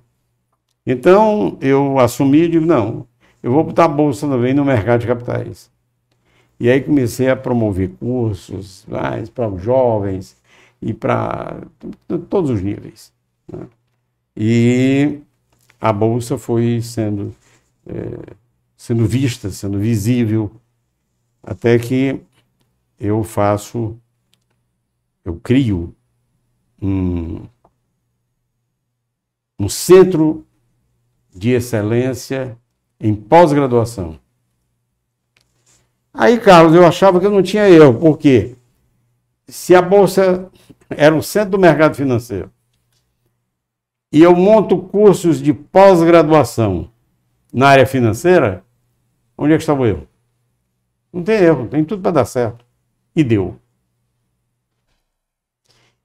Então, 0.85 1.57
eu 1.61 1.97
assumi 1.97 2.43
e 2.43 2.49
digo, 2.49 2.65
não, 2.65 3.07
eu 3.41 3.53
vou 3.53 3.63
botar 3.63 3.85
a 3.85 3.89
bolsa 3.89 4.27
também 4.27 4.53
no 4.53 4.65
mercado 4.65 5.01
de 5.01 5.07
capitais. 5.07 5.71
E 6.59 6.69
aí 6.69 6.81
comecei 6.81 7.29
a 7.29 7.37
promover 7.37 7.91
cursos 7.99 8.85
para 9.33 9.49
os 9.49 9.61
jovens 9.61 10.37
e 10.81 10.93
para 10.93 11.61
todos 12.29 12.49
os 12.49 12.61
níveis. 12.61 13.13
né? 13.51 13.65
E 14.35 15.21
a 15.79 15.93
bolsa 15.93 16.37
foi 16.37 16.81
sendo, 16.81 17.33
eh, 17.87 18.33
sendo 18.75 19.05
vista, 19.05 19.49
sendo 19.49 19.79
visível, 19.79 20.51
até 21.41 21.79
que 21.79 22.19
eu 22.99 23.23
faço, 23.23 23.97
eu 25.23 25.39
crio 25.41 25.95
um, 26.81 27.43
um 29.57 29.69
centro 29.69 30.45
de 31.33 31.51
excelência 31.51 32.57
em 32.99 33.15
pós-graduação. 33.15 34.19
Aí, 36.13 36.39
Carlos, 36.39 36.73
eu 36.73 36.85
achava 36.85 37.19
que 37.19 37.25
eu 37.25 37.31
não 37.31 37.43
tinha 37.43 37.69
erro, 37.69 37.99
porque 37.99 38.55
se 39.47 39.75
a 39.75 39.81
Bolsa 39.81 40.49
era 40.89 41.15
o 41.15 41.23
centro 41.23 41.51
do 41.51 41.59
mercado 41.59 41.95
financeiro 41.95 42.51
e 44.15 44.23
eu 44.23 44.33
monto 44.33 44.77
cursos 44.77 45.41
de 45.41 45.53
pós-graduação 45.53 46.89
na 47.51 47.67
área 47.67 47.85
financeira, 47.85 48.63
onde 49.37 49.51
é 49.51 49.57
que 49.57 49.63
estava 49.63 49.85
erro? 49.85 50.07
Não 51.11 51.21
tem 51.21 51.35
erro, 51.35 51.67
tem 51.67 51.83
tudo 51.83 52.01
para 52.01 52.11
dar 52.11 52.25
certo. 52.25 52.63
E 53.13 53.25
deu. 53.25 53.59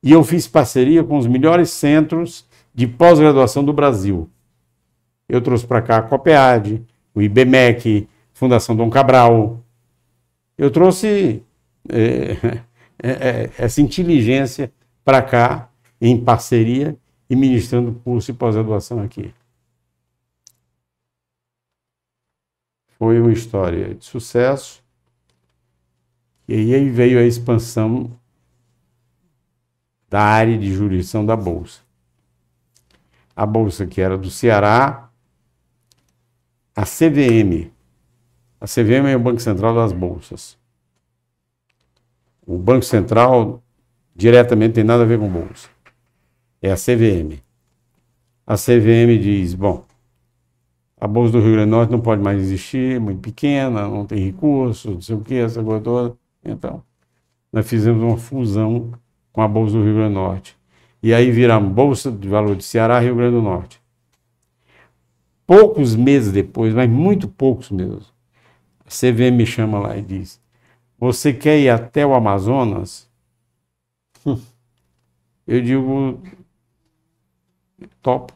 E 0.03 0.11
eu 0.11 0.25
fiz 0.25 0.49
parceria 0.49 1.05
com 1.05 1.19
os 1.19 1.29
melhores 1.29 1.71
centros 1.71 2.45
de 2.75 2.89
pós-graduação 2.89 3.65
do 3.65 3.73
Brasil. 3.73 4.29
Eu 5.29 5.41
trouxe 5.41 5.65
para 5.65 5.81
cá 5.81 5.99
a 5.99 6.03
COPEAD, 6.03 6.85
o 7.15 7.23
IBMEC, 7.23 8.09
Fundação 8.33 8.75
Dom 8.75 8.91
Cabral. 8.91 9.63
Eu 10.59 10.73
trouxe 10.73 11.45
é, 11.89 12.37
é, 13.01 13.51
essa 13.57 13.81
inteligência 13.81 14.73
para 15.05 15.23
cá, 15.23 15.71
em 16.01 16.19
parceria, 16.19 16.99
e 17.31 17.37
ministrando 17.37 17.95
curso 18.03 18.33
e 18.33 18.35
pós-graduação 18.35 19.01
aqui. 19.01 19.33
Foi 22.99 23.21
uma 23.21 23.33
história 23.33 23.95
de 23.95 24.05
sucesso. 24.05 24.83
E 26.49 26.75
aí 26.75 26.91
veio 26.91 27.21
a 27.21 27.23
expansão 27.23 28.11
da 30.09 30.21
área 30.21 30.59
de 30.59 30.75
jurisdição 30.75 31.25
da 31.25 31.37
Bolsa. 31.37 31.81
A 33.37 33.47
Bolsa 33.47 33.87
que 33.87 34.01
era 34.01 34.19
do 34.19 34.29
Ceará, 34.29 35.09
a 36.75 36.83
CVM. 36.83 37.71
A 38.61 38.67
CVM 38.67 39.07
é 39.07 39.17
o 39.17 39.21
Banco 39.21 39.41
Central 39.41 39.75
das 39.77 39.93
Bolsas. 39.93 40.59
O 42.45 42.59
Banco 42.59 42.85
Central 42.85 43.63
diretamente 44.17 44.75
tem 44.75 44.85
nada 44.85 45.05
a 45.05 45.07
ver 45.07 45.19
com 45.19 45.29
Bolsa. 45.29 45.71
É 46.63 46.71
a 46.71 46.77
CVM. 46.77 47.43
A 48.47 48.55
CVM 48.57 49.19
diz, 49.21 49.55
bom, 49.55 49.85
a 51.01 51.07
Bolsa 51.07 51.33
do 51.33 51.41
Rio 51.41 51.53
Grande 51.53 51.71
do 51.71 51.77
Norte 51.77 51.91
não 51.91 52.01
pode 52.01 52.23
mais 52.23 52.39
existir, 52.39 52.97
é 52.97 52.99
muito 52.99 53.21
pequena, 53.21 53.89
não 53.89 54.05
tem 54.05 54.19
recursos, 54.19 54.93
não 54.93 55.01
sei 55.01 55.17
o 55.17 55.21
que, 55.21 55.35
essa 55.35 55.63
coisa 55.63 55.83
toda. 55.83 56.17
Então, 56.45 56.83
nós 57.53 57.67
fizemos 57.69 58.03
uma 58.03 58.19
fusão 58.19 58.93
com 59.33 59.41
a 59.41 59.49
Bolsa 59.49 59.73
do 59.73 59.85
Rio 59.85 59.95
Grande 59.95 60.15
do 60.15 60.21
Norte. 60.21 60.59
E 61.03 61.15
aí 61.15 61.31
viramos 61.31 61.73
Bolsa 61.73 62.13
de 62.13 62.29
Valor 62.29 62.55
de 62.55 62.65
Ceará, 62.65 62.99
Rio 63.01 63.17
Grande 63.17 63.37
do 63.37 63.43
Norte. 63.43 63.81
Poucos 65.47 65.97
meses 65.97 66.31
depois, 66.31 66.75
mas 66.75 66.89
muito 66.89 67.27
poucos 67.27 67.71
mesmo, 67.71 68.03
a 68.85 68.91
CVM 68.91 69.37
me 69.37 69.47
chama 69.47 69.79
lá 69.79 69.97
e 69.97 70.03
diz: 70.03 70.41
Você 70.99 71.33
quer 71.33 71.59
ir 71.59 71.71
até 71.71 72.07
o 72.07 72.15
Amazonas? 72.15 73.09
Eu 75.47 75.61
digo: 75.63 76.21
Topo. 78.03 78.35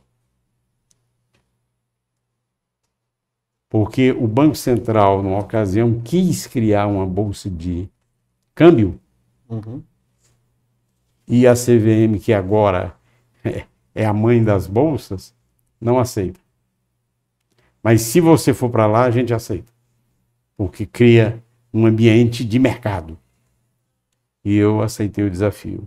Porque 3.68 4.12
o 4.12 4.26
Banco 4.26 4.54
Central, 4.54 5.22
numa 5.22 5.38
ocasião, 5.40 6.00
quis 6.00 6.46
criar 6.46 6.86
uma 6.86 7.06
bolsa 7.06 7.50
de 7.50 7.88
câmbio 8.54 9.00
Uhum. 9.48 9.82
e 11.26 11.46
a 11.46 11.54
CVM, 11.56 12.18
que 12.18 12.32
agora 12.32 12.94
é- 13.44 13.66
é 13.94 14.04
a 14.06 14.12
mãe 14.12 14.42
das 14.42 14.66
bolsas, 14.66 15.34
não 15.80 15.98
aceita. 15.98 16.40
Mas 17.82 18.02
se 18.02 18.20
você 18.20 18.54
for 18.54 18.70
para 18.70 18.86
lá, 18.86 19.04
a 19.04 19.10
gente 19.10 19.34
aceita. 19.34 19.72
Porque 20.56 20.86
cria 20.86 21.42
um 21.72 21.84
ambiente 21.86 22.44
de 22.44 22.58
mercado. 22.58 23.18
E 24.44 24.54
eu 24.54 24.80
aceitei 24.82 25.24
o 25.24 25.30
desafio. 25.30 25.86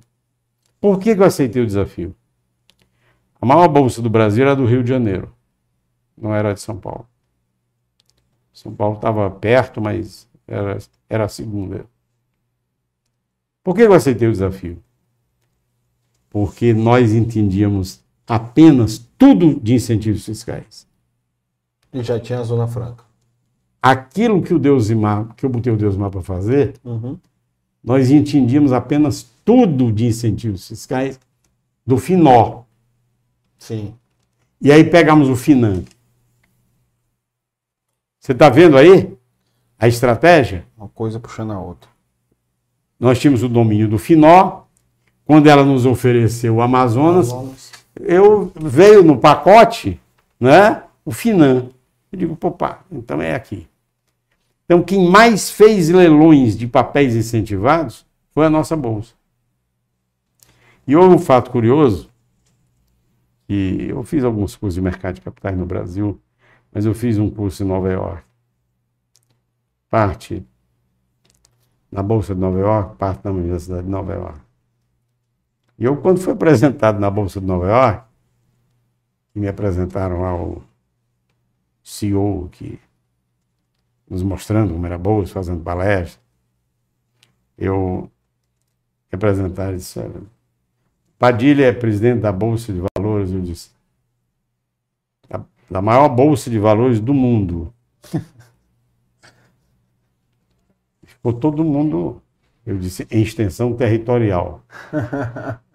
Por 0.79 0.99
que, 0.99 1.15
que 1.15 1.21
eu 1.21 1.25
aceitei 1.25 1.61
o 1.61 1.65
desafio? 1.65 2.13
A 3.39 3.45
maior 3.45 3.67
bolsa 3.67 4.01
do 4.01 4.09
Brasil 4.09 4.43
era 4.43 4.55
do 4.55 4.65
Rio 4.65 4.83
de 4.83 4.89
Janeiro, 4.89 5.31
não 6.17 6.33
era 6.33 6.53
de 6.53 6.59
São 6.61 6.77
Paulo. 6.77 7.07
São 8.51 8.73
Paulo 8.73 8.95
estava 8.95 9.29
perto, 9.29 9.79
mas 9.79 10.27
era, 10.47 10.77
era 11.09 11.25
a 11.25 11.29
segunda. 11.29 11.85
Por 13.63 13.75
que 13.75 13.81
eu 13.83 13.93
aceitei 13.93 14.27
o 14.27 14.31
desafio? 14.31 14.81
Porque 16.29 16.73
nós 16.73 17.13
entendíamos 17.13 18.01
apenas 18.25 18.97
tudo 19.17 19.59
de 19.59 19.75
incentivos 19.75 20.25
fiscais. 20.25 20.87
E 21.93 22.01
já 22.03 22.19
tinha 22.19 22.39
a 22.39 22.43
Zona 22.43 22.67
Franca. 22.67 23.03
Aquilo 23.81 24.41
que 24.41 24.53
o 24.53 24.59
Deusimar, 24.59 25.33
que 25.35 25.45
eu 25.45 25.49
botei 25.49 25.71
o 25.71 25.77
Deusimar 25.77 26.09
para 26.09 26.21
fazer, 26.21 26.73
Uhum. 26.83 27.17
nós 27.83 28.09
entendíamos 28.09 28.73
apenas 28.73 29.23
tudo 29.45 29.91
de 29.91 30.05
incentivos 30.07 30.67
fiscais 30.67 31.19
do 31.85 31.97
FINOR. 31.97 32.65
Sim. 33.57 33.93
E 34.61 34.71
aí 34.71 34.83
pegamos 34.83 35.29
o 35.29 35.35
FINAM. 35.35 35.83
Você 38.19 38.31
está 38.31 38.49
vendo 38.49 38.77
aí 38.77 39.17
a 39.79 39.87
estratégia? 39.87 40.65
Uma 40.77 40.89
coisa 40.89 41.19
puxando 41.19 41.51
a 41.51 41.59
outra. 41.59 41.89
Nós 42.99 43.19
tínhamos 43.19 43.43
o 43.43 43.49
domínio 43.49 43.87
do 43.87 43.97
FINOR. 43.97 44.65
Quando 45.23 45.47
ela 45.47 45.63
nos 45.63 45.85
ofereceu 45.85 46.55
o 46.55 46.61
Amazonas, 46.61 47.29
eu 47.99 48.51
veio 48.55 49.03
no 49.03 49.17
pacote, 49.17 49.99
né? 50.39 50.83
O 51.03 51.11
Finan. 51.11 51.69
Eu 52.11 52.19
digo, 52.19 52.35
pô, 52.35 52.51
pá, 52.51 52.81
então 52.91 53.21
é 53.21 53.35
aqui. 53.35 53.67
Então, 54.65 54.81
quem 54.83 55.09
mais 55.09 55.49
fez 55.49 55.89
leilões 55.89 56.57
de 56.57 56.67
papéis 56.67 57.15
incentivados 57.15 58.05
foi 58.33 58.45
a 58.45 58.49
nossa 58.49 58.75
bolsa. 58.75 59.13
E 60.85 60.95
houve 60.95 61.15
um 61.15 61.19
fato 61.19 61.51
curioso, 61.51 62.09
que 63.47 63.87
eu 63.89 64.03
fiz 64.03 64.23
alguns 64.23 64.55
cursos 64.55 64.75
de 64.75 64.81
mercado 64.81 65.15
de 65.15 65.21
capitais 65.21 65.57
no 65.57 65.65
Brasil, 65.65 66.21
mas 66.71 66.85
eu 66.85 66.93
fiz 66.93 67.17
um 67.17 67.29
curso 67.29 67.63
em 67.63 67.65
Nova 67.65 67.89
York. 67.89 68.23
Parte 69.89 70.45
na 71.89 72.03
Bolsa 72.03 72.35
de 72.35 72.41
Nova 72.41 72.59
York, 72.59 72.97
parte 72.97 73.23
na 73.23 73.31
Universidade 73.31 73.83
de 73.83 73.89
Nova 73.89 74.13
York. 74.13 74.39
E 75.79 75.85
eu, 75.85 75.95
quando 75.97 76.19
fui 76.19 76.33
apresentado 76.33 76.99
na 76.99 77.09
Bolsa 77.09 77.39
de 77.39 77.45
Nova 77.45 77.67
York, 77.67 78.07
e 79.33 79.39
me 79.39 79.47
apresentaram 79.47 80.25
ao 80.25 80.63
CEO 81.83 82.49
que 82.51 82.79
nos 84.09 84.23
mostrando 84.23 84.73
como 84.73 84.85
era 84.85 84.95
a 84.95 84.97
bolsa, 84.97 85.33
fazendo 85.33 85.63
palestra, 85.63 86.19
eu 87.57 88.11
me 89.11 89.15
apresentaram 89.15 89.73
e 89.73 89.77
disseram, 89.77 90.27
Padilha 91.19 91.65
é 91.65 91.71
presidente 91.71 92.21
da 92.21 92.31
Bolsa 92.31 92.73
de 92.73 92.79
Valores, 93.27 93.33
eu 93.33 93.41
disse, 93.41 93.69
da, 95.69 95.81
maior 95.81 96.07
Bolsa 96.09 96.49
de 96.49 96.57
Valores 96.57 96.99
do 96.99 97.13
mundo. 97.13 97.73
Ficou 101.03 101.33
todo 101.33 101.63
mundo, 101.63 102.21
eu 102.65 102.77
disse, 102.77 103.07
em 103.11 103.21
extensão 103.21 103.73
territorial. 103.73 104.61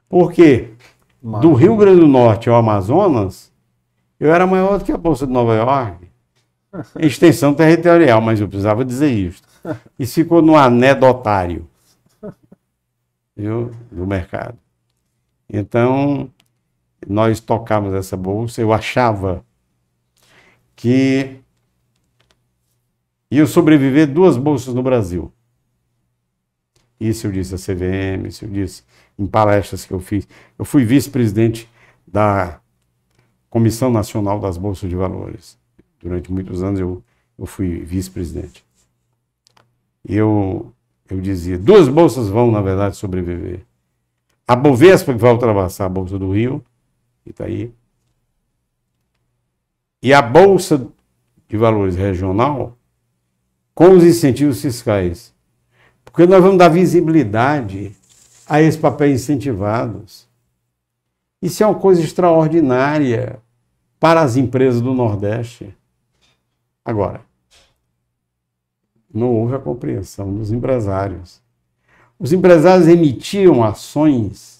Por 0.08 0.32
quê? 0.32 0.74
Do 1.22 1.52
Rio 1.52 1.76
Grande 1.76 2.00
do 2.00 2.08
Norte 2.08 2.48
ao 2.50 2.56
Amazonas, 2.56 3.52
eu 4.18 4.34
era 4.34 4.46
maior 4.46 4.78
do 4.78 4.84
que 4.84 4.92
a 4.92 4.96
Bolsa 4.96 5.26
de 5.26 5.32
Nova 5.32 5.54
York. 5.54 6.10
Em 6.98 7.06
extensão 7.06 7.54
territorial, 7.54 8.20
mas 8.20 8.40
eu 8.40 8.48
precisava 8.48 8.84
dizer 8.84 9.10
isso. 9.10 9.42
Isso 9.98 10.14
ficou 10.14 10.42
no 10.42 10.56
anedotário 10.56 11.68
viu, 13.36 13.70
do 13.90 14.06
mercado. 14.06 14.58
Então, 15.48 16.30
nós 17.06 17.40
tocamos 17.40 17.94
essa 17.94 18.16
bolsa, 18.16 18.60
eu 18.60 18.72
achava 18.72 19.44
que 20.76 21.36
ia 23.30 23.46
sobreviver 23.46 24.06
duas 24.12 24.36
bolsas 24.36 24.74
no 24.74 24.82
Brasil. 24.82 25.32
Isso 27.00 27.26
eu 27.26 27.32
disse 27.32 27.54
à 27.54 27.58
CVM, 27.58 28.28
isso 28.28 28.44
eu 28.44 28.48
disse 28.48 28.84
em 29.18 29.26
palestras 29.26 29.84
que 29.84 29.92
eu 29.92 30.00
fiz. 30.00 30.26
Eu 30.58 30.64
fui 30.64 30.84
vice-presidente 30.84 31.68
da 32.06 32.60
Comissão 33.50 33.90
Nacional 33.90 34.38
das 34.38 34.56
Bolsas 34.56 34.88
de 34.88 34.96
Valores. 34.96 35.58
Durante 36.00 36.32
muitos 36.32 36.62
anos 36.62 36.80
eu, 36.80 37.02
eu 37.38 37.46
fui 37.46 37.80
vice-presidente. 37.80 38.64
E 40.08 40.16
eu, 40.16 40.72
eu 41.08 41.20
dizia, 41.20 41.58
duas 41.58 41.88
bolsas 41.88 42.28
vão, 42.28 42.50
na 42.50 42.60
verdade, 42.60 42.96
sobreviver. 42.96 43.60
A 44.46 44.56
Bovespa, 44.56 45.12
que 45.12 45.18
vai 45.18 45.32
ultrapassar 45.32 45.86
a 45.86 45.88
Bolsa 45.88 46.18
do 46.18 46.32
Rio, 46.32 46.64
está 47.30 47.44
aí, 47.44 47.72
e 50.02 50.12
a 50.12 50.20
Bolsa 50.20 50.88
de 51.48 51.56
Valores 51.56 51.94
Regional, 51.94 52.76
com 53.74 53.90
os 53.90 54.02
incentivos 54.02 54.60
fiscais. 54.60 55.32
Porque 56.04 56.26
nós 56.26 56.42
vamos 56.42 56.58
dar 56.58 56.68
visibilidade 56.68 57.94
a 58.48 58.60
esses 58.60 58.78
papéis 58.78 59.22
incentivados. 59.22 60.26
Isso 61.40 61.62
é 61.62 61.66
uma 61.66 61.78
coisa 61.78 62.02
extraordinária 62.02 63.40
para 64.00 64.20
as 64.20 64.36
empresas 64.36 64.80
do 64.80 64.92
Nordeste. 64.92 65.72
Agora, 66.84 67.20
não 69.12 69.32
houve 69.32 69.54
a 69.54 69.60
compreensão 69.60 70.34
dos 70.34 70.50
empresários. 70.50 71.40
Os 72.18 72.32
empresários 72.32 72.88
emitiam 72.88 73.62
ações 73.62 74.51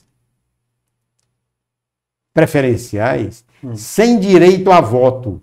preferenciais 2.33 3.45
sem 3.75 4.19
direito 4.19 4.71
a 4.71 4.81
voto. 4.81 5.41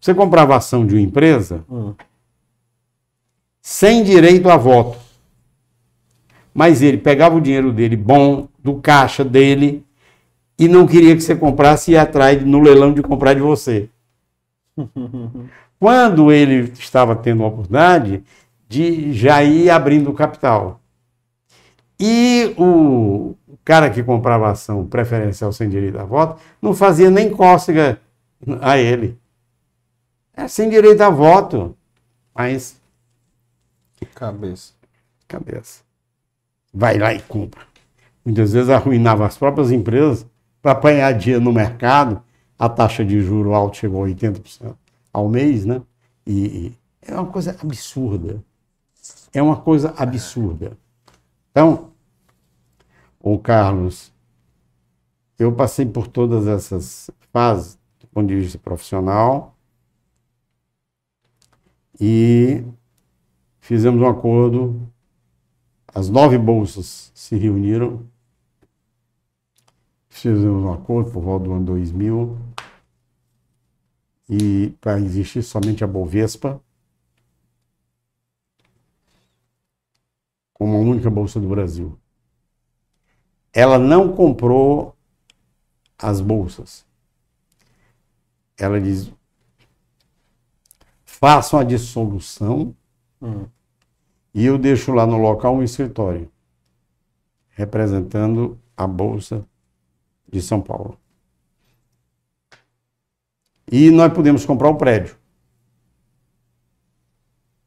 Você 0.00 0.14
comprava 0.14 0.56
ação 0.56 0.86
de 0.86 0.94
uma 0.94 1.00
empresa 1.00 1.64
sem 3.60 4.02
direito 4.02 4.48
a 4.48 4.56
voto. 4.56 4.98
Mas 6.54 6.80
ele 6.82 6.96
pegava 6.96 7.36
o 7.36 7.40
dinheiro 7.40 7.72
dele 7.72 7.96
bom, 7.96 8.48
do 8.58 8.76
caixa 8.80 9.24
dele, 9.24 9.84
e 10.58 10.66
não 10.66 10.86
queria 10.86 11.14
que 11.14 11.22
você 11.22 11.36
comprasse 11.36 11.90
e 11.90 11.94
ia 11.94 12.02
atrás 12.02 12.42
no 12.44 12.60
leilão 12.60 12.92
de 12.92 13.02
comprar 13.02 13.34
de 13.34 13.40
você. 13.40 13.88
Quando 15.78 16.32
ele 16.32 16.72
estava 16.78 17.14
tendo 17.14 17.44
a 17.44 17.46
oportunidade 17.46 18.24
de 18.68 19.12
já 19.12 19.42
ir 19.44 19.70
abrindo 19.70 20.10
o 20.10 20.14
capital. 20.14 20.80
E 22.00 22.54
o 22.56 23.34
cara 23.68 23.90
que 23.90 24.02
comprava 24.02 24.50
ação 24.50 24.86
preferencial 24.86 25.52
sem 25.52 25.68
direito 25.68 25.98
a 25.98 26.04
voto 26.04 26.40
não 26.60 26.72
fazia 26.72 27.10
nem 27.10 27.28
cócega 27.28 28.00
a 28.62 28.78
ele. 28.78 29.18
É 30.34 30.48
sem 30.48 30.70
direito 30.70 31.02
a 31.02 31.10
voto, 31.10 31.76
mas 32.34 32.80
Cabeça. 34.14 34.72
cabeça. 35.26 35.82
Vai 36.72 36.96
lá 36.96 37.12
e 37.12 37.20
compra. 37.20 37.60
Muitas 38.24 38.54
vezes 38.54 38.70
arruinava 38.70 39.26
as 39.26 39.36
próprias 39.36 39.70
empresas 39.70 40.24
para 40.62 40.72
apanhar 40.72 41.12
dinheiro 41.12 41.44
no 41.44 41.52
mercado. 41.52 42.22
A 42.58 42.70
taxa 42.70 43.04
de 43.04 43.20
juro 43.20 43.52
alta 43.52 43.76
chegou 43.76 44.02
a 44.02 44.08
80% 44.08 44.74
ao 45.12 45.28
mês, 45.28 45.66
né? 45.66 45.82
E, 46.26 46.32
e 46.46 46.78
é 47.02 47.12
uma 47.14 47.26
coisa 47.26 47.54
absurda. 47.60 48.42
É 49.34 49.42
uma 49.42 49.56
coisa 49.56 49.92
absurda. 49.98 50.72
Então, 51.50 51.90
o 53.20 53.38
Carlos, 53.38 54.12
eu 55.38 55.54
passei 55.54 55.86
por 55.86 56.06
todas 56.08 56.46
essas 56.46 57.10
fases 57.32 57.78
do 58.00 58.06
ponto 58.08 58.28
de 58.28 58.36
vista 58.36 58.58
profissional 58.58 59.56
e 62.00 62.64
fizemos 63.60 64.00
um 64.00 64.08
acordo. 64.08 64.88
As 65.94 66.08
nove 66.08 66.38
bolsas 66.38 67.10
se 67.14 67.36
reuniram, 67.36 68.06
fizemos 70.08 70.64
um 70.64 70.72
acordo 70.72 71.10
por 71.10 71.22
volta 71.22 71.46
do 71.46 71.52
ano 71.52 71.64
2000 71.64 72.38
e 74.28 74.70
para 74.80 75.00
existir 75.00 75.42
somente 75.42 75.82
a 75.82 75.86
Bovespa 75.86 76.60
como 80.52 80.76
a 80.76 80.80
única 80.80 81.08
bolsa 81.08 81.40
do 81.40 81.48
Brasil. 81.48 81.96
Ela 83.52 83.78
não 83.78 84.12
comprou 84.14 84.94
as 85.98 86.20
bolsas. 86.20 86.84
Ela 88.56 88.80
diz: 88.80 89.10
façam 91.04 91.58
a 91.58 91.64
dissolução 91.64 92.74
Hum. 93.20 93.46
e 94.32 94.44
eu 94.46 94.56
deixo 94.56 94.92
lá 94.92 95.04
no 95.04 95.16
local 95.16 95.56
um 95.56 95.62
escritório 95.64 96.30
representando 97.50 98.56
a 98.76 98.86
Bolsa 98.86 99.44
de 100.30 100.40
São 100.40 100.60
Paulo. 100.60 100.96
E 103.70 103.90
nós 103.90 104.12
podemos 104.12 104.46
comprar 104.46 104.68
o 104.68 104.76
prédio. 104.76 105.16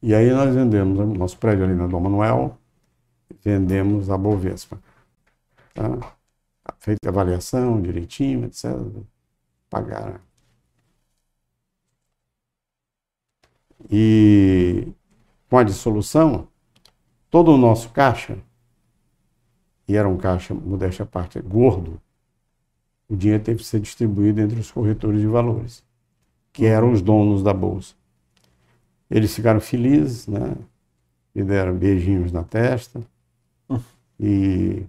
E 0.02 0.14
aí 0.14 0.30
nós 0.30 0.54
vendemos 0.54 0.98
o 0.98 1.06
nosso 1.06 1.36
prédio 1.36 1.64
ali 1.64 1.74
na 1.74 1.86
Dom 1.86 2.00
Manuel, 2.00 2.58
vendemos 3.44 4.08
a 4.08 4.16
Bovespa. 4.16 4.80
Tá? 5.74 6.16
Feita 6.80 7.08
a 7.08 7.10
avaliação 7.10 7.80
direitinho, 7.80 8.44
etc. 8.46 8.70
Pagaram. 9.70 10.20
E 13.90 14.92
com 15.48 15.58
a 15.58 15.62
dissolução, 15.64 16.48
todo 17.30 17.52
o 17.52 17.58
nosso 17.58 17.90
caixa, 17.90 18.38
e 19.86 19.96
era 19.96 20.08
um 20.08 20.16
caixa, 20.16 20.54
modéstia 20.54 21.02
à 21.02 21.06
parte, 21.06 21.40
gordo, 21.40 22.00
o 23.08 23.16
dinheiro 23.16 23.42
teve 23.42 23.58
que 23.58 23.66
ser 23.66 23.80
distribuído 23.80 24.40
entre 24.40 24.58
os 24.58 24.70
corretores 24.70 25.20
de 25.20 25.26
valores, 25.26 25.84
que 26.52 26.64
eram 26.64 26.92
os 26.92 27.02
donos 27.02 27.42
da 27.42 27.52
bolsa. 27.52 27.94
Eles 29.10 29.34
ficaram 29.34 29.60
felizes, 29.60 30.26
né? 30.26 30.56
Me 31.34 31.44
deram 31.44 31.76
beijinhos 31.76 32.32
na 32.32 32.42
testa. 32.44 33.02
E, 34.18 34.84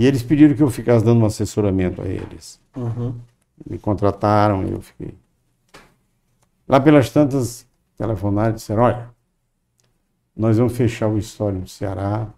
e 0.00 0.06
eles 0.06 0.22
pediram 0.22 0.56
que 0.56 0.62
eu 0.62 0.70
ficasse 0.70 1.04
dando 1.04 1.20
um 1.20 1.26
assessoramento 1.26 2.00
a 2.00 2.06
eles. 2.06 2.58
Uhum. 2.74 3.14
Me 3.68 3.78
contrataram 3.78 4.66
e 4.66 4.72
eu 4.72 4.80
fiquei. 4.80 5.14
Lá 6.66 6.80
pelas 6.80 7.10
tantas, 7.10 7.66
telefonaram 7.98 8.52
e 8.52 8.54
disseram: 8.54 8.84
olha, 8.84 9.10
nós 10.34 10.56
vamos 10.56 10.74
fechar 10.74 11.06
o 11.06 11.18
história 11.18 11.58
no 11.58 11.68
Ceará. 11.68 12.32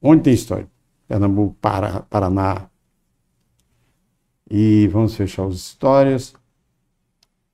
Onde 0.00 0.22
tem 0.22 0.32
história? 0.32 0.66
Pernambuco, 1.06 1.54
Pará, 1.60 2.00
Paraná. 2.00 2.70
E 4.50 4.88
vamos 4.88 5.14
fechar 5.14 5.44
os 5.44 5.56
histórias 5.56 6.34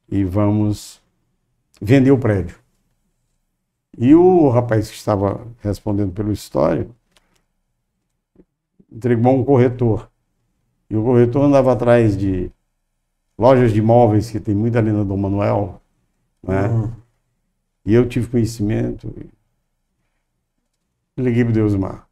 e 0.08 0.22
vamos 0.22 1.02
vender 1.80 2.12
o 2.12 2.18
prédio. 2.18 2.56
E 3.98 4.14
o 4.14 4.48
rapaz 4.48 4.88
que 4.88 4.96
estava 4.96 5.44
respondendo 5.58 6.12
pelo 6.12 6.30
história 6.30 6.88
entregou 8.94 9.34
um 9.34 9.44
corretor. 9.44 10.10
E 10.88 10.96
o 10.96 11.02
corretor 11.02 11.44
andava 11.44 11.72
atrás 11.72 12.16
de 12.16 12.50
lojas 13.38 13.72
de 13.72 13.78
imóveis, 13.78 14.30
que 14.30 14.38
tem 14.38 14.54
muita 14.54 14.78
ali 14.78 14.92
na 14.92 15.02
Dom 15.02 15.16
Manuel, 15.16 15.80
né? 16.42 16.68
Uhum. 16.68 16.92
E 17.84 17.94
eu 17.94 18.08
tive 18.08 18.28
conhecimento. 18.28 19.12
e 19.16 19.30
Liguei 21.20 21.44
para 21.44 21.50
o 21.50 21.54
Deusmar. 21.54 22.08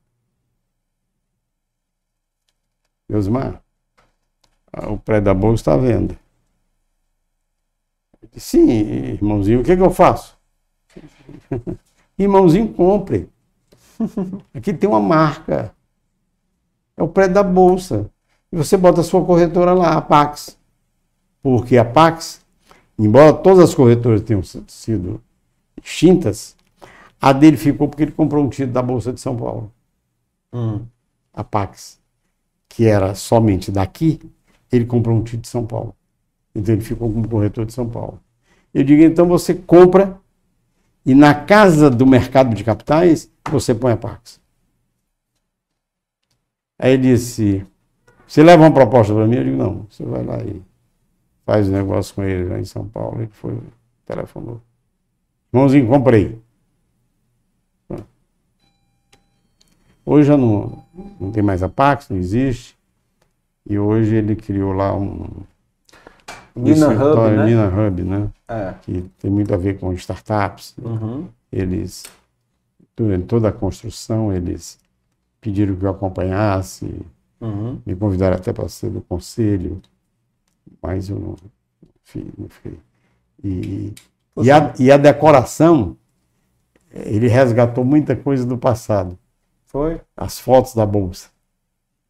Deusmar, 3.09 3.63
ah, 4.73 4.89
o 4.91 4.99
prédio 4.99 5.25
da 5.25 5.35
Bolsa 5.35 5.63
está 5.63 5.75
à 5.75 5.77
venda. 5.77 6.17
Disse, 8.33 8.51
Sim, 8.51 8.71
irmãozinho, 8.71 9.61
o 9.61 9.65
que, 9.65 9.77
que 9.77 9.83
eu 9.83 9.91
faço? 9.91 10.39
irmãozinho, 12.19 12.73
compre. 12.73 13.29
Aqui 14.55 14.73
tem 14.73 14.89
uma 14.89 15.01
marca. 15.01 15.75
É 17.01 17.03
o 17.03 17.09
prédio 17.09 17.33
da 17.33 17.43
Bolsa. 17.43 18.11
E 18.53 18.57
você 18.57 18.77
bota 18.77 19.01
a 19.01 19.05
sua 19.05 19.25
corretora 19.25 19.73
lá, 19.73 19.95
a 19.95 20.03
Pax. 20.03 20.59
Porque 21.43 21.79
a 21.79 21.85
Pax, 21.85 22.45
embora 22.99 23.33
todas 23.33 23.71
as 23.71 23.75
corretoras 23.75 24.21
tenham 24.21 24.43
sido 24.43 25.19
extintas, 25.83 26.55
a 27.19 27.33
dele 27.33 27.57
ficou 27.57 27.89
porque 27.89 28.03
ele 28.03 28.13
comprou 28.13 28.45
um 28.45 28.51
título 28.51 28.73
da 28.73 28.83
Bolsa 28.83 29.15
de 29.15 29.21
São 29.21 29.35
Paulo. 29.35 29.73
Hum. 30.53 30.83
A 31.33 31.43
Pax, 31.43 31.99
que 32.69 32.85
era 32.85 33.15
somente 33.15 33.73
daqui, 33.73 34.21
ele 34.71 34.85
comprou 34.85 35.17
um 35.17 35.23
título 35.23 35.41
de 35.41 35.49
São 35.49 35.65
Paulo. 35.65 35.97
Então 36.55 36.75
ele 36.75 36.85
ficou 36.85 37.11
como 37.11 37.27
corretor 37.27 37.65
de 37.65 37.73
São 37.73 37.89
Paulo. 37.89 38.21
Eu 38.75 38.85
digo, 38.85 39.03
então 39.03 39.27
você 39.27 39.55
compra 39.55 40.21
e 41.07 41.15
na 41.15 41.35
casa 41.35 41.89
do 41.89 42.07
mercado 42.07 42.55
de 42.55 42.63
capitais 42.63 43.31
você 43.51 43.75
põe 43.75 43.93
a 43.93 43.97
Pax. 43.97 44.39
Aí 46.83 46.95
ele 46.95 47.03
disse, 47.03 47.63
você 48.27 48.43
leva 48.43 48.63
uma 48.63 48.73
proposta 48.73 49.13
para 49.13 49.27
mim? 49.27 49.37
Eu 49.37 49.45
digo, 49.45 49.57
não, 49.59 49.87
você 49.91 50.03
vai 50.03 50.25
lá 50.25 50.43
e 50.43 50.63
faz 51.45 51.69
o 51.69 51.73
negócio 51.73 52.15
com 52.15 52.23
ele 52.23 52.49
lá 52.49 52.59
em 52.59 52.65
São 52.65 52.89
Paulo. 52.89 53.21
Ele 53.21 53.31
foi, 53.31 53.59
telefonou. 54.07 54.63
Irmãozinho, 55.53 55.87
comprei. 55.87 56.41
Hoje 60.07 60.29
já 60.29 60.39
não, 60.39 60.83
não 61.21 61.31
tem 61.31 61.43
mais 61.43 61.63
a 61.63 61.69
Pax, 61.69 62.09
não 62.09 62.17
existe. 62.17 62.79
E 63.69 63.79
hoje 63.79 64.17
ele 64.17 64.35
criou 64.35 64.73
lá 64.73 64.97
um. 64.97 65.29
Nina 66.57 66.87
Hub, 66.87 66.95
escritório, 66.95 67.37
né? 67.37 67.45
Nina 67.45 67.69
Hub, 67.69 68.03
né? 68.03 68.31
É. 68.49 68.75
Que 68.81 69.03
tem 69.21 69.31
muito 69.31 69.53
a 69.53 69.59
ver 69.59 69.79
com 69.79 69.93
startups. 69.93 70.75
Uhum. 70.83 71.29
Eles, 71.53 72.05
durante 72.97 73.27
toda 73.27 73.51
a 73.51 73.53
construção, 73.53 74.33
eles 74.33 74.80
pediram 75.41 75.77
que 75.77 75.85
eu 75.85 75.91
acompanhasse, 75.91 76.87
Uhum. 77.41 77.83
me 77.87 77.97
convidaram 77.97 78.37
até 78.37 78.53
para 78.53 78.69
ser 78.69 78.91
do 78.91 79.01
conselho, 79.03 79.81
mas 80.83 81.09
eu 81.09 81.19
não, 81.19 81.37
fi- 82.05 82.33
não 82.39 82.49
fiquei. 82.49 82.79
E, 83.45 83.95
e, 84.41 84.51
a, 84.51 84.75
e 84.79 84.93
a 84.93 84.97
decoração, 84.97 85.97
ele 86.93 87.29
resgatou 87.29 87.85
muita 87.85 88.17
coisa 88.17 88.47
do 88.47 88.59
passado. 88.59 89.19
Foi? 89.67 90.01
As 90.17 90.39
fotos 90.39 90.75
da 90.75 90.87
bolsa. 90.87 91.31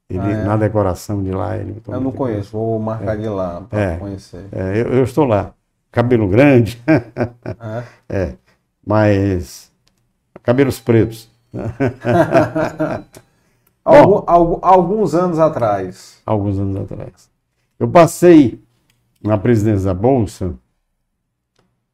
Ele, 0.08 0.20
Ah, 0.20 0.30
é? 0.30 0.44
Na 0.44 0.56
decoração 0.56 1.22
de 1.22 1.30
lá, 1.32 1.56
ele 1.56 1.74
Eu 1.88 2.00
não 2.00 2.10
muita 2.10 2.18
coisa. 2.18 2.18
conheço, 2.18 2.52
vou 2.52 2.78
marcar 2.78 3.16
de 3.16 3.28
lá 3.28 3.60
para 3.62 3.80
É. 3.80 3.98
conhecer. 3.98 4.44
É, 4.52 4.80
eu, 4.82 4.92
eu 4.94 5.04
estou 5.04 5.24
lá. 5.24 5.54
Cabelo 5.92 6.28
grande. 6.28 6.80
É? 7.60 8.00
é. 8.08 8.36
Mas. 8.86 9.70
Cabelos 10.42 10.80
pretos. 10.80 11.29
Algu- 13.84 14.24
algu- 14.26 14.58
alguns 14.62 15.14
anos 15.14 15.38
atrás. 15.38 16.20
Alguns 16.24 16.58
anos 16.58 16.76
atrás. 16.76 17.30
Eu 17.78 17.88
passei 17.88 18.60
na 19.22 19.38
presidência 19.38 19.86
da 19.86 19.94
Bolsa 19.94 20.54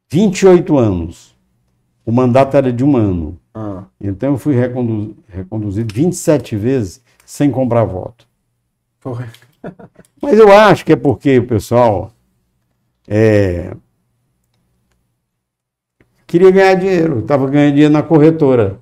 28 0.09 0.77
anos. 0.77 1.35
O 2.05 2.11
mandato 2.11 2.55
era 2.55 2.71
de 2.71 2.83
um 2.83 2.95
ano. 2.95 3.39
Ah. 3.53 3.83
Então 3.99 4.33
eu 4.33 4.37
fui 4.37 4.53
recondu- 4.55 5.15
reconduzido 5.27 5.93
27 5.93 6.55
vezes 6.55 7.01
sem 7.25 7.49
comprar 7.49 7.83
voto. 7.85 8.27
Foi. 8.99 9.25
Mas 10.21 10.37
eu 10.37 10.51
acho 10.51 10.85
que 10.85 10.93
é 10.93 10.95
porque 10.95 11.39
o 11.39 11.47
pessoal 11.47 12.11
é, 13.07 13.75
queria 16.25 16.51
ganhar 16.51 16.75
dinheiro, 16.75 17.19
estava 17.19 17.47
ganhando 17.49 17.73
dinheiro 17.73 17.93
na 17.93 18.03
corretora, 18.03 18.79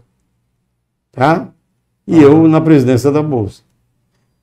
tá? 1.16 1.50
E 2.06 2.22
eu 2.22 2.48
na 2.48 2.62
presidência 2.62 3.12
da 3.12 3.24
bolsa 3.24 3.64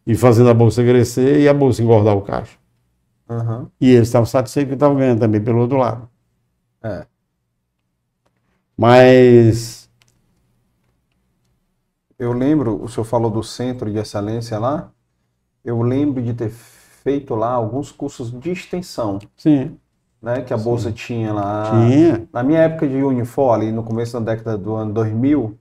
e 0.06 0.16
fazendo 0.16 0.50
a 0.50 0.54
bolsa 0.54 0.82
crescer 0.82 1.40
e 1.40 1.48
a 1.48 1.54
bolsa 1.54 1.82
engordar 1.82 2.16
o 2.16 2.22
caixa. 2.22 2.58
Aham. 3.28 3.70
E 3.80 3.90
eles 3.90 4.08
estavam 4.08 4.26
satisfeitos 4.26 4.70
que 4.70 4.74
estavam 4.74 4.96
ganhando 4.96 5.20
também 5.20 5.40
pelo 5.40 5.60
outro 5.60 5.78
lado. 5.78 6.08
É. 6.82 7.06
Mas 8.76 9.88
Eu 12.18 12.32
lembro, 12.32 12.82
o 12.82 12.88
senhor 12.88 13.04
falou 13.04 13.30
do 13.30 13.42
centro 13.42 13.90
de 13.90 13.98
excelência 13.98 14.58
lá. 14.58 14.90
Eu 15.64 15.82
lembro 15.82 16.22
de 16.22 16.34
ter 16.34 16.50
feito 16.50 17.34
lá 17.34 17.50
alguns 17.50 17.90
cursos 17.90 18.30
de 18.38 18.50
extensão, 18.50 19.18
sim, 19.36 19.76
né? 20.20 20.40
Que 20.42 20.54
a 20.54 20.56
bolsa 20.56 20.92
tinha 20.92 21.32
lá. 21.32 21.70
tinha. 21.70 22.28
Na 22.32 22.42
minha 22.42 22.60
época 22.60 22.88
de 22.88 22.96
Unifor, 23.02 23.54
ali 23.54 23.72
no 23.72 23.82
começo 23.82 24.12
da 24.20 24.34
década 24.34 24.56
do 24.56 24.74
ano 24.74 24.92
2000, 24.92 25.58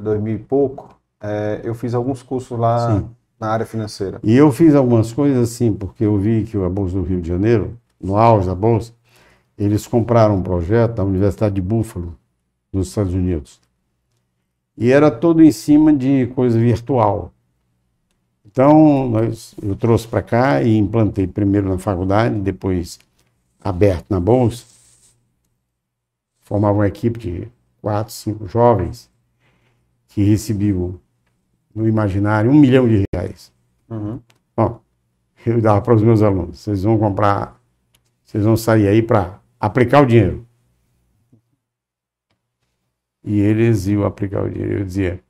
2000 0.00 0.34
e 0.34 0.38
pouco, 0.38 0.98
é, 1.20 1.60
eu 1.62 1.74
fiz 1.74 1.94
alguns 1.94 2.22
cursos 2.22 2.58
lá 2.58 2.98
Sim. 2.98 3.10
na 3.38 3.48
área 3.48 3.66
financeira. 3.66 4.18
E 4.22 4.34
eu 4.34 4.50
fiz 4.50 4.74
algumas 4.74 5.12
coisas 5.12 5.50
assim, 5.50 5.72
porque 5.72 6.04
eu 6.04 6.18
vi 6.18 6.44
que 6.44 6.56
a 6.56 6.68
Bolsa 6.68 6.94
do 6.94 7.02
Rio 7.02 7.20
de 7.20 7.28
Janeiro, 7.28 7.78
no 8.00 8.16
auge 8.16 8.46
da 8.46 8.54
Bolsa, 8.54 8.92
eles 9.56 9.86
compraram 9.86 10.36
um 10.36 10.42
projeto 10.42 10.94
da 10.94 11.04
Universidade 11.04 11.54
de 11.54 11.60
Buffalo, 11.60 12.16
nos 12.72 12.88
Estados 12.88 13.14
Unidos. 13.14 13.60
E 14.76 14.90
era 14.90 15.10
todo 15.10 15.42
em 15.42 15.52
cima 15.52 15.92
de 15.92 16.26
coisa 16.34 16.58
virtual. 16.58 17.30
Então, 18.44 19.08
nós, 19.08 19.54
eu 19.62 19.76
trouxe 19.76 20.08
para 20.08 20.22
cá 20.22 20.62
e 20.62 20.76
implantei 20.76 21.26
primeiro 21.26 21.68
na 21.68 21.78
faculdade, 21.78 22.34
depois 22.40 22.98
aberto 23.62 24.06
na 24.08 24.18
Bolsa. 24.18 24.64
Formava 26.40 26.78
uma 26.78 26.88
equipe 26.88 27.18
de 27.18 27.48
quatro, 27.80 28.12
cinco 28.12 28.46
jovens 28.46 29.11
que 30.14 30.22
recebiam 30.22 30.98
no 31.74 31.88
imaginário 31.88 32.50
um 32.50 32.58
milhão 32.58 32.88
de 32.88 33.04
reais. 33.14 33.52
Uhum. 33.88 34.20
Ó, 34.56 34.76
eu 35.44 35.60
dava 35.60 35.80
para 35.80 35.94
os 35.94 36.02
meus 36.02 36.22
alunos, 36.22 36.58
vocês 36.58 36.82
vão 36.82 36.98
comprar 36.98 37.60
vocês 38.32 38.44
vão 38.44 38.56
sair 38.56 38.88
aí 38.88 39.02
para 39.02 39.40
aplicar 39.60 40.00
o 40.00 40.06
dinheiro. 40.06 40.46
E 43.22 43.38
eles 43.38 43.86
iam 43.86 44.06
aplicar 44.06 44.42
o 44.42 44.48
dinheiro. 44.48 44.78
Eu 44.78 44.84
dizia, 44.86 45.20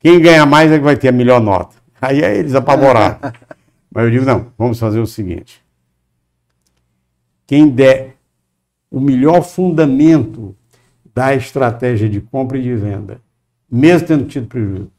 quem 0.00 0.20
ganha 0.20 0.44
mais 0.44 0.72
é 0.72 0.76
que 0.76 0.84
vai 0.84 0.96
ter 0.96 1.06
a 1.06 1.12
melhor 1.12 1.40
nota. 1.40 1.76
Aí, 2.00 2.24
aí 2.24 2.38
eles 2.38 2.56
apavoraram. 2.56 3.16
Mas 3.94 4.04
eu 4.04 4.10
digo, 4.10 4.24
não, 4.24 4.52
vamos 4.58 4.80
fazer 4.80 4.98
o 4.98 5.06
seguinte. 5.06 5.64
Quem 7.46 7.68
der 7.68 8.16
o 8.90 8.98
melhor 8.98 9.42
fundamento 9.42 10.56
da 11.14 11.32
estratégia 11.36 12.08
de 12.08 12.20
compra 12.20 12.58
e 12.58 12.62
de 12.62 12.74
venda, 12.74 13.20
mesmo 13.72 14.06
tendo 14.06 14.26
tido 14.26 14.46
prejuízo, 14.46 14.92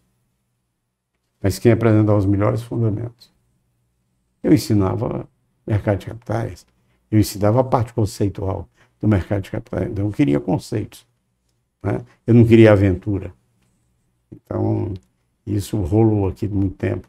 mas 1.39 1.59
quem 1.59 1.71
apresentar 1.71 2.15
os 2.15 2.25
melhores 2.25 2.63
fundamentos. 2.63 3.31
Eu 4.41 4.51
ensinava 4.51 5.29
mercado 5.65 5.99
de 5.99 6.07
capitais, 6.07 6.65
eu 7.11 7.19
ensinava 7.19 7.59
a 7.59 7.63
parte 7.63 7.93
conceitual 7.93 8.67
do 8.99 9.07
mercado 9.07 9.43
de 9.43 9.51
capitais, 9.51 9.91
então 9.91 10.05
eu 10.05 10.11
queria 10.11 10.39
conceitos. 10.39 11.05
Né? 11.83 12.01
Eu 12.25 12.33
não 12.33 12.45
queria 12.45 12.71
aventura. 12.71 13.31
Então, 14.31 14.93
isso 15.45 15.77
rolou 15.81 16.27
aqui 16.27 16.47
muito 16.47 16.75
tempo, 16.75 17.07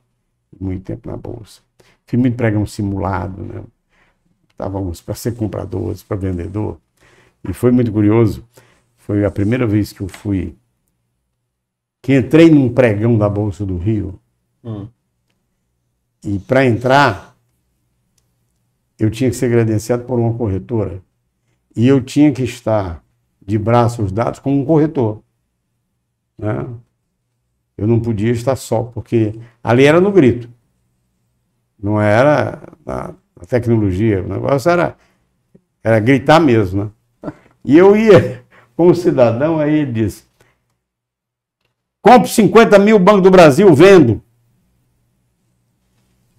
muito 0.61 0.85
tempo 0.85 1.09
na 1.09 1.16
Bolsa. 1.16 1.62
Fiz 2.07 2.20
muito 2.20 2.36
pregão 2.36 2.66
simulado, 2.66 3.43
né? 3.43 3.65
Estávamos 4.51 5.01
para 5.01 5.15
ser 5.15 5.35
compradores, 5.35 6.03
para 6.03 6.16
vendedor. 6.16 6.78
E 7.49 7.53
foi 7.53 7.70
muito 7.73 7.91
curioso. 7.91 8.45
Foi 8.97 9.24
a 9.24 9.31
primeira 9.31 9.66
vez 9.66 9.93
que 9.93 10.01
eu 10.01 10.09
fui, 10.09 10.55
que 12.05 12.14
entrei 12.14 12.51
num 12.51 12.68
pregão 12.68 13.16
da 13.16 13.31
Bolsa 13.31 13.64
do 13.64 13.78
Rio. 13.78 14.20
Hum. 14.62 14.86
E 16.22 16.39
para 16.39 16.66
entrar, 16.66 17.35
eu 18.98 19.10
tinha 19.10 19.31
que 19.31 19.36
ser 19.36 19.51
credenciado 19.51 20.05
por 20.05 20.18
uma 20.18 20.35
corretora. 20.35 21.01
E 21.74 21.89
eu 21.89 22.02
tinha 22.02 22.31
que 22.31 22.43
estar 22.43 23.02
de 23.40 23.59
braços 23.59 24.12
dados 24.12 24.39
com 24.39 24.52
um 24.55 24.66
corretor. 24.66 25.22
Né? 26.36 26.66
Eu 27.74 27.86
não 27.86 27.98
podia 27.98 28.32
estar 28.32 28.56
só, 28.56 28.82
porque 28.82 29.40
ali 29.62 29.86
era 29.86 29.98
no 29.98 30.12
grito. 30.12 30.51
Não 31.82 31.98
era 31.98 32.68
na, 32.85 33.14
tecnologia. 33.48 34.22
O 34.22 34.28
negócio 34.28 34.70
era, 34.70 34.94
era 35.82 35.98
gritar 36.01 36.39
mesmo. 36.39 36.93
Né? 37.22 37.32
E 37.64 37.78
eu 37.78 37.97
ia 37.97 38.44
com 38.76 38.89
o 38.89 38.94
cidadão, 38.94 39.59
aí 39.59 39.78
ele 39.78 39.93
disse: 39.93 40.24
compre 42.05 42.28
50 42.28 42.78
mil 42.78 42.98
Banco 42.98 43.22
do 43.22 43.31
Brasil, 43.31 43.74
vendo. 43.74 44.22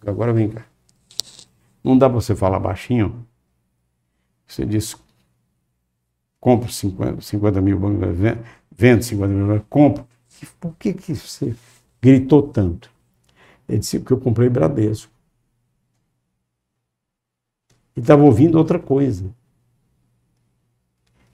Agora 0.06 0.32
vem 0.32 0.48
cá. 0.48 0.64
Não 1.84 1.98
dá 1.98 2.08
para 2.08 2.22
você 2.22 2.36
falar 2.36 2.60
baixinho? 2.60 3.26
Você 4.46 4.64
disse: 4.64 4.96
compro 6.40 6.72
50, 6.72 7.20
50 7.20 7.62
mil 7.62 7.80
Banco 7.80 7.96
do 7.96 8.00
Brasil, 8.00 8.44
vendo 8.72 9.02
50 9.02 9.34
mil, 9.34 9.66
compro. 9.68 10.08
Por 10.60 10.76
que, 10.78 10.94
que 10.94 11.16
você 11.16 11.56
gritou 12.00 12.44
tanto? 12.44 12.92
Ele 13.68 13.80
disse: 13.80 13.98
porque 13.98 14.14
eu 14.14 14.20
comprei 14.20 14.48
Bradesco. 14.48 15.12
E 17.96 18.02
estava 18.02 18.22
ouvindo 18.22 18.56
outra 18.60 18.78
coisa. 18.78 19.34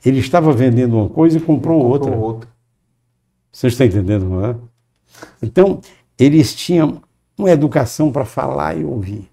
Ele 0.06 0.20
estava 0.20 0.54
vendendo 0.54 0.96
uma 0.96 1.10
coisa 1.10 1.38
e 1.38 1.42
comprou, 1.42 1.86
outra. 1.86 2.16
outra. 2.16 2.51
Você 3.52 3.68
está 3.68 3.86
entendendo, 3.86 4.26
não 4.26 4.46
é? 4.46 4.56
Então, 5.42 5.82
eles 6.18 6.56
tinham 6.56 7.02
uma 7.38 7.50
educação 7.50 8.12
para 8.12 8.26
falar 8.26 8.78
e 8.78 8.84
ouvir. 8.84 9.30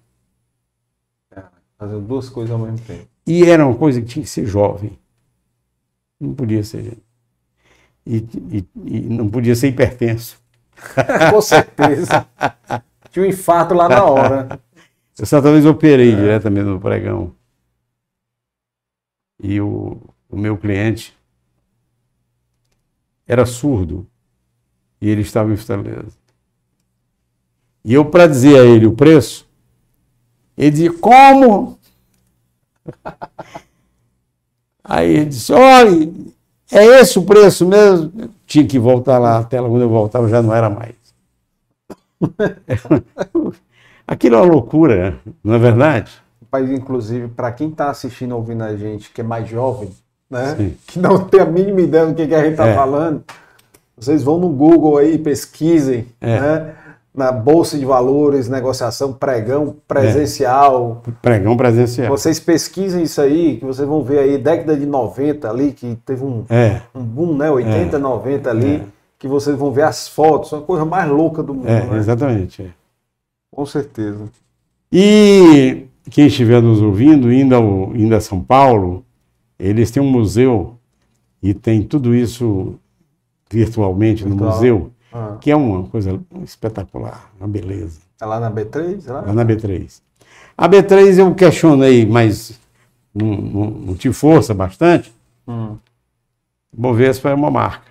Fazer 1.77 1.99
duas 2.01 2.27
coisas 2.27 2.51
ao 2.51 2.59
mesmo 2.59 2.79
tempo. 2.79 3.07
E 3.25 3.45
era 3.45 3.65
uma 3.65 3.77
coisa 3.77 4.01
que 4.01 4.07
tinha 4.07 4.23
que 4.23 4.29
ser 4.29 4.45
jovem. 4.45 4.99
Não 6.19 6.33
podia 6.33 6.63
ser. 6.63 6.97
E, 8.05 8.17
e, 8.51 8.67
e 8.85 8.99
não 9.01 9.29
podia 9.29 9.55
ser 9.55 9.69
hipertenso. 9.69 10.41
Com 11.31 11.41
certeza. 11.41 12.27
Tinha 13.11 13.25
um 13.25 13.29
infarto 13.29 13.73
lá 13.73 13.87
na 13.87 14.03
hora. 14.03 14.59
Eu 15.17 15.25
certa 15.25 15.51
vez 15.51 15.65
operei 15.65 16.11
é. 16.11 16.15
diretamente 16.15 16.65
no 16.65 16.79
pregão. 16.79 17.33
E 19.41 19.61
o, 19.61 20.01
o 20.29 20.37
meu 20.37 20.57
cliente 20.57 21.17
era 23.29 23.45
surdo. 23.45 24.07
E 24.99 25.07
ele 25.07 25.21
estava 25.21 25.53
em 25.53 25.55
Fortaleza. 25.55 26.17
E 27.85 27.93
eu, 27.93 28.03
para 28.03 28.27
dizer 28.27 28.59
a 28.59 28.65
ele 28.65 28.87
o 28.87 28.91
preço, 28.91 29.47
ele 30.57 30.71
dizia, 30.71 30.91
como? 30.93 31.79
Aí 34.83 35.11
ele 35.11 35.25
disse, 35.25 35.53
olha, 35.53 36.11
é 36.71 36.83
esse 36.99 37.19
o 37.19 37.23
preço 37.23 37.67
mesmo? 37.67 38.11
Eu 38.17 38.29
tinha 38.47 38.67
que 38.67 38.79
voltar 38.79 39.19
lá, 39.19 39.37
a 39.37 39.43
tela 39.43 39.69
quando 39.69 39.83
eu 39.83 39.89
voltava 39.89 40.27
já 40.27 40.41
não 40.41 40.53
era 40.53 40.69
mais. 40.69 40.95
Aquilo 44.07 44.35
é 44.35 44.41
uma 44.41 44.51
loucura, 44.51 45.19
não 45.43 45.53
é 45.53 45.59
verdade? 45.59 46.11
Mas, 46.51 46.69
inclusive, 46.71 47.27
para 47.27 47.51
quem 47.51 47.69
está 47.69 47.91
assistindo, 47.91 48.35
ouvindo 48.35 48.63
a 48.63 48.75
gente, 48.75 49.11
que 49.11 49.21
é 49.21 49.23
mais 49.23 49.47
jovem, 49.47 49.91
né? 50.29 50.71
que 50.87 50.99
não 50.99 51.19
tem 51.27 51.39
a 51.39 51.45
mínima 51.45 51.81
ideia 51.81 52.05
do 52.05 52.13
que, 52.13 52.27
que 52.27 52.35
a 52.35 52.41
gente 52.41 52.51
está 52.51 52.67
é. 52.67 52.75
falando, 52.75 53.23
vocês 53.97 54.23
vão 54.23 54.37
no 54.37 54.49
Google 54.49 54.97
aí, 54.97 55.17
pesquisem, 55.17 56.07
é. 56.21 56.39
né? 56.39 56.75
na 57.13 57.31
Bolsa 57.31 57.77
de 57.77 57.85
Valores, 57.85 58.47
negociação, 58.47 59.11
pregão 59.11 59.75
presencial. 59.87 61.01
É. 61.05 61.11
Pregão 61.21 61.57
presencial. 61.57 62.07
Vocês 62.09 62.39
pesquisem 62.39 63.03
isso 63.03 63.19
aí, 63.19 63.57
que 63.57 63.65
vocês 63.65 63.87
vão 63.87 64.01
ver 64.03 64.19
aí, 64.19 64.37
década 64.37 64.77
de 64.77 64.85
90 64.85 65.49
ali, 65.49 65.73
que 65.73 65.97
teve 66.05 66.23
um, 66.23 66.45
é. 66.49 66.81
um 66.95 67.03
boom, 67.03 67.35
né? 67.35 67.51
80, 67.51 67.97
é. 67.97 67.99
90 67.99 68.49
ali, 68.49 68.75
é. 68.75 68.83
que 69.17 69.27
vocês 69.27 69.55
vão 69.57 69.71
ver 69.71 69.83
as 69.83 70.07
fotos, 70.07 70.51
uma 70.53 70.61
coisa 70.61 70.85
mais 70.85 71.09
louca 71.09 71.43
do 71.43 71.53
mundo. 71.53 71.67
É, 71.67 71.83
né? 71.83 71.97
exatamente. 71.97 72.73
Com 73.51 73.65
certeza. 73.65 74.25
E 74.91 75.87
quem 76.09 76.27
estiver 76.27 76.61
nos 76.61 76.81
ouvindo, 76.81 77.31
indo, 77.31 77.53
ao, 77.53 77.95
indo 77.95 78.15
a 78.15 78.21
São 78.21 78.41
Paulo, 78.41 79.03
eles 79.59 79.91
têm 79.91 80.01
um 80.01 80.09
museu 80.09 80.77
e 81.43 81.53
tem 81.53 81.83
tudo 81.83 82.15
isso 82.15 82.79
virtualmente 83.49 84.23
Virtual. 84.23 84.49
no 84.49 84.55
museu, 84.55 84.91
ah. 85.11 85.37
que 85.41 85.51
é 85.51 85.55
uma 85.55 85.87
coisa 85.87 86.19
espetacular, 86.43 87.31
uma 87.37 87.47
beleza. 87.47 87.99
É 88.21 88.25
lá 88.25 88.39
na 88.39 88.51
B3? 88.51 89.07
É 89.07 89.11
lá? 89.11 89.23
É 89.27 89.33
na 89.33 89.45
B3. 89.45 90.01
A 90.57 90.67
B3 90.67 91.17
eu 91.19 91.33
questionei, 91.35 92.05
mas 92.05 92.59
não, 93.13 93.27
não, 93.35 93.69
não 93.69 93.95
tive 93.95 94.13
força 94.13 94.53
bastante. 94.53 95.13
Hum. 95.47 95.77
Bovespa 96.71 97.29
é 97.29 97.33
uma 97.33 97.49
marca. 97.49 97.89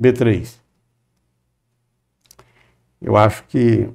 B3. 0.00 0.54
Eu 3.00 3.16
acho 3.16 3.44
que, 3.44 3.88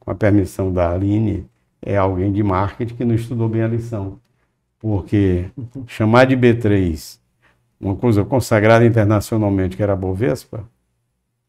com 0.00 0.10
a 0.10 0.14
permissão 0.14 0.72
da 0.72 0.92
Aline, 0.92 1.46
é 1.86 1.96
alguém 1.96 2.32
de 2.32 2.42
marketing 2.42 2.96
que 2.96 3.04
não 3.04 3.14
estudou 3.14 3.48
bem 3.48 3.62
a 3.62 3.68
lição. 3.68 4.18
Porque 4.78 5.46
chamar 5.86 6.26
de 6.26 6.36
B3 6.36 7.18
uma 7.80 7.94
coisa 7.94 8.24
consagrada 8.24 8.84
internacionalmente, 8.84 9.76
que 9.76 9.82
era 9.82 9.92
a 9.92 9.96
Bovespa, 9.96 10.58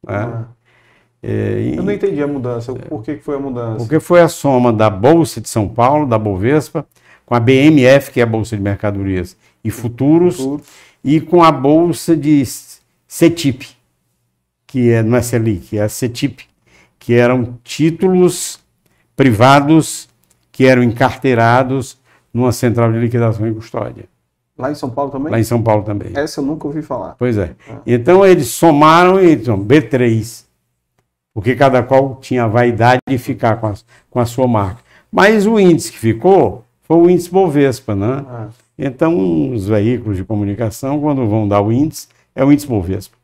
né? 0.06 0.16
Ah. 0.16 0.46
É, 1.24 1.74
Eu 1.76 1.84
não 1.84 1.92
entendi 1.92 2.22
a 2.22 2.28
mudança. 2.28 2.74
Por 2.74 3.02
que 3.02 3.18
foi 3.18 3.36
a 3.36 3.40
mudança? 3.40 3.78
Porque 3.78 4.00
foi 4.00 4.22
a 4.22 4.28
soma 4.28 4.72
da 4.72 4.90
Bolsa 4.90 5.42
de 5.42 5.50
São 5.50 5.68
Paulo, 5.68 6.06
da 6.06 6.18
Bovespa, 6.18 6.86
com 7.26 7.34
a 7.34 7.40
BMF, 7.40 8.12
que 8.12 8.20
é 8.20 8.24
a 8.24 8.28
Bolsa 8.28 8.56
de 8.56 8.62
Mercadorias 8.62 9.36
e 9.64 9.72
Futuros, 9.72 10.38
Futuro. 10.38 10.64
e 11.04 11.20
com 11.20 11.44
a 11.44 11.52
Bolsa 11.52 12.16
de 12.16 12.44
CETIP, 13.08 13.68
que 14.68 14.92
é, 14.92 15.02
não 15.02 15.18
é 15.18 15.22
Selic, 15.22 15.78
é 15.78 15.82
a 15.82 15.90
CETIP, 15.90 16.46
que 17.00 17.16
eram 17.16 17.58
títulos 17.64 18.60
privados 19.16 20.07
que 20.58 20.66
eram 20.66 20.82
encarteirados 20.82 22.00
numa 22.34 22.52
central 22.52 22.92
de 22.92 22.98
liquidação 22.98 23.48
e 23.48 23.54
custódia. 23.54 24.06
Lá 24.58 24.72
em 24.72 24.76
São 24.76 24.90
Paulo 24.90 25.12
também? 25.12 25.32
Lá 25.32 25.40
em 25.40 25.44
São 25.44 25.62
Paulo 25.62 25.84
também. 25.84 26.14
Essa 26.16 26.42
eu 26.42 26.46
nunca 26.46 26.66
ouvi 26.66 26.82
falar. 26.82 27.16
Pois 27.20 27.38
é. 27.38 27.56
Ah. 27.70 27.78
Então 27.86 28.26
eles 28.26 28.48
somaram 28.48 29.24
e 29.24 29.34
então, 29.34 29.64
B3, 29.64 30.46
porque 31.32 31.56
cada 31.56 31.84
qual 31.84 32.16
tinha 32.16 32.46
a 32.46 32.48
vaidade 32.48 33.00
de 33.08 33.20
ficar 33.20 33.58
com 33.58 33.68
a, 33.68 33.76
com 34.10 34.20
a 34.20 34.26
sua 34.26 34.48
marca. 34.48 34.82
Mas 35.12 35.46
o 35.46 35.60
índice 35.60 35.92
que 35.92 36.00
ficou 36.00 36.66
foi 36.82 36.98
o 36.98 37.08
índice 37.08 37.30
Bovespa, 37.30 37.94
né? 37.94 38.26
Ah. 38.28 38.48
Então 38.80 39.54
os 39.54 39.68
veículos 39.68 40.18
de 40.18 40.24
comunicação, 40.24 41.00
quando 41.00 41.28
vão 41.28 41.48
dar 41.48 41.62
o 41.62 41.72
índice, 41.72 42.08
é 42.34 42.44
o 42.44 42.52
índice 42.52 42.68
Bovespa. 42.68 43.16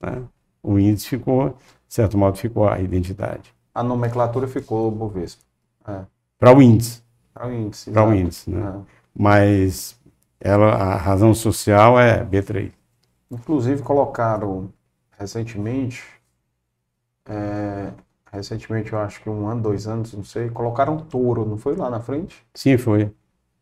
Né? 0.00 0.22
O 0.62 0.78
índice 0.78 1.08
ficou, 1.08 1.48
de 1.48 1.94
certo 1.94 2.16
modo, 2.16 2.38
ficou 2.38 2.68
a 2.68 2.78
identidade. 2.78 3.52
A 3.74 3.82
nomenclatura 3.82 4.46
ficou 4.46 4.88
Bovespa. 4.88 5.42
É. 5.88 6.19
Para 6.40 6.56
o 6.56 6.60
índice. 6.60 7.02
Para 7.32 7.46
o 7.46 7.52
índice. 7.52 7.90
Para 7.92 8.08
o 8.08 8.14
índice, 8.14 8.50
né? 8.50 8.60
É. 8.60 8.80
Mas 9.14 9.96
ela, 10.40 10.74
a 10.74 10.96
razão 10.96 11.32
social 11.32 12.00
é 12.00 12.24
B3. 12.24 12.72
Inclusive 13.30 13.82
colocaram 13.82 14.70
recentemente 15.16 16.02
é, 17.28 17.92
recentemente, 18.32 18.92
eu 18.92 18.98
acho 18.98 19.22
que 19.22 19.30
um 19.30 19.46
ano, 19.46 19.62
dois 19.62 19.86
anos, 19.86 20.12
não 20.12 20.24
sei, 20.24 20.50
colocaram 20.50 20.96
touro, 20.98 21.44
não 21.44 21.56
foi 21.56 21.76
lá 21.76 21.88
na 21.88 22.00
frente? 22.00 22.44
Sim, 22.54 22.76
foi. 22.76 23.12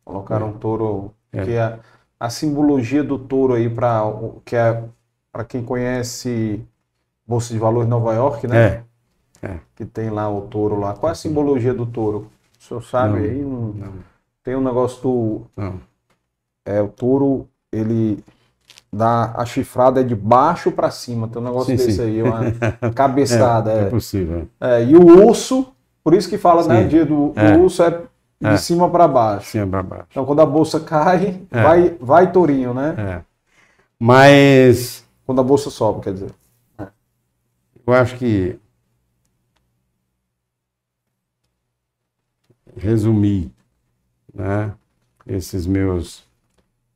Colocaram 0.05 0.53
touro, 0.53 1.13
É. 1.33 1.45
que 1.45 1.53
é 1.53 1.79
a 2.19 2.31
simbologia 2.31 3.05
do 3.05 3.19
touro 3.19 3.55
aí 3.55 3.69
para 3.69 4.03
que 4.45 4.57
é 4.57 4.83
para 5.31 5.45
quem 5.45 5.63
conhece 5.63 6.65
Bolsa 7.27 7.53
de 7.53 7.59
Valores 7.59 7.87
de 7.87 7.91
Nova 7.91 8.15
York, 8.15 8.47
né? 8.47 8.67
É. 8.67 8.83
É. 9.43 9.61
Que 9.77 9.85
tem 9.85 10.11
lá 10.11 10.29
o 10.31 10.43
touro 10.43 10.81
lá. 10.81 10.95
Qual 10.95 11.11
é 11.11 11.13
a 11.13 11.15
simbologia 11.15 11.73
do 11.75 11.87
touro? 11.87 12.31
O 12.59 12.63
senhor 12.63 12.83
sabe 12.83 13.15
Não, 13.15 13.25
aí? 13.25 13.43
Não- 13.43 13.73
Não, 13.73 13.93
Tem 14.43 14.57
um 14.57 14.63
negócio 14.63 15.03
do 15.03 15.43
não. 15.57 15.81
é 16.65 16.81
o 16.81 16.89
touro, 16.89 17.49
ele 17.73 18.23
dá 18.93 19.33
a 19.37 19.45
chifrada 19.45 20.01
é 20.01 20.05
de 20.05 20.15
baixo 20.17 20.71
para 20.73 20.91
cima. 20.91 21.29
Tem 21.29 21.41
um 21.41 21.45
negócio 21.45 21.67
Sim, 21.71 21.77
desse 21.77 21.93
sim. 21.99 22.03
aí, 22.03 22.23
uma 22.23 22.41
cabeçada. 22.95 23.73
É, 23.73 23.79
é. 23.79 23.83
é 23.83 23.91
possível. 23.91 24.49
É, 24.61 24.85
e 24.85 24.97
o 24.97 25.27
urso, 25.27 25.73
por 26.03 26.15
isso 26.15 26.29
que 26.29 26.39
fala, 26.39 26.67
né? 26.67 26.83
Sim. 26.83 26.89
Dia 26.89 27.05
do, 27.07 27.29
do 27.31 27.41
É. 27.41 27.57
urso 27.57 27.83
é 27.83 27.91
de 27.91 28.47
É. 28.47 28.57
cima 28.57 28.89
para 28.89 29.07
baixo. 29.07 29.51
Sim, 29.51 29.59
é 29.61 29.67
pra 29.67 29.83
baixo. 29.83 30.07
Então, 30.11 30.25
quando 30.25 30.41
a 30.41 30.47
bolsa 30.47 30.81
cai, 30.81 31.43
É. 31.51 31.63
vai, 31.63 31.97
vai 32.01 32.33
tourinho, 32.33 32.73
né? 32.73 32.95
É. 32.99 33.23
Mas 34.01 35.05
Quando 35.27 35.41
a 35.41 35.45
bolsa 35.45 35.69
sobe, 35.71 36.01
quer 36.03 36.15
dizer. 36.15 36.31
eu 37.87 37.93
acho 37.93 38.17
que 38.17 38.59
resumir, 42.79 43.53
né, 44.35 44.75
esses 45.27 45.67
meus 45.67 46.25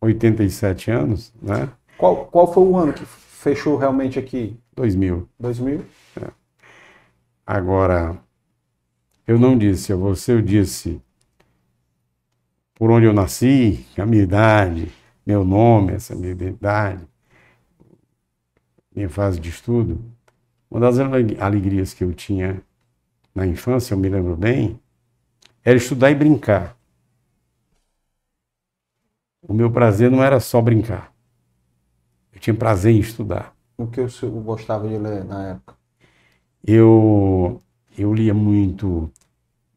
87 0.03 0.91
anos, 0.91 1.33
né, 1.43 1.73
Qual, 1.97 2.27
qual 2.27 2.53
foi 2.53 2.65
o 2.65 2.77
ano 2.77 2.93
que 2.93 3.05
fechou 3.07 3.77
realmente 3.79 4.19
aqui? 4.19 4.57
2000. 4.77 5.29
2000? 5.39 5.85
Agora, 7.47 8.21
eu 9.27 9.37
não 9.37 9.59
disse 9.59 9.93
a 9.93 9.97
você, 9.97 10.33
eu 10.33 10.41
disse 10.41 11.03
por 12.75 12.91
onde 12.91 13.07
eu 13.07 13.13
nasci, 13.13 13.87
a 13.97 14.05
minha 14.05 14.23
idade, 14.23 14.93
meu 15.27 15.45
nome, 15.45 15.93
essa 15.93 16.15
minha 16.15 16.33
identidade, 16.33 17.07
minha 18.95 19.09
fase 19.09 19.41
de 19.41 19.49
estudo. 19.49 20.03
Uma 20.71 20.81
das 20.81 20.99
ale- 21.01 21.39
alegrias 21.41 21.95
que 21.95 22.05
eu 22.05 22.13
tinha 22.15 22.63
na 23.35 23.47
infância, 23.47 23.95
eu 23.95 23.99
me 23.99 24.11
lembro 24.11 24.37
bem, 24.37 24.81
era 25.65 25.77
estudar 25.77 26.11
e 26.11 26.15
brincar. 26.15 26.77
O 29.41 29.55
meu 29.55 29.71
prazer 29.71 30.11
não 30.11 30.21
era 30.21 30.41
só 30.41 30.61
brincar. 30.61 31.15
Eu 32.33 32.41
tinha 32.41 32.55
prazer 32.55 32.93
em 32.95 32.99
estudar. 33.01 33.55
O 33.77 33.87
que 33.87 34.01
o 34.01 34.09
senhor 34.11 34.43
gostava 34.43 34.89
de 34.89 34.97
ler 34.99 35.25
na 35.25 35.49
época? 35.51 35.77
Eu, 36.65 37.61
eu 37.99 38.15
lia 38.15 38.33
muito 38.33 39.11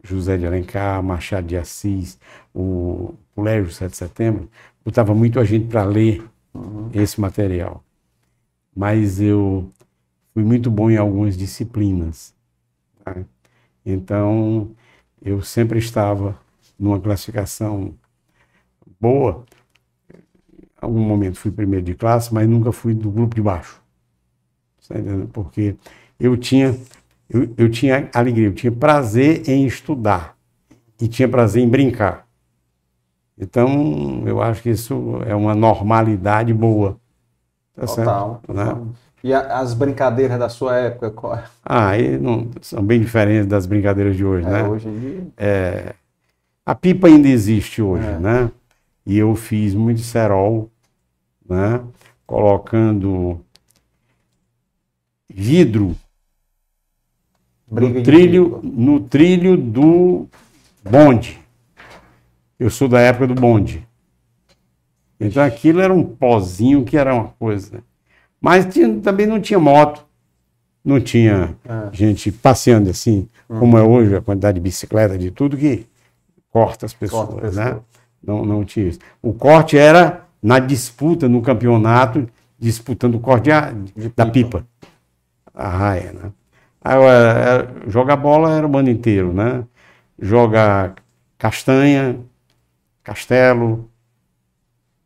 José 0.03 0.37
de 0.37 0.47
Alencar, 0.47 1.03
Machado 1.03 1.47
de 1.47 1.57
Assis, 1.57 2.19
o 2.53 3.13
Colégio 3.35 3.71
7 3.71 3.91
de 3.91 3.97
Setembro, 3.97 4.49
botava 4.85 5.15
muito 5.15 5.39
a 5.39 5.45
gente 5.45 5.67
para 5.67 5.83
ler 5.85 6.23
esse 6.93 7.19
material. 7.21 7.83
Mas 8.75 9.21
eu 9.21 9.71
fui 10.33 10.43
muito 10.43 10.71
bom 10.71 10.91
em 10.91 10.97
algumas 10.97 11.37
disciplinas. 11.37 12.35
tá? 13.03 13.15
Então, 13.85 14.71
eu 15.25 15.41
sempre 15.41 15.79
estava 15.79 16.37
numa 16.77 16.99
classificação 16.99 17.95
boa. 19.01 19.43
Em 20.13 20.61
algum 20.79 20.99
momento 20.99 21.39
fui 21.39 21.51
primeiro 21.51 21.83
de 21.83 21.95
classe, 21.95 22.31
mas 22.31 22.47
nunca 22.47 22.71
fui 22.71 22.93
do 22.93 23.09
grupo 23.09 23.33
de 23.33 23.41
baixo. 23.41 23.81
Tá? 24.87 24.95
Porque 25.33 25.75
eu 26.19 26.37
tinha, 26.37 26.77
eu, 27.27 27.51
eu 27.57 27.71
tinha 27.71 28.07
alegria, 28.13 28.47
eu 28.47 28.53
tinha 28.53 28.71
prazer 28.71 29.49
em 29.49 29.65
estudar 29.65 30.37
e 31.01 31.07
tinha 31.07 31.27
prazer 31.27 31.63
em 31.63 31.67
brincar. 31.67 32.27
Então, 33.37 34.23
eu 34.27 34.41
acho 34.41 34.61
que 34.61 34.69
isso 34.69 35.21
é 35.25 35.35
uma 35.35 35.55
normalidade 35.55 36.53
boa. 36.53 36.97
Tá 37.75 37.85
Total. 37.85 38.41
certo? 38.45 38.53
Né? 38.53 38.93
E 39.25 39.33
a- 39.33 39.57
as 39.57 39.73
brincadeiras 39.73 40.37
da 40.37 40.47
sua 40.49 40.77
época? 40.77 41.09
qual- 41.09 41.43
Ah, 41.63 41.89
aí 41.89 42.15
não, 42.15 42.51
são 42.61 42.83
bem 42.83 43.01
diferentes 43.01 43.47
das 43.47 43.65
brincadeiras 43.65 44.15
de 44.15 44.23
hoje, 44.23 44.45
é, 44.45 44.49
né? 44.51 44.63
Hoje 44.63 44.87
em 44.87 44.99
dia. 44.99 45.27
É, 45.35 45.95
a 46.63 46.75
pipa 46.75 47.07
ainda 47.07 47.27
existe 47.27 47.81
hoje, 47.81 48.05
É. 48.05 48.19
né? 48.19 48.51
E 49.03 49.17
eu 49.17 49.33
fiz 49.35 49.73
muito 49.73 50.01
cerol, 50.01 50.69
né? 51.49 51.81
Colocando 52.27 53.41
vidro 55.27 55.95
Briga 57.67 57.97
no 57.97 58.03
trilho, 58.03 58.59
no 58.63 58.99
trilho 58.99 59.57
do 59.57 60.27
bonde. 60.87 61.39
Eu 62.59 62.69
sou 62.69 62.87
da 62.87 62.99
época 62.99 63.25
do 63.25 63.33
bonde. 63.33 63.83
Então 65.19 65.41
aquilo 65.41 65.81
era 65.81 65.91
um 65.91 66.03
pozinho 66.03 66.85
que 66.85 66.95
era 66.95 67.11
uma 67.11 67.29
coisa. 67.39 67.83
Mas 68.45 68.63
tinha- 68.71 68.99
também 69.01 69.25
não 69.25 69.41
tinha 69.41 69.57
moto, 69.57 70.05
não 70.83 70.99
tinha 71.01 71.55
É. 71.67 71.89
gente 71.91 72.31
passeando 72.31 72.91
assim, 72.91 73.27
como 73.47 73.75
é 73.75 73.81
hoje, 73.81 74.15
a 74.15 74.21
quantidade 74.21 74.53
de 74.53 74.61
bicicleta, 74.61 75.17
de 75.17 75.31
tudo 75.31 75.57
que 75.57 75.87
corta 76.51 76.85
as 76.85 76.93
pessoas, 76.93 77.27
Corta 77.27 77.51
né? 77.51 77.79
Não, 78.23 78.45
não 78.45 78.63
tinha 78.63 78.87
isso. 78.87 78.99
O 79.19 79.33
corte 79.33 79.75
era 79.79 80.25
na 80.43 80.59
disputa, 80.59 81.27
no 81.27 81.41
campeonato, 81.41 82.29
disputando 82.59 83.15
o 83.15 83.19
corte 83.19 83.45
de 83.45 83.51
a- 83.51 83.73
da 84.15 84.27
pipa. 84.27 84.63
A 85.51 85.67
raia, 85.67 86.13
né? 86.13 86.31
Agora, 86.83 87.39
era- 87.39 87.73
jogar 87.87 88.15
bola 88.15 88.51
era 88.55 88.67
o 88.67 88.77
ano 88.77 88.91
inteiro, 88.91 89.33
né? 89.33 89.63
Jogar 90.19 90.93
castanha, 91.35 92.19
castelo, 93.03 93.89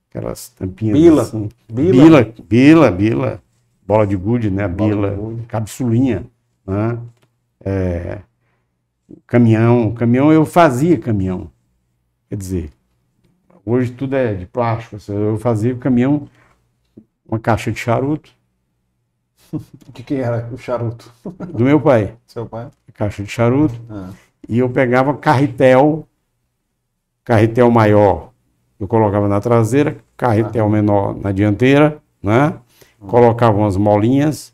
aquelas 0.10 0.50
tampinhas 0.50 1.00
Bila. 1.00 1.22
assim. 1.22 1.50
Bila. 1.72 2.04
Bila, 2.04 2.34
bila, 2.48 2.92
bila. 2.92 3.42
Bola 3.86 4.06
de 4.06 4.16
gude, 4.16 4.50
né? 4.52 4.68
Bila, 4.68 5.10
de 5.12 5.16
gude. 5.16 5.42
cabeçulinha, 5.48 6.26
né? 6.66 7.00
É, 7.64 8.20
caminhão, 9.26 9.92
caminhão, 9.94 10.32
eu 10.32 10.46
fazia 10.46 10.98
caminhão. 11.00 11.50
Quer 12.30 12.36
dizer, 12.36 12.70
hoje 13.66 13.92
tudo 13.92 14.16
é 14.16 14.34
de 14.36 14.46
plástico. 14.46 14.96
assim, 14.96 15.14
Eu 15.14 15.38
fazia 15.38 15.76
caminhão, 15.76 16.28
uma 17.28 17.40
caixa 17.40 17.72
de 17.72 17.80
charuto, 17.80 18.32
De 19.94 20.04
quem 20.04 20.20
era 20.20 20.48
o 20.54 20.58
charuto? 20.58 21.12
do 21.52 21.64
meu 21.64 21.82
pai. 21.82 22.16
Seu 22.28 22.46
pai? 22.46 22.70
Caixa 22.94 23.24
de 23.24 23.30
charuto. 23.32 23.74
Ah. 23.90 24.12
E 24.48 24.60
eu 24.60 24.70
pegava 24.70 25.16
carretel, 25.18 26.08
carretel 27.24 27.72
maior, 27.72 28.29
eu 28.80 28.88
colocava 28.88 29.28
na 29.28 29.42
traseira, 29.42 29.98
carretel 30.16 30.70
menor 30.70 31.16
na 31.16 31.32
dianteira, 31.32 31.98
né? 32.24 32.54
Colocava 33.00 33.58
umas 33.58 33.76
molinhas, 33.76 34.54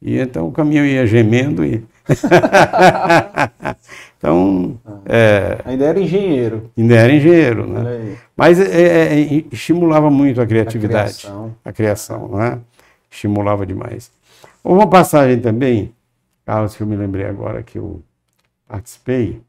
e 0.00 0.18
então 0.18 0.48
o 0.48 0.52
caminhão 0.52 0.84
ia 0.84 1.06
gemendo 1.06 1.64
e. 1.64 1.84
então, 4.16 4.78
é, 5.04 5.58
Ainda 5.64 5.84
era 5.84 6.00
engenheiro. 6.00 6.70
ainda 6.76 6.94
era 6.94 7.12
engenheiro, 7.12 7.66
né? 7.66 8.16
Mas 8.36 8.58
é, 8.58 8.64
é, 8.64 9.14
é, 9.14 9.20
estimulava 9.52 10.10
muito 10.10 10.40
a 10.40 10.46
criatividade, 10.46 11.18
criação. 11.18 11.54
a 11.64 11.72
criação, 11.72 12.28
né? 12.28 12.58
Estimulava 13.10 13.66
demais. 13.66 14.10
Uma 14.64 14.86
passagem 14.86 15.40
também, 15.40 15.92
Carlos, 16.46 16.76
que 16.76 16.82
eu 16.82 16.86
me 16.86 16.96
lembrei 16.96 17.26
agora 17.26 17.62
que 17.62 17.78
eu 17.78 18.02
participei, 18.66 19.40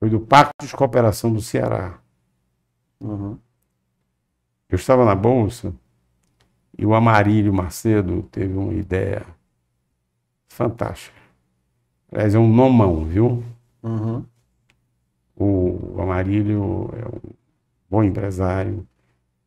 foi 0.00 0.10
do 0.10 0.20
Pacto 0.20 0.66
de 0.66 0.74
Cooperação 0.74 1.32
do 1.32 1.40
Ceará. 1.40 1.94
Uhum. 3.04 3.38
Eu 4.70 4.76
estava 4.76 5.04
na 5.04 5.14
Bolsa 5.14 5.74
e 6.76 6.86
o 6.86 6.94
Amarílio 6.94 7.52
Macedo 7.52 8.22
teve 8.32 8.54
uma 8.56 8.72
ideia 8.72 9.26
fantástica. 10.48 11.16
Aliás, 12.10 12.34
é 12.34 12.38
um 12.38 12.48
nomão, 12.48 13.04
viu? 13.04 13.44
Uhum. 13.82 14.24
O 15.36 16.00
Amarílio 16.00 16.90
é 16.96 17.06
um 17.06 17.34
bom 17.90 18.02
empresário, 18.02 18.86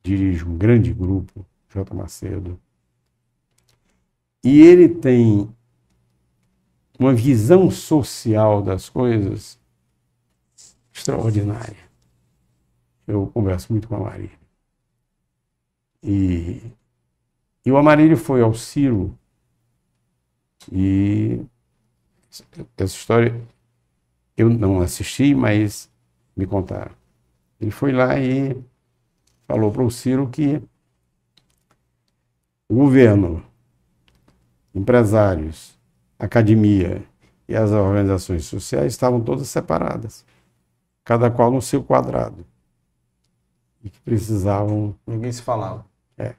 dirige 0.04 0.46
um 0.46 0.56
grande 0.56 0.94
grupo, 0.94 1.44
J. 1.74 1.96
Macedo. 1.96 2.60
E 4.44 4.62
ele 4.62 4.88
tem 4.88 5.50
uma 7.00 7.14
visão 7.14 7.72
social 7.72 8.62
das 8.62 8.88
coisas 8.88 9.60
extraordinária. 10.94 11.87
Eu 13.08 13.28
converso 13.28 13.72
muito 13.72 13.88
com 13.88 13.96
o 13.96 13.98
Amarílio. 13.98 14.38
E, 16.04 16.62
e 17.66 17.72
o 17.72 17.78
Amarílio 17.78 18.18
foi 18.18 18.42
ao 18.42 18.54
Ciro 18.54 19.18
e 20.72 21.42
essa 22.78 22.98
história 22.98 23.34
eu 24.36 24.50
não 24.50 24.82
assisti, 24.82 25.34
mas 25.36 25.90
me 26.36 26.46
contaram. 26.46 26.96
Ele 27.60 27.72
foi 27.72 27.92
lá 27.92 28.20
e 28.20 28.56
falou 29.48 29.72
para 29.72 29.84
o 29.84 29.92
Ciro 29.92 30.30
que 30.30 30.62
o 32.70 32.76
governo, 32.76 33.44
empresários, 34.74 35.78
academia 36.20 37.04
e 37.48 37.56
as 37.56 37.72
organizações 37.72 38.46
sociais 38.46 38.94
estavam 38.94 39.22
todas 39.22 39.48
separadas, 39.48 40.26
cada 41.06 41.32
qual 41.32 41.52
no 41.52 41.62
seu 41.62 41.84
quadrado. 41.84 42.46
E 43.84 43.90
que 43.90 44.00
precisavam. 44.02 44.96
Ninguém 45.06 45.32
se 45.32 45.42
falava. 45.42 45.86
É. 46.18 46.36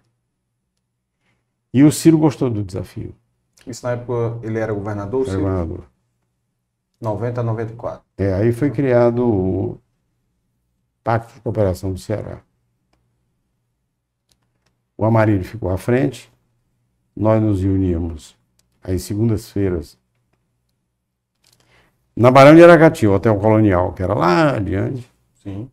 E 1.73 1.83
o 1.85 1.93
Ciro 1.93 2.19
gostou 2.19 2.51
do 2.51 2.63
desafio. 2.63 3.15
Isso 3.67 3.85
na 3.85 3.93
época 3.93 4.39
ele 4.43 4.59
era 4.59 4.73
governador? 4.73 5.23
Era 5.23 5.31
Ciro? 5.31 5.43
governador. 5.43 5.85
90 7.01 7.41
a 7.41 7.45
94. 7.45 8.03
É, 8.17 8.35
aí 8.35 8.53
foi 8.53 8.71
criado 8.71 9.25
o 9.25 9.79
Pacto 11.05 11.35
de 11.35 11.41
Cooperação 11.41 11.93
do 11.93 11.99
Ceará. 11.99 12.41
O 14.97 15.05
Amarillo 15.05 15.45
ficou 15.45 15.71
à 15.71 15.79
frente, 15.79 16.31
nós 17.15 17.41
nos 17.41 17.63
reuníamos 17.63 18.37
às 18.83 19.03
segundas-feiras 19.03 19.97
na 22.19 22.33
Barão 22.33 22.57
de 22.57 22.65
Aracati, 22.65 23.07
o 23.07 23.15
Hotel 23.15 23.39
Colonial, 23.39 23.93
que 23.93 24.03
era 24.03 24.13
lá 24.13 24.57
adiante. 24.57 25.09
Sim. 25.35 25.71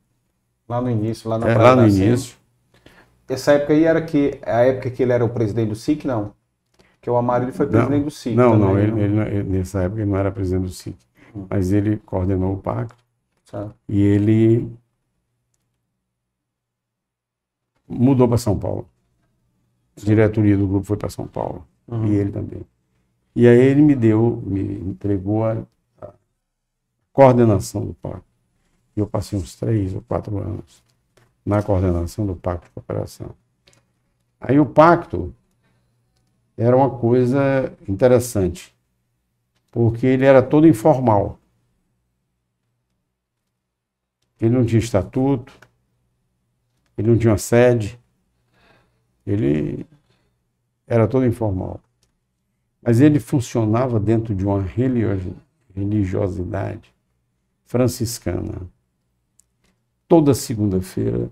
Lá 0.67 0.81
no 0.81 0.89
início, 0.89 1.29
lá 1.29 1.37
na 1.37 1.47
É, 1.49 1.57
lá 1.57 1.75
no 1.75 1.87
início. 1.87 2.35
Essa 3.27 3.53
época 3.53 3.73
aí 3.73 3.83
era 3.83 4.01
que 4.03 4.39
a 4.43 4.61
época 4.61 4.89
que 4.91 5.01
ele 5.03 5.11
era 5.11 5.25
o 5.25 5.29
presidente 5.29 5.69
do 5.69 5.75
SIC, 5.75 6.05
não? 6.05 6.33
Que 7.01 7.09
o 7.09 7.17
Amarillo 7.17 7.53
foi 7.53 7.67
presidente 7.67 8.03
do 8.05 8.11
SIC. 8.11 8.35
Não, 8.35 8.51
também, 8.51 8.67
não, 8.67 8.79
ele, 8.79 9.01
ele 9.01 9.15
não- 9.15 9.23
ele- 9.27 9.43
nessa 9.43 9.83
época 9.83 10.01
ele 10.01 10.09
não 10.11 10.17
era 10.17 10.31
presidente 10.31 10.63
do 10.63 10.69
SIC, 10.71 10.97
mas 11.49 11.71
ele 11.71 11.97
coordenou 11.97 12.53
o 12.53 12.57
pacto 12.57 12.95
Certo. 13.45 13.75
e 13.89 14.01
ele 14.01 14.69
mudou 17.87 18.27
para 18.27 18.37
São 18.37 18.57
Paulo. 18.59 18.87
A 19.97 20.01
diretoria 20.05 20.57
do 20.57 20.67
grupo 20.67 20.85
foi 20.85 20.97
para 20.97 21.09
São 21.09 21.27
Paulo 21.27 21.65
Uhum. 21.87 22.05
e 22.07 22.15
ele 22.15 22.31
também. 22.31 22.61
E 23.35 23.47
aí 23.47 23.59
ele 23.59 23.81
me 23.81 23.95
deu, 23.95 24.41
me 24.45 24.61
entregou 24.79 25.45
a, 25.45 25.65
a 26.01 26.13
coordenação 27.13 27.85
do 27.85 27.93
pacto. 27.95 28.24
E 28.95 28.99
eu 28.99 29.07
passei 29.07 29.37
uns 29.37 29.55
três 29.55 29.93
ou 29.93 30.01
quatro 30.01 30.37
anos 30.39 30.83
na 31.45 31.61
coordenação 31.63 32.25
do 32.25 32.35
pacto 32.35 32.67
de 32.67 32.71
cooperação. 32.73 33.35
Aí 34.39 34.59
o 34.59 34.65
pacto 34.65 35.33
era 36.57 36.75
uma 36.75 36.89
coisa 36.89 37.73
interessante, 37.87 38.73
porque 39.71 40.05
ele 40.05 40.25
era 40.25 40.41
todo 40.41 40.67
informal. 40.67 41.37
Ele 44.39 44.53
não 44.55 44.65
tinha 44.65 44.79
estatuto, 44.79 45.51
ele 46.97 47.09
não 47.09 47.17
tinha 47.17 47.31
uma 47.31 47.37
sede, 47.37 47.99
ele 49.25 49.85
era 50.87 51.07
todo 51.07 51.25
informal. 51.25 51.79
Mas 52.81 53.01
ele 53.01 53.19
funcionava 53.19 53.99
dentro 53.99 54.33
de 54.35 54.45
uma 54.45 54.61
religio- 54.61 55.35
religiosidade 55.73 56.93
franciscana. 57.65 58.69
Toda 60.07 60.33
segunda-feira 60.33 61.31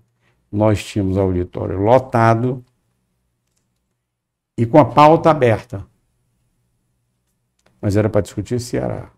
nós 0.52 0.84
tínhamos 0.84 1.18
auditório 1.18 1.80
lotado 1.80 2.64
e 4.58 4.66
com 4.66 4.78
a 4.78 4.86
pauta 4.86 5.32
aberta. 5.32 5.86
Mas 7.82 7.96
era 7.96 8.10
para 8.10 8.22
discutir 8.22 8.60
Ceará. 8.60 9.12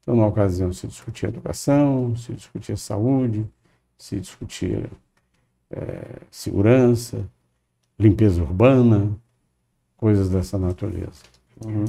Então, 0.00 0.16
na 0.16 0.26
ocasião, 0.26 0.72
se 0.72 0.86
discutia 0.86 1.28
educação, 1.28 2.16
se 2.16 2.34
discutia 2.34 2.76
saúde, 2.76 3.48
se 3.96 4.18
discutia 4.18 4.90
eh, 5.70 6.18
segurança, 6.28 7.24
limpeza 7.98 8.42
urbana, 8.42 9.16
coisas 9.96 10.28
dessa 10.28 10.58
natureza. 10.58 11.22
Uhum. 11.64 11.84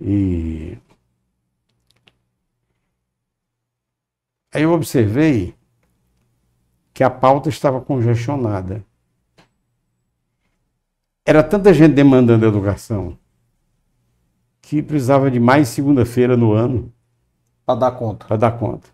E 0.00 0.78
aí 4.52 4.62
eu 4.62 4.72
observei 4.72 5.54
que 6.92 7.04
a 7.04 7.10
pauta 7.10 7.48
estava 7.48 7.80
congestionada. 7.80 8.84
Era 11.24 11.44
tanta 11.44 11.72
gente 11.72 11.94
demandando 11.94 12.44
educação 12.44 13.16
que 14.60 14.82
precisava 14.82 15.30
de 15.30 15.38
mais 15.38 15.68
segunda-feira 15.68 16.36
no 16.36 16.52
ano 16.52 16.92
Para 17.64 17.78
dar 17.78 17.92
conta. 17.92 18.26
para 18.26 18.36
dar 18.36 18.58
conta. 18.58 18.88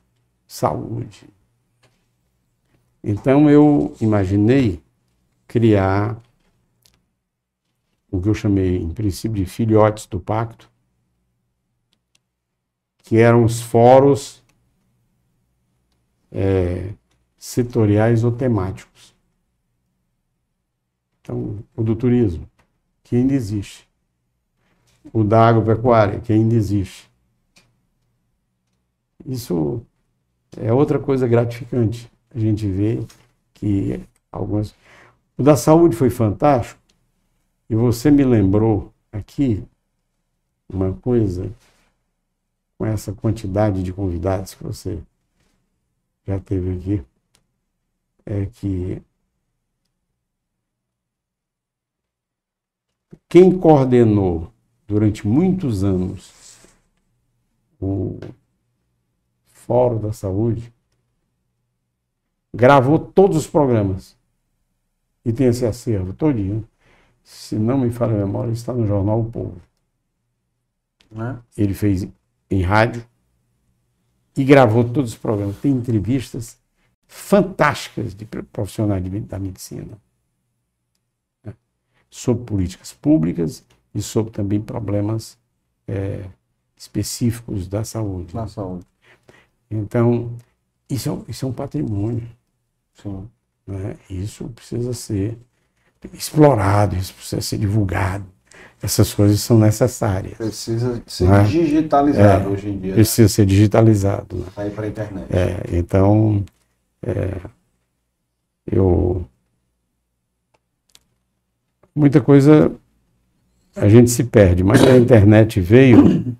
Saúde. 0.46 1.28
Então 3.02 3.48
eu 3.48 3.96
imaginei 4.00 4.82
criar 5.48 6.20
o 8.10 8.20
que 8.20 8.28
eu 8.28 8.34
chamei, 8.34 8.76
em 8.76 8.90
princípio, 8.90 9.42
de 9.42 9.46
filhotes 9.50 10.06
do 10.06 10.20
pacto, 10.20 10.70
que 12.98 13.16
eram 13.16 13.44
os 13.44 13.62
fóruns 13.62 14.43
eh, 16.34 16.92
setoriais 17.38 18.24
ou 18.24 18.32
temáticos. 18.32 19.14
Então, 21.20 21.58
o 21.74 21.82
do 21.82 21.94
turismo, 21.96 22.48
que 23.02 23.16
ainda 23.16 23.32
existe. 23.32 23.88
O 25.12 25.22
da 25.22 25.48
agropecuária, 25.48 26.20
que 26.20 26.32
ainda 26.32 26.54
existe. 26.54 27.10
Isso 29.24 29.80
é 30.56 30.72
outra 30.72 30.98
coisa 30.98 31.26
gratificante. 31.26 32.10
A 32.34 32.38
gente 32.38 32.68
vê 32.68 33.02
que 33.54 34.00
algumas. 34.30 34.74
O 35.38 35.42
da 35.42 35.56
saúde 35.56 35.96
foi 35.96 36.10
fantástico. 36.10 36.80
E 37.70 37.74
você 37.74 38.10
me 38.10 38.24
lembrou 38.24 38.92
aqui 39.10 39.64
uma 40.68 40.92
coisa 40.92 41.50
com 42.76 42.84
essa 42.84 43.12
quantidade 43.12 43.82
de 43.82 43.92
convidados 43.92 44.54
que 44.54 44.62
você 44.62 44.98
já 46.26 46.38
teve 46.40 46.78
aqui. 46.78 47.04
É 48.26 48.46
que 48.46 49.02
quem 53.28 53.58
coordenou 53.58 54.52
durante 54.86 55.26
muitos 55.26 55.84
anos 55.84 56.58
o 57.80 58.18
Fórum 59.46 60.00
da 60.00 60.12
Saúde 60.12 60.72
gravou 62.54 62.98
todos 62.98 63.36
os 63.36 63.46
programas 63.46 64.16
e 65.24 65.32
tem 65.32 65.48
esse 65.48 65.66
acervo 65.66 66.12
todinho. 66.12 66.66
Se 67.22 67.56
não 67.56 67.78
me 67.78 67.90
falha 67.90 68.14
a 68.14 68.26
memória, 68.26 68.52
está 68.52 68.72
no 68.72 68.86
jornal 68.86 69.20
O 69.20 69.30
Povo. 69.30 69.60
Né? 71.10 71.38
Ele 71.56 71.74
fez 71.74 72.06
em 72.50 72.62
rádio 72.62 73.06
e 74.36 74.44
gravou 74.44 74.84
todos 74.84 75.12
os 75.12 75.18
programas. 75.18 75.56
Tem 75.58 75.72
entrevistas 75.72 76.58
fantásticas 77.08 78.14
de 78.14 78.24
profissionais 78.24 79.02
de- 79.04 79.20
da 79.20 79.38
medicina 79.38 79.98
né? 81.44 81.54
sobre 82.10 82.44
políticas 82.44 82.92
públicas 82.92 83.64
e 83.94 84.02
sobre 84.02 84.32
também 84.32 84.60
problemas 84.60 85.38
eh, 85.86 86.24
específicos 86.76 87.68
da 87.68 87.84
saúde. 87.84 88.34
Na 88.34 88.48
saúde. 88.48 88.86
Então, 89.70 90.34
isso 90.90 91.08
é, 91.08 91.12
um- 91.12 91.24
isso 91.28 91.46
é 91.46 91.48
um 91.48 91.52
patrimônio. 91.52 92.28
Sim. 93.02 93.28
né? 93.66 93.96
Isso 94.10 94.48
precisa 94.50 94.92
ser 94.94 95.38
explorado, 96.12 96.96
isso 96.96 97.14
precisa 97.14 97.40
ser 97.42 97.58
divulgado. 97.58 98.26
Essas 98.82 99.14
coisas 99.14 99.40
são 99.40 99.58
necessárias. 99.58 100.34
Precisa 100.34 101.02
ser 101.06 101.28
Né? 101.28 101.42
digitalizado 101.44 102.48
É, 102.48 102.52
hoje 102.52 102.68
em 102.68 102.78
dia. 102.78 102.90
né? 102.90 102.94
Precisa 102.96 103.28
ser 103.28 103.46
digitalizado. 103.46 104.36
né? 104.36 104.44
Aí 104.56 104.70
para 104.70 104.84
a 104.84 104.88
internet. 104.88 105.26
É, 105.30 105.76
então, 105.78 106.44
é, 107.02 107.36
eu. 108.66 109.24
Muita 111.94 112.20
coisa 112.20 112.72
a 113.76 113.88
gente 113.88 114.10
se 114.10 114.24
perde, 114.24 114.62
mas 114.64 114.82
a 114.82 114.96
internet 114.96 115.60
veio 115.60 116.34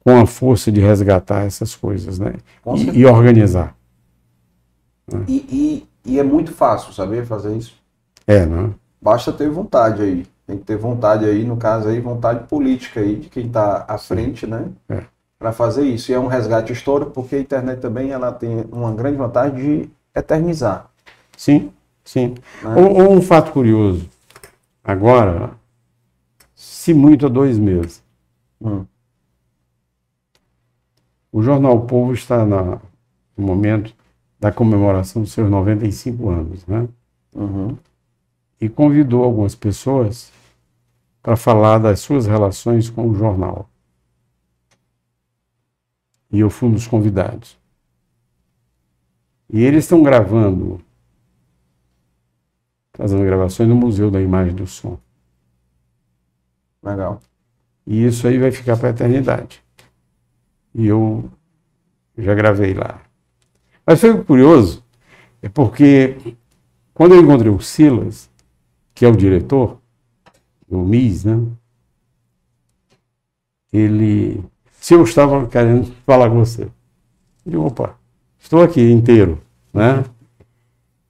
com 0.00 0.20
a 0.20 0.26
força 0.26 0.70
de 0.70 0.80
resgatar 0.80 1.44
essas 1.44 1.74
coisas, 1.74 2.18
né? 2.18 2.34
E, 2.76 3.00
e 3.00 3.06
organizar. 3.06 3.74
E, 5.28 5.36
e, 6.04 6.12
e 6.12 6.18
é 6.18 6.22
muito 6.22 6.52
fácil, 6.52 6.92
saber 6.92 7.26
fazer 7.26 7.56
isso. 7.56 7.74
É, 8.26 8.44
né? 8.46 8.70
Basta 9.00 9.32
ter 9.32 9.48
vontade 9.50 10.02
aí. 10.02 10.26
Tem 10.46 10.58
que 10.58 10.64
ter 10.64 10.76
vontade 10.76 11.24
aí, 11.24 11.42
no 11.44 11.56
caso 11.56 11.88
aí, 11.88 12.00
vontade 12.00 12.46
política 12.48 13.00
aí 13.00 13.16
de 13.16 13.28
quem 13.30 13.46
está 13.46 13.84
à 13.88 13.96
frente, 13.96 14.46
né? 14.46 14.68
É. 14.88 15.04
Para 15.38 15.52
fazer 15.52 15.84
isso. 15.84 16.10
E 16.10 16.14
é 16.14 16.18
um 16.18 16.26
resgate 16.26 16.72
histórico, 16.72 17.10
porque 17.12 17.36
a 17.36 17.40
internet 17.40 17.80
também 17.80 18.10
ela 18.10 18.30
tem 18.32 18.64
uma 18.70 18.92
grande 18.92 19.16
vantagem 19.16 19.56
de 19.56 19.90
eternizar. 20.14 20.90
Sim, 21.36 21.72
sim. 22.04 22.34
Né? 22.62 22.70
Um, 22.76 23.16
um 23.16 23.22
fato 23.22 23.52
curioso. 23.52 24.08
Agora, 24.82 25.52
se 26.54 26.92
muito 26.92 27.26
há 27.26 27.28
dois 27.28 27.58
meses, 27.58 28.02
Hum. 28.60 28.84
o 31.32 31.42
Jornal 31.42 31.76
o 31.76 31.86
Povo 31.86 32.12
está 32.12 32.44
na- 32.46 32.78
no 33.36 33.46
momento 33.46 33.94
da 34.38 34.52
comemoração 34.52 35.22
dos 35.22 35.32
seus 35.32 35.50
95 35.50 36.30
anos, 36.30 36.64
né? 36.66 36.86
Uhum. 37.34 37.76
E 38.60 38.68
convidou 38.68 39.24
algumas 39.24 39.54
pessoas 39.54 40.30
para 41.24 41.36
falar 41.36 41.78
das 41.78 42.00
suas 42.00 42.26
relações 42.26 42.90
com 42.90 43.08
o 43.08 43.14
jornal. 43.14 43.66
E 46.30 46.38
eu 46.38 46.50
fui 46.50 46.68
um 46.68 46.72
dos 46.72 46.86
convidados. 46.86 47.58
E 49.48 49.62
eles 49.62 49.84
estão 49.84 50.02
gravando, 50.02 50.82
fazendo 52.92 53.24
gravações 53.24 53.66
no 53.66 53.74
Museu 53.74 54.10
da 54.10 54.20
Imagem 54.20 54.54
do 54.54 54.66
Som. 54.66 54.98
Legal. 56.82 57.18
E 57.86 58.04
isso 58.04 58.28
aí 58.28 58.36
vai 58.36 58.52
ficar 58.52 58.76
para 58.76 58.88
a 58.88 58.90
eternidade. 58.90 59.64
E 60.74 60.86
eu 60.86 61.30
já 62.18 62.34
gravei 62.34 62.74
lá. 62.74 63.00
Mas 63.86 63.98
foi 63.98 64.22
curioso, 64.24 64.84
é 65.40 65.48
porque 65.48 66.36
quando 66.92 67.14
eu 67.14 67.22
encontrei 67.22 67.50
o 67.50 67.62
Silas, 67.62 68.30
que 68.94 69.06
é 69.06 69.08
o 69.08 69.16
diretor 69.16 69.80
do 70.74 70.84
MIS, 70.84 71.24
né? 71.24 71.46
Ele, 73.72 74.44
se 74.72 74.94
eu 74.94 75.04
estava 75.04 75.46
querendo 75.46 75.92
falar 76.04 76.28
com 76.28 76.36
você, 76.36 76.68
digo, 77.46 77.64
opa, 77.64 77.96
estou 78.38 78.62
aqui 78.62 78.80
inteiro, 78.90 79.40
né? 79.72 80.04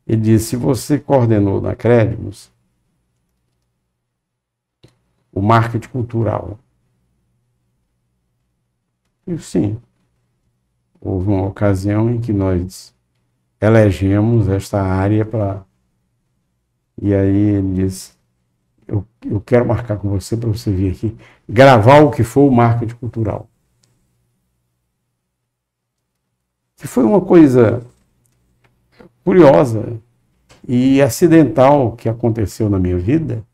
Ele 0.07 0.21
disse, 0.21 0.51
se 0.51 0.57
você 0.57 0.99
coordenou 0.99 1.61
na 1.63 1.75
Crédimos 1.75 2.53
o 5.33 5.41
marketing 5.41 5.89
cultural. 5.89 6.59
Eu 9.27 9.39
sim. 9.39 9.81
Houve 11.01 11.29
uma 11.29 11.47
ocasião 11.47 12.11
em 12.11 12.21
que 12.21 12.33
nós 12.33 12.95
elegemos 13.61 14.49
esta 14.49 14.81
área 14.81 15.25
para. 15.25 15.65
E 17.01 17.13
aí 17.13 17.37
ele 17.37 17.75
disse: 17.75 18.14
eu, 19.25 19.41
quero 19.41 19.67
marcar 19.67 19.99
com 19.99 20.09
você 20.09 20.37
para 20.37 20.49
você 20.49 20.71
vir 20.71 20.93
aqui 20.93 21.17
gravar 21.49 22.01
o 22.01 22.11
que 22.11 22.23
for 22.23 22.49
o 22.49 22.53
marketing 22.53 22.95
cultural. 22.97 23.49
Que 26.77 26.87
foi 26.87 27.05
uma 27.05 27.21
coisa 27.21 27.83
curiosa 29.25 30.01
e 30.67 31.01
acidental 31.01 31.93
que 31.93 32.09
aconteceu 32.09 32.69
na 32.69 32.79
minha 32.79 32.99
vida. 32.99 33.45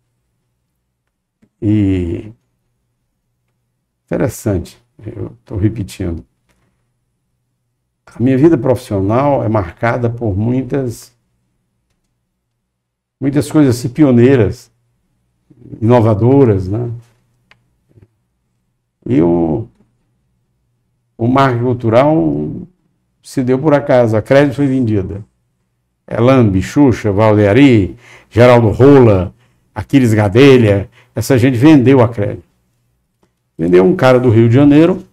E 1.60 2.32
interessante, 4.06 4.82
eu 5.05 5.36
estou 5.40 5.59
repetindo. 5.59 6.24
A 8.06 8.22
minha 8.22 8.36
vida 8.36 8.59
profissional 8.59 9.44
é 9.44 9.48
marcada 9.48 10.10
por 10.10 10.36
muitas 10.36 11.14
muitas 13.20 13.51
coisas 13.52 13.78
assim, 13.78 13.88
pioneiras, 13.90 14.69
inovadoras, 15.81 16.69
né? 16.69 16.91
E 19.07 19.20
o, 19.20 19.66
o 21.16 21.27
marketing 21.27 21.65
cultural 21.65 22.51
se 23.23 23.43
deu 23.43 23.59
por 23.59 23.74
acaso, 23.74 24.16
a 24.16 24.23
crédito 24.23 24.57
foi 24.57 24.66
vendida. 24.66 25.24
Elambi, 26.07 26.61
Xuxa, 26.61 27.12
Valdeari, 27.12 27.97
Geraldo 28.28 28.69
Rola, 28.70 29.32
Aquiles 29.74 30.12
Gadelha, 30.12 30.89
essa 31.15 31.39
gente 31.39 31.57
vendeu 31.57 32.01
a 32.01 32.09
crédito. 32.09 32.45
Vendeu 33.57 33.85
um 33.85 33.95
cara 33.95 34.19
do 34.19 34.31
Rio 34.31 34.49
de 34.49 34.55
Janeiro, 34.55 35.05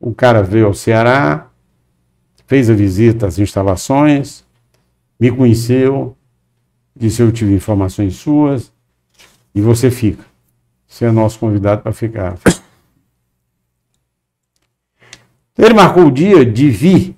o 0.00 0.14
cara 0.14 0.42
veio 0.42 0.66
ao 0.66 0.74
Ceará, 0.74 1.48
fez 2.46 2.70
a 2.70 2.74
visita 2.74 3.26
às 3.26 3.38
instalações, 3.38 4.44
me 5.18 5.30
conheceu, 5.30 6.16
disse 6.96 7.22
eu 7.22 7.30
tive 7.30 7.52
informações 7.52 8.16
suas 8.16 8.72
e 9.54 9.60
você 9.60 9.90
fica. 9.90 10.24
Você 10.86 11.04
é 11.04 11.10
nosso 11.10 11.38
convidado 11.38 11.82
para 11.82 11.92
ficar. 11.92 12.38
Ele 15.58 15.74
marcou 15.74 16.06
o 16.06 16.10
dia 16.10 16.44
de 16.44 16.70
vir 16.70 17.16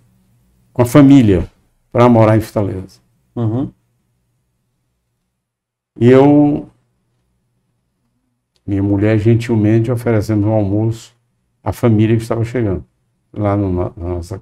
com 0.73 0.83
a 0.83 0.87
família 0.87 1.49
para 1.91 2.09
morar 2.09 2.37
em 2.37 2.41
Fortaleza. 2.41 3.01
Uhum. 3.35 3.73
E 6.01 6.09
eu, 6.09 6.69
minha 8.65 8.83
mulher, 8.83 9.19
gentilmente 9.19 9.91
oferecendo 9.91 10.47
um 10.47 10.53
almoço 10.53 11.13
à 11.63 11.73
família 11.73 12.17
que 12.17 12.23
estava 12.23 12.45
chegando, 12.45 12.85
lá 13.33 13.57
no, 13.57 13.73
na 13.73 13.93
nossa, 13.97 14.41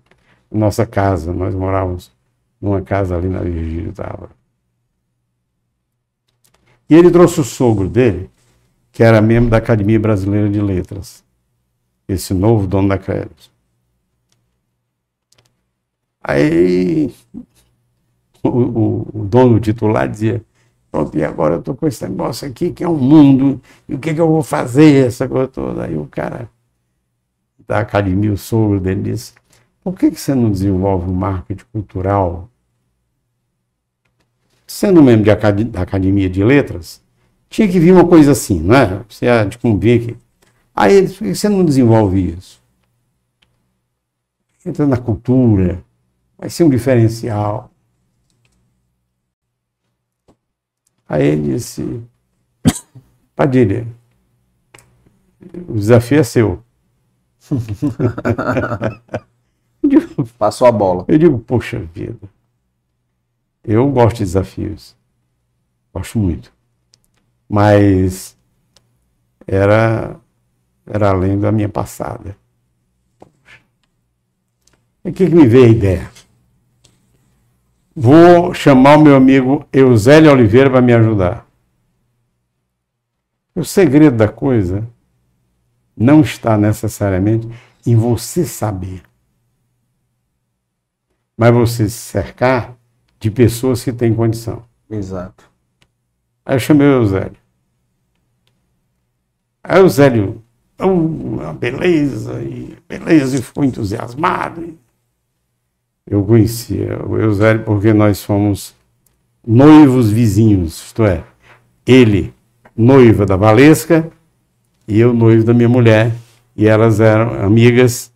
nossa 0.51 0.85
casa. 0.85 1.33
Nós 1.33 1.55
morávamos 1.55 2.13
numa 2.61 2.83
casa 2.83 3.17
ali 3.17 3.29
na 3.29 3.41
Virgílio 3.41 3.93
Távora. 3.95 4.36
E 6.89 6.95
ele 6.95 7.11
trouxe 7.11 7.41
o 7.41 7.45
sogro 7.45 7.89
dele, 7.89 8.31
que 8.93 9.03
era 9.03 9.21
membro 9.21 9.51
da 9.51 9.57
Academia 9.57 9.99
Brasileira 9.99 10.49
de 10.49 10.61
Letras, 10.61 11.25
esse 12.09 12.33
novo 12.33 12.67
dono 12.67 12.89
da 12.89 12.99
Crédito. 12.99 13.51
Aí 16.23 17.13
o, 18.43 18.49
o, 18.49 19.09
o 19.15 19.25
dono 19.25 19.61
titular 19.61 20.09
dizia, 20.09 20.43
pronto, 20.91 21.17
e 21.17 21.25
agora 21.25 21.55
eu 21.55 21.59
estou 21.61 21.75
com 21.75 21.87
esse 21.87 22.07
negócio 22.09 22.49
aqui, 22.49 22.73
que 22.73 22.83
é 22.83 22.89
um 22.89 22.97
mundo, 22.97 23.61
e 23.89 23.95
o 23.95 23.99
que, 23.99 24.15
que 24.15 24.21
eu 24.21 24.29
vou 24.29 24.43
fazer, 24.43 25.07
essa 25.07 25.29
coisa 25.29 25.49
toda. 25.49 25.85
Aí 25.85 25.97
o 25.97 26.07
cara 26.07 26.49
da 27.67 27.81
academia, 27.81 28.33
o 28.33 28.37
sogro 28.37 28.81
dele, 28.81 29.03
disse, 29.03 29.35
por 29.83 29.95
que, 29.95 30.11
que 30.11 30.21
você 30.21 30.35
não 30.35 30.51
desenvolve 30.51 31.11
um 31.11 31.15
marketing 31.15 31.65
cultural? 31.73 32.49
Sendo 34.77 35.03
membro 35.03 35.25
de 35.25 35.31
acad 35.31 35.65
da 35.65 35.81
academia 35.81 36.29
de 36.29 36.45
letras, 36.45 37.03
tinha 37.49 37.67
que 37.67 37.81
vir 37.81 37.93
uma 37.93 38.07
coisa 38.07 38.33
assim, 38.33 38.61
não 38.61 38.75
é? 38.75 39.03
Você 39.09 39.27
há 39.27 39.43
de 39.43 39.57
convir 39.57 40.05
que... 40.05 40.17
Aí 40.75 40.93
ele 40.93 41.07
disse, 41.07 41.17
por 41.17 41.25
que 41.25 41.35
você 41.35 41.49
não 41.49 41.65
desenvolve 41.65 42.37
isso? 42.37 42.63
Entra 44.67 44.87
na 44.87 44.99
cultura, 44.99 45.83
vai 46.37 46.51
ser 46.51 46.65
um 46.65 46.69
diferencial. 46.69 47.71
Aí 51.09 51.27
ele 51.27 51.55
disse, 51.55 52.03
Padilha, 53.35 53.89
o 55.69 55.73
desafio 55.73 56.19
é 56.19 56.23
seu. 56.23 56.63
digo, 59.83 60.27
Passou 60.37 60.67
a 60.67 60.73
bola. 60.73 61.07
Eu 61.09 61.17
digo, 61.17 61.39
poxa 61.39 61.81
vida, 61.95 62.29
eu 63.67 63.91
gosto 63.91 64.19
de 64.19 64.25
desafios. 64.25 64.97
Gosto 65.93 66.19
muito. 66.21 66.53
Mas 67.49 68.37
era, 69.45 70.21
era 70.87 71.11
além 71.11 71.39
da 71.39 71.51
minha 71.51 71.69
passada. 71.69 72.37
O 75.03 75.13
que, 75.13 75.27
que 75.27 75.35
me 75.35 75.47
veio 75.47 75.65
a 75.65 75.69
ideia? 75.69 76.11
Vou 77.95 78.55
chamar 78.55 78.99
o 78.99 79.03
meu 79.03 79.17
amigo 79.17 79.67
Eusélio 79.73 80.31
Oliveira 80.31 80.71
para 80.71 80.81
me 80.81 80.93
ajudar. 80.93 81.47
O 83.55 83.65
segredo 83.65 84.17
da 84.17 84.29
coisa 84.29 84.87
não 85.97 86.21
está 86.21 86.57
necessariamente 86.59 87.49
em 87.87 87.97
você 87.97 88.45
saber, 88.45 89.03
mas 91.37 91.55
você 91.55 91.89
se 91.89 91.97
cercar 91.97 92.76
de 93.27 93.31
pessoas 93.33 93.83
que 93.83 93.93
têm 93.93 94.15
condição. 94.15 94.63
Exato. 94.89 95.51
Aí 96.45 96.55
eu 96.55 96.61
chamei 96.61 96.87
o 96.87 97.03
Eusélio. 97.03 97.37
Aí 99.65 99.81
o 99.81 99.83
Eusélio, 99.83 100.43
oh, 100.81 100.87
uma 100.87 101.53
beleza, 101.53 102.41
e 102.41 102.79
beleza, 102.89 103.37
e 103.37 103.43
ficou 103.43 103.65
entusiasmado. 103.65 104.79
Eu 106.09 106.23
conhecia 106.23 107.05
o 107.05 107.19
Eusélio 107.19 107.65
porque 107.65 107.93
nós 107.93 108.23
fomos 108.23 108.77
noivos 109.45 110.09
vizinhos, 110.09 110.87
isto 110.87 111.05
é, 111.05 111.25
ele 111.85 112.33
noiva 112.77 113.27
da 113.27 113.35
Valesca 113.35 114.09
e 114.87 115.01
eu 115.01 115.13
noivo 115.13 115.43
da 115.43 115.53
minha 115.53 115.69
mulher, 115.69 116.13
e 116.55 116.69
elas 116.69 117.01
eram 117.01 117.45
amigas, 117.45 118.13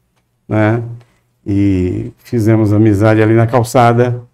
né? 0.49 0.81
E 1.45 2.13
fizemos 2.19 2.73
amizade 2.73 3.21
ali 3.21 3.35
na 3.35 3.47
calçada. 3.49 4.30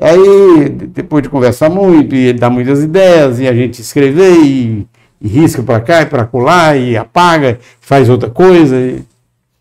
Aí, 0.00 0.70
depois 0.70 1.22
de 1.22 1.28
conversar 1.28 1.68
muito, 1.68 2.14
e 2.14 2.28
ele 2.28 2.38
dá 2.38 2.48
muitas 2.48 2.82
ideias, 2.82 3.38
e 3.38 3.46
a 3.46 3.52
gente 3.52 3.82
escrever, 3.82 4.32
e, 4.42 4.88
e 5.20 5.28
risca 5.28 5.62
para 5.62 5.78
cá 5.78 6.00
e 6.00 6.06
para 6.06 6.24
colar, 6.24 6.74
e 6.78 6.96
apaga, 6.96 7.60
faz 7.80 8.08
outra 8.08 8.30
coisa, 8.30 8.74
e 8.76 9.04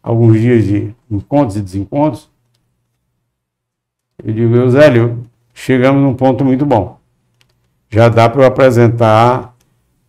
alguns 0.02 0.40
dias 0.40 0.64
de 0.64 0.96
encontros 1.12 1.58
e 1.58 1.62
desencontros. 1.62 2.30
Eu 4.24 4.34
digo, 4.34 4.56
Eusélio, 4.56 5.26
chegamos 5.54 6.02
num 6.02 6.14
ponto 6.14 6.46
muito 6.46 6.66
bom. 6.66 6.98
Já 7.90 8.08
dá 8.08 8.30
para 8.30 8.44
eu 8.44 8.48
apresentar 8.48 9.54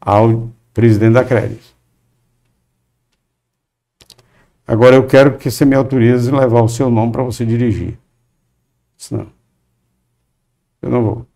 ao 0.00 0.48
presidente 0.72 1.14
da 1.14 1.24
Crédito. 1.24 1.70
Agora 4.64 4.94
eu 4.94 5.04
quero 5.06 5.36
que 5.36 5.50
você 5.50 5.64
me 5.64 5.74
autorize 5.74 6.30
a 6.30 6.38
levar 6.38 6.62
o 6.62 6.68
seu 6.68 6.88
nome 6.88 7.10
para 7.10 7.24
você 7.24 7.44
dirigir. 7.44 7.98
Senão, 8.96 9.26
eu 10.82 10.90
não 10.90 11.02
vou. 11.02 11.26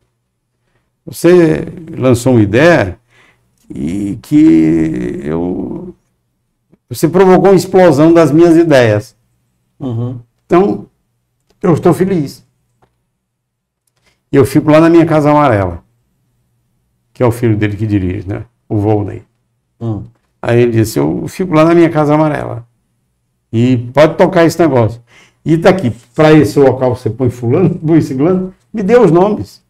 Você 1.06 1.66
lançou 1.96 2.32
uma 2.32 2.42
ideia 2.42 2.98
e 3.68 4.18
que 4.22 5.20
eu. 5.22 5.94
Você 6.88 7.08
provocou 7.08 7.50
uma 7.50 7.56
explosão 7.56 8.12
das 8.12 8.30
minhas 8.30 8.56
ideias. 8.56 9.16
Uhum. 9.78 10.20
Então, 10.46 10.86
eu 11.62 11.74
estou 11.74 11.92
feliz. 11.92 12.44
Eu 14.30 14.44
fico 14.44 14.70
lá 14.70 14.80
na 14.80 14.90
minha 14.90 15.06
Casa 15.06 15.30
Amarela, 15.30 15.82
que 17.12 17.22
é 17.22 17.26
o 17.26 17.30
filho 17.30 17.56
dele 17.56 17.76
que 17.76 17.86
dirige, 17.86 18.28
né? 18.28 18.44
O 18.68 18.76
Volney. 18.76 19.22
Hum. 19.80 20.04
Aí 20.40 20.60
ele 20.60 20.72
disse: 20.72 20.98
Eu 20.98 21.26
fico 21.28 21.54
lá 21.54 21.64
na 21.64 21.74
minha 21.74 21.90
Casa 21.90 22.14
Amarela. 22.14 22.66
E 23.52 23.76
pode 23.94 24.16
tocar 24.16 24.44
esse 24.44 24.58
negócio. 24.58 25.00
E 25.44 25.58
tá 25.58 25.68
aqui, 25.68 25.92
para 26.14 26.32
esse 26.32 26.58
local 26.58 26.96
você 26.96 27.10
põe 27.10 27.28
fulano, 27.28 27.74
põe 27.78 28.00
ciclano, 28.00 28.54
me 28.72 28.82
dê 28.82 28.96
os 28.96 29.10
nomes. 29.10 29.62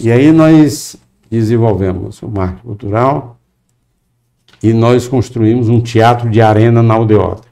E 0.00 0.10
aí 0.10 0.32
nós 0.32 0.96
desenvolvemos 1.30 2.22
o 2.22 2.28
marketing 2.28 2.62
cultural 2.62 3.38
e 4.62 4.72
nós 4.72 5.08
construímos 5.08 5.68
um 5.68 5.80
teatro 5.80 6.30
de 6.30 6.40
arena 6.40 6.82
na 6.82 6.94
aldeota. 6.94 7.46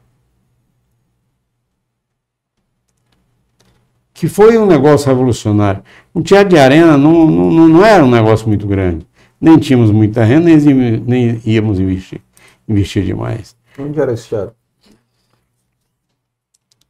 Que 4.13 4.29
foi 4.29 4.57
um 4.57 4.67
negócio 4.67 5.09
revolucionário. 5.09 5.83
Um 6.15 6.23
teatro 6.23 6.51
de 6.51 6.59
arena 6.59 6.97
não, 6.97 7.27
não, 7.27 7.69
não 7.69 7.85
era 7.85 8.05
um 8.05 8.11
negócio 8.11 8.47
muito 8.47 8.67
grande. 8.67 9.07
Nem 9.41 9.59
tínhamos 9.59 9.91
muito 9.91 10.15
terreno, 10.15 10.45
nem, 10.45 11.01
nem 11.01 11.43
íamos 11.45 11.81
investir, 11.81 12.21
investir 12.69 13.05
demais. 13.05 13.57
Onde 13.79 14.01
era 14.01 14.13
esse 14.13 14.29
teatro? 14.29 14.55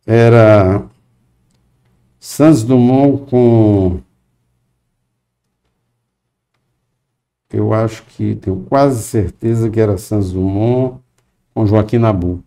Era 0.07 0.87
Santos 2.21 2.63
Dumont 2.63 3.27
com 3.31 4.01
eu 7.51 7.73
acho 7.73 8.03
que 8.07 8.35
tenho 8.35 8.65
quase 8.65 9.03
certeza 9.03 9.71
que 9.71 9.79
era 9.79 9.97
Santos 9.97 10.33
Dumont 10.33 11.01
com 11.55 11.67
Joaquim 11.67 11.99
Nabuco, 11.99 12.43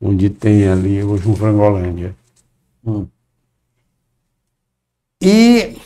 onde 0.00 0.30
tem 0.30 0.66
ali 0.66 1.02
hoje 1.02 1.28
um 1.28 1.36
Frangolândia. 1.36 2.16
Hum. 2.86 3.06
E 5.20 5.76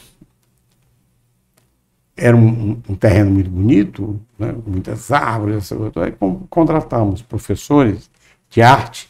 era 2.17 2.37
um, 2.37 2.81
um, 2.89 2.95
terreno 2.95 3.31
muito 3.31 3.51
bonito, 3.51 4.21
né, 4.39 4.55
muitas 4.67 5.11
árvores, 5.11 5.73
aí 5.73 6.15
contratamos 6.49 7.23
professores 7.23 8.11
de 8.49 8.63
arte 8.63 9.09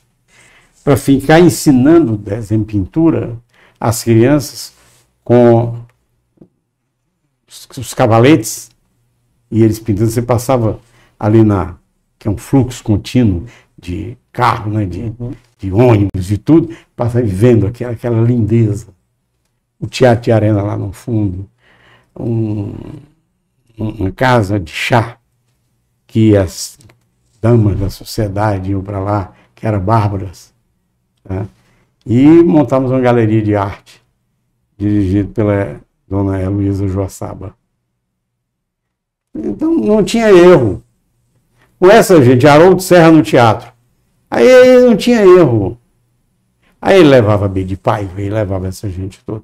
para 0.88 0.96
ficar 0.96 1.38
ensinando 1.38 2.16
desenho 2.16 2.64
pintura 2.64 3.36
às 3.78 4.02
crianças 4.02 4.72
com 5.22 5.84
os, 7.46 7.68
os 7.76 7.92
cavaletes 7.92 8.70
e 9.50 9.62
eles 9.62 9.78
pintando, 9.78 10.10
você 10.10 10.22
passava 10.22 10.80
ali 11.20 11.44
na, 11.44 11.76
que 12.18 12.26
é 12.26 12.30
um 12.30 12.38
fluxo 12.38 12.82
contínuo 12.82 13.44
de 13.78 14.16
carro, 14.32 14.70
né, 14.70 14.86
de, 14.86 15.12
uhum. 15.18 15.32
de 15.58 15.70
ônibus, 15.70 16.24
de 16.24 16.38
tudo, 16.38 16.74
passava 16.96 17.26
vendo 17.26 17.66
aquela, 17.66 17.92
aquela 17.92 18.22
lindeza. 18.22 18.88
O 19.78 19.86
teatro 19.86 20.24
de 20.24 20.32
arena 20.32 20.62
lá 20.62 20.74
no 20.74 20.90
fundo, 20.90 21.50
um, 22.18 22.72
uma 23.76 24.10
casa 24.10 24.58
de 24.58 24.72
chá, 24.72 25.18
que 26.06 26.34
as 26.34 26.78
damas 27.42 27.78
da 27.78 27.90
sociedade 27.90 28.70
iam 28.70 28.82
para 28.82 28.98
lá, 28.98 29.34
que 29.54 29.66
eram 29.66 29.80
bárbaras. 29.80 30.56
Né? 31.28 31.46
E 32.06 32.24
montamos 32.42 32.90
uma 32.90 33.00
galeria 33.00 33.42
de 33.42 33.54
arte, 33.54 34.02
dirigida 34.76 35.28
pela 35.32 35.80
dona 36.06 36.40
Heloísa 36.40 36.88
Joaçaba. 36.88 37.54
Então 39.34 39.74
não 39.74 40.02
tinha 40.02 40.30
erro. 40.30 40.82
Com 41.78 41.88
essa 41.88 42.20
gente, 42.22 42.46
Haroldo 42.46 42.82
Serra 42.82 43.10
no 43.10 43.22
teatro. 43.22 43.72
Aí 44.30 44.80
não 44.80 44.96
tinha 44.96 45.22
erro. 45.22 45.78
Aí 46.80 46.98
ele 46.98 47.08
levava 47.08 47.48
B 47.48 47.64
de 47.64 47.76
Paiva, 47.76 48.20
ele 48.20 48.30
levava 48.30 48.68
essa 48.68 48.88
gente 48.88 49.20
toda. 49.24 49.42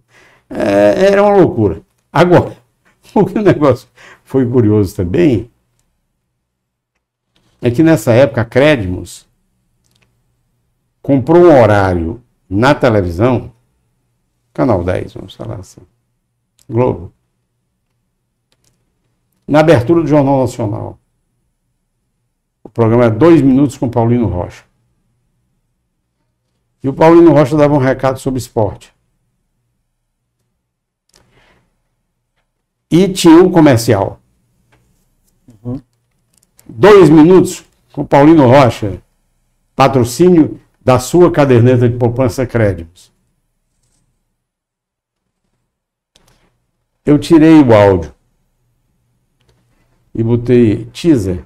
É, 0.49 1.07
era 1.11 1.23
uma 1.23 1.37
loucura. 1.37 1.81
Agora, 2.13 2.57
o 3.15 3.25
que 3.25 3.39
o 3.39 3.43
negócio 3.43 3.89
foi 4.25 4.49
curioso 4.49 4.95
também 4.95 5.51
é 7.61 7.71
que 7.71 7.83
nessa 7.83 8.13
época 8.13 8.45
Crédimos 8.45 9.24
comprou 11.05 11.43
um 11.43 11.61
horário 11.61 12.25
na 12.49 12.75
televisão, 12.75 13.53
Canal 14.55 14.83
10, 14.83 15.13
vamos 15.13 15.35
falar 15.35 15.57
assim, 15.57 15.83
Globo, 16.67 17.13
na 19.47 19.61
abertura 19.61 20.01
do 20.01 20.07
Jornal 20.07 20.41
Nacional. 20.41 20.99
O 22.63 22.71
programa 22.71 23.05
é 23.05 23.11
Dois 23.11 23.43
Minutos 23.43 23.77
com 23.77 23.91
Paulino 23.91 24.27
Rocha. 24.29 24.65
E 26.83 26.89
o 26.89 26.95
Paulino 26.95 27.33
Rocha 27.33 27.55
dava 27.55 27.75
um 27.75 27.79
recado 27.79 28.19
sobre 28.19 28.39
esporte. 28.39 28.95
E 32.91 33.13
tinha 33.13 33.43
um 33.43 33.51
comercial. 33.51 34.21
Uhum. 35.63 35.83
Dois 36.67 37.11
minutos 37.11 37.65
com 37.93 38.07
Paulino 38.07 38.47
Rocha. 38.47 39.03
Patrocínio 39.75 40.61
da 40.85 40.99
sua 40.99 41.33
caderneta 41.33 41.89
de 41.89 41.97
poupança 41.97 42.45
créditos. 42.45 43.11
Eu 47.07 47.19
tirei 47.19 47.61
o 47.63 47.75
áudio 47.75 48.15
e 50.15 50.23
botei 50.23 50.85
teaser 50.87 51.45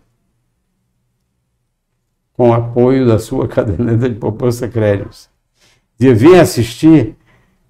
com 2.32 2.52
apoio 2.52 3.06
da 3.06 3.18
sua 3.18 3.46
caderneta 3.48 4.08
de 4.08 4.16
poupança 4.16 4.68
créditos. 4.68 5.30
Dizia, 5.98 6.14
vem 6.14 6.38
assistir 6.38 7.16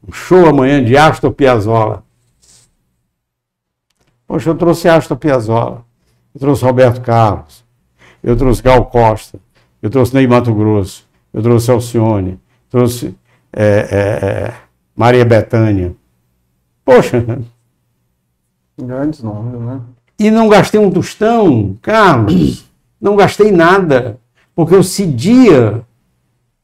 um 0.07 0.13
show 0.13 0.47
amanhã 0.47 0.85
de 0.85 0.97
Astor 0.97 1.33
Piazzolla. 1.33 2.05
Poxa, 4.27 4.51
eu 4.51 4.55
trouxe 4.55 4.89
Astor 4.89 5.17
Piazzolla, 5.17 5.85
eu 6.35 6.41
trouxe 6.41 6.63
Roberto 6.63 7.01
Carlos, 7.01 7.65
eu 8.23 8.37
trouxe 8.37 8.63
Gal 8.63 8.85
Costa, 8.87 9.41
eu 9.81 9.89
trouxe 9.89 10.13
Ney 10.15 10.27
Mato 10.27 10.55
Grosso, 10.55 11.08
eu 11.33 11.43
trouxe 11.43 11.71
Alcione, 11.71 12.39
trouxe 12.71 13.15
é, 13.53 13.65
é, 13.65 14.27
é, 14.27 14.55
Maria 14.97 15.25
Bethânia. 15.25 15.95
Poxa! 16.85 17.41
Grandes 18.81 19.23
nomes, 19.23 19.61
né? 19.61 19.81
E 20.19 20.31
não 20.31 20.49
gastei 20.49 20.81
um 20.81 20.91
tostão, 20.91 21.77
Carlos, 21.81 22.65
não 23.01 23.15
gastei 23.15 23.53
nada, 23.53 24.19
porque 24.55 24.75
eu 24.75 24.83
cedia 24.83 25.83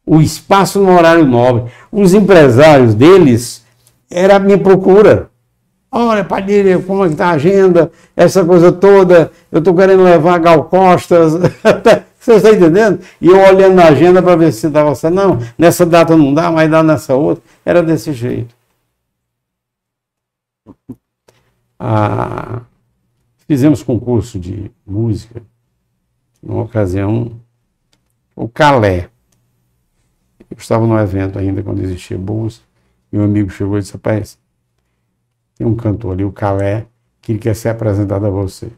o 0.06 0.20
espaço 0.20 0.80
no 0.80 0.96
horário 0.96 1.24
nobre. 1.24 1.70
Os 1.90 2.14
empresários 2.14 2.94
deles 2.94 3.64
era 4.10 4.36
a 4.36 4.40
minha 4.40 4.58
procura. 4.58 5.30
Olha, 5.90 6.24
Padilha, 6.24 6.80
como 6.80 7.04
é 7.04 7.06
que 7.06 7.14
está 7.14 7.28
a 7.28 7.32
agenda? 7.34 7.90
Essa 8.16 8.44
coisa 8.44 8.72
toda, 8.72 9.30
eu 9.52 9.60
estou 9.60 9.74
querendo 9.74 10.02
levar 10.02 10.38
Gal 10.40 10.64
Costas. 10.64 11.34
Você 12.24 12.34
está 12.34 12.50
entendendo? 12.50 13.04
E 13.20 13.28
eu 13.28 13.38
olhando 13.38 13.74
na 13.74 13.88
agenda 13.88 14.22
para 14.22 14.36
ver 14.36 14.52
se 14.52 14.68
dava 14.68 14.94
certo. 14.94 15.14
Não, 15.14 15.38
nessa 15.58 15.84
data 15.84 16.16
não 16.16 16.32
dá, 16.32 16.50
mas 16.50 16.70
dá 16.70 16.82
nessa 16.82 17.14
outra. 17.14 17.44
Era 17.64 17.82
desse 17.82 18.12
jeito. 18.12 18.54
Ah, 21.78 22.62
Fizemos 23.46 23.82
concurso 23.82 24.38
de 24.38 24.70
música, 24.86 25.42
numa 26.42 26.62
ocasião, 26.62 27.32
o 28.34 28.48
Calé. 28.48 29.10
Eu 30.50 30.56
estava 30.56 30.86
no 30.86 30.98
evento 30.98 31.38
ainda 31.38 31.62
quando 31.62 31.82
existia 31.82 32.16
bolsa, 32.16 32.62
e 33.12 33.18
um 33.18 33.24
amigo 33.24 33.50
chegou 33.50 33.76
e 33.76 33.80
disse, 33.80 33.92
rapaz, 33.92 34.38
tem 35.56 35.66
um 35.66 35.76
cantor 35.76 36.12
ali, 36.12 36.24
o 36.24 36.32
Calé, 36.32 36.86
que 37.20 37.32
ele 37.32 37.38
quer 37.38 37.54
ser 37.54 37.68
apresentado 37.68 38.24
a 38.24 38.30
você. 38.30 38.70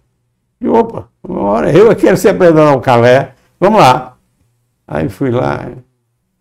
E 0.60 0.66
opa, 0.66 1.09
hora, 1.23 1.70
eu 1.73 1.94
quero 1.94 2.16
ser 2.16 2.31
apresentado 2.31 2.68
ao 2.68 2.81
Calé, 2.81 3.36
vamos 3.59 3.81
lá. 3.81 4.16
Aí 4.87 5.09
fui 5.09 5.31
lá, 5.31 5.70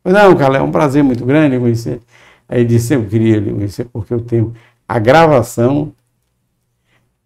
não, 0.04 0.36
Calé, 0.36 0.60
é 0.60 0.62
um 0.62 0.72
prazer 0.72 1.04
muito 1.04 1.26
grande 1.26 1.58
conhecer. 1.58 2.00
Aí 2.48 2.64
disse, 2.64 2.94
eu 2.94 3.06
queria 3.08 3.40
lhe 3.40 3.52
conhecer 3.52 3.86
porque 3.86 4.14
eu 4.14 4.22
tenho 4.22 4.54
a 4.88 5.00
gravação 5.00 5.92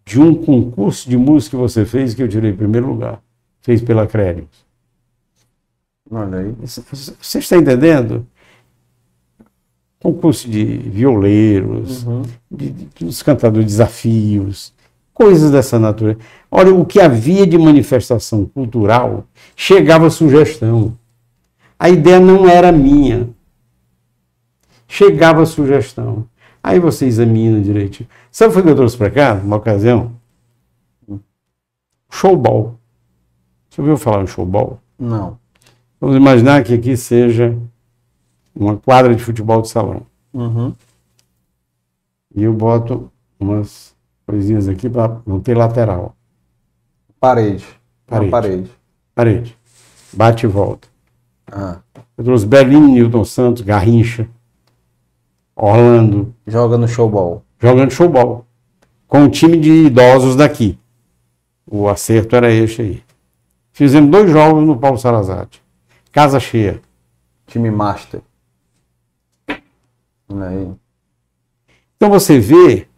de 0.04 0.18
um 0.18 0.34
concurso 0.34 1.08
de 1.08 1.16
música 1.16 1.56
que 1.56 1.60
você 1.60 1.84
fez 1.84 2.14
que 2.14 2.22
eu 2.22 2.28
tirei 2.28 2.50
em 2.50 2.56
primeiro 2.56 2.86
lugar. 2.86 3.20
Fez 3.60 3.82
pela 3.82 4.06
Créditos. 4.06 4.64
Olha 6.10 6.38
aí. 6.38 6.54
Você 6.62 7.38
está 7.38 7.56
entendendo? 7.56 8.26
Concurso 10.00 10.48
de 10.48 10.64
violeiros, 10.64 12.04
uhum. 12.04 12.22
de, 12.50 12.70
de, 12.70 13.04
dos 13.04 13.22
cantadores 13.22 13.66
de 13.66 13.72
desafios, 13.72 14.72
coisas 15.12 15.50
dessa 15.50 15.78
natureza. 15.78 16.18
Olha, 16.50 16.74
o 16.74 16.86
que 16.86 16.98
havia 16.98 17.46
de 17.46 17.58
manifestação 17.58 18.46
cultural, 18.46 19.26
chegava 19.60 20.08
sugestão. 20.08 20.96
A 21.78 21.90
ideia 21.90 22.18
não 22.18 22.48
era 22.48 22.72
minha. 22.72 23.28
Chegava 24.88 25.44
sugestão. 25.44 26.26
Aí 26.62 26.80
você 26.80 27.04
examina 27.04 27.60
direitinho. 27.60 28.08
Sabe 28.30 28.58
o 28.58 28.62
que 28.62 28.68
eu 28.70 28.74
trouxe 28.74 28.96
para 28.96 29.10
cá, 29.10 29.34
numa 29.34 29.56
ocasião? 29.56 30.12
Showball. 32.10 32.78
Você 33.68 33.82
ouviu 33.82 33.98
falar 33.98 34.22
em 34.22 34.26
showball? 34.26 34.80
Não. 34.98 35.38
Vamos 36.00 36.16
imaginar 36.16 36.64
que 36.64 36.72
aqui 36.72 36.96
seja 36.96 37.54
uma 38.56 38.78
quadra 38.78 39.14
de 39.14 39.22
futebol 39.22 39.60
de 39.60 39.68
salão. 39.68 40.06
Uhum. 40.32 40.74
E 42.34 42.42
eu 42.44 42.54
boto 42.54 43.12
umas 43.38 43.94
coisinhas 44.26 44.68
aqui 44.68 44.88
para 44.88 45.20
não 45.26 45.38
ter 45.38 45.54
lateral. 45.54 46.16
Parede. 47.20 47.66
Parede. 48.06 48.24
Uma 48.24 48.30
parede. 48.30 48.79
Parede. 49.20 49.54
Bate 50.14 50.46
e 50.46 50.48
volta. 50.48 50.88
Ah. 51.46 51.80
Eu 52.16 52.24
trouxe 52.24 52.46
Belinho, 52.46 52.88
Newton 52.88 53.22
Santos, 53.22 53.60
Garrincha, 53.60 54.26
Orlando, 55.54 56.34
Joga 56.46 56.78
no 56.78 56.88
showball. 56.88 57.44
jogando 57.58 57.90
showball. 57.90 58.46
Com 59.06 59.24
o 59.24 59.28
time 59.28 59.58
de 59.58 59.70
idosos 59.70 60.36
daqui. 60.36 60.78
O 61.66 61.86
acerto 61.86 62.34
era 62.34 62.50
este 62.50 62.80
aí. 62.80 63.02
Fizemos 63.72 64.10
dois 64.10 64.30
jogos 64.30 64.64
no 64.64 64.78
Paulo 64.78 64.96
Sarazate. 64.96 65.62
Casa 66.10 66.40
cheia. 66.40 66.80
Time 67.46 67.70
master. 67.70 68.22
Aí. 69.46 70.70
Então 71.96 72.08
você 72.08 72.38
vê, 72.38 72.88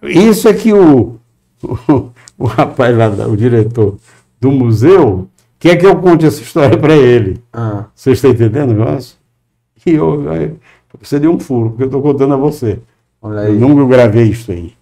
isso 0.00 0.48
é 0.48 0.54
que 0.54 0.72
o, 0.72 1.18
o, 1.60 2.10
o 2.38 2.46
rapaz 2.46 2.96
lá, 2.96 3.08
o 3.26 3.36
diretor 3.36 3.98
do 4.42 4.50
museu, 4.50 5.28
quer 5.56 5.76
que 5.76 5.86
eu 5.86 5.94
conte 6.00 6.26
essa 6.26 6.42
história 6.42 6.76
para 6.76 6.96
ele. 6.96 7.40
Ah. 7.52 7.84
Você 7.94 8.10
está 8.10 8.28
entendendo 8.28 8.70
o 8.70 8.74
negócio? 8.74 9.16
E 9.86 9.92
eu, 9.92 10.20
você 11.00 11.20
deu 11.20 11.32
um 11.32 11.38
furo, 11.38 11.70
porque 11.70 11.84
eu 11.84 11.86
estou 11.86 12.02
contando 12.02 12.34
a 12.34 12.36
você. 12.36 12.80
Olha 13.22 13.42
Eu 13.48 13.54
nunca 13.54 13.86
gravei 13.86 14.24
isso 14.24 14.50
aí. 14.50 14.74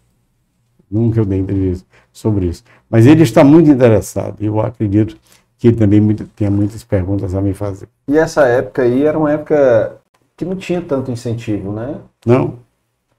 Nunca 0.91 1.21
eu 1.21 1.27
dei 1.27 1.41
entrevista 1.41 1.87
sobre 2.11 2.47
isso. 2.47 2.65
Mas 2.89 3.07
ele 3.07 3.23
está 3.23 3.45
muito 3.45 3.71
interessado. 3.71 4.37
e 4.41 4.47
Eu 4.47 4.59
acredito 4.61 5.15
que 5.59 5.69
ele 5.69 5.77
também 5.77 6.01
muito- 6.01 6.25
tenha 6.35 6.51
muitas 6.51 6.83
perguntas 6.83 7.35
a 7.35 7.43
me 7.43 7.53
fazer. 7.53 7.87
E 8.09 8.17
essa 8.17 8.47
época 8.47 8.81
aí 8.81 9.05
era 9.05 9.19
uma 9.19 9.31
época 9.31 9.97
que 10.39 10.45
não 10.47 10.57
tinha 10.57 10.81
tanto 10.81 11.11
incentivo, 11.11 11.71
né? 11.71 11.99
Não? 12.25 12.55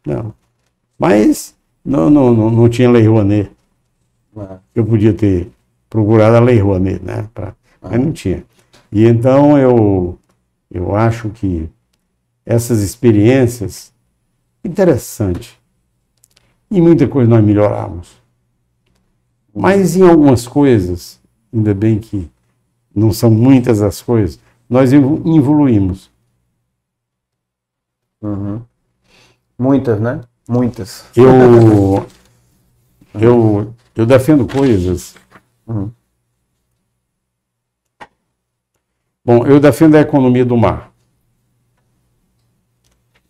Não. 0.06 0.34
Mas 0.98 1.56
não, 1.86 2.10
não, 2.10 2.34
não, 2.34 2.50
não 2.50 2.68
tinha 2.68 2.90
Lei 2.90 3.06
Rouanet. 3.08 3.52
Ah. 4.36 4.58
Eu 4.74 4.84
podia 4.84 5.14
ter 5.14 5.52
procurado 5.92 6.38
a 6.38 6.40
Lei 6.40 6.58
Rouanet, 6.58 7.04
né? 7.04 7.30
Pra, 7.34 7.54
Mas 7.82 8.00
não 8.00 8.14
tinha. 8.14 8.44
E 8.92 9.06
então 9.06 9.58
eu, 9.60 10.18
eu 10.72 10.96
acho 10.96 11.30
que 11.30 11.70
essas 12.46 12.82
experiências, 12.82 13.94
interessante. 14.64 15.60
Em 16.72 16.82
muita 16.82 17.08
coisa 17.08 17.30
nós 17.30 17.44
melhoramos. 17.44 18.16
Mas 19.54 19.98
em 19.98 20.08
algumas 20.08 20.48
coisas, 20.48 21.20
ainda 21.54 21.74
bem 21.74 22.00
que 22.00 22.32
não 22.96 23.12
são 23.12 23.30
muitas 23.30 23.82
as 23.82 24.02
coisas, 24.02 24.40
nós 24.70 24.94
evo- 24.94 25.22
evoluímos. 25.38 26.10
Uhum. 28.22 28.62
Muitas, 29.60 30.00
né? 30.00 30.22
Muitas. 30.48 31.06
Eu, 31.18 32.08
eu, 33.20 33.74
eu 33.94 34.06
defendo 34.06 34.48
coisas. 34.48 35.16
Uhum. 35.72 35.92
Bom, 39.24 39.46
eu 39.46 39.60
defendo 39.60 39.96
a 39.96 40.02
economia 40.02 40.44
do 40.46 40.58
mar. 40.58 40.92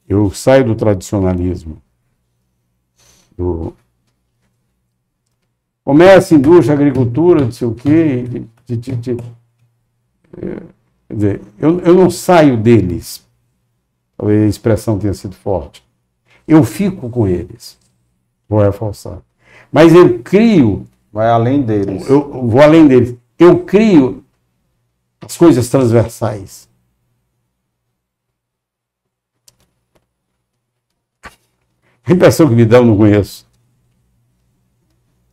Eu 0.07 0.29
saio 0.31 0.65
do 0.65 0.75
tradicionalismo. 0.75 1.81
Do 3.37 3.73
comércio, 5.83 6.37
indústria, 6.37 6.73
agricultura, 6.73 7.45
não 7.45 7.51
sei 7.51 7.67
o 7.67 7.75
quê. 7.75 8.23
de- 8.23 8.77
de- 8.77 8.95
de- 8.95 9.17
é, 10.37 10.63
dizer, 11.13 11.41
eu, 11.59 11.79
eu 11.81 11.93
não 11.93 12.09
saio 12.09 12.55
deles. 12.57 13.25
Talvez 14.17 14.43
a 14.43 14.47
expressão 14.47 14.97
tenha 14.99 15.13
sido 15.13 15.35
forte. 15.35 15.83
Eu 16.47 16.63
fico 16.63 17.09
com 17.09 17.27
eles. 17.27 17.77
Vou 18.47 18.61
reforçar. 18.61 19.21
Mas 19.71 19.93
eu 19.93 20.19
crio. 20.19 20.85
Vai 21.11 21.29
além 21.29 21.61
deles. 21.61 22.07
Eu, 22.07 22.33
eu 22.33 22.47
vou 22.47 22.61
além 22.61 22.87
deles. 22.87 23.17
Eu 23.37 23.65
crio 23.65 24.23
as 25.19 25.37
coisas 25.37 25.67
transversais. 25.69 26.69
A 32.03 32.13
impressão 32.13 32.47
que 32.47 32.55
me 32.55 32.65
dá, 32.65 32.77
eu 32.77 32.85
não 32.85 32.97
conheço, 32.97 33.47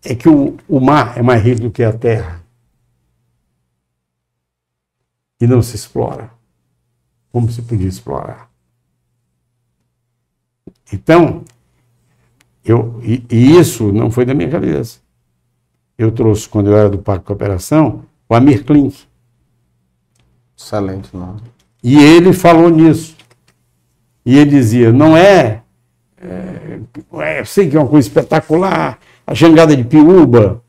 é 0.05 0.15
que 0.15 0.29
o, 0.29 0.57
o 0.69 0.81
mar 0.81 1.17
é 1.17 1.23
mais 1.23 1.43
rico 1.43 1.63
do 1.63 1.71
que 1.71 1.83
a 1.83 1.97
terra. 1.97 2.45
E 5.41 5.47
não 5.47 5.63
se 5.63 5.77
explora 5.77 6.31
como 7.31 7.51
se 7.51 7.63
podia 7.63 7.89
explorar. 7.89 8.51
Então, 10.93 11.45
eu, 12.65 13.01
e, 13.03 13.25
e 13.31 13.59
isso 13.59 13.93
não 13.93 14.11
foi 14.11 14.25
da 14.25 14.35
minha 14.35 14.51
cabeça. 14.51 15.01
Eu 15.99 16.13
trouxe, 16.13 16.49
quando 16.49 16.71
eu 16.71 16.77
era 16.77 16.89
do 16.89 16.99
Parque 16.99 17.23
de 17.23 17.27
Cooperação, 17.27 18.05
o 18.29 18.35
Amir 18.35 18.65
Klink. 18.65 19.05
Excelente 20.57 21.15
nome. 21.15 21.41
E 21.83 21.99
ele 21.99 22.33
falou 22.33 22.71
nisso. 22.71 23.17
E 24.25 24.39
ele 24.39 24.51
dizia: 24.51 24.93
não 24.93 25.17
é, 25.17 25.63
é, 26.21 26.81
é, 27.15 27.41
Eu 27.41 27.47
sei 27.47 27.69
que 27.69 27.77
é 27.77 27.81
uma 27.81 27.89
coisa 27.89 28.07
espetacular, 28.07 28.99
a 29.27 29.35
jangada 29.35 29.77
de 29.77 29.85
Piúba. 29.85 30.63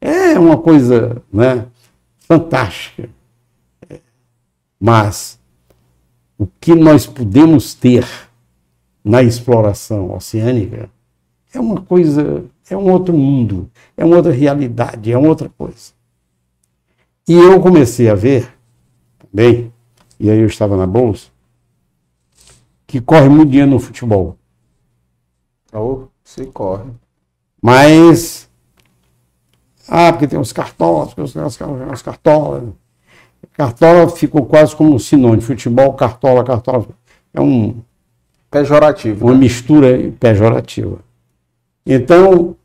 É 0.00 0.38
uma 0.38 0.58
coisa 0.58 1.22
né, 1.32 1.66
fantástica. 2.20 3.08
Mas 4.78 5.38
o 6.36 6.46
que 6.60 6.74
nós 6.74 7.06
podemos 7.06 7.72
ter 7.72 8.04
na 9.04 9.22
exploração 9.22 10.12
oceânica 10.12 10.90
é 11.54 11.60
uma 11.60 11.80
coisa, 11.80 12.44
é 12.70 12.76
um 12.76 12.90
outro 12.90 13.16
mundo, 13.16 13.70
é 13.96 14.04
uma 14.04 14.16
outra 14.16 14.32
realidade, 14.32 15.12
é 15.12 15.18
uma 15.18 15.28
outra 15.28 15.48
coisa. 15.48 15.92
E 17.28 17.34
eu 17.34 17.60
comecei 17.60 18.08
a 18.08 18.14
ver, 18.14 18.52
também, 19.18 19.72
e 20.18 20.30
aí 20.30 20.38
eu 20.38 20.46
estava 20.46 20.76
na 20.76 20.86
bolsa, 20.86 21.28
que 22.86 23.00
corre 23.00 23.28
muito 23.28 23.50
dinheiro 23.50 23.70
no 23.70 23.78
futebol. 23.78 24.36
Ou 25.72 26.10
se 26.22 26.46
corre. 26.46 26.90
Mas. 27.60 28.48
Ah, 29.88 30.12
porque 30.12 30.26
tem 30.26 30.38
os 30.38 30.52
cartolas, 30.52 31.08
porque 31.08 31.22
os, 31.22 31.34
os, 31.34 31.58
os 31.92 32.02
cartolas. 32.02 32.64
Cartola 33.52 34.08
ficou 34.08 34.46
quase 34.46 34.74
como 34.74 34.94
um 34.94 34.98
sinônimo. 34.98 35.42
Futebol, 35.42 35.94
cartola, 35.94 36.44
cartola. 36.44 36.86
É 37.32 37.40
um. 37.40 37.80
Pejorativo. 38.50 39.26
Uma 39.26 39.34
né? 39.34 39.40
mistura 39.40 40.12
pejorativa. 40.20 40.98
Então, 41.84 42.56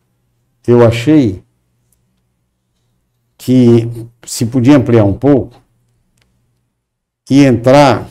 eu 0.68 0.86
achei 0.86 1.44
que 3.38 3.90
se 4.26 4.46
podia 4.46 4.78
ampliar 4.78 5.06
um 5.06 5.18
pouco 5.18 5.62
e 7.30 7.44
entrar 7.44 8.10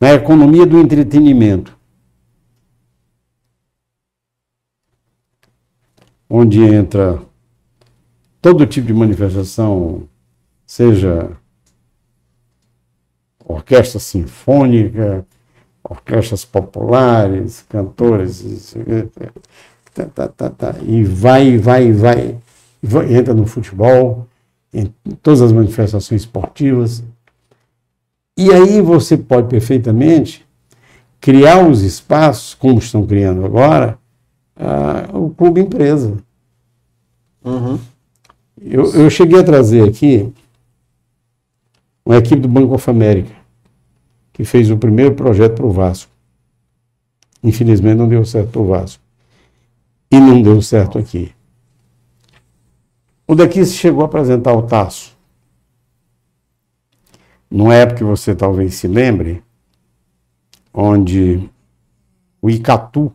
na 0.00 0.14
economia 0.14 0.64
do 0.64 0.78
entretenimento. 0.78 1.76
Onde 6.30 6.62
entra 6.62 7.22
todo 8.40 8.66
tipo 8.66 8.86
de 8.86 8.94
manifestação, 8.94 10.08
seja 10.66 11.36
orquestra 13.44 13.98
sinfônica, 13.98 15.26
orquestras 15.88 16.44
populares, 16.44 17.64
cantores, 17.68 18.40
isso, 18.40 18.78
tá, 19.94 20.04
tá, 20.06 20.28
tá, 20.28 20.50
tá, 20.50 20.74
e 20.82 21.02
vai, 21.02 21.56
vai, 21.56 21.92
vai, 21.92 22.36
vai, 22.82 23.14
entra 23.14 23.32
no 23.32 23.46
futebol, 23.46 24.26
em 24.72 24.92
todas 25.22 25.40
as 25.40 25.52
manifestações 25.52 26.22
esportivas. 26.22 27.02
E 28.36 28.52
aí 28.52 28.80
você 28.80 29.16
pode 29.16 29.48
perfeitamente 29.48 30.46
criar 31.20 31.66
os 31.66 31.82
espaços, 31.82 32.54
como 32.54 32.78
estão 32.78 33.04
criando 33.04 33.44
agora, 33.44 33.98
ah, 34.56 35.08
o 35.12 35.30
clube 35.30 35.60
empresa. 35.60 36.16
Uhum. 37.44 37.78
Eu, 38.60 38.92
eu 38.94 39.10
cheguei 39.10 39.40
a 39.40 39.44
trazer 39.44 39.88
aqui 39.88 40.32
uma 42.04 42.16
equipe 42.16 42.40
do 42.40 42.48
Banco 42.48 42.74
of 42.74 42.88
America, 42.90 43.32
que 44.38 44.44
fez 44.44 44.70
o 44.70 44.78
primeiro 44.78 45.16
projeto 45.16 45.56
para 45.56 45.66
o 45.66 45.72
Vasco. 45.72 46.12
Infelizmente 47.42 47.96
não 47.96 48.06
deu 48.06 48.24
certo 48.24 48.52
para 48.52 48.60
o 48.60 48.66
Vasco. 48.68 49.02
E 50.08 50.20
não 50.20 50.40
deu 50.40 50.62
certo 50.62 50.96
aqui. 50.96 51.34
O 53.26 53.34
daqui 53.34 53.66
se 53.66 53.74
chegou 53.74 54.02
a 54.02 54.04
apresentar 54.04 54.52
o 54.52 54.62
Tasso. 54.62 55.18
Numa 57.50 57.74
época 57.74 57.98
que 57.98 58.04
você 58.04 58.32
talvez 58.32 58.76
se 58.76 58.86
lembre, 58.86 59.42
onde 60.72 61.50
o 62.40 62.48
Icatu 62.48 63.12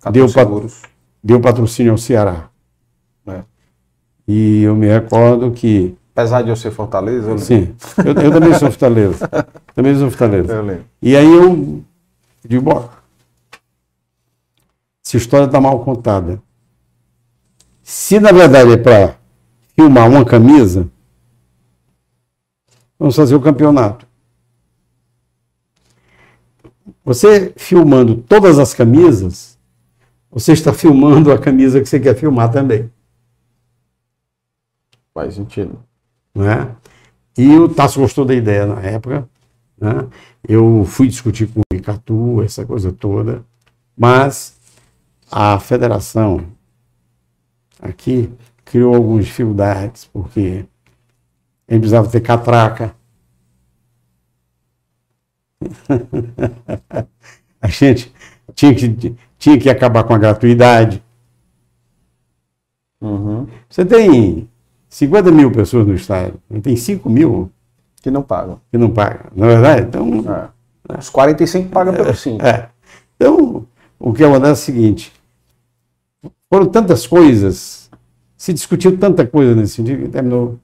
Catu 0.00 0.12
deu, 0.12 0.28
Seguros. 0.28 0.82
deu 1.22 1.40
patrocínio 1.40 1.92
ao 1.92 1.98
Ceará. 1.98 2.50
É. 3.24 3.44
E 4.26 4.62
eu 4.62 4.74
me 4.74 4.88
recordo 4.88 5.52
que. 5.52 5.96
Apesar 6.20 6.42
de 6.42 6.50
eu 6.50 6.56
ser 6.56 6.70
Fortaleza, 6.70 7.30
eu. 7.30 7.38
Sim, 7.38 7.74
eu, 8.04 8.12
eu 8.24 8.30
também 8.30 8.52
sou 8.52 8.70
Fortaleza. 8.70 9.26
Também 9.74 9.96
sou 9.96 10.10
Fortaleza. 10.10 10.52
Eu 10.52 10.62
lembro. 10.62 10.84
E 11.00 11.16
aí 11.16 11.24
eu 11.26 11.82
digo, 12.44 12.62
bom, 12.62 12.90
essa 15.04 15.16
história 15.16 15.46
está 15.46 15.58
mal 15.58 15.82
contada. 15.82 16.42
Se 17.82 18.20
na 18.20 18.32
verdade 18.32 18.72
é 18.72 18.76
para 18.76 19.16
filmar 19.74 20.10
uma 20.10 20.24
camisa, 20.24 20.86
vamos 22.98 23.16
fazer 23.16 23.34
o 23.34 23.40
campeonato. 23.40 24.06
Você 27.02 27.54
filmando 27.56 28.16
todas 28.16 28.58
as 28.58 28.74
camisas, 28.74 29.58
você 30.30 30.52
está 30.52 30.72
filmando 30.74 31.32
a 31.32 31.38
camisa 31.38 31.80
que 31.80 31.88
você 31.88 31.98
quer 31.98 32.14
filmar 32.14 32.50
também. 32.50 32.90
Faz 35.14 35.34
sentido. 35.34 35.82
Né? 36.34 36.74
E 37.36 37.56
o 37.56 37.68
Tasso 37.68 38.00
gostou 38.00 38.24
da 38.24 38.34
ideia 38.34 38.66
na 38.66 38.80
época. 38.80 39.28
Né? 39.78 40.08
Eu 40.46 40.84
fui 40.84 41.08
discutir 41.08 41.46
com 41.48 41.60
o 41.60 41.74
Icatu, 41.74 42.42
essa 42.42 42.66
coisa 42.66 42.92
toda, 42.92 43.44
mas 43.96 44.58
a 45.30 45.58
federação 45.58 46.46
aqui 47.80 48.30
criou 48.64 48.94
algumas 48.94 49.24
dificuldades, 49.24 50.04
porque 50.04 50.66
a 51.66 51.72
gente 51.72 51.80
precisava 51.80 52.10
ter 52.10 52.20
catraca. 52.20 52.94
a 57.60 57.68
gente 57.68 58.12
tinha 58.54 58.74
que, 58.74 59.16
tinha 59.38 59.58
que 59.58 59.70
acabar 59.70 60.04
com 60.04 60.14
a 60.14 60.18
gratuidade. 60.18 61.02
Uhum. 63.00 63.46
Você 63.68 63.84
tem 63.84 64.49
50 64.90 65.30
mil 65.30 65.50
pessoas 65.50 65.86
no 65.86 65.94
estádio, 65.94 66.34
tem 66.62 66.76
5 66.76 67.08
mil 67.08 67.50
Que 68.02 68.10
não 68.10 68.22
pagam. 68.22 68.60
que 68.70 68.76
não 68.76 68.90
pagam, 68.90 69.30
não 69.34 69.46
é 69.46 69.50
verdade? 69.52 69.86
Então, 69.86 70.24
É. 70.88 70.98
Os 70.98 71.08
45 71.08 71.68
pagam 71.70 71.94
pelo 71.94 72.14
5. 72.14 72.44
é. 72.44 72.68
então 73.14 73.64
o 73.98 74.12
que 74.12 74.24
acontece 74.24 74.48
é 74.48 74.52
o 74.52 74.56
seguinte: 74.56 75.12
foram 76.52 76.66
tantas 76.66 77.06
coisas, 77.06 77.88
se 78.36 78.52
discutiu 78.52 78.98
tanta 78.98 79.24
coisa 79.26 79.54
nesse 79.54 79.74
sentido, 79.74 80.02
que 80.02 80.08
terminou 80.08 80.58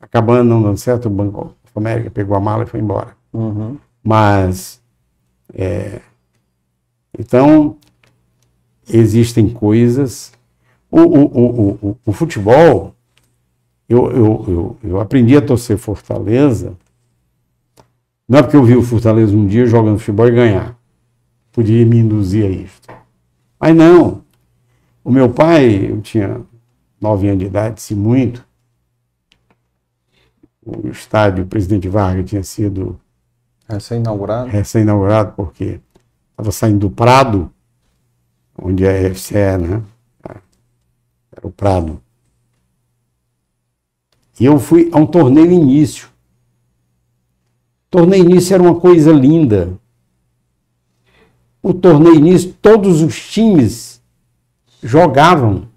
acabando, 0.00 0.48
não 0.48 0.62
dando 0.62 0.76
certo. 0.76 1.06
O 1.06 1.10
Banco 1.10 1.54
América 1.74 2.10
pegou 2.10 2.36
a 2.36 2.40
mala 2.40 2.64
e 2.64 2.66
foi 2.66 2.80
embora. 2.80 3.16
Uhum. 3.32 3.78
Mas, 4.02 4.80
é, 5.54 6.00
então, 7.18 7.76
existem 8.88 9.48
coisas. 9.48 10.32
O, 10.90 11.00
o, 11.00 11.24
o, 11.24 11.70
o, 11.82 11.96
o 12.06 12.12
futebol, 12.12 12.94
eu, 13.88 14.10
eu, 14.10 14.44
eu, 14.48 14.76
eu 14.82 15.00
aprendi 15.00 15.36
a 15.36 15.42
torcer 15.42 15.78
Fortaleza, 15.78 16.76
não 18.28 18.40
é 18.40 18.42
porque 18.42 18.56
eu 18.56 18.64
vi 18.64 18.76
o 18.76 18.82
Fortaleza 18.82 19.36
um 19.36 19.46
dia 19.46 19.66
jogando 19.66 19.98
futebol 19.98 20.26
e 20.26 20.32
ganhar. 20.32 20.76
Podia 21.52 21.86
me 21.86 21.98
induzir 21.98 22.44
a 22.44 22.48
isso. 22.48 22.82
Mas 23.58 23.74
não. 23.74 24.22
O 25.04 25.10
meu 25.10 25.32
pai, 25.32 25.90
eu 25.90 26.00
tinha 26.00 26.40
nove 27.00 27.28
anos 27.28 27.38
de 27.38 27.46
idade, 27.46 27.80
se 27.80 27.94
muito. 27.94 28.44
O 30.64 30.88
estádio 30.88 31.46
Presidente 31.46 31.88
Vargas 31.88 32.28
tinha 32.28 32.42
sido 32.42 32.98
Recém-inaugurado. 33.68 34.48
recém-inaugurado, 34.48 35.32
porque 35.36 35.80
estava 36.32 36.50
saindo 36.50 36.80
do 36.80 36.90
Prado, 36.90 37.48
onde 38.60 38.84
é 38.84 38.98
a 38.98 39.08
UFC, 39.08 39.38
é, 39.38 39.56
né? 39.56 39.82
Era 40.24 41.46
o 41.46 41.50
Prado. 41.52 42.00
E 44.38 44.44
eu 44.44 44.58
fui 44.58 44.90
a 44.92 44.98
um 44.98 45.06
torneio 45.06 45.50
início. 45.50 46.08
Torneio 47.90 48.24
início 48.24 48.54
era 48.54 48.62
uma 48.62 48.78
coisa 48.78 49.12
linda. 49.12 49.72
O 51.62 51.72
torneio 51.72 52.16
início, 52.16 52.52
todos 52.60 53.00
os 53.00 53.18
times 53.30 54.02
jogavam. 54.82 55.68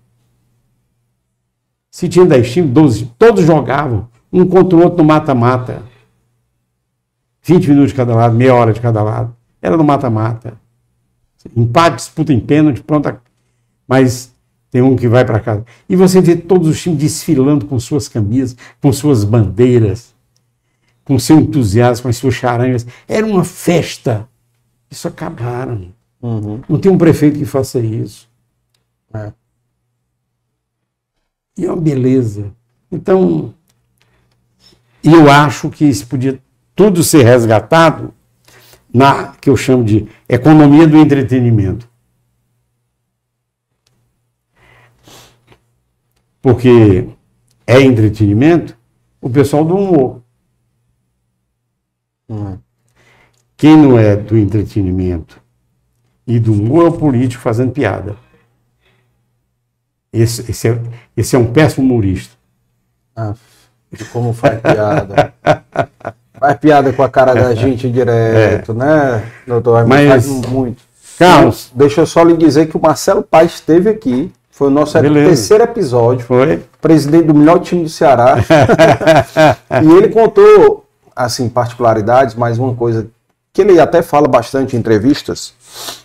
Se 1.89 2.07
tinha 2.07 2.25
10 2.25 2.51
times, 2.51 2.71
12, 2.71 3.05
todos 3.17 3.45
jogavam. 3.45 4.09
Um 4.31 4.45
contra 4.45 4.77
o 4.77 4.83
outro 4.83 4.99
no 4.99 5.03
mata-mata. 5.05 5.81
20 7.41 7.69
minutos 7.69 7.91
de 7.91 7.95
cada 7.95 8.13
lado, 8.13 8.35
meia 8.35 8.53
hora 8.53 8.73
de 8.73 8.81
cada 8.81 9.01
lado. 9.01 9.35
Era 9.61 9.75
no 9.75 9.83
mata-mata. 9.83 10.59
Empate, 11.55 11.95
disputa 11.95 12.33
em 12.33 12.39
pênalti, 12.39 12.83
pronto. 12.83 13.19
Mas 13.87 14.33
tem 14.71 14.81
um 14.81 14.95
que 14.95 15.07
vai 15.07 15.25
para 15.25 15.39
casa. 15.39 15.65
E 15.87 15.95
você 15.95 16.21
vê 16.21 16.35
todos 16.35 16.67
os 16.67 16.81
times 16.81 16.99
desfilando 16.99 17.65
com 17.65 17.79
suas 17.79 18.07
camisas, 18.07 18.55
com 18.81 18.93
suas 18.93 19.23
bandeiras, 19.23 20.13
com 21.03 21.17
seu 21.17 21.39
entusiasmo, 21.39 22.03
com 22.03 22.09
as 22.09 22.17
suas 22.17 22.35
charangas. 22.35 22.85
Era 23.07 23.25
uma 23.25 23.43
festa. 23.43 24.27
Isso 24.91 25.07
acabaram. 25.07 25.91
Uhum. 26.21 26.61
Não 26.69 26.79
tem 26.79 26.91
um 26.91 26.97
prefeito 26.97 27.39
que 27.39 27.45
faça 27.45 27.79
isso. 27.79 28.29
É. 29.13 29.33
E 31.57 31.65
é 31.65 31.71
uma 31.71 31.81
beleza. 31.81 32.51
Então, 32.91 33.53
eu 35.03 35.29
acho 35.31 35.69
que 35.69 35.85
isso 35.85 36.05
podia 36.05 36.39
tudo 36.75 37.03
ser 37.03 37.23
resgatado 37.23 38.13
na 38.93 39.33
que 39.41 39.49
eu 39.49 39.57
chamo 39.57 39.83
de 39.83 40.07
economia 40.27 40.87
do 40.87 40.97
entretenimento. 40.97 41.88
Porque 46.41 47.07
é 47.67 47.81
entretenimento 47.81 48.77
o 49.21 49.29
pessoal 49.29 49.65
do 49.65 49.75
humor. 49.75 50.21
Uhum. 52.29 52.57
Quem 53.57 53.75
não 53.75 53.99
é 53.99 54.15
do 54.15 54.37
entretenimento 54.37 55.41
e 56.25 56.39
do 56.39 56.53
humor 56.53 56.85
é 56.85 56.89
o 56.89 56.97
político 56.97 57.41
fazendo 57.41 57.71
piada. 57.71 58.15
Esse, 60.13 60.49
esse, 60.49 60.69
é, 60.69 60.81
esse 61.17 61.35
é 61.35 61.39
um 61.39 61.51
péssimo 61.51 61.85
humorista. 61.85 62.35
Ah, 63.15 63.33
como 64.13 64.31
faz 64.33 64.61
piada. 64.61 65.33
faz 66.33 66.57
piada 66.59 66.93
com 66.93 67.03
a 67.03 67.09
cara 67.09 67.33
da 67.33 67.53
gente 67.53 67.91
direto, 67.91 68.73
né, 68.73 69.29
doutor? 69.45 69.85
Mas- 69.85 70.07
Faz 70.07 70.27
muito. 70.47 70.89
Carlos, 71.17 71.69
Deixa 71.75 71.99
eu 72.01 72.05
só 72.05 72.23
lhe 72.23 72.37
dizer 72.37 72.67
que 72.67 72.77
o 72.77 72.81
Marcelo 72.81 73.21
Paes 73.21 73.55
esteve 73.55 73.89
aqui. 73.89 74.31
Foi 74.59 74.67
o 74.67 74.71
nosso 74.71 74.99
Beleza. 74.99 75.27
terceiro 75.29 75.63
episódio. 75.63 76.25
foi? 76.25 76.61
Presidente 76.81 77.27
do 77.27 77.33
melhor 77.33 77.59
time 77.61 77.83
do 77.83 77.89
Ceará. 77.89 78.35
e 79.81 79.89
ele 79.89 80.09
contou, 80.09 80.83
assim, 81.15 81.47
particularidades, 81.47 82.35
mas 82.35 82.57
uma 82.57 82.75
coisa 82.75 83.07
que 83.53 83.61
ele 83.61 83.79
até 83.79 84.01
fala 84.01 84.27
bastante 84.27 84.75
em 84.75 84.79
entrevistas. 84.79 85.53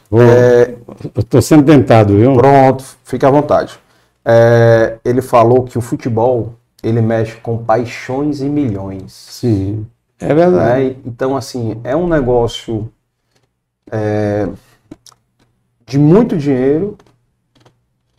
Vou- 0.08 0.22
É, 0.22 0.72
Estou 1.18 1.42
sendo 1.42 1.64
tentado, 1.64 2.16
viu? 2.16 2.32
Pronto, 2.34 2.84
fique 3.02 3.26
à 3.26 3.30
vontade. 3.30 3.76
É, 4.24 4.98
ele 5.04 5.20
falou 5.20 5.64
que 5.64 5.76
o 5.76 5.80
futebol 5.80 6.54
ele 6.80 7.00
mexe 7.00 7.34
com 7.38 7.58
paixões 7.58 8.40
e 8.40 8.44
milhões. 8.44 9.12
Sim, 9.30 9.84
é 10.20 10.32
verdade. 10.32 10.80
E- 10.84 10.96
Então, 11.04 11.36
assim, 11.36 11.80
é 11.82 11.96
um 11.96 12.06
negócio 12.06 12.88
é, 13.90 14.46
de 15.84 15.98
muito 15.98 16.36
dinheiro 16.36 16.96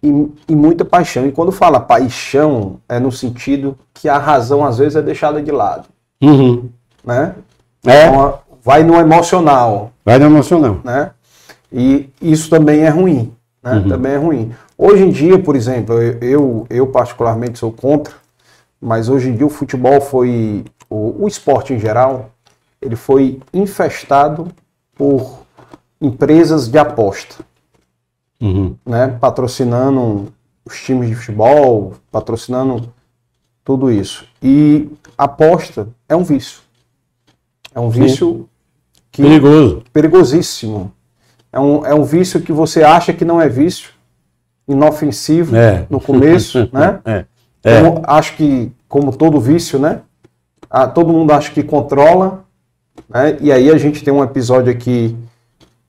e, 0.07 0.53
e 0.53 0.55
muita 0.55 0.83
paixão. 0.85 1.25
E 1.27 1.31
quando 1.31 1.51
fala 1.51 1.79
paixão, 1.79 2.77
é 2.87 2.99
no 2.99 3.11
sentido 3.11 3.77
que 3.93 4.07
a 4.09 4.17
razão 4.17 4.65
às 4.65 4.77
vezes 4.77 4.95
é 4.95 5.01
deixada 5.01 5.41
de 5.41 5.51
lado, 5.51 5.87
Uhum. 6.21 6.69
né? 7.03 7.35
É, 7.85 8.07
Então, 8.07 8.39
vai 8.63 8.83
no 8.83 8.95
emocional, 8.95 9.91
vai 10.03 10.17
no 10.17 10.25
emocional. 10.25 10.79
né? 10.83 11.11
E 11.71 12.09
isso 12.21 12.49
também 12.49 12.81
é 12.81 12.89
ruim, 12.89 13.31
né? 13.61 13.73
Uhum. 13.73 13.87
Também 13.89 14.11
é 14.13 14.17
ruim. 14.17 14.51
Hoje 14.77 15.03
em 15.03 15.09
dia, 15.09 15.37
por 15.39 15.55
exemplo, 15.55 16.01
eu, 16.01 16.65
eu, 16.69 16.87
particularmente 16.87 17.59
sou 17.59 17.71
contra, 17.71 18.13
mas 18.81 19.07
hoje 19.09 19.29
em 19.29 19.35
dia 19.35 19.45
o 19.45 19.49
futebol 19.49 20.01
foi, 20.01 20.63
o, 20.89 21.23
o 21.23 21.27
esporte 21.27 21.73
em 21.73 21.79
geral, 21.79 22.29
ele 22.81 22.95
foi 22.95 23.39
infestado 23.53 24.47
por 24.95 25.39
empresas 26.01 26.67
de 26.67 26.77
aposta, 26.77 27.35
Uhum. 28.41 28.75
né? 28.85 29.07
Patrocinando 29.19 30.31
os 30.65 30.79
times 30.81 31.09
de 31.09 31.15
futebol, 31.15 31.93
patrocinando 32.11 32.91
tudo 33.63 33.91
isso. 33.91 34.25
E 34.41 34.89
aposta 35.17 35.87
é 36.09 36.15
um 36.15 36.23
vício. 36.23 36.59
É 37.73 37.79
um 37.79 37.89
vício 37.89 38.47
que 39.11 39.21
Perigoso. 39.21 39.83
perigosíssimo. 39.93 40.91
É 41.51 41.59
um, 41.59 41.85
é 41.85 41.93
um 41.95 42.03
vício 42.03 42.41
que 42.41 42.51
você 42.51 42.83
acha 42.83 43.13
que 43.13 43.23
não 43.23 43.39
é 43.39 43.47
vício, 43.47 43.89
inofensivo 44.67 45.55
É. 45.55 45.85
no 45.89 45.99
começo, 46.01 46.69
né? 46.73 46.99
É. 47.05 47.25
É. 47.63 47.81
Como- 47.81 48.01
acho 48.05 48.35
que, 48.35 48.71
como 48.87 49.15
todo 49.15 49.39
vício, 49.39 49.79
né? 49.79 50.01
Ah, 50.69 50.87
todo 50.87 51.13
mundo 51.13 51.31
acha 51.31 51.51
que 51.51 51.63
controla, 51.63 52.43
Né? 53.09 53.37
E 53.41 53.51
aí 53.51 53.69
a 53.69 53.77
gente 53.77 54.03
tem 54.03 54.13
um 54.13 54.23
episódio 54.23 54.71
aqui 54.71 55.15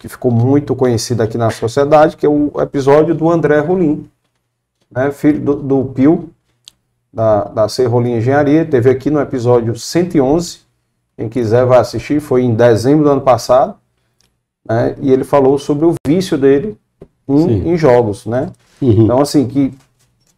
que 0.06 0.12
ficou 0.12 0.30
muito 0.30 0.74
conhecido 0.76 1.22
aqui 1.22 1.36
na 1.36 1.50
sociedade, 1.50 2.16
que 2.16 2.24
é 2.24 2.28
o 2.28 2.52
episódio 2.60 3.14
do 3.14 3.28
André 3.28 3.58
Rolim, 3.58 4.08
né? 4.90 5.10
filho 5.10 5.40
do, 5.40 5.56
do 5.56 5.84
Pio, 5.86 6.30
da, 7.12 7.44
da 7.44 7.68
C. 7.68 7.86
Rolim 7.86 8.16
Engenharia. 8.16 8.64
Teve 8.64 8.88
aqui 8.88 9.10
no 9.10 9.20
episódio 9.20 9.76
111. 9.76 10.60
Quem 11.16 11.28
quiser 11.28 11.64
vai 11.66 11.78
assistir, 11.78 12.20
foi 12.20 12.42
em 12.42 12.54
dezembro 12.54 13.04
do 13.04 13.10
ano 13.10 13.20
passado. 13.20 13.74
Né? 14.64 14.94
E 15.00 15.10
ele 15.10 15.24
falou 15.24 15.58
sobre 15.58 15.86
o 15.86 15.94
vício 16.06 16.38
dele 16.38 16.78
em, 17.26 17.72
em 17.72 17.76
jogos, 17.76 18.26
né? 18.26 18.52
Uhum. 18.80 19.04
Então, 19.04 19.20
assim, 19.20 19.48
que 19.48 19.74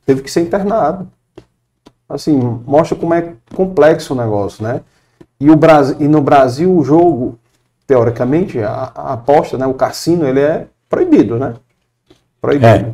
teve 0.07 0.23
que 0.23 0.31
ser 0.31 0.41
internado. 0.43 1.09
Assim, 2.09 2.39
mostra 2.65 2.97
como 2.97 3.13
é 3.13 3.35
complexo 3.55 4.15
o 4.15 4.17
negócio, 4.17 4.65
né? 4.65 4.81
E, 5.39 5.51
o 5.51 5.57
Brasil, 5.57 5.97
e 6.01 6.09
no 6.09 6.23
Brasil 6.23 6.75
o 6.75 6.83
jogo, 6.83 7.39
teoricamente, 7.89 8.61
a, 8.61 8.93
a 8.95 9.13
aposta, 9.15 9.57
né, 9.57 9.67
o 9.67 9.73
cassino, 9.73 10.29
ele 10.29 10.41
é 10.41 10.67
proibido, 10.91 11.39
né? 11.39 11.55
Proibido. 12.39 12.67
É. 12.67 12.91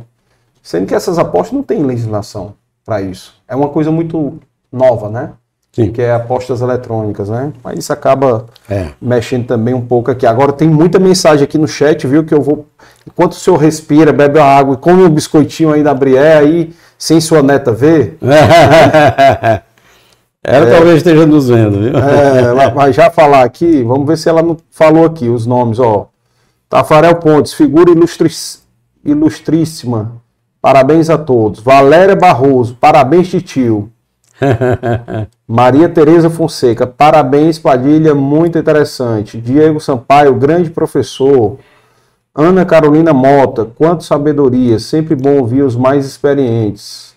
Sendo 0.63 0.87
que 0.87 0.95
essas 0.95 1.19
apostas 1.19 1.51
não 1.51 1.61
têm 1.61 1.83
legislação 1.83 2.53
para 2.83 3.01
isso. 3.01 3.35
É 3.45 3.53
uma 3.55 3.67
coisa 3.67 3.91
muito 3.91 4.39
nova, 4.71 5.09
né? 5.09 5.31
Sim. 5.73 5.91
Que 5.91 6.01
é 6.01 6.13
apostas 6.13 6.61
eletrônicas, 6.61 7.27
né? 7.29 7.51
Mas 7.61 7.77
isso 7.79 7.91
acaba 7.91 8.45
É. 8.69 8.91
mexendo 9.01 9.45
também 9.45 9.73
um 9.73 9.85
pouco 9.85 10.09
aqui. 10.09 10.25
Agora 10.25 10.53
tem 10.53 10.69
muita 10.69 10.97
mensagem 10.97 11.43
aqui 11.43 11.57
no 11.57 11.67
chat, 11.67 12.07
viu? 12.07 12.23
Que 12.23 12.33
eu 12.33 12.41
vou. 12.41 12.65
Enquanto 13.05 13.33
o 13.33 13.35
senhor 13.35 13.57
respira, 13.57 14.13
bebe 14.13 14.39
a 14.39 14.45
água 14.45 14.75
e 14.75 14.77
come 14.77 15.03
um 15.03 15.09
biscoitinho 15.09 15.73
aí 15.73 15.83
da 15.83 15.93
Brié, 15.93 16.37
aí, 16.37 16.73
sem 16.97 17.19
sua 17.19 17.43
neta 17.43 17.73
ver. 17.73 18.17
Ela 20.47 20.69
talvez 20.71 20.97
esteja 20.97 21.25
nos 21.25 21.47
vendo, 21.49 21.79
viu? 21.79 21.97
É, 21.97 22.41
ela 22.41 22.69
vai 22.73 22.93
já 22.93 23.09
falar 23.09 23.43
aqui, 23.43 23.83
vamos 23.83 24.05
ver 24.07 24.17
se 24.17 24.29
ela 24.29 24.41
não 24.43 24.57
falou 24.71 25.05
aqui 25.05 25.27
os 25.29 25.45
nomes, 25.45 25.79
ó. 25.79 26.07
Tafarel 26.69 27.15
Pontes, 27.15 27.53
figura 27.53 27.89
ilustris- 27.91 28.63
ilustríssima. 29.03 30.13
Parabéns 30.61 31.09
a 31.09 31.17
todos. 31.17 31.59
Valéria 31.59 32.15
Barroso, 32.15 32.75
parabéns, 32.79 33.29
tio. 33.43 33.89
Maria 35.47 35.87
Tereza 35.87 36.29
Fonseca, 36.29 36.85
parabéns, 36.85 37.57
Padilha, 37.59 38.13
muito 38.13 38.57
interessante. 38.57 39.39
Diego 39.39 39.79
Sampaio, 39.79 40.33
grande 40.35 40.69
professor. 40.69 41.57
Ana 42.33 42.65
Carolina 42.65 43.13
Mota, 43.13 43.63
quanto 43.63 44.03
sabedoria, 44.03 44.77
sempre 44.77 45.15
bom 45.15 45.37
ouvir 45.37 45.61
os 45.61 45.75
mais 45.75 46.05
experientes. 46.05 47.14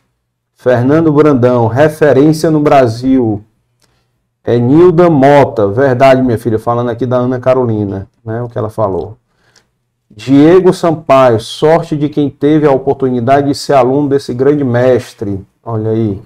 Fernando 0.58 1.12
Brandão, 1.12 1.68
referência 1.68 2.50
no 2.50 2.58
Brasil. 2.58 3.44
É 4.42 4.58
Nilda 4.58 5.08
Mota, 5.08 5.68
verdade, 5.68 6.20
minha 6.20 6.36
filha, 6.36 6.58
falando 6.58 6.90
aqui 6.90 7.06
da 7.06 7.16
Ana 7.16 7.38
Carolina, 7.38 8.08
né, 8.24 8.42
o 8.42 8.48
que 8.48 8.58
ela 8.58 8.68
falou. 8.68 9.16
Diego 10.10 10.74
Sampaio, 10.74 11.38
sorte 11.38 11.96
de 11.96 12.08
quem 12.08 12.28
teve 12.28 12.66
a 12.66 12.72
oportunidade 12.72 13.46
de 13.46 13.54
ser 13.54 13.74
aluno 13.74 14.08
desse 14.08 14.34
grande 14.34 14.64
mestre. 14.64 15.46
Olha 15.64 15.92
aí, 15.92 16.20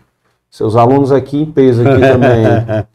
seus 0.51 0.77
alunos 0.77 1.13
aqui 1.13 1.43
em 1.43 1.47
peso 1.47 1.87
aqui 1.87 2.01
também. 2.01 2.87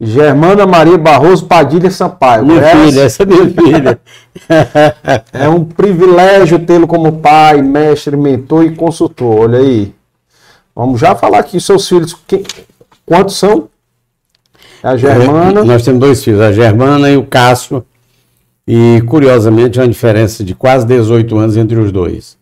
Germana 0.00 0.66
Maria 0.66 0.98
Barroso 0.98 1.46
Padilha 1.46 1.92
Sampaio. 1.92 2.44
Minha 2.44 2.60
conhece? 2.60 2.90
filha, 2.90 3.02
essa 3.02 3.22
é 3.22 3.26
minha 3.26 3.46
filha. 3.48 4.00
É 5.32 5.48
um 5.48 5.64
privilégio 5.64 6.58
tê-lo 6.58 6.88
como 6.88 7.20
pai, 7.20 7.62
mestre, 7.62 8.16
mentor 8.16 8.64
e 8.64 8.74
consultor. 8.74 9.42
Olha 9.42 9.60
aí. 9.60 9.94
Vamos 10.76 11.00
já 11.00 11.14
falar 11.16 11.38
aqui, 11.38 11.58
seus 11.58 11.88
filhos, 11.88 12.12
quem- 12.26 12.44
quantos 13.06 13.36
são? 13.38 13.68
A 14.82 14.94
Germana. 14.96 15.64
Nós 15.64 15.82
temos 15.82 15.98
dois 16.00 16.22
filhos, 16.22 16.40
a 16.40 16.52
Germana 16.52 17.08
e 17.10 17.16
o 17.16 17.24
Cássio. 17.26 17.82
E, 18.68 19.00
curiosamente, 19.08 19.80
há 19.80 19.84
uma 19.84 19.88
diferença 19.88 20.44
de 20.44 20.54
quase 20.54 20.86
18 20.86 21.36
anos 21.38 21.56
entre 21.56 21.78
os 21.78 21.90
dois. 21.90 22.36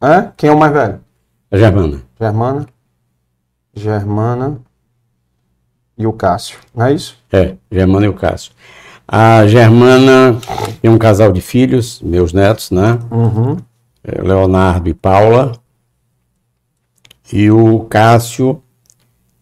É? 0.00 0.28
Quem 0.36 0.48
é 0.48 0.52
o 0.52 0.58
mais 0.58 0.72
velho? 0.72 1.00
A 1.50 1.56
Germana. 1.56 2.00
Germana. 2.20 2.66
Germana. 3.74 4.58
E 5.98 6.06
o 6.06 6.12
Cássio. 6.12 6.58
Não 6.74 6.86
é 6.86 6.92
isso? 6.92 7.16
É, 7.32 7.54
Germana 7.70 8.06
e 8.06 8.08
o 8.08 8.14
Cássio. 8.14 8.52
A 9.08 9.46
Germana 9.46 10.38
tem 10.80 10.90
um 10.90 10.98
casal 10.98 11.32
de 11.32 11.40
filhos, 11.40 12.00
meus 12.02 12.32
netos, 12.32 12.70
né? 12.70 12.98
Uhum. 13.10 13.56
É, 14.04 14.22
Leonardo 14.22 14.88
e 14.88 14.94
Paula. 14.94 15.52
E 17.32 17.50
o 17.50 17.80
Cássio 17.86 18.62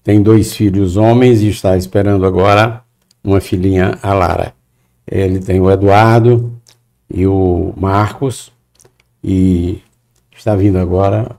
tem 0.05 0.23
dois 0.23 0.55
filhos 0.55 0.97
homens 0.97 1.43
e 1.43 1.49
está 1.49 1.77
esperando 1.77 2.25
agora 2.25 2.85
uma 3.23 3.41
filhinha, 3.41 3.99
a 4.01 4.15
Lara. 4.15 4.55
Ele 5.07 5.41
tem 5.41 5.61
o 5.61 5.69
Eduardo 5.69 6.53
e 7.12 7.27
o 7.27 7.75
Marcos. 7.77 8.53
E 9.23 9.83
está 10.35 10.55
vindo 10.55 10.79
agora 10.79 11.37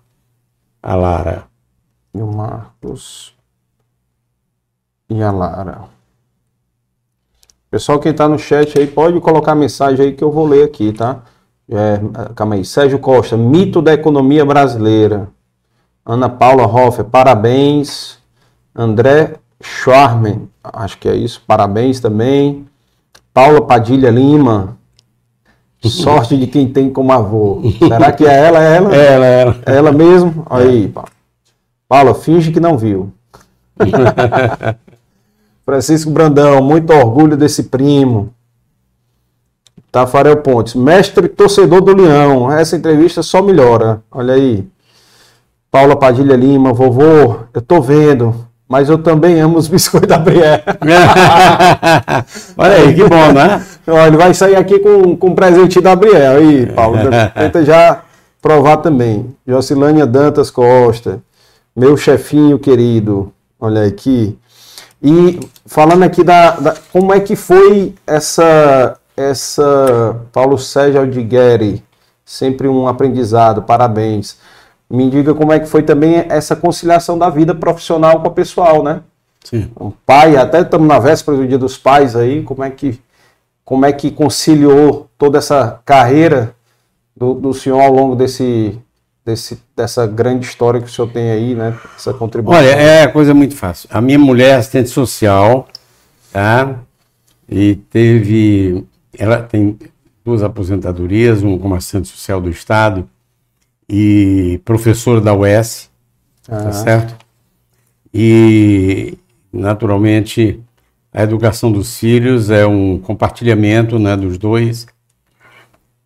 a 0.83 0.95
Lara. 0.95 1.45
E 2.13 2.21
o 2.21 2.27
Marcos. 2.27 3.33
E 5.09 5.23
a 5.23 5.31
Lara. 5.31 5.85
Pessoal, 7.69 7.99
quem 7.99 8.13
tá 8.13 8.27
no 8.27 8.37
chat 8.37 8.77
aí, 8.77 8.85
pode 8.85 9.17
colocar 9.21 9.55
mensagem 9.55 10.07
aí 10.07 10.11
que 10.11 10.23
eu 10.23 10.29
vou 10.29 10.45
ler 10.45 10.65
aqui, 10.65 10.91
tá? 10.91 11.23
É, 11.69 12.01
calma 12.35 12.55
aí. 12.55 12.65
Sérgio 12.65 12.99
Costa, 12.99 13.37
mito 13.37 13.81
da 13.81 13.93
economia 13.93 14.45
brasileira. 14.45 15.29
Ana 16.05 16.29
Paula 16.29 16.65
Hoffer, 16.65 17.05
parabéns. 17.05 18.19
André 18.75 19.35
Schwarman, 19.61 20.49
acho 20.63 20.97
que 20.97 21.07
é 21.07 21.15
isso, 21.15 21.41
parabéns 21.45 21.99
também. 21.99 22.65
Paula 23.33 23.61
Padilha 23.61 24.09
Lima, 24.09 24.77
sorte 25.83 26.37
de 26.37 26.47
quem 26.47 26.67
tem 26.67 26.89
como 26.89 27.11
avô. 27.11 27.61
Será 27.79 28.11
que 28.11 28.25
é 28.25 28.45
ela? 28.45 28.63
É 28.63 28.75
ela? 28.75 28.95
Ela, 28.95 29.25
ela. 29.25 29.55
É 29.65 29.75
ela 29.75 29.91
mesmo? 29.91 30.45
Aí, 30.49 30.87
Paula. 30.87 31.09
Paula, 31.87 32.15
finge 32.15 32.51
que 32.51 32.59
não 32.59 32.77
viu. 32.77 33.11
Francisco 35.65 36.09
Brandão, 36.09 36.61
muito 36.61 36.91
orgulho 36.91 37.35
desse 37.35 37.63
primo. 37.63 38.33
Tafarel 39.91 40.37
Pontes, 40.37 40.73
mestre 40.73 41.27
torcedor 41.27 41.81
do 41.81 41.93
Leão. 41.93 42.49
Essa 42.51 42.77
entrevista 42.77 43.21
só 43.21 43.41
melhora. 43.41 44.01
Olha 44.09 44.33
aí. 44.35 44.65
Paula 45.71 45.95
Padilha 45.95 46.35
Lima, 46.35 46.73
vovô, 46.73 47.37
eu 47.53 47.61
tô 47.61 47.79
vendo, 47.81 48.35
mas 48.67 48.89
eu 48.89 48.97
também 48.97 49.39
amo 49.39 49.57
os 49.57 49.67
biscoitos 49.69 50.09
da 50.09 50.17
Brié. 50.17 50.63
Olha 52.57 52.75
aí, 52.75 52.93
que 52.93 53.03
bom, 53.07 53.31
né? 53.33 53.65
Ele 54.07 54.17
vai 54.17 54.33
sair 54.33 54.55
aqui 54.57 54.79
com, 54.79 55.15
com 55.15 55.27
um 55.29 55.35
presente 55.35 55.79
da 55.79 55.95
Briel. 55.95 56.37
Aí, 56.37 56.65
Paulo, 56.67 56.97
tenta 57.33 57.63
já 57.63 58.01
provar 58.41 58.77
também. 58.77 59.33
Jocilânia 59.47 60.05
Dantas 60.05 60.49
Costa, 60.51 61.21
meu 61.75 61.95
chefinho 61.95 62.59
querido. 62.59 63.31
Olha 63.59 63.85
aqui. 63.85 64.37
E 65.01 65.39
falando 65.65 66.03
aqui 66.03 66.23
da, 66.23 66.51
da- 66.51 66.75
como 66.91 67.13
é 67.13 67.19
que 67.19 67.35
foi 67.35 67.93
essa 68.05 68.97
essa 69.15 70.15
Paulo 70.31 70.57
Sérgio 70.57 70.99
Aldigueri, 71.01 71.83
sempre 72.25 72.67
um 72.67 72.87
aprendizado. 72.87 73.61
Parabéns. 73.61 74.37
Me 74.91 75.09
diga 75.09 75.33
como 75.33 75.53
é 75.53 75.59
que 75.59 75.67
foi 75.67 75.83
também 75.83 76.25
essa 76.27 76.53
conciliação 76.53 77.17
da 77.17 77.29
vida 77.29 77.55
profissional 77.55 78.19
com 78.19 78.27
a 78.27 78.31
pessoal, 78.31 78.83
né? 78.83 79.01
Sim. 79.41 79.71
Um 79.79 79.89
pai, 79.89 80.35
até 80.35 80.59
estamos 80.59 80.85
na 80.85 80.99
véspera 80.99 81.37
do 81.37 81.47
Dia 81.47 81.57
dos 81.57 81.77
Pais 81.77 82.13
aí, 82.13 82.43
como 82.43 82.61
é 82.61 82.69
que 82.69 82.99
como 83.63 83.85
é 83.85 83.93
que 83.93 84.11
conciliou 84.11 85.09
toda 85.17 85.37
essa 85.37 85.79
carreira 85.85 86.53
do, 87.15 87.33
do 87.33 87.53
senhor 87.53 87.79
ao 87.79 87.93
longo 87.93 88.17
desse, 88.17 88.77
desse 89.25 89.63
dessa 89.73 90.05
grande 90.05 90.45
história 90.45 90.81
que 90.81 90.87
o 90.87 90.91
senhor 90.91 91.09
tem 91.09 91.31
aí, 91.31 91.55
né? 91.55 91.73
Essa 91.95 92.13
contribuição. 92.13 92.61
Olha, 92.61 92.71
é 92.71 93.07
coisa 93.07 93.33
muito 93.33 93.55
fácil. 93.55 93.87
A 93.93 94.01
minha 94.01 94.19
mulher 94.19 94.49
é 94.49 94.55
assistente 94.55 94.89
social, 94.89 95.69
tá? 96.33 96.75
E 97.47 97.75
teve. 97.89 98.85
Ela 99.17 99.41
tem 99.41 99.79
duas 100.25 100.43
aposentadorias, 100.43 101.41
uma 101.41 101.57
como 101.57 101.75
assistente 101.75 102.09
social 102.09 102.41
do 102.41 102.49
Estado 102.49 103.07
e 103.93 104.61
professora 104.63 105.19
da 105.19 105.33
UES, 105.33 105.91
Ah. 106.47 106.63
tá 106.63 106.71
certo? 106.71 107.15
E, 108.13 109.17
naturalmente, 109.51 110.61
a 111.13 111.23
educação 111.23 111.69
dos 111.71 111.99
filhos 111.99 112.49
é 112.49 112.65
um 112.65 112.97
compartilhamento 112.97 113.99
né, 113.99 114.15
dos 114.15 114.37
dois. 114.37 114.87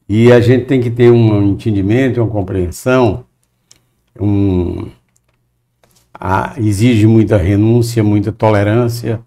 E 0.10 0.32
a 0.32 0.40
gente 0.41 0.66
tem 0.66 0.82
que 0.82 0.90
ter 0.90 1.12
um 1.12 1.52
entendimento, 1.52 2.22
uma 2.22 2.30
compreensão, 2.30 3.24
um, 4.20 4.88
a- 6.14 6.56
exige 6.57 7.06
muita 7.06 7.38
renúncia, 7.38 8.03
muita 8.03 8.32
tolerância, 8.32 9.20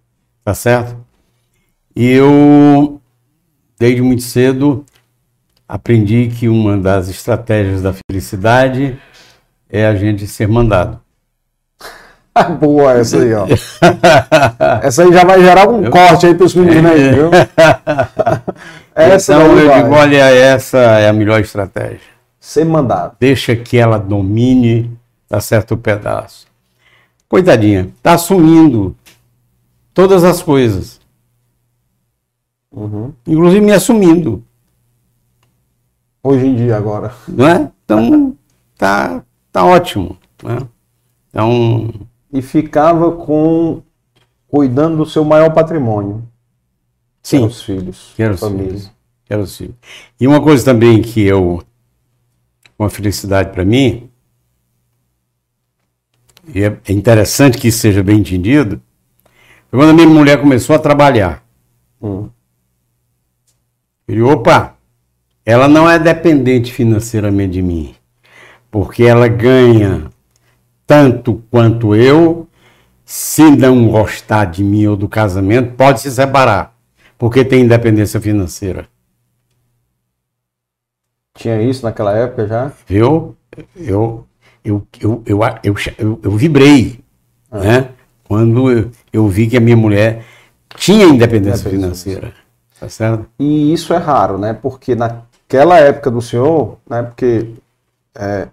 tá 0.45 0.53
certo? 0.55 0.97
E 1.95 2.07
eu, 2.09 3.01
desde 3.79 4.03
muito 4.03 4.23
cedo, 4.23 4.85
aprendi 5.69 6.29
que 6.29 6.49
uma 6.49 6.79
das 6.79 7.09
estratégias 7.09 7.83
da 7.83 7.93
felicidade 7.93 8.99
é 9.69 9.87
a 9.87 9.95
gente 9.95 10.27
ser 10.27 10.49
mandado. 10.49 10.99
Boa 12.59 12.95
essa 12.95 13.19
aí, 13.19 13.35
ó. 13.35 13.47
essa 14.83 15.03
aí 15.03 15.13
já 15.13 15.25
vai 15.25 15.43
gerar 15.43 15.69
um 15.69 15.91
corte 15.91 16.27
aí 16.27 16.35
pros 16.35 16.55
meninos 16.55 16.91
aí, 16.91 17.13
viu? 17.13 17.31
essa 18.95 19.35
então 19.35 19.59
eu 19.59 19.69
vai. 19.69 19.83
digo, 19.83 19.95
olha, 19.95 20.25
essa 20.31 20.79
é 20.79 21.09
a 21.09 21.13
melhor 21.13 21.41
estratégia. 21.41 22.01
Ser 22.41 22.65
mandado. 22.65 23.17
Deixa 23.21 23.55
que 23.55 23.77
ela 23.77 23.99
domine, 23.99 24.97
tá 25.29 25.41
certo 25.41 25.75
o 25.75 25.77
pedaço. 25.77 26.47
Coitadinha, 27.29 27.91
tá 28.03 28.15
assumindo 28.15 28.97
todas 29.93 30.25
as 30.25 30.43
coisas. 30.43 30.99
Uhum. 32.73 33.13
Inclusive 33.27 33.61
me 33.61 33.73
assumindo. 33.73 34.43
Hoje 36.23 36.47
em 36.47 36.57
dia 36.57 36.77
agora. 36.77 37.13
Não 37.27 37.47
é? 37.47 37.71
Então, 37.85 38.37
tá, 38.77 39.23
tá 39.53 39.65
ótimo. 39.65 40.17
Né? 40.43 40.59
Então, 41.29 41.91
e 42.33 42.43
ficava 42.43 43.13
com 43.13 43.83
cuidando 44.47 44.97
do 44.97 45.07
seu 45.07 45.25
maior 45.25 45.53
patrimônio. 45.53 46.23
Sim. 47.23 47.45
os 47.45 47.63
filhos, 47.63 48.13
que 48.17 48.23
eram 48.23 48.35
os 48.35 48.41
família. 48.41 48.67
Filhos. 48.69 48.93
Que 49.25 49.33
eram 49.33 49.43
os 49.43 49.57
filhos. 49.57 49.75
E 50.19 50.27
uma 50.27 50.41
coisa 50.41 50.65
também 50.65 51.03
que 51.03 51.23
eu 51.23 51.63
uma 52.79 52.89
felicidade 52.89 53.51
para 53.51 53.65
mim 53.65 54.09
e 56.55 56.65
é 56.65 56.81
interessante 56.89 57.59
que 57.59 57.69
isso 57.69 57.79
seja 57.79 58.03
bem 58.03 58.21
entendido. 58.21 58.81
Foi 59.71 59.79
quando 59.79 59.91
a 59.91 59.93
minha 59.93 60.09
mulher 60.09 60.41
começou 60.41 60.75
a 60.75 60.79
trabalhar. 60.79 61.45
Hum. 62.01 62.31
E 64.09 64.23
opa, 64.23 64.78
ela 65.49 65.67
não 65.67 65.89
é 65.89 65.99
dependente 65.99 66.71
financeiramente 66.71 67.53
de 67.53 67.63
mim, 67.63 67.95
porque 68.71 69.05
ela 69.05 69.27
ganha 69.29 70.11
tanto 70.87 71.43
quanto 71.51 71.95
eu, 71.95 72.47
se 73.03 73.51
não 73.51 73.89
gostar 73.89 74.45
de 74.45 74.63
mim 74.63 74.87
ou 74.87 74.95
do 74.95 75.09
casamento, 75.09 75.73
pode 75.75 76.03
se 76.03 76.11
separar, 76.11 76.77
porque 77.17 77.47
tem 77.47 77.63
independência 77.63 78.21
financeira. 78.21 78.87
Tinha 81.35 81.63
isso 81.63 81.83
naquela 81.83 82.15
época 82.15 82.47
já? 82.47 82.71
Eu, 82.91 83.35
eu, 83.75 84.27
eu, 84.63 84.87
eu, 85.01 85.23
eu, 85.25 85.41
eu, 85.63 85.75
eu, 85.97 86.21
eu 86.25 86.31
vibrei, 86.33 87.01
ah. 87.51 87.59
né? 87.59 87.89
Quando 88.25 88.71
eu, 88.71 88.91
eu, 89.11 89.27
vi 89.27 89.47
que 89.47 89.57
a 89.57 89.61
minha 89.61 89.79
mulher 89.79 90.27
tinha 90.77 91.07
independência 91.07 91.71
financeira, 91.71 92.35
tá 92.79 92.87
certo? 92.91 93.27
E 93.39 93.73
isso 93.73 93.95
é 93.95 93.97
raro, 93.97 94.37
né? 94.37 94.53
Porque 94.53 94.95
naquela 95.49 95.79
época 95.79 96.11
do 96.11 96.21
senhor, 96.21 96.77
né? 96.89 97.03
Porque 97.03 97.55
é 98.15 98.49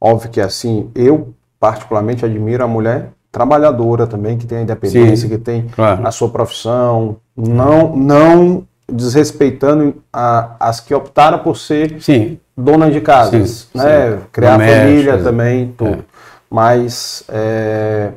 óbvio 0.00 0.30
que 0.30 0.40
assim, 0.40 0.90
eu 0.94 1.34
particularmente 1.58 2.24
admiro 2.24 2.64
a 2.64 2.66
mulher 2.66 3.10
trabalhadora 3.30 4.06
também, 4.06 4.38
que 4.38 4.46
tem 4.46 4.58
a 4.58 4.62
independência, 4.62 5.28
Sim, 5.28 5.28
que 5.28 5.38
tem 5.38 5.68
claro. 5.68 6.04
a 6.06 6.10
sua 6.10 6.30
profissão, 6.30 7.18
não, 7.36 7.94
não 7.94 8.66
desrespeitando 8.90 10.02
a, 10.12 10.56
as 10.58 10.80
que 10.80 10.94
optaram 10.94 11.38
por 11.38 11.56
ser 11.56 12.00
Sim. 12.00 12.40
dona 12.56 12.90
de 12.90 13.00
casa, 13.00 13.44
sim, 13.46 13.78
né? 13.78 14.12
Sim. 14.12 14.22
criar 14.32 14.52
Doméstica, 14.52 14.80
família 14.80 15.22
também, 15.22 15.74
tudo. 15.76 15.90
É. 15.90 15.98
Mas, 16.50 17.22
é, 17.28 18.10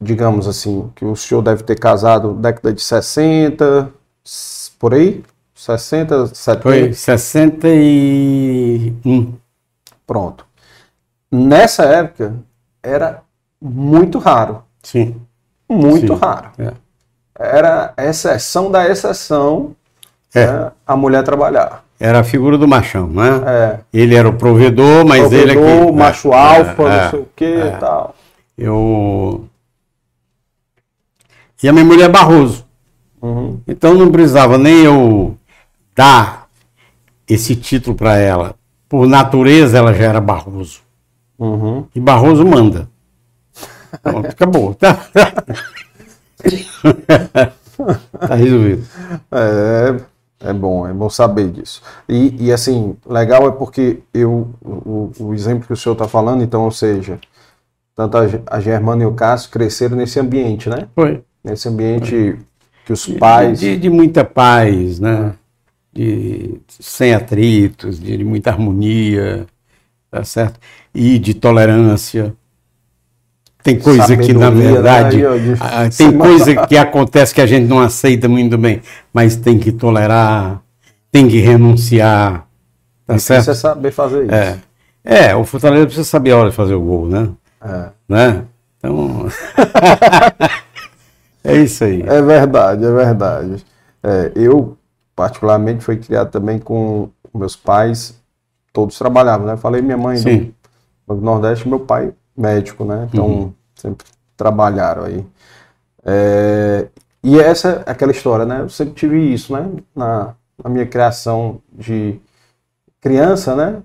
digamos 0.00 0.48
assim, 0.48 0.90
que 0.94 1.04
o 1.04 1.14
senhor 1.14 1.42
deve 1.42 1.64
ter 1.64 1.78
casado 1.78 2.32
década 2.32 2.72
de 2.72 2.80
60, 2.80 3.90
por 4.78 4.94
aí? 4.94 5.22
60, 5.64 6.34
70? 6.34 6.62
Foi 6.62 6.92
61. 6.92 9.34
Pronto 10.06 10.52
nessa 11.32 11.84
época 11.84 12.34
era 12.82 13.22
muito 13.60 14.18
raro. 14.18 14.62
Sim. 14.82 15.16
Muito 15.68 16.14
Sim. 16.14 16.20
raro. 16.20 16.50
É. 16.58 16.72
Era 17.38 17.94
exceção 17.96 18.70
da 18.70 18.88
exceção 18.88 19.74
é. 20.34 20.46
né, 20.46 20.72
a 20.86 20.94
mulher 20.94 21.24
trabalhar. 21.24 21.82
Era 21.98 22.20
a 22.20 22.24
figura 22.24 22.58
do 22.58 22.68
machão, 22.68 23.06
né? 23.06 23.40
É. 23.46 23.78
Ele 23.92 24.14
era 24.14 24.28
o 24.28 24.34
provedor, 24.34 25.06
mas 25.06 25.20
provedor, 25.20 25.50
ele. 25.50 25.88
É 25.88 25.92
macho 25.92 26.32
alfa, 26.32 26.82
não 26.82 27.10
sei 27.10 27.20
o 27.20 27.28
que 27.34 27.44
e 27.44 27.70
tal. 27.78 28.14
Eu. 28.58 29.46
E 31.62 31.68
a 31.68 31.72
minha 31.72 31.84
mulher 31.84 32.06
é 32.06 32.08
Barroso. 32.08 32.66
Uhum. 33.22 33.60
Então 33.68 33.94
não 33.94 34.10
precisava 34.10 34.58
nem 34.58 34.82
eu 34.82 35.36
dar 35.94 36.48
esse 37.28 37.56
título 37.56 37.96
para 37.96 38.16
ela. 38.16 38.54
Por 38.88 39.06
natureza 39.06 39.78
ela 39.78 39.92
já 39.94 40.04
era 40.04 40.20
Barroso. 40.20 40.80
Uhum. 41.38 41.86
E 41.94 42.00
Barroso 42.00 42.44
manda. 42.44 42.88
Pronto, 44.02 44.28
acabou. 44.28 44.74
Tá, 44.74 44.94
tá 48.18 48.34
resolvido. 48.34 48.86
É, 49.30 49.96
é 50.50 50.52
bom, 50.52 50.86
é 50.86 50.92
bom 50.92 51.08
saber 51.08 51.50
disso. 51.50 51.82
E, 52.08 52.46
e 52.46 52.52
assim, 52.52 52.96
legal 53.06 53.46
é 53.48 53.52
porque 53.52 54.00
eu, 54.12 54.50
o, 54.60 55.10
o 55.18 55.34
exemplo 55.34 55.66
que 55.66 55.72
o 55.72 55.76
senhor 55.76 55.94
está 55.94 56.08
falando, 56.08 56.42
então, 56.42 56.64
ou 56.64 56.70
seja, 56.70 57.18
tanto 57.94 58.16
a, 58.16 58.22
a 58.46 58.60
Germana 58.60 59.02
e 59.02 59.06
o 59.06 59.12
Cássio 59.12 59.50
cresceram 59.50 59.96
nesse 59.96 60.18
ambiente, 60.18 60.68
né? 60.68 60.88
Foi. 60.94 61.22
Nesse 61.44 61.68
ambiente 61.68 62.10
Foi. 62.10 62.38
que 62.86 62.92
os 62.92 63.06
pais. 63.06 63.60
De, 63.60 63.74
de, 63.74 63.82
de, 63.82 63.90
muita 63.90 64.24
paz, 64.24 64.98
né? 64.98 65.34
De, 65.92 66.60
sem 66.68 67.12
atritos, 67.12 68.00
de, 68.00 68.16
de 68.16 68.24
muita 68.24 68.50
harmonia 68.50 69.46
tá 70.12 70.22
certo? 70.22 70.60
E 70.94 71.18
de 71.18 71.32
tolerância. 71.32 72.34
Tem 73.62 73.78
coisa 73.78 74.02
Sabedoria, 74.02 74.26
que, 74.26 74.38
na 74.38 74.50
verdade, 74.50 75.16
né? 75.22 75.56
Ah, 75.58 75.88
tem 75.88 76.12
coisa 76.18 76.66
que 76.66 76.76
acontece 76.76 77.34
que 77.34 77.40
a 77.40 77.46
gente 77.46 77.66
não 77.66 77.80
aceita 77.80 78.28
muito 78.28 78.58
bem, 78.58 78.82
mas 79.12 79.36
tem 79.36 79.58
que 79.58 79.72
tolerar, 79.72 80.60
tem 81.10 81.28
que 81.28 81.38
renunciar. 81.38 82.46
Tá 83.06 83.18
certo? 83.18 83.44
Precisa 83.44 83.54
saber 83.54 83.92
fazer 83.92 84.24
isso. 84.24 84.34
É. 84.34 84.58
é, 85.04 85.34
o 85.34 85.44
Fortaleza 85.44 85.86
precisa 85.86 86.06
saber 86.06 86.32
a 86.32 86.38
hora 86.38 86.50
de 86.50 86.56
fazer 86.56 86.74
o 86.74 86.80
gol, 86.80 87.08
né? 87.08 87.28
É. 87.64 87.88
Né? 88.08 88.44
Então. 88.78 89.28
é 91.44 91.56
isso 91.56 91.84
aí. 91.84 92.02
É 92.02 92.20
verdade, 92.20 92.84
é 92.84 92.92
verdade. 92.92 93.64
É, 94.02 94.32
eu, 94.34 94.76
particularmente, 95.14 95.84
fui 95.84 95.96
criado 95.96 96.30
também 96.30 96.58
com 96.58 97.08
meus 97.34 97.56
pais 97.56 98.22
todos 98.72 98.98
trabalhavam, 98.98 99.46
né? 99.46 99.56
Falei 99.56 99.82
minha 99.82 99.96
mãe 99.96 100.16
Sim. 100.16 100.54
do, 101.06 101.14
do 101.14 101.20
Nordeste, 101.20 101.68
meu 101.68 101.80
pai 101.80 102.12
médico, 102.36 102.84
né? 102.84 103.08
Então 103.08 103.26
uhum. 103.26 103.52
sempre 103.74 104.06
trabalharam 104.36 105.04
aí. 105.04 105.24
É, 106.04 106.88
e 107.22 107.38
essa 107.38 107.84
é 107.86 107.90
aquela 107.90 108.10
história, 108.10 108.44
né? 108.44 108.62
Eu 108.62 108.68
sempre 108.68 108.94
tive 108.94 109.18
isso, 109.32 109.52
né? 109.52 109.70
Na, 109.94 110.34
na 110.62 110.70
minha 110.70 110.86
criação 110.86 111.60
de 111.70 112.18
criança, 113.00 113.54
né? 113.54 113.82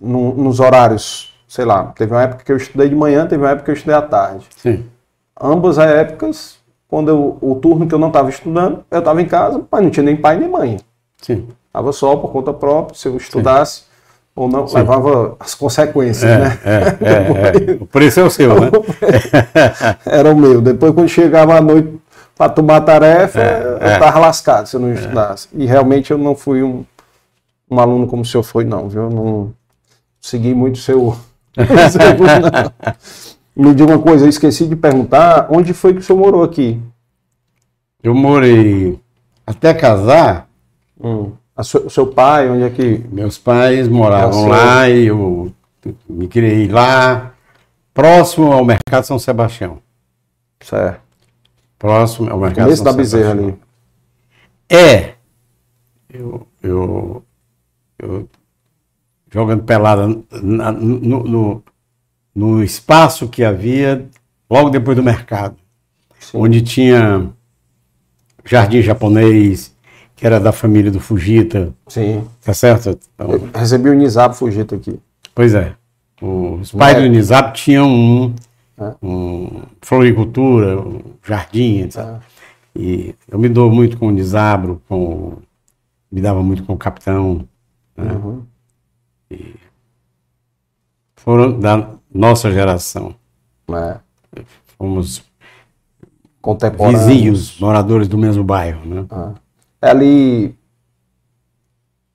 No, 0.00 0.34
nos 0.34 0.60
horários, 0.60 1.34
sei 1.48 1.64
lá, 1.64 1.86
teve 1.86 2.12
uma 2.12 2.22
época 2.22 2.44
que 2.44 2.52
eu 2.52 2.56
estudei 2.56 2.88
de 2.88 2.94
manhã, 2.94 3.26
teve 3.26 3.42
uma 3.42 3.50
época 3.50 3.66
que 3.66 3.70
eu 3.72 3.74
estudei 3.74 3.94
à 3.94 4.02
tarde. 4.02 4.46
Sim. 4.56 4.86
Ambas 5.40 5.78
as 5.78 5.90
épocas, 5.90 6.58
quando 6.92 7.08
eu, 7.08 7.38
o 7.40 7.54
turno 7.54 7.86
que 7.86 7.94
eu 7.94 7.98
não 7.98 8.08
estava 8.08 8.28
estudando, 8.28 8.84
eu 8.90 8.98
estava 8.98 9.22
em 9.22 9.24
casa, 9.24 9.64
mas 9.70 9.82
não 9.82 9.88
tinha 9.88 10.04
nem 10.04 10.14
pai 10.14 10.36
nem 10.36 10.46
mãe. 10.46 10.76
Sim. 11.22 11.48
Estava 11.66 11.90
só 11.90 12.16
por 12.16 12.30
conta 12.30 12.52
própria, 12.52 12.94
se 12.94 13.08
eu 13.08 13.16
estudasse, 13.16 13.80
Sim 13.80 13.84
ou 14.36 14.46
não 14.46 14.68
Sim. 14.68 14.76
levava 14.76 15.34
as 15.40 15.54
consequências, 15.54 16.30
é, 16.30 16.38
né? 16.38 16.58
É, 16.62 16.70
é, 16.70 17.72
é. 17.72 17.78
O 17.80 17.86
preço 17.86 18.20
é 18.20 18.24
o 18.24 18.28
seu, 18.28 18.60
né? 18.60 18.70
Era 20.04 20.30
o 20.30 20.36
meu. 20.36 20.60
Depois, 20.60 20.92
quando 20.94 21.08
chegava 21.08 21.56
à 21.56 21.62
noite 21.62 21.98
para 22.36 22.52
tomar 22.52 22.82
tarefa, 22.82 23.40
É, 23.40 23.62
eu 23.62 23.86
é. 23.88 23.94
estava 23.94 24.18
lascado 24.18 24.66
se 24.66 24.76
eu 24.76 24.80
não 24.80 24.92
estudasse. 24.92 25.48
E 25.54 25.64
realmente 25.64 26.10
eu 26.10 26.18
não 26.18 26.36
fui 26.36 26.62
um, 26.62 26.84
um 27.70 27.80
aluno 27.80 28.06
como 28.06 28.20
o 28.20 28.24
senhor 28.26 28.42
foi, 28.42 28.64
não, 28.64 28.86
viu? 28.90 29.04
Eu 29.04 29.10
não 29.10 29.54
segui 30.20 30.54
muito 30.54 30.74
o 30.74 30.78
seu. 30.78 31.16
exemplo, 31.56 32.26
não. 32.26 32.92
Me 33.54 33.74
diga 33.74 33.92
uma 33.92 34.02
coisa, 34.02 34.24
eu 34.24 34.30
esqueci 34.30 34.66
de 34.66 34.74
perguntar, 34.74 35.46
onde 35.50 35.74
foi 35.74 35.92
que 35.92 36.00
o 36.00 36.02
senhor 36.02 36.18
morou 36.18 36.42
aqui? 36.42 36.80
Eu 38.02 38.14
morei 38.14 38.98
até 39.46 39.74
casar. 39.74 40.48
Hum. 41.00 41.32
O 41.54 41.62
seu, 41.62 41.90
seu 41.90 42.06
pai, 42.06 42.48
onde 42.48 42.64
é 42.64 42.70
que. 42.70 43.04
Meus 43.10 43.38
pais 43.38 43.86
moravam 43.86 44.48
lá 44.48 44.88
e 44.88 45.06
eu 45.06 45.52
me 46.08 46.26
criei 46.28 46.66
lá, 46.68 47.34
próximo 47.92 48.52
ao 48.52 48.64
Mercado 48.64 49.04
São 49.04 49.18
Sebastião. 49.18 49.78
Certo. 50.60 51.00
Próximo 51.78 52.30
ao 52.30 52.38
Mercado 52.38 52.64
Começo 52.64 52.82
São 52.82 52.92
da 52.92 52.96
Bezerra 52.96 53.32
ali. 53.32 53.54
É. 54.68 55.14
Eu, 56.08 56.46
eu, 56.62 57.22
eu 57.98 58.28
jogando 59.30 59.64
pelada 59.64 60.06
na, 60.42 60.70
no, 60.72 61.22
no, 61.24 61.62
no, 62.34 62.62
espaço 62.62 63.28
que 63.28 63.44
havia 63.44 64.06
logo 64.50 64.70
depois 64.70 64.96
do 64.96 65.02
mercado, 65.02 65.56
Sim. 66.18 66.38
onde 66.38 66.62
tinha 66.62 67.28
jardim 68.44 68.82
japonês, 68.82 69.74
que 70.16 70.26
era 70.26 70.38
da 70.38 70.52
família 70.52 70.90
do 70.90 71.00
Fujita. 71.00 71.72
Sim. 71.88 72.24
Tá 72.44 72.54
certo? 72.54 72.98
Então, 73.14 73.50
recebi 73.54 73.88
o 73.88 73.94
Nizap 73.94 74.36
Fujita 74.36 74.76
aqui. 74.76 74.98
Pois 75.34 75.54
é. 75.54 75.74
Os 76.20 76.70
pais 76.72 77.02
do 77.02 77.08
Nizap 77.08 77.52
tinham 77.54 77.88
um 77.88 78.34
É. 78.78 78.94
um 79.02 79.62
floricultura, 79.80 80.80
um 80.80 81.00
jardim, 81.22 81.80
etc. 81.80 81.98
É. 81.98 82.18
E 82.74 83.14
eu 83.28 83.38
me 83.38 83.48
dou 83.48 83.70
muito 83.70 83.98
com 83.98 84.08
o 84.08 84.14
Desabro, 84.14 84.80
com, 84.88 85.34
me 86.10 86.20
dava 86.20 86.42
muito 86.42 86.62
com 86.64 86.72
o 86.72 86.78
Capitão. 86.78 87.46
né? 87.96 88.12
Uhum. 88.12 88.42
Foram 91.16 91.58
da 91.60 91.88
nossa 92.14 92.50
geração. 92.50 93.14
É. 93.72 93.96
Fomos 94.78 95.22
Contemporâneos. 96.40 97.04
vizinhos, 97.06 97.58
moradores 97.60 98.08
do 98.08 98.18
mesmo 98.18 98.42
bairro. 98.44 98.80
Né? 98.84 99.04
É 99.80 99.90
ali, 99.90 100.54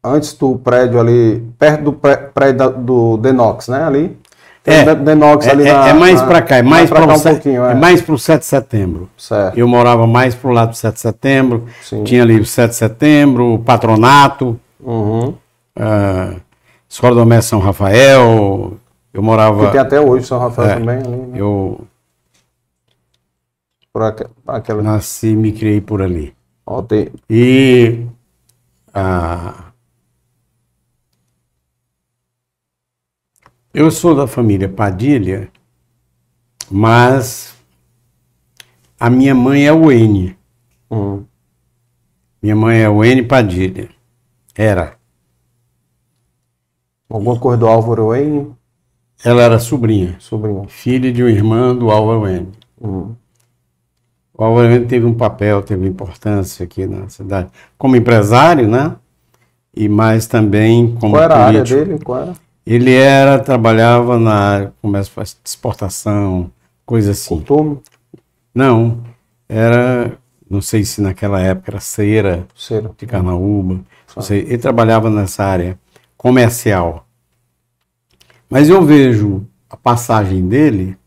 antes 0.03 0.33
do 0.33 0.57
prédio 0.57 0.99
ali, 0.99 1.39
perto 1.57 1.83
do 1.83 1.93
pré- 1.93 2.17
prédio 2.17 2.71
do 2.71 3.17
Denox, 3.17 3.67
né? 3.67 3.83
Ali. 3.83 4.17
É, 4.65 4.81
o 4.81 4.95
De- 4.95 5.03
Denox 5.05 5.47
É, 5.47 5.51
ali 5.51 5.65
é- 5.65 5.71
na- 5.73 5.87
é 5.87 5.93
mais 5.93 6.21
para 6.21 6.41
cá, 6.41 6.57
é 6.57 6.61
mais, 6.61 6.89
pra 6.89 7.01
para 7.01 7.11
o 7.13 7.15
um 7.15 7.17
set- 7.17 7.45
é 7.47 7.53
é. 7.55 7.73
mais 7.73 8.01
pro 8.01 8.17
7 8.19 8.41
de 8.41 8.47
setembro. 8.47 9.09
Certo. 9.17 9.57
Eu 9.57 9.65
morava 9.65 10.05
mais 10.05 10.35
pro 10.35 10.51
lado 10.51 10.71
do 10.71 10.75
7 10.75 10.95
de 10.95 10.99
setembro. 10.99 11.65
Sim. 11.81 12.03
Tinha 12.03 12.21
ali 12.21 12.37
o 12.37 12.45
7 12.45 12.71
de 12.71 12.75
setembro, 12.75 13.53
o 13.53 13.59
patronato, 13.59 14.59
Uhum. 14.81 15.33
a 15.73 16.33
Escola 16.89 17.15
Doméstica 17.15 17.51
São 17.51 17.59
Rafael. 17.59 18.76
Eu 19.13 19.21
morava. 19.23 19.65
Que 19.65 19.71
tem 19.71 19.79
até 19.81 19.99
hoje 19.99 20.25
São 20.27 20.39
Rafael 20.39 20.69
É. 20.69 20.79
também 20.79 20.97
ali, 20.97 21.09
né? 21.27 21.39
Eu 21.39 21.87
Por 23.91 24.01
aque- 24.03 24.27
aquela. 24.45 24.81
nasci 24.83 25.29
e 25.29 25.35
me 25.35 25.51
criei 25.51 25.81
por 25.81 26.01
ali. 26.01 26.35
Ó, 26.65 26.81
tem- 26.81 27.09
E 27.29 28.05
a... 28.93 29.71
eu 33.73 33.89
sou 33.91 34.15
da 34.15 34.27
família 34.27 34.67
Padilha, 34.69 35.51
mas 36.69 37.55
a 38.99 39.09
minha 39.09 39.33
mãe 39.35 39.65
é 39.65 39.73
o 39.73 39.91
N. 39.91 40.37
Hum. 40.91 41.23
Minha 42.41 42.55
mãe 42.55 42.79
é 42.81 42.89
o 42.89 43.03
N 43.03 43.23
Padilha. 43.23 43.89
Era. 44.55 44.97
Alguma 47.09 47.39
coisa 47.39 47.57
do 47.57 47.67
Álvaro 47.67 48.07
Wayne, 48.07 48.55
Ela 49.23 49.41
era 49.43 49.59
sobrinha, 49.59 50.15
sobrinho. 50.19 50.65
filha 50.67 51.11
de 51.11 51.21
uma 51.23 51.31
irmã 51.31 51.75
do 51.75 51.89
Álvaro 51.91 52.27
N. 52.27 52.47
Hum. 52.81 53.13
O 54.37 54.43
Álvaro 54.43 54.67
N 54.71 54.85
teve 54.85 55.05
um 55.05 55.13
papel, 55.13 55.61
teve 55.63 55.87
importância 55.87 56.63
aqui 56.63 56.85
na 56.85 57.09
cidade, 57.09 57.49
como 57.77 57.95
empresário, 57.95 58.67
né? 58.67 58.95
E 59.75 59.89
mais 59.89 60.27
também 60.27 60.95
como 60.95 61.13
Qual 61.13 61.23
era 61.23 61.35
a 61.35 61.45
área 61.45 61.59
político. 61.63 61.85
dele? 61.85 61.99
Qual 62.03 62.21
era? 62.21 62.33
Ele 62.65 62.93
era, 62.93 63.39
trabalhava 63.39 64.19
na 64.19 64.33
área 64.33 64.65
de 64.67 64.73
comércio 64.81 65.13
de 65.23 65.29
exportação, 65.45 66.51
coisa 66.85 67.11
assim. 67.11 67.37
Costume? 67.37 67.79
Não, 68.53 68.99
era, 69.47 70.17
não 70.49 70.61
sei 70.61 70.83
se 70.83 71.01
naquela 71.01 71.39
época 71.39 71.71
era 71.71 71.79
cera 71.79 72.47
Cera. 72.55 72.91
de 72.97 73.05
Carnaúba, 73.05 73.79
sei, 74.19 74.39
ele 74.41 74.57
trabalhava 74.57 75.09
nessa 75.09 75.43
área 75.43 75.79
comercial. 76.17 77.06
Mas 78.49 78.69
eu 78.69 78.83
vejo 78.83 79.45
a 79.69 79.75
passagem 79.77 80.47
dele 80.47 80.97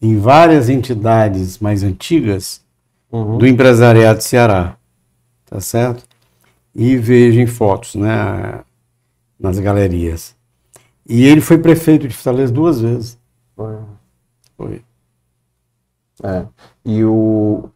em 0.00 0.18
várias 0.18 0.68
entidades 0.68 1.58
mais 1.58 1.82
antigas 1.82 2.62
Uhum. 3.10 3.36
do 3.36 3.46
empresariado 3.46 4.18
de 4.20 4.24
Ceará, 4.24 4.74
tá 5.44 5.60
certo? 5.60 6.02
E 6.74 6.96
vejo 6.96 7.38
em 7.40 7.46
fotos, 7.46 7.94
né, 7.94 8.64
nas 9.38 9.58
galerias. 9.58 10.34
E 11.06 11.24
ele 11.26 11.42
foi 11.42 11.58
prefeito 11.58 12.08
de 12.08 12.14
Fortaleza 12.14 12.50
duas 12.50 12.80
vezes. 12.80 13.18
Foi. 13.54 13.76
Foi. 14.56 14.82
É. 16.22 16.46
E 16.86 17.04
o. 17.04 17.68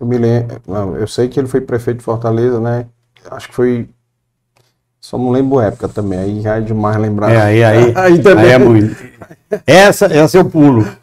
Eu 0.00 0.06
me 0.06 0.16
lembro. 0.16 0.62
Eu 0.96 1.06
sei 1.06 1.28
que 1.28 1.38
ele 1.38 1.48
foi 1.48 1.60
prefeito 1.60 1.98
de 1.98 2.04
Fortaleza, 2.04 2.58
né? 2.60 2.86
Acho 3.30 3.48
que 3.48 3.54
foi. 3.54 3.90
Só 5.02 5.18
não 5.18 5.30
lembro 5.30 5.58
a 5.58 5.64
época 5.64 5.88
também. 5.88 6.16
Aí 6.16 6.40
já 6.40 6.58
é 6.58 6.60
demais 6.60 6.96
lembrar. 6.96 7.32
É, 7.32 7.42
aí, 7.42 7.64
aí, 7.64 7.84
Aí 7.86 7.92
aí, 7.96 8.18
também. 8.20 8.52
é 8.52 8.58
muito. 8.58 8.96
Essa, 9.66 10.06
essa 10.06 10.38
eu 10.38 10.44
pulo. 10.44 10.86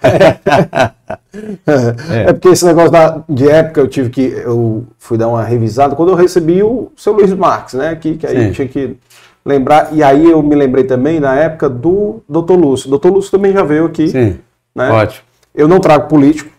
É. 1.65 2.33
porque 2.33 2.49
esse 2.49 2.65
negócio 2.65 2.91
da, 2.91 3.21
de 3.29 3.47
época 3.47 3.81
eu 3.81 3.87
tive 3.87 4.09
que. 4.09 4.21
Eu 4.21 4.85
fui 4.97 5.17
dar 5.17 5.27
uma 5.27 5.43
revisada 5.43 5.95
quando 5.95 6.09
eu 6.09 6.15
recebi 6.15 6.63
o 6.63 6.91
seu 6.95 7.13
Luiz 7.13 7.31
Marques, 7.33 7.75
né? 7.75 7.95
Que, 7.95 8.15
que 8.15 8.25
aí 8.25 8.35
Sim. 8.35 8.45
eu 8.47 8.51
tinha 8.53 8.67
que 8.67 8.97
lembrar. 9.45 9.89
E 9.91 10.01
aí 10.01 10.29
eu 10.29 10.41
me 10.41 10.55
lembrei 10.55 10.85
também 10.85 11.19
na 11.19 11.35
época 11.35 11.69
do 11.69 12.21
Dr. 12.27 12.53
Lúcio. 12.53 12.89
Dr. 12.89 13.09
Lúcio 13.09 13.31
também 13.31 13.53
já 13.53 13.63
veio 13.63 13.85
aqui. 13.85 14.07
Sim, 14.07 14.39
né? 14.73 14.89
ótimo. 14.89 15.23
Eu 15.53 15.67
não 15.67 15.79
trago 15.79 16.07
político, 16.07 16.49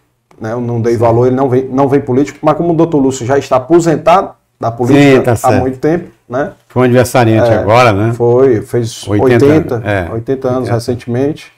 né? 0.41 0.53
Eu 0.53 0.61
não 0.61 0.81
dei 0.81 0.97
valor, 0.97 1.27
ele 1.27 1.37
não 1.37 1.49
vem, 1.49 1.65
não 1.65 1.89
vem 1.89 2.01
político, 2.01 2.39
mas 2.43 2.57
como 2.57 2.73
o 2.73 2.77
doutor 2.77 2.99
Lúcio 2.99 3.27
já 3.27 3.39
está 3.39 3.57
aposentado 3.57 4.35
da 4.61 4.71
política 4.71 5.17
Sim, 5.17 5.23
tá 5.23 5.33
há 5.33 5.37
certo. 5.37 5.61
muito 5.63 5.79
tempo, 5.79 6.11
né? 6.29 6.53
Foi 6.69 6.83
um 6.83 6.85
aniversariante 6.85 7.51
É, 7.51 7.57
agora, 7.57 7.93
né? 7.95 8.13
Foi, 8.13 8.61
fez 8.61 9.09
80 9.09 9.47
80, 9.47 9.47
80, 9.47 9.75
anos, 9.75 9.87
é. 9.87 10.13
80 10.13 10.49
anos 10.49 10.59
80. 10.61 10.75
recentemente, 10.75 11.53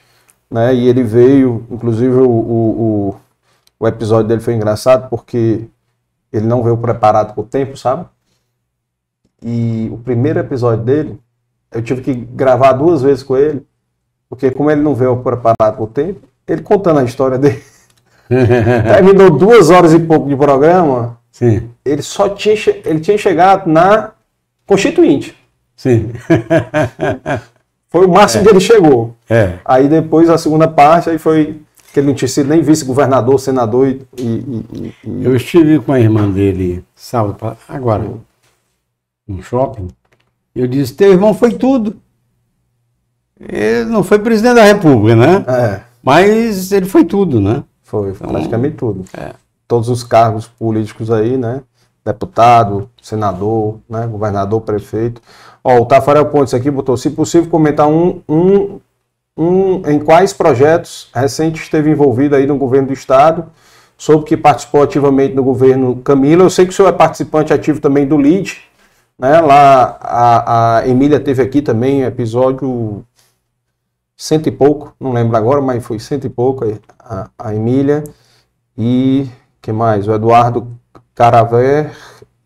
né? 0.49 0.73
E 0.73 0.87
ele 0.87 1.03
veio, 1.03 1.65
inclusive 1.69 2.15
o, 2.15 2.29
o, 2.29 2.69
o, 3.09 3.15
o 3.81 3.87
episódio 3.87 4.29
dele 4.29 4.39
foi 4.39 4.53
engraçado 4.53 5.09
porque 5.09 5.65
ele 6.31 6.47
não 6.47 6.63
veio 6.63 6.77
preparado 6.77 7.33
com 7.33 7.41
o 7.41 7.45
tempo, 7.45 7.75
sabe? 7.75 8.05
E 9.43 9.89
o 9.91 9.97
primeiro 9.97 10.39
episódio 10.39 10.85
dele, 10.85 11.19
eu 11.73 11.81
tive 11.81 12.01
que 12.01 12.13
gravar 12.13 12.71
duas 12.71 13.01
vezes 13.01 13.21
com 13.21 13.35
ele, 13.35 13.65
porque 14.29 14.49
como 14.49 14.71
ele 14.71 14.81
não 14.81 14.95
veio 14.95 15.17
preparado 15.17 15.75
com 15.75 15.83
o 15.83 15.87
tempo, 15.87 16.21
ele 16.47 16.61
contando 16.61 16.99
a 16.99 17.03
história 17.03 17.37
dele, 17.37 17.61
terminou 18.29 19.29
duas 19.29 19.69
horas 19.69 19.93
e 19.93 19.99
pouco 19.99 20.29
de 20.29 20.37
programa, 20.37 21.17
Sim, 21.33 21.69
ele 21.83 22.01
só 22.03 22.29
tinha, 22.29 22.55
ele 22.85 22.99
tinha 23.01 23.17
chegado 23.17 23.67
na 23.69 24.11
Constituinte. 24.67 25.35
sim. 25.75 26.11
Foi 27.89 28.05
o 28.07 28.09
máximo 28.11 28.43
que 28.43 28.49
ele 28.49 28.59
chegou. 28.59 29.15
É. 29.29 29.59
Aí 29.63 29.87
depois 29.87 30.27
a 30.29 30.35
segunda 30.37 30.67
parte 30.67 31.11
aí 31.11 31.19
foi 31.19 31.61
que 31.93 31.99
ele 31.99 32.07
não 32.07 32.15
tinha 32.15 32.27
sido 32.27 32.49
nem 32.49 32.59
vice-governador, 32.59 33.39
senador 33.39 33.87
e, 33.87 34.01
e- 34.17 34.65
e- 35.05 35.23
Eu 35.23 35.35
estive 35.35 35.77
com 35.79 35.91
a 35.91 35.99
irmã 35.99 36.27
dele 36.27 36.83
sábado, 36.95 37.55
agora, 37.69 38.09
no 39.27 39.43
shopping. 39.43 39.89
Eu 40.55 40.65
disse: 40.65 40.95
Teu 40.95 41.11
irmão 41.11 41.35
foi 41.35 41.53
tudo. 41.53 41.95
Ele 43.39 43.85
não 43.85 44.03
foi 44.03 44.17
presidente 44.17 44.55
da 44.55 44.63
República, 44.63 45.15
né? 45.15 45.45
É, 45.47 45.81
Mas 46.01 46.71
ele 46.71 46.87
foi 46.87 47.05
tudo, 47.05 47.39
né? 47.39 47.63
foi, 47.83 48.11
foi 48.15 48.27
praticamente 48.27 48.75
tudo. 48.75 49.05
é. 49.15 49.33
Todos 49.67 49.89
os 49.89 50.03
cargos 50.03 50.47
políticos 50.47 51.09
aí, 51.11 51.37
né? 51.37 51.61
Deputado, 52.05 52.89
senador, 53.01 53.79
né? 53.89 54.05
governador, 54.07 54.61
prefeito. 54.61 55.21
Ó, 55.63 55.79
o 55.79 55.85
Tafarel 55.85 56.25
Pontes 56.25 56.53
aqui 56.53 56.69
botou, 56.69 56.97
se 56.97 57.09
possível, 57.09 57.49
comentar 57.49 57.87
um, 57.87 58.21
um, 58.27 58.79
um 59.37 59.89
em 59.89 59.99
quais 59.99 60.33
projetos 60.33 61.09
recentes 61.13 61.61
esteve 61.61 61.89
envolvido 61.89 62.35
aí 62.35 62.45
no 62.45 62.57
governo 62.57 62.87
do 62.87 62.93
estado, 62.93 63.45
soube 63.97 64.25
que 64.25 64.35
participou 64.35 64.83
ativamente 64.83 65.33
no 65.33 65.43
governo 65.43 65.95
Camila. 65.97 66.43
Eu 66.43 66.49
sei 66.49 66.65
que 66.65 66.71
o 66.71 66.75
senhor 66.75 66.89
é 66.89 66.91
participante 66.91 67.53
ativo 67.53 67.79
também 67.79 68.05
do 68.05 68.17
LID, 68.17 68.57
né? 69.17 69.39
Lá 69.39 69.97
a, 70.01 70.77
a 70.79 70.87
Emília 70.87 71.19
teve 71.19 71.41
aqui 71.41 71.61
também, 71.61 72.01
episódio 72.01 73.05
cento 74.17 74.47
e 74.47 74.51
pouco, 74.51 74.93
não 74.99 75.13
lembro 75.13 75.37
agora, 75.37 75.61
mas 75.61 75.83
foi 75.85 75.99
cento 75.99 76.27
e 76.27 76.29
pouco 76.29 76.65
a, 76.99 77.29
a 77.37 77.55
Emília. 77.55 78.03
E 78.77 79.29
que 79.63 79.71
mais? 79.71 80.07
O 80.09 80.13
Eduardo 80.13 80.67
Caraver, 81.15 81.91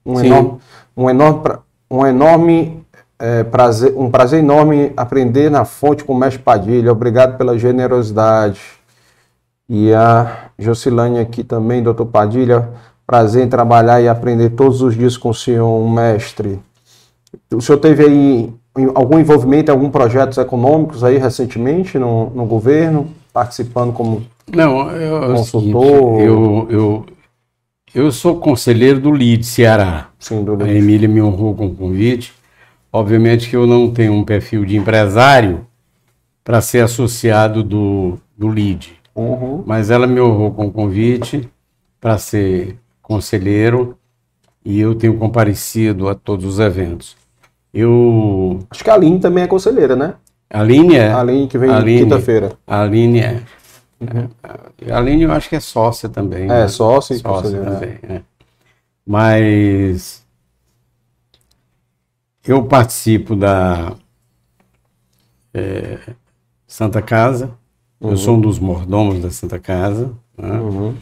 um 0.06 0.18
Sim. 0.18 0.28
enorme, 0.28 0.60
um 0.96 1.10
enorme, 1.10 1.42
um 1.90 2.06
enorme 2.06 2.86
eh, 3.18 3.44
prazer, 3.44 3.92
um 3.98 4.12
prazer 4.12 4.40
enorme 4.40 4.94
aprender 4.96 5.50
na 5.50 5.66
fonte 5.66 6.04
com 6.04 6.14
o 6.14 6.18
mestre 6.18 6.44
Padilha. 6.44 6.92
Obrigado 6.92 7.36
pela 7.36 7.58
generosidade. 7.58 8.62
E 9.68 9.92
a 9.94 10.50
Jocilane 10.60 11.20
aqui 11.20 11.44
também, 11.44 11.82
doutor 11.82 12.06
Padilha, 12.06 12.70
prazer 13.06 13.44
em 13.44 13.50
trabalhar 13.50 14.00
e 14.00 14.08
aprender 14.08 14.52
todos 14.52 14.84
os 14.84 14.96
dias 14.96 15.18
com 15.18 15.30
o 15.30 15.34
senhor, 15.34 15.90
mestre. 15.90 16.60
O 17.52 17.60
senhor 17.60 17.80
teve 17.80 18.04
aí 18.04 18.54
algum 18.94 19.18
envolvimento 19.18 19.72
em 19.72 19.74
algum 19.74 19.90
projetos 19.90 20.38
econômicos 20.38 21.04
aí 21.04 21.18
recentemente 21.18 21.98
no, 21.98 22.30
no 22.30 22.46
governo, 22.46 23.10
participando 23.34 23.92
como 23.92 24.24
Não, 24.54 24.90
eu, 24.92 25.24
é 25.24 25.36
Consultor. 25.36 26.22
eu, 26.22 26.68
eu, 26.70 27.06
eu 27.94 28.12
sou 28.12 28.40
conselheiro 28.40 29.00
do 29.00 29.12
LID 29.12 29.46
Ceará. 29.46 30.10
sim, 30.20 30.44
do 30.44 30.64
A 30.64 30.70
Emília 30.70 31.08
me 31.08 31.22
honrou 31.22 31.54
com 31.56 31.68
o 31.68 31.76
convite. 31.76 32.34
Obviamente 32.92 33.50
que 33.50 33.56
eu 33.56 33.68
não 33.68 33.92
tenho 33.92 34.14
um 34.14 34.24
perfil 34.24 34.66
de 34.66 34.78
empresário 34.78 35.68
para 36.44 36.62
ser 36.62 36.80
associado 36.80 37.62
do, 37.62 38.18
do 38.38 38.50
LID. 38.50 38.94
Uhum. 39.14 39.64
Mas 39.66 39.90
ela 39.90 40.08
me 40.08 40.22
honrou 40.22 40.52
com 40.52 40.68
o 40.68 40.72
convite 40.72 41.50
para 42.00 42.18
ser 42.18 42.78
conselheiro 43.02 43.98
e 44.64 44.80
eu 44.80 44.96
tenho 44.96 45.18
comparecido 45.18 46.08
a 46.08 46.16
todos 46.16 46.46
os 46.46 46.60
eventos. 46.60 47.18
Eu. 47.74 48.60
Acho 48.70 48.84
que 48.84 48.90
a 48.90 48.94
Aline 48.94 49.20
também 49.20 49.44
é 49.44 49.48
conselheira, 49.48 49.96
né? 49.96 50.14
A 50.50 50.62
Aline 50.62 50.96
é. 50.96 51.10
A 51.10 51.20
Aline 51.20 51.48
que 51.48 51.58
vem 51.58 51.70
quinta-feira. 52.00 52.54
A 52.66 52.82
Aline 52.82 53.20
é. 53.20 53.42
É, 54.00 54.92
A 54.92 54.98
Aline 54.98 55.24
eu 55.24 55.32
acho 55.32 55.50
que 55.50 55.56
é 55.56 55.60
sócia 55.60 56.08
também. 56.08 56.44
É, 56.44 56.48
né? 56.48 56.68
sócia 56.68 57.14
e 57.16 57.20
sócia 57.20 57.62
também. 57.64 57.98
é. 58.04 58.22
Mas 59.06 60.26
eu 62.46 62.64
participo 62.66 63.36
da 63.36 63.96
é, 65.54 66.00
Santa 66.66 67.02
Casa. 67.02 67.52
Uhum. 68.00 68.12
Eu 68.12 68.18
sou 68.18 68.36
um 68.36 68.42
dos 68.42 68.60
mordomos 68.60 69.20
da 69.20 69.32
Santa 69.32 69.58
Casa. 69.60 70.14
né? 70.38 70.52
Uhum. 70.60 70.96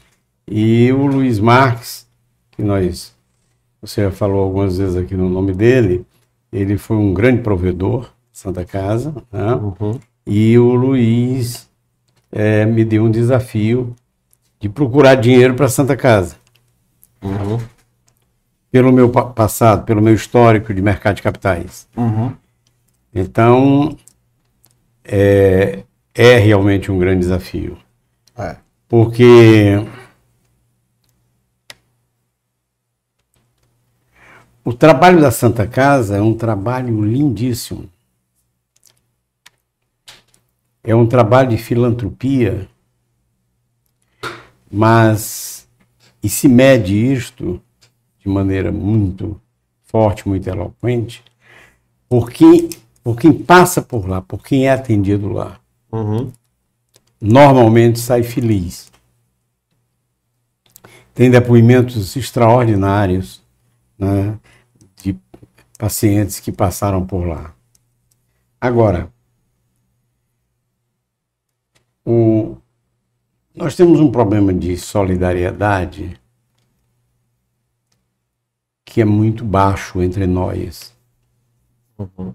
E 0.47 0.91
o 0.93 1.07
Luiz 1.07 1.39
Marques, 1.39 2.07
que 2.51 2.61
nós, 2.61 3.13
você 3.81 4.03
já 4.03 4.11
falou 4.11 4.43
algumas 4.43 4.77
vezes 4.77 4.95
aqui 4.95 5.15
no 5.15 5.27
nome 5.29 5.53
dele, 5.53 6.05
ele 6.51 6.77
foi 6.77 6.95
um 6.97 7.13
grande 7.13 7.41
provedor, 7.41 8.11
Santa 8.31 8.63
Casa, 8.63 9.13
né? 9.31 9.53
Uhum. 9.55 9.99
e 10.27 10.57
o 10.59 10.73
Luiz 10.73 11.69
eh, 12.35 12.65
me 12.65 12.83
deu 12.83 13.05
um 13.05 13.09
desafio 13.09 13.95
de 14.59 14.67
procurar 14.67 15.15
dinheiro 15.15 15.53
para 15.55 15.69
Santa 15.69 15.95
Casa. 15.95 16.35
Uhum. 17.21 17.57
Pelo 18.69 18.91
meu 18.91 19.09
pa- 19.09 19.23
passado, 19.23 19.85
pelo 19.85 20.01
meu 20.01 20.13
histórico 20.13 20.73
de 20.73 20.81
mercado 20.81 21.15
de 21.15 21.21
capitais. 21.21 21.87
Uhum. 21.95 22.33
Então, 23.13 23.97
é, 25.05 25.83
é 26.13 26.37
realmente 26.37 26.91
um 26.91 26.99
grande 26.99 27.21
desafio. 27.21 27.77
É. 28.37 28.57
Porque 28.89 29.81
o 34.63 34.73
trabalho 34.73 35.21
da 35.21 35.31
Santa 35.31 35.65
Casa 35.65 36.17
é 36.17 36.21
um 36.21 36.33
trabalho 36.33 37.01
lindíssimo. 37.01 37.89
É 40.85 40.95
um 40.95 41.07
trabalho 41.07 41.49
de 41.49 41.57
filantropia, 41.57 42.67
mas 44.71 45.67
e 46.21 46.29
se 46.29 46.47
mede 46.47 46.95
isto 46.95 47.61
de 48.19 48.27
maneira 48.29 48.71
muito 48.71 49.39
forte, 49.83 50.27
muito 50.27 50.47
eloquente, 50.47 51.23
por 52.09 52.29
quem, 52.29 52.69
por 53.03 53.17
quem 53.17 53.33
passa 53.33 53.81
por 53.81 54.07
lá, 54.07 54.21
por 54.21 54.43
quem 54.43 54.67
é 54.67 54.71
atendido 54.71 55.29
lá 55.29 55.59
Uhum. 55.91 56.31
normalmente 57.21 57.99
sai 57.99 58.21
feliz. 58.21 58.91
Tem 61.13 61.31
depoimentos 61.31 62.15
extraordinários 62.15 63.41
né, 63.97 64.37
de 65.01 65.17
pacientes 65.79 66.39
que 66.41 66.51
passaram 66.51 67.05
por 67.05 67.25
lá. 67.25 67.53
Agora, 68.59 69.09
o- 72.05 72.57
nós 73.55 73.75
temos 73.75 73.99
um 73.99 74.11
problema 74.11 74.53
de 74.53 74.77
solidariedade 74.77 76.19
que 78.83 79.01
é 79.01 79.05
muito 79.05 79.43
baixo 79.43 80.01
entre 80.01 80.25
nós. 80.27 80.93
Uhum. 81.97 82.33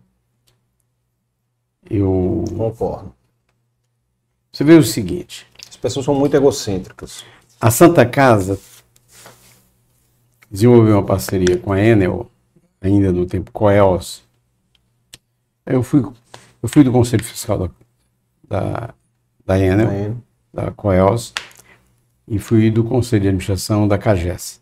Eu 1.88 2.44
Concordo. 2.56 3.14
Você 4.52 4.64
vê 4.64 4.74
o 4.74 4.82
seguinte: 4.82 5.46
As 5.68 5.76
pessoas 5.76 6.04
são 6.04 6.14
muito 6.14 6.34
egocêntricas. 6.36 7.24
a 7.60 7.70
Santa 7.70 8.04
Casa 8.06 8.58
desenvolveu 10.50 10.96
uma 10.96 11.06
parceria 11.06 11.58
com 11.58 11.72
a 11.72 11.80
Enel, 11.80 12.30
ainda 12.80 13.12
no 13.12 13.26
tempo 13.26 13.52
Coels. 13.52 14.22
Eu 15.64 15.82
fui, 15.82 16.00
eu 16.62 16.68
fui 16.68 16.82
do 16.82 16.90
Conselho 16.90 17.22
Fiscal 17.24 17.58
da, 17.58 17.70
da, 18.48 18.94
da 19.50 19.58
Enel, 19.58 19.86
Da 19.88 19.94
Enel. 19.96 20.16
da 20.54 20.72
e 22.28 22.38
fui 22.38 22.70
do 22.70 22.84
Conselho 22.84 23.22
de 23.22 23.28
Administração 23.28 23.88
da 23.88 23.98
CAGES. 23.98 24.60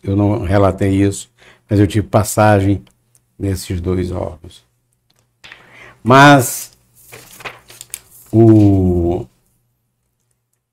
Eu- 0.00 0.14
não 0.14 0.42
relatei 0.42 1.02
isso, 1.02 1.28
mas 1.68 1.80
eu 1.80 1.86
tive 1.88 2.06
passagem 2.06 2.84
nesses 3.36 3.80
dois 3.80 4.12
órgãos. 4.12 4.64
Mas 6.04 6.72
o 8.32 9.26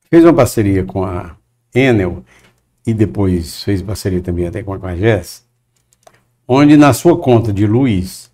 fez 0.10 0.24
uma 0.24 0.34
parceria 0.34 0.84
com 0.84 1.04
a 1.04 1.36
Enel 1.74 2.24
e 2.86 2.94
depois 2.94 3.64
fez 3.64 3.82
parceria 3.82 4.22
também 4.22 4.46
até 4.46 4.62
com 4.62 4.74
a 4.74 4.80
Coagés, 4.80 5.44
onde 6.48 6.78
na 6.78 6.94
sua 6.94 7.18
conta 7.18 7.52
de 7.54 7.66
luz 7.66 8.30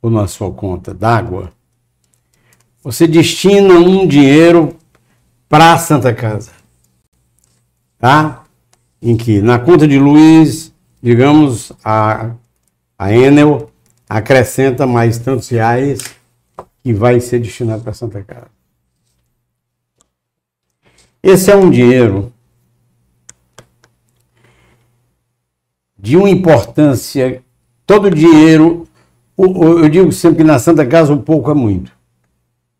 ou 0.00 0.10
na 0.10 0.26
sua 0.28 0.50
conta 0.52 0.94
d'água, 0.94 1.52
você 2.82 3.06
destina 3.06 3.74
um 3.74 4.06
dinheiro 4.06 4.76
para 5.48 5.72
a 5.72 5.78
Santa 5.78 6.12
Casa. 6.12 6.50
Tá? 7.98 8.44
Em 9.00 9.16
que 9.16 9.40
na 9.40 9.58
conta 9.58 9.86
de 9.86 9.98
luz, 9.98 10.72
digamos, 11.00 11.72
a, 11.84 12.32
a 12.98 13.12
Enel 13.12 13.70
acrescenta 14.08 14.86
mais 14.86 15.18
tantos 15.18 15.48
reais 15.48 16.00
que 16.82 16.92
vai 16.92 17.20
ser 17.20 17.38
destinado 17.38 17.82
para 17.82 17.92
a 17.92 17.94
Santa 17.94 18.22
Casa. 18.22 18.50
Esse 21.22 21.52
é 21.52 21.56
um 21.56 21.70
dinheiro 21.70 22.32
de 25.96 26.16
uma 26.16 26.28
importância. 26.28 27.40
Todo 27.86 28.10
dinheiro, 28.10 28.88
eu 29.38 29.88
digo 29.88 30.10
sempre 30.10 30.38
que 30.38 30.44
na 30.44 30.58
Santa 30.58 30.84
Casa 30.84 31.12
o 31.12 31.22
pouco 31.22 31.48
é 31.50 31.54
muito. 31.54 31.92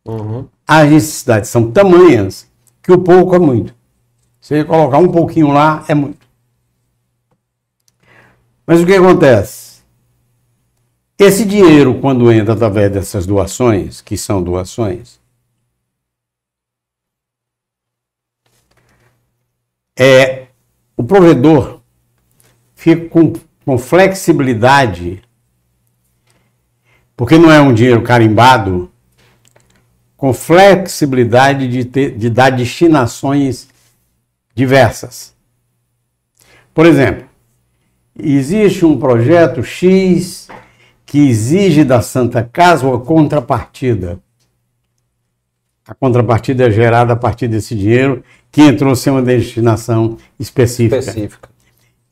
Uhum. 0.04 0.48
As 0.66 0.90
necessidades 0.90 1.50
são 1.50 1.70
tamanhas 1.70 2.50
que 2.82 2.92
o 2.92 2.98
pouco 2.98 3.34
é 3.34 3.38
muito. 3.38 3.74
Você 4.40 4.64
colocar 4.64 4.98
um 4.98 5.10
pouquinho 5.10 5.52
lá 5.52 5.84
é 5.88 5.94
muito. 5.94 6.26
Mas 8.66 8.80
o 8.80 8.86
que 8.86 8.94
acontece? 8.94 9.82
Esse 11.18 11.44
dinheiro, 11.44 12.00
quando 12.00 12.32
entra 12.32 12.54
através 12.54 12.90
dessas 12.90 13.26
doações, 13.26 14.00
que 14.00 14.16
são 14.16 14.42
doações, 14.42 15.20
é, 19.96 20.48
o 20.96 21.04
provedor 21.04 21.80
fica 22.74 23.08
com, 23.08 23.32
com 23.64 23.78
flexibilidade, 23.78 25.22
porque 27.16 27.38
não 27.38 27.50
é 27.50 27.60
um 27.60 27.72
dinheiro 27.72 28.02
carimbado, 28.02 28.91
com 30.22 30.32
flexibilidade 30.32 31.66
de, 31.66 31.84
ter, 31.84 32.16
de 32.16 32.30
dar 32.30 32.50
destinações 32.50 33.66
diversas. 34.54 35.34
Por 36.72 36.86
exemplo, 36.86 37.24
existe 38.16 38.86
um 38.86 38.96
projeto 38.96 39.64
X 39.64 40.46
que 41.04 41.28
exige 41.28 41.82
da 41.82 42.00
Santa 42.00 42.40
Casa 42.44 42.86
uma 42.86 43.00
contrapartida. 43.00 44.20
A 45.88 45.92
contrapartida 45.92 46.68
é 46.68 46.70
gerada 46.70 47.14
a 47.14 47.16
partir 47.16 47.48
desse 47.48 47.74
dinheiro 47.74 48.22
que 48.52 48.62
entrou 48.62 48.94
sem 48.94 49.12
uma 49.12 49.22
destinação 49.22 50.16
específica. 50.38 50.98
Específica. 50.98 51.48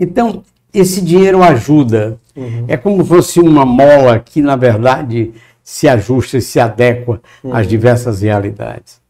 Então, 0.01 0.43
esse 0.75 1.01
dinheiro 1.01 1.45
ajuda. 1.45 2.19
É 2.67 2.77
como 2.77 3.05
se 3.05 3.09
fosse 3.09 3.39
uma 3.39 3.65
mola 3.65 4.19
que, 4.19 4.43
na 4.43 4.57
verdade, 4.57 5.33
se 5.63 5.89
ajusta 5.89 6.39
e 6.39 6.43
se 6.43 6.59
adequa 6.59 7.23
às 7.53 7.69
diversas 7.69 8.23
realidades. 8.23 9.01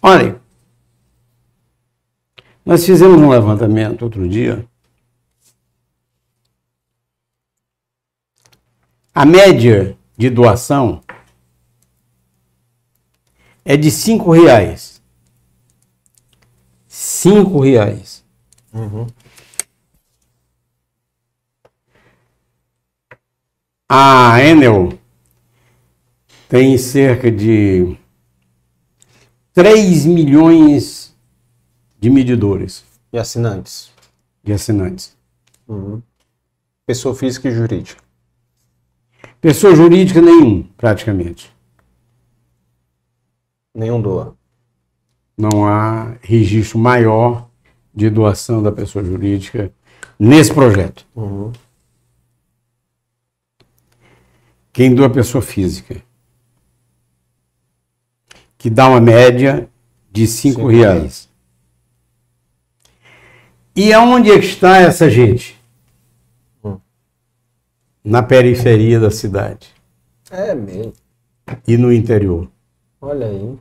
Olhem, 0.00 0.36
nós 2.64 2.84
fizemos 2.84 3.20
um 3.20 3.30
levantamento 3.30 4.02
outro 4.02 4.28
dia. 4.28 4.66
A 9.14 9.24
média 9.24 9.96
de 10.16 10.30
doação 10.30 11.02
é 13.64 13.76
de 13.76 13.90
cinco 13.90 14.32
reais. 14.32 15.02
Cinco 16.86 17.60
reais. 17.60 18.24
A 23.88 24.42
Enel 24.42 24.97
tem 26.48 26.76
cerca 26.78 27.30
de 27.30 27.96
3 29.52 30.06
milhões 30.06 31.14
de 32.00 32.08
medidores 32.10 32.84
E 33.12 33.18
assinantes. 33.18 33.90
de 34.42 34.52
assinantes. 34.52 35.16
Uhum. 35.66 36.00
Pessoa 36.86 37.14
física 37.14 37.48
e 37.48 37.52
jurídica. 37.52 38.02
Pessoa 39.40 39.74
jurídica 39.74 40.22
nenhum, 40.22 40.62
praticamente. 40.76 41.52
Nenhum 43.74 44.00
doa. 44.00 44.34
Não 45.36 45.66
há 45.66 46.16
registro 46.22 46.78
maior 46.78 47.48
de 47.94 48.08
doação 48.08 48.62
da 48.62 48.72
pessoa 48.72 49.04
jurídica 49.04 49.72
nesse 50.18 50.52
projeto. 50.52 51.06
Uhum. 51.14 51.52
Quem 54.72 54.94
doa 54.94 55.06
é 55.06 55.10
pessoa 55.10 55.42
física. 55.42 56.02
Que 58.58 58.68
dá 58.68 58.88
uma 58.88 59.00
média 59.00 59.68
de 60.10 60.26
5 60.26 60.66
reais. 60.66 61.28
E 63.74 63.92
aonde 63.92 64.30
é 64.32 64.38
que 64.38 64.46
está 64.46 64.78
essa 64.78 65.08
gente? 65.08 65.56
Hum. 66.64 66.78
Na 68.04 68.22
periferia 68.22 68.98
da 68.98 69.10
cidade 69.10 69.68
É 70.30 70.52
mesmo. 70.54 70.92
e 71.66 71.76
no 71.76 71.92
interior. 71.92 72.48
Olha 73.00 73.26
aí. 73.26 73.56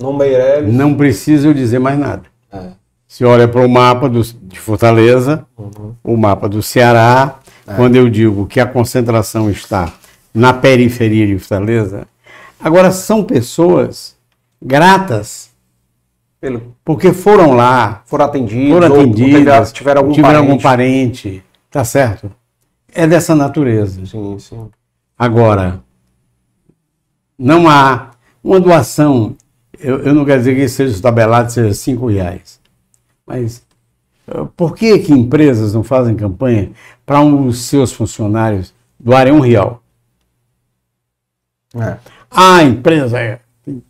No 0.00 0.12
Meireles. 0.12 0.72
Não 0.74 0.94
preciso 0.96 1.48
eu 1.48 1.54
dizer 1.54 1.78
mais 1.78 1.96
nada. 1.98 2.24
É. 2.52 2.70
Se 3.06 3.24
olha 3.24 3.46
para 3.46 3.64
o 3.64 3.68
mapa 3.68 4.08
do- 4.08 4.22
de 4.22 4.58
Fortaleza, 4.58 5.46
Uhum. 5.56 5.94
o 6.02 6.16
mapa 6.16 6.48
do 6.48 6.60
Ceará, 6.62 7.38
É. 7.66 7.74
quando 7.74 7.94
eu 7.94 8.08
digo 8.10 8.46
que 8.46 8.58
a 8.58 8.66
concentração 8.66 9.48
está 9.50 9.92
na 10.34 10.52
periferia 10.52 11.26
de 11.26 11.38
Fortaleza, 11.38 12.08
agora 12.62 12.90
são 12.90 13.24
pessoas 13.24 14.16
gratas 14.60 15.50
Pelo, 16.40 16.74
porque 16.84 17.12
foram 17.12 17.54
lá, 17.54 18.02
foram 18.06 18.24
atendidos. 18.24 18.72
foram 18.72 18.90
ou 18.90 19.00
atendidas, 19.00 19.72
tiveram 19.72 20.00
algum 20.02 20.12
tiveram 20.12 20.34
parente. 20.34 20.50
algum 20.50 20.62
parente, 20.62 21.44
tá 21.70 21.84
certo? 21.84 22.30
É 22.92 23.06
dessa 23.06 23.34
natureza. 23.34 24.04
Sim, 24.04 24.38
sim. 24.38 24.70
Agora, 25.18 25.82
não 27.38 27.68
há 27.68 28.10
uma 28.42 28.58
doação, 28.58 29.36
eu, 29.78 30.00
eu 30.00 30.14
não 30.14 30.24
quero 30.24 30.40
dizer 30.40 30.54
que 30.54 30.68
seja 30.68 31.00
tabelado, 31.00 31.52
seja 31.52 31.72
cinco 31.74 32.06
reais, 32.06 32.60
mas 33.26 33.64
eh, 34.26 34.46
por 34.56 34.74
que 34.74 34.98
que 34.98 35.12
empresas 35.12 35.74
não 35.74 35.82
fazem 35.84 36.16
campanha 36.16 36.72
para 37.06 37.22
dos 37.24 37.62
seus 37.62 37.92
funcionários 37.92 38.74
doarem 38.98 39.32
um 39.32 39.40
real? 39.40 39.82
É. 41.74 41.96
Ah, 42.34 42.56
a 42.56 42.62
empresa 42.64 43.20
é, 43.20 43.40
tem 43.62 43.82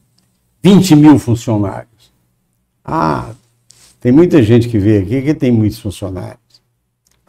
20 0.63 0.97
mil 0.97 1.19
funcionários. 1.19 2.13
Ah, 2.85 3.31
tem 4.01 4.11
muita 4.11 4.43
gente 4.43 4.69
que 4.69 4.79
vê 4.79 4.99
aqui 4.99 5.23
que 5.23 5.33
tem 5.33 5.53
muitos 5.53 5.79
funcionários. 5.79 6.41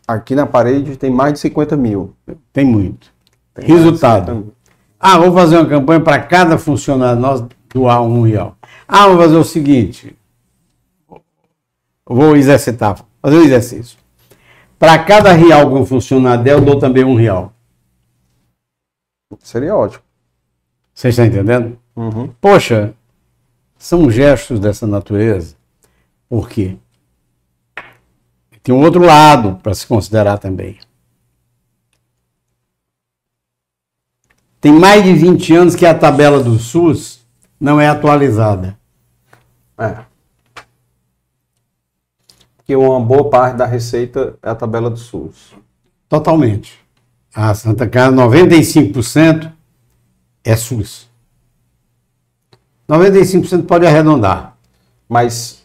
Aqui 0.07 0.33
na 0.33 0.47
parede 0.47 0.97
tem 0.97 1.11
mais 1.11 1.33
de 1.33 1.39
50 1.39 1.77
mil. 1.77 2.15
Tem 2.51 2.65
muito. 2.65 3.13
Tem 3.53 3.65
Resultado. 3.65 4.25
50 4.25 4.33
mil. 4.33 4.53
Ah, 4.99 5.19
vou 5.19 5.31
fazer 5.31 5.57
uma 5.57 5.67
campanha 5.67 5.99
para 6.01 6.19
cada 6.23 6.57
funcionário 6.57 7.21
nosso 7.21 7.47
doar 7.71 8.01
um 8.01 8.23
real. 8.23 8.57
Ah, 8.87 9.07
vou 9.07 9.17
fazer 9.17 9.35
o 9.35 9.43
seguinte. 9.43 10.15
Vou 12.05 12.35
exercitar, 12.35 13.05
fazer 13.21 13.37
um 13.37 13.43
exercício. 13.43 13.97
Para 14.79 14.99
cada 14.99 15.31
real 15.31 15.69
que 15.69 15.75
um 15.75 15.85
funcionário 15.85 16.43
der, 16.43 16.53
eu 16.53 16.61
dou 16.61 16.79
também 16.79 17.03
um 17.03 17.15
real. 17.15 17.53
Seria 19.39 19.75
ótimo. 19.75 20.03
Você 20.93 21.09
está 21.09 21.25
entendendo? 21.25 21.77
Uhum. 21.95 22.29
Poxa, 22.39 22.93
são 23.77 24.09
gestos 24.09 24.59
dessa 24.59 24.85
natureza. 24.85 25.55
Por 26.29 26.49
quê? 26.49 26.77
Tem 28.61 28.73
um 28.73 28.81
outro 28.81 29.03
lado 29.03 29.59
para 29.61 29.73
se 29.73 29.85
considerar 29.85 30.37
também. 30.37 30.79
Tem 34.61 34.71
mais 34.71 35.03
de 35.03 35.13
20 35.13 35.55
anos 35.55 35.75
que 35.75 35.85
a 35.85 35.93
tabela 35.93 36.41
do 36.41 36.57
SUS 36.57 37.19
não 37.59 37.81
é 37.81 37.87
atualizada. 37.87 38.77
É. 39.77 39.97
Que 42.65 42.75
uma 42.75 42.99
boa 43.01 43.29
parte 43.29 43.57
da 43.57 43.65
receita 43.65 44.37
é 44.41 44.49
a 44.49 44.55
tabela 44.55 44.89
do 44.89 44.97
SUS. 44.97 45.53
Totalmente. 46.07 46.79
A 47.35 47.53
Santa 47.53 47.87
Casa, 47.89 48.15
95% 48.15 49.51
é 50.43 50.55
SUS. 50.55 51.07
95% 52.89 53.65
pode 53.65 53.85
arredondar. 53.85 54.55
Mas 55.07 55.63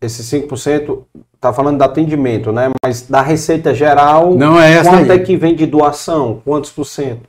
esses 0.00 0.26
5% 0.30 1.04
tá 1.40 1.52
falando 1.52 1.78
do 1.78 1.84
atendimento, 1.84 2.52
né? 2.52 2.70
Mas 2.82 3.02
da 3.02 3.22
receita 3.22 3.74
geral, 3.74 4.34
Não 4.36 4.58
é 4.60 4.72
essa 4.72 4.90
quanto 4.90 5.10
aí. 5.12 5.18
é 5.18 5.22
que 5.22 5.36
vem 5.36 5.54
de 5.54 5.66
doação? 5.66 6.40
Quantos 6.44 6.70
por 6.70 6.84
cento? 6.84 7.28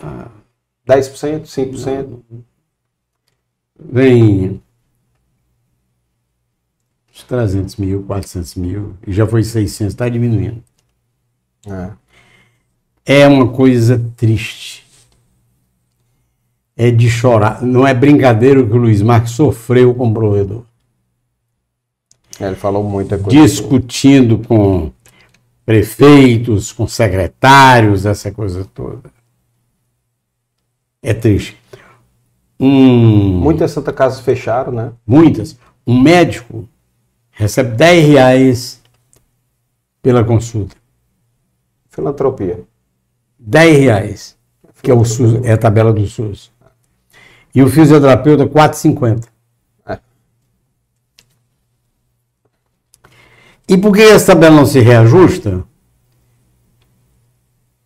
Ah. 0.00 0.28
10%? 0.88 1.42
5%? 1.46 2.18
Vem 3.78 4.60
uns 7.12 7.22
300 7.24 7.76
mil, 7.76 8.02
400 8.04 8.54
mil, 8.56 8.96
e 9.06 9.12
já 9.12 9.26
foi 9.26 9.42
600, 9.44 9.92
está 9.92 10.08
diminuindo. 10.08 10.62
É. 11.66 11.90
É 13.04 13.28
uma 13.28 13.52
coisa 13.52 14.02
triste. 14.16 14.81
É 16.76 16.90
de 16.90 17.10
chorar. 17.10 17.62
Não 17.62 17.86
é 17.86 17.92
brincadeira 17.92 18.64
que 18.64 18.72
o 18.72 18.76
Luiz 18.76 19.02
Marques 19.02 19.32
sofreu 19.32 19.94
com 19.94 20.08
o 20.08 20.14
provedor. 20.14 20.62
É, 22.40 22.46
Ele 22.46 22.56
falou 22.56 22.82
muita 22.82 23.18
coisa. 23.18 23.30
Discutindo 23.30 24.38
com 24.38 24.90
prefeitos, 25.64 26.72
com 26.72 26.86
secretários, 26.86 28.06
essa 28.06 28.30
coisa 28.32 28.64
toda. 28.64 29.10
É 31.02 31.12
triste. 31.12 31.56
Um, 32.58 33.40
Muitas 33.40 33.72
Santa 33.72 33.92
Casas 33.92 34.20
fecharam, 34.20 34.72
né? 34.72 34.92
muitas. 35.06 35.58
Um 35.86 36.00
médico 36.00 36.68
recebe 37.32 37.76
10 37.76 38.06
reais 38.06 38.82
pela 40.00 40.22
consulta. 40.22 40.76
Filantropia. 41.90 42.62
10 43.38 43.78
reais, 43.78 44.38
que 44.80 44.90
é, 44.90 44.94
o 44.94 45.04
SUS, 45.04 45.44
é 45.44 45.52
a 45.52 45.58
tabela 45.58 45.92
do 45.92 46.06
SUS. 46.06 46.52
E 47.54 47.62
o 47.62 47.68
fisioterapeuta, 47.68 48.46
4,50. 48.46 49.24
É. 49.86 49.98
E 53.68 53.76
por 53.76 53.92
que 53.92 54.02
essa 54.02 54.32
tabela 54.32 54.56
não 54.56 54.66
se 54.66 54.80
reajusta? 54.80 55.64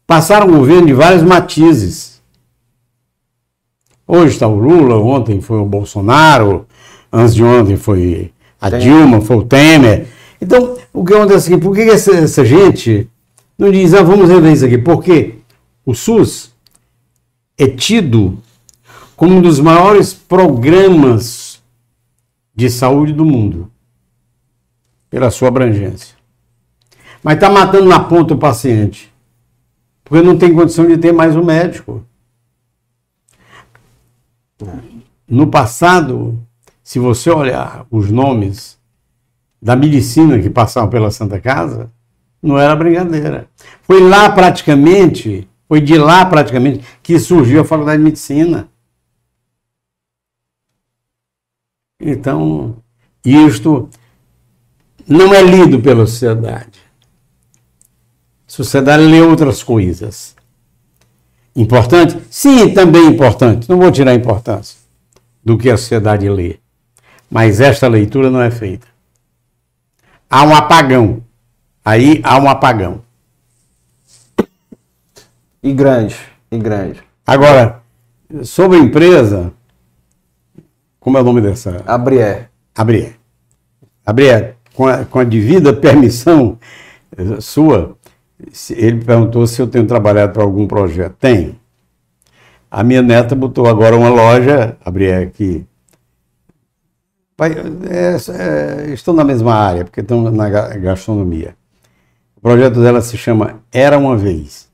Passaram 0.06 0.46
um 0.46 0.58
governo 0.58 0.86
de 0.86 0.92
vários 0.92 1.22
matizes. 1.22 2.22
Hoje 4.06 4.34
está 4.34 4.46
o 4.46 4.54
Lula, 4.54 4.96
ontem 4.96 5.40
foi 5.40 5.58
o 5.58 5.66
Bolsonaro, 5.66 6.64
antes 7.12 7.34
de 7.34 7.42
ontem 7.42 7.76
foi 7.76 8.32
a 8.60 8.70
Temer. 8.70 8.84
Dilma, 8.84 9.20
foi 9.20 9.36
o 9.36 9.44
Temer. 9.44 10.06
Então, 10.40 10.76
o 10.92 11.04
que 11.04 11.12
acontece 11.12 11.52
aqui? 11.52 11.60
Por 11.60 11.74
que 11.74 11.82
essa, 11.82 12.12
essa 12.12 12.44
gente 12.44 13.08
não 13.58 13.72
diz, 13.72 13.94
ah, 13.94 14.02
vamos 14.04 14.28
rever 14.28 14.52
isso 14.52 14.64
aqui? 14.64 14.78
Porque 14.78 15.34
o 15.84 15.92
SUS 15.92 16.52
é 17.58 17.66
tido 17.66 18.38
como 19.16 19.36
um 19.36 19.40
dos 19.40 19.58
maiores 19.58 20.12
programas 20.12 21.62
de 22.54 22.68
saúde 22.68 23.12
do 23.12 23.24
mundo, 23.24 23.70
pela 25.08 25.30
sua 25.30 25.48
abrangência. 25.48 26.14
Mas 27.22 27.34
está 27.34 27.50
matando 27.50 27.86
na 27.86 28.00
ponta 28.00 28.34
o 28.34 28.38
paciente, 28.38 29.12
porque 30.04 30.24
não 30.24 30.38
tem 30.38 30.54
condição 30.54 30.86
de 30.86 30.98
ter 30.98 31.12
mais 31.12 31.34
um 31.34 31.44
médico. 31.44 32.04
No 35.26 35.48
passado, 35.48 36.40
se 36.82 36.98
você 36.98 37.30
olhar 37.30 37.86
os 37.90 38.10
nomes 38.10 38.78
da 39.60 39.74
medicina 39.74 40.38
que 40.38 40.48
passavam 40.48 40.88
pela 40.88 41.10
Santa 41.10 41.40
Casa, 41.40 41.90
não 42.42 42.58
era 42.58 42.76
brincadeira. 42.76 43.48
Foi 43.82 44.00
lá 44.00 44.30
praticamente, 44.30 45.48
foi 45.66 45.80
de 45.80 45.98
lá 45.98 46.24
praticamente 46.24 46.84
que 47.02 47.18
surgiu 47.18 47.62
a 47.62 47.64
Faculdade 47.64 47.98
de 47.98 48.04
Medicina. 48.04 48.68
Então, 52.00 52.76
isto 53.24 53.88
não 55.06 55.32
é 55.32 55.42
lido 55.42 55.80
pela 55.80 56.06
sociedade. 56.06 56.78
A 58.46 58.50
sociedade 58.50 59.04
lê 59.04 59.20
outras 59.20 59.62
coisas. 59.62 60.36
Importante? 61.54 62.20
Sim, 62.30 62.72
também 62.74 63.06
importante. 63.06 63.68
Não 63.68 63.78
vou 63.78 63.90
tirar 63.90 64.10
a 64.10 64.14
importância 64.14 64.78
do 65.44 65.56
que 65.56 65.70
a 65.70 65.76
sociedade 65.76 66.28
lê. 66.28 66.58
Mas 67.30 67.60
esta 67.60 67.88
leitura 67.88 68.30
não 68.30 68.40
é 68.40 68.50
feita. 68.50 68.86
Há 70.28 70.42
um 70.42 70.54
apagão. 70.54 71.22
Aí 71.84 72.20
há 72.22 72.38
um 72.38 72.48
apagão. 72.48 73.02
E 75.62 75.72
grande, 75.72 76.16
e 76.50 76.58
grande. 76.58 77.02
Agora, 77.26 77.82
sobre 78.44 78.78
a 78.78 78.80
empresa, 78.80 79.52
como 81.06 81.18
é 81.18 81.20
o 81.20 81.24
nome 81.24 81.40
dessa? 81.40 81.84
Abrié. 81.86 82.48
Abrié. 82.74 83.14
Abrié, 84.04 84.56
com 84.74 84.88
a, 84.88 85.04
com 85.04 85.20
a 85.20 85.22
devida 85.22 85.72
permissão 85.72 86.58
eh, 87.16 87.40
sua, 87.40 87.96
ele 88.70 89.04
perguntou 89.04 89.46
se 89.46 89.62
eu 89.62 89.68
tenho 89.68 89.86
trabalhado 89.86 90.32
para 90.32 90.42
algum 90.42 90.66
projeto. 90.66 91.14
Tenho. 91.20 91.54
A 92.68 92.82
minha 92.82 93.02
neta 93.02 93.36
botou 93.36 93.68
agora 93.68 93.96
uma 93.96 94.08
loja, 94.08 94.76
Abrié, 94.84 95.18
aqui. 95.22 95.64
Vai, 97.38 97.52
é, 97.52 98.16
é, 98.88 98.92
estão 98.92 99.14
na 99.14 99.22
mesma 99.22 99.54
área, 99.54 99.84
porque 99.84 100.00
estão 100.00 100.28
na 100.28 100.48
ga- 100.50 100.76
gastronomia. 100.76 101.56
O 102.36 102.40
projeto 102.40 102.82
dela 102.82 103.00
se 103.00 103.16
chama 103.16 103.62
Era 103.70 103.96
Uma 103.96 104.16
Vez. 104.16 104.68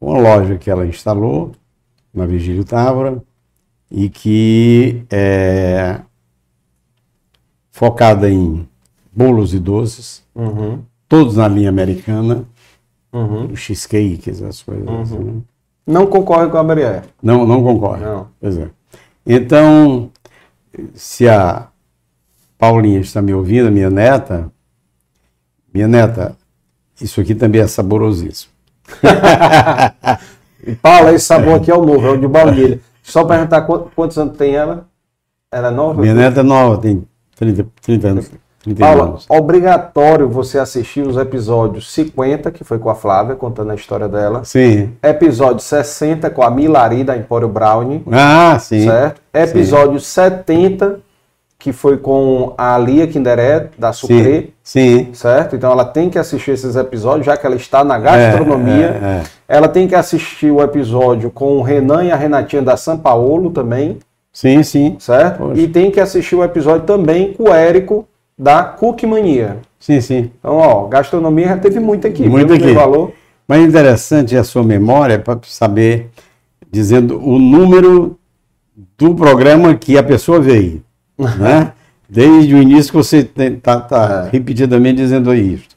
Uma 0.00 0.18
loja 0.18 0.56
que 0.56 0.70
ela 0.70 0.86
instalou 0.86 1.52
na 2.14 2.24
Virgílio 2.24 2.64
Távora, 2.64 3.22
e 3.94 4.08
que 4.08 5.04
é 5.10 6.00
focada 7.70 8.28
em 8.30 8.66
bolos 9.12 9.52
e 9.52 9.58
doces, 9.58 10.22
Uhum. 10.34 10.80
todos 11.06 11.36
na 11.36 11.46
linha 11.46 11.68
americana, 11.68 12.44
Uhum. 13.12 13.54
cheesecakes, 13.54 14.42
as 14.42 14.62
coisas 14.62 14.88
assim. 14.88 15.18
né? 15.18 15.40
Não 15.86 16.06
concorre 16.06 16.48
com 16.48 16.56
a 16.56 16.64
Brière. 16.64 17.02
Não, 17.22 17.46
não 17.46 17.62
concorre. 17.62 18.00
Não. 18.02 18.28
Pois 18.40 18.56
é. 18.56 18.70
Então, 19.26 20.10
se 20.94 21.28
a 21.28 21.68
Paulinha 22.56 23.00
está 23.00 23.20
me 23.20 23.34
ouvindo, 23.34 23.70
minha 23.70 23.90
neta, 23.90 24.50
minha 25.74 25.86
neta, 25.88 26.34
isso 27.00 27.20
aqui 27.20 27.34
também 27.34 27.60
é 27.60 27.66
saborosíssimo. 27.66 28.52
Paula, 30.80 31.12
esse 31.14 31.26
sabor 31.26 31.56
aqui 31.56 31.70
é 31.70 31.74
o 31.74 31.84
novo, 31.84 32.06
é 32.06 32.10
o 32.10 32.16
de 32.20 32.26
baunilha. 32.28 32.80
Só 33.02 33.24
perguntar 33.24 33.62
quantos, 33.62 34.16
anos 34.16 34.36
tem 34.36 34.54
ela? 34.54 34.86
Ela 35.50 35.68
é 35.68 35.70
nova? 35.70 36.00
Minha 36.00 36.14
neta 36.14 36.40
é 36.40 36.42
nova, 36.42 36.80
tem 36.80 37.06
30, 37.36 37.66
30 37.82 38.08
anos. 38.08 38.30
31 38.62 38.86
Paula, 38.86 39.04
anos. 39.10 39.26
obrigatório 39.28 40.28
você 40.28 40.56
assistir 40.58 41.04
os 41.04 41.16
episódios 41.16 41.92
50, 41.92 42.50
que 42.52 42.62
foi 42.62 42.78
com 42.78 42.88
a 42.88 42.94
Flávia, 42.94 43.34
contando 43.34 43.72
a 43.72 43.74
história 43.74 44.08
dela. 44.08 44.44
Sim. 44.44 44.92
Episódio 45.02 45.60
60 45.60 46.30
com 46.30 46.42
a 46.44 46.50
Milari 46.50 47.02
da 47.02 47.16
Empório 47.16 47.48
Brownie. 47.48 48.04
Ah, 48.10 48.56
sim. 48.60 48.86
Certo? 48.86 49.20
Episódio 49.34 49.98
70, 49.98 51.00
que 51.62 51.72
foi 51.72 51.96
com 51.96 52.54
a 52.58 52.76
Lia 52.76 53.06
Kinderé, 53.06 53.68
da 53.78 53.92
Sucre. 53.92 54.52
Sim. 54.64 55.10
Certo? 55.12 55.54
Então 55.54 55.70
ela 55.70 55.84
tem 55.84 56.10
que 56.10 56.18
assistir 56.18 56.50
esses 56.50 56.74
episódios, 56.74 57.24
já 57.24 57.36
que 57.36 57.46
ela 57.46 57.54
está 57.54 57.84
na 57.84 58.00
gastronomia. 58.00 59.00
É, 59.00 59.04
é, 59.04 59.22
é. 59.22 59.22
Ela 59.46 59.68
tem 59.68 59.86
que 59.86 59.94
assistir 59.94 60.50
o 60.50 60.60
episódio 60.60 61.30
com 61.30 61.58
o 61.58 61.62
Renan 61.62 62.02
e 62.02 62.10
a 62.10 62.16
Renatinha 62.16 62.62
da 62.62 62.76
São 62.76 62.98
Paulo 62.98 63.48
também. 63.50 63.98
Sim, 64.32 64.64
sim. 64.64 64.96
Certo? 64.98 65.38
Poxa. 65.38 65.60
E 65.60 65.68
tem 65.68 65.88
que 65.88 66.00
assistir 66.00 66.34
o 66.34 66.42
episódio 66.42 66.84
também 66.84 67.32
com 67.32 67.44
o 67.44 67.54
Érico 67.54 68.08
da 68.36 68.64
Cook 68.64 69.04
Mania. 69.04 69.58
Sim, 69.78 70.00
sim. 70.00 70.32
Então, 70.40 70.56
ó, 70.56 70.88
gastronomia 70.88 71.46
já 71.46 71.58
teve 71.58 71.78
muito 71.78 72.08
aqui. 72.08 72.28
Muito 72.28 72.52
aqui. 72.52 72.72
Valor. 72.72 73.12
Mas 73.46 73.62
interessante 73.62 74.34
é 74.34 74.40
a 74.40 74.44
sua 74.44 74.64
memória 74.64 75.16
para 75.16 75.38
saber, 75.44 76.10
dizendo 76.68 77.24
o 77.24 77.38
número 77.38 78.18
do 78.98 79.14
programa 79.14 79.76
que 79.76 79.96
a 79.96 80.02
pessoa 80.02 80.40
veio. 80.40 80.82
Né? 81.18 81.72
Desde 82.08 82.54
o 82.54 82.58
início 82.62 82.90
que 82.92 82.96
você 82.98 83.18
está 83.18 84.26
É. 84.26 84.30
repetidamente 84.30 84.96
dizendo 84.96 85.34
isso. 85.34 85.68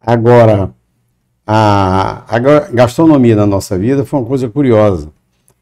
Agora, 0.00 0.70
a, 1.46 2.24
a 2.28 2.38
ga- 2.38 2.68
gastronomia 2.72 3.36
na 3.36 3.46
nossa 3.46 3.78
vida 3.78 4.04
foi 4.04 4.18
uma 4.20 4.26
coisa 4.26 4.48
curiosa. 4.48 5.08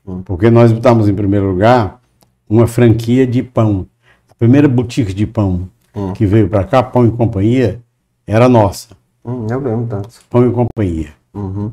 Hum. 0.07 0.23
Porque 0.25 0.49
nós 0.51 0.73
botamos 0.73 1.09
em 1.09 1.15
primeiro 1.15 1.51
lugar 1.51 2.01
uma 2.49 2.67
franquia 2.67 3.27
de 3.27 3.43
pão. 3.43 3.87
A 4.31 4.35
primeira 4.35 4.67
boutique 4.69 5.13
de 5.13 5.27
pão 5.27 5.69
Hum. 5.95 6.13
que 6.13 6.25
veio 6.27 6.49
para 6.49 6.65
cá, 6.65 6.83
Pão 6.83 7.07
e 7.07 7.11
Companhia, 7.11 7.81
era 8.27 8.49
nossa. 8.49 8.89
Hum, 9.25 9.47
eu 9.51 9.59
lembro 9.59 9.87
tanto. 9.89 10.09
Pão 10.31 10.47
e 10.49 10.53
Companhia. 10.53 11.09
Uhum. 11.35 11.73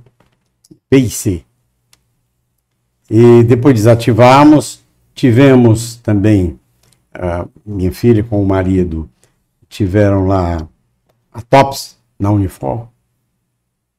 PIC. 0.89 1.45
E 3.09 3.43
depois 3.43 3.75
desativamos, 3.75 4.81
tivemos 5.13 5.97
também, 5.97 6.59
a 7.15 7.45
minha 7.65 7.91
filha 7.91 8.23
com 8.23 8.41
o 8.41 8.45
marido, 8.47 9.09
tiveram 9.69 10.27
lá 10.27 10.57
a 11.33 11.41
TOPS 11.41 11.97
na 12.19 12.31
Unifor. 12.31 12.87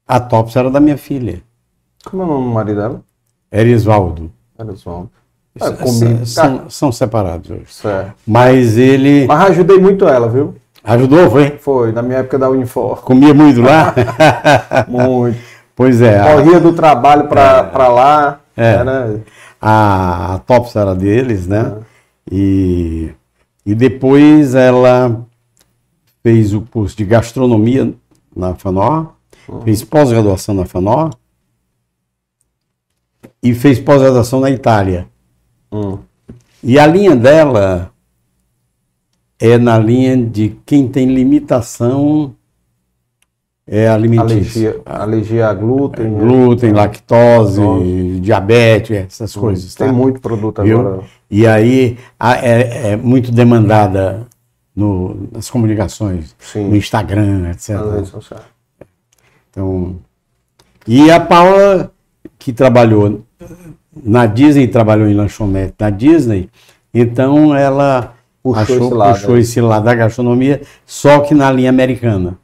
A 0.07 0.21
TOPS 0.21 0.57
era 0.57 0.71
da 0.71 0.79
minha 0.81 0.97
filha, 0.97 1.43
Como 2.05 2.23
é 2.23 2.25
o 2.25 2.29
nome 2.29 2.45
do 2.49 2.55
marido 2.55 2.77
dela? 2.81 3.01
Erisvaldo. 3.51 4.31
S- 4.59 5.69
É, 5.69 5.73
comigo. 5.73 6.27
São, 6.27 6.71
são 6.71 6.93
separados 6.93 7.51
hoje. 7.51 7.65
Certo. 7.69 8.15
Mas 8.27 8.77
ele 8.79 9.27
Mas 9.27 9.51
ajudei 9.51 9.79
muito 9.79 10.07
ela, 10.07 10.29
viu? 10.29 10.55
ajudou, 10.85 11.29
foi? 11.31 11.51
Foi, 11.59 11.93
na 11.93 12.03
minha 12.03 12.19
época 12.19 12.39
da 12.39 12.49
Unifor. 12.51 13.03
Comia 13.03 13.35
muito 13.35 13.61
lá? 13.63 13.93
Muito. 14.89 15.39
pois 15.75 16.01
é. 16.01 16.21
a- 16.21 16.35
Corria 16.37 16.61
do 16.61 16.73
trabalho 16.73 17.27
pra, 17.29 17.65
pra 17.65 17.89
lá. 17.89 18.41
É. 18.57 18.75
Era... 18.75 19.21
a, 19.61 20.35
a 20.35 20.39
TOPS 20.41 20.77
era 20.77 20.95
deles, 20.95 21.47
né? 21.47 21.75
E, 22.31 23.11
e 23.65 23.75
depois 23.75 24.55
ela 24.55 25.27
fez 26.23 26.53
o 26.53 26.61
curso 26.61 26.97
de 26.97 27.05
gastronomia 27.05 27.95
na 28.35 28.55
FANOR, 28.55 29.15
fez 29.65 29.83
pós-graduação 29.83 30.55
na 30.55 30.67
FANOR 30.67 31.17
e 33.43 33.55
fez 33.55 33.79
pós-graduação 33.79 34.41
na 34.41 34.51
Itália. 34.51 35.09
Hum. 35.73 35.99
E 36.63 36.79
a 36.79 36.87
linha 36.87 37.15
dela 37.15 37.93
é 39.39 39.57
na 39.57 39.79
linha 39.79 40.17
de 40.17 40.57
quem 40.67 40.89
tem 40.89 41.07
limitação 41.07 42.36
é 43.69 43.89
alimentícia. 43.89 44.71
Alergia, 44.71 44.83
alergia 44.87 45.49
a 45.49 45.55
glúten. 45.55 46.07
né? 46.09 46.19
Glúten, 46.21 46.73
lactose, 46.73 47.61
Lactose. 47.61 48.21
diabetes, 48.21 48.97
essas 48.97 49.35
coisas. 49.35 49.75
Tem 49.75 49.89
tá? 49.89 49.93
muito 49.93 50.21
produto 50.21 50.63
Viu? 50.63 50.81
agora. 50.81 51.01
E 51.31 51.47
aí 51.47 51.99
a- 52.19 52.37
é, 52.37 52.93
é 52.93 52.97
muito 52.97 53.33
demandada 53.33 54.27
no- 54.75 55.29
nas 55.33 55.51
comunicações, 55.51 56.35
Sim. 56.39 56.69
no 56.69 56.77
Instagram, 56.77 57.51
etc. 57.51 57.77
Então, 59.51 59.97
e 60.87 61.11
a 61.11 61.19
Paula, 61.19 61.91
que 62.39 62.53
trabalhou 62.53 63.23
na 64.05 64.27
Disney, 64.27 64.69
trabalhou 64.69 65.09
em 65.09 65.15
lanchonete 65.15 65.75
na 65.81 65.91
Disney, 65.91 66.49
então 66.93 67.55
ela 67.57 68.13
Puxou 68.43 68.63
achou, 68.63 68.77
esse 68.87 68.95
lado 68.95 69.15
puxou 69.19 69.39
esse 69.39 69.61
lado 69.61 69.85
da 69.85 69.95
gastronomia, 69.95 70.61
só 70.85 71.21
que 71.21 71.35
na 71.35 71.51
linha 71.51 71.71
americana. 71.71 72.39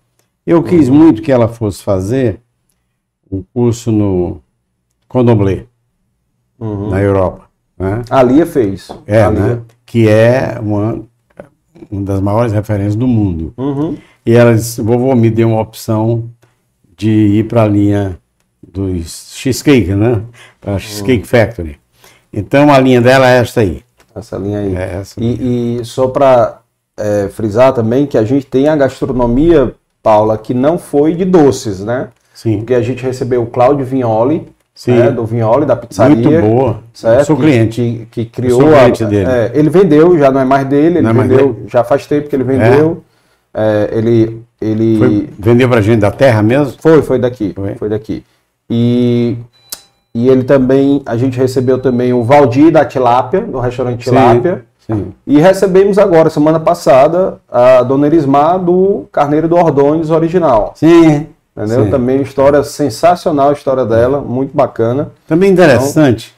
Eu 0.47 0.63
quis 0.63 0.89
Uhum. 0.89 0.95
muito 0.97 1.23
que 1.23 1.31
ela 1.33 1.49
fosse 1.49 1.83
fazer 1.83 2.41
um 3.31 3.43
curso 3.55 3.91
no 3.93 4.41
Condomblé, 5.09 5.67
Uhum. 6.59 6.91
na 6.91 7.01
Europa. 7.01 7.45
Né? 7.79 8.03
A 8.11 8.23
Lia 8.23 8.45
fez. 8.47 8.89
É, 9.07 9.29
Lia. 9.29 9.31
né? 9.31 9.61
Que 9.87 10.09
é 10.09 10.59
uma, 10.61 11.01
uma 11.91 12.03
das 12.03 12.21
maiores 12.21 12.53
referências 12.53 12.97
do 12.97 13.07
mundo. 13.07 13.53
Uhum. 13.57 13.97
E 14.25 14.33
ela 14.33 14.55
disse, 14.55 14.81
vovô, 14.83 15.15
me 15.15 15.31
deu 15.31 15.49
uma 15.49 15.61
opção 15.61 16.29
de 16.97 17.11
ir 17.11 17.49
para 17.49 17.63
a 17.65 17.69
linha 17.69 18.19
dos 18.63 19.33
cheesecake, 19.35 19.95
né? 19.95 20.23
Para 20.61 20.77
a 20.77 20.79
Cheesecake 20.79 21.27
Factory. 21.27 21.79
Então 22.33 22.73
a 22.73 22.79
linha 22.79 23.01
dela 23.01 23.29
é 23.29 23.39
esta 23.39 23.61
aí. 23.61 23.83
Essa 24.15 24.37
linha 24.39 24.61
aí. 24.61 24.77
É 24.77 24.95
essa. 24.95 25.21
E, 25.21 25.79
e 25.81 25.85
só 25.85 26.07
para 26.09 26.61
frisar 27.33 27.73
também 27.73 28.07
que 28.07 28.17
a 28.17 28.25
gente 28.25 28.47
tem 28.47 28.69
a 28.69 28.77
gastronomia, 28.77 29.75
Paula, 30.03 30.37
que 30.37 30.53
não 30.53 30.79
foi 30.79 31.15
de 31.15 31.25
doces, 31.25 31.83
né? 31.85 32.09
Sim. 32.35 32.59
Porque 32.59 32.75
a 32.75 32.83
gente 32.83 33.03
recebeu 33.05 33.43
o 33.43 33.47
Cláudio 33.47 33.85
Vignoli, 33.87 34.49
Sim. 34.75 34.93
né, 34.93 35.11
do 35.11 35.25
Vignoli, 35.25 35.65
da 35.67 35.77
pizzaria. 35.77 36.17
Muito 36.17 36.41
boa. 36.49 36.81
Certo? 36.93 37.27
Sou 37.27 37.37
cliente. 37.37 38.07
Que, 38.11 38.25
que 38.25 38.31
criou. 38.31 38.61
sou 38.63 38.75
a- 38.75 38.79
cliente 38.81 39.05
dele. 39.05 39.31
é, 39.31 39.51
ele 39.55 39.71
vendeu, 39.71 40.19
já 40.19 40.31
não 40.31 40.41
é 40.41 40.45
mais 40.45 40.67
dele, 40.67 40.99
ele 40.99 41.03
Não 41.03 41.11
é 41.11 41.13
mais 41.13 41.29
vendeu, 41.29 41.53
dele? 41.53 41.67
já 41.69 41.85
faz 41.85 42.07
tempo 42.07 42.29
que 42.29 42.35
ele 42.35 42.45
vendeu. 42.45 43.03
É, 43.55 43.91
ele. 43.93 44.43
ele 44.61 44.99
Foi, 44.99 45.29
vendeu 45.39 45.69
para 45.69 45.81
gente 45.83 46.01
da 46.01 46.11
terra 46.11 46.43
mesmo? 46.43 46.75
Foi, 46.81 47.03
foi 47.03 47.19
daqui. 47.19 47.53
Foi? 47.55 47.75
Foi, 47.75 47.89
daqui. 47.89 48.25
E, 48.69 49.37
e 50.15 50.29
ele 50.29 50.43
também, 50.43 51.03
a 51.05 51.17
gente 51.17 51.37
recebeu 51.39 51.79
também 51.79 52.13
o 52.13 52.25
Valdir 52.25 52.73
da 52.73 52.85
Tilápia, 52.85 53.43
do 53.43 53.61
restaurante 53.61 54.03
Tilápia. 54.03 54.55
Sim. 54.57 54.63
E 55.27 55.39
recebemos 55.41 55.99
agora, 55.99 56.29
semana 56.31 56.59
passada, 56.61 57.39
a 57.51 57.83
Dona 57.83 58.07
Erismar 58.07 58.59
do 58.59 59.07
Carneiro 59.13 59.49
do 59.49 59.57
Ordões 59.57 60.11
original. 60.11 60.73
Sim. 60.77 61.29
Entendeu? 61.57 61.85
Sim. 61.85 61.91
Também 61.91 62.17
uma 62.17 62.23
história 62.23 62.63
sensacional, 62.63 63.51
a 63.51 63.53
história 63.53 63.85
dela, 63.85 64.21
muito 64.21 64.57
bacana. 64.57 65.11
Também 65.27 65.51
interessante 65.51 66.35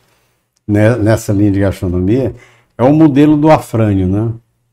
né, 0.67 0.97
nessa 0.97 1.33
linha 1.33 1.51
de 1.53 1.61
gastronomia 1.61 2.35
é 2.77 2.83
o 2.83 2.93
modelo 2.93 3.37
do 3.37 3.51
afrânio, 3.51 4.07
né? 4.09 4.29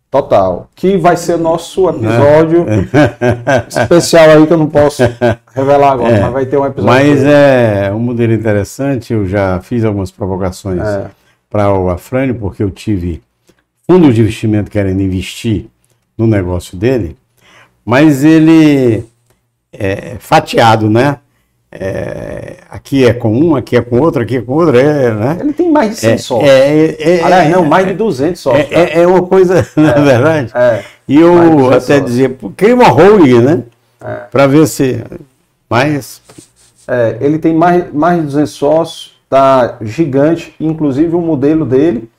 Total. 0.09 0.67
Que 0.75 0.98
vai 0.98 1.16
ser 1.16 1.38
nosso 1.38 1.88
episódio 1.90 2.66
É. 2.67 3.64
especial 3.69 4.30
aí 4.32 4.45
que 4.45 4.51
eu 4.51 4.58
não 4.58 4.67
posso 4.67 5.03
revelar 5.56 5.93
agora, 5.93 6.17
É. 6.17 6.22
mas 6.22 6.33
vai 6.33 6.45
ter 6.45 6.58
um 6.58 6.66
episódio. 6.66 6.93
Mas 6.93 7.24
é 7.24 7.91
um 7.93 8.00
modelo 8.00 8.33
interessante, 8.33 9.14
eu 9.14 9.25
já 9.25 9.61
fiz 9.61 9.85
algumas 9.85 10.11
provocações 10.11 10.82
É. 10.82 11.06
para 11.50 11.72
o 11.74 11.90
Afrânio, 11.90 12.35
porque 12.35 12.61
eu 12.61 12.69
tive 12.69 13.22
fundos 13.92 14.16
de 14.16 14.22
investimento 14.22 14.72
querendo 14.72 15.02
investir 15.02 15.66
no 16.18 16.26
negócio 16.26 16.78
dele, 16.78 17.18
mas 17.84 18.24
ele 18.24 19.03
é 19.74 20.16
fatiado, 20.18 20.90
né? 20.90 21.18
É, 21.74 22.56
aqui 22.70 23.06
é 23.06 23.14
com 23.14 23.34
um, 23.38 23.53
aqui 23.56 23.76
é 23.76 23.82
com 23.82 24.00
outro, 24.00 24.22
aqui 24.22 24.38
é 24.38 24.42
com 24.42 24.53
outro, 24.53 24.78
é, 24.78 25.14
né? 25.14 25.38
Ele 25.42 25.52
tem 25.53 25.70
mais 25.72 25.92
de 25.92 25.95
100 25.98 26.11
É, 26.14 26.18
sócios. 26.18 26.50
é, 26.50 26.95
é, 27.18 27.24
Aliás, 27.24 27.50
não, 27.50 27.66
é, 27.66 27.68
mais 27.68 27.88
de 27.88 27.94
200 27.94 28.40
sócios. 28.42 28.72
é, 28.72 28.76
é- 29.00 29.00
é 29.02 29.08
uma 29.08 29.24
coisa, 29.24 29.68
na 29.76 29.94
verdade. 29.94 30.52
É. 30.56 30.84
E 31.08 31.18
eu 31.20 31.34
Mais 31.34 31.50
de 31.50 31.56
200 31.58 31.74
até 31.76 31.80
sócios. 32.00 32.06
dizia, 32.06 32.38
cria 32.56 32.76
uma 32.76 32.88
holding, 32.88 33.40
né? 33.42 33.64
É. 34.02 34.16
Para 34.32 34.48
ver 34.48 34.68
se. 34.68 35.03
Mas 35.70 36.22
É, 36.88 37.18
ele 37.22 37.38
tem 37.40 37.53
mais, 37.53 37.92
mais 37.94 38.20
de 38.20 38.26
200 38.28 38.52
sócios 38.52 39.11
tá 39.30 39.78
gigante, 39.82 40.53
inclusive 40.60 41.14
o 41.16 41.22
modelo 41.22 41.66
dele 41.66 42.10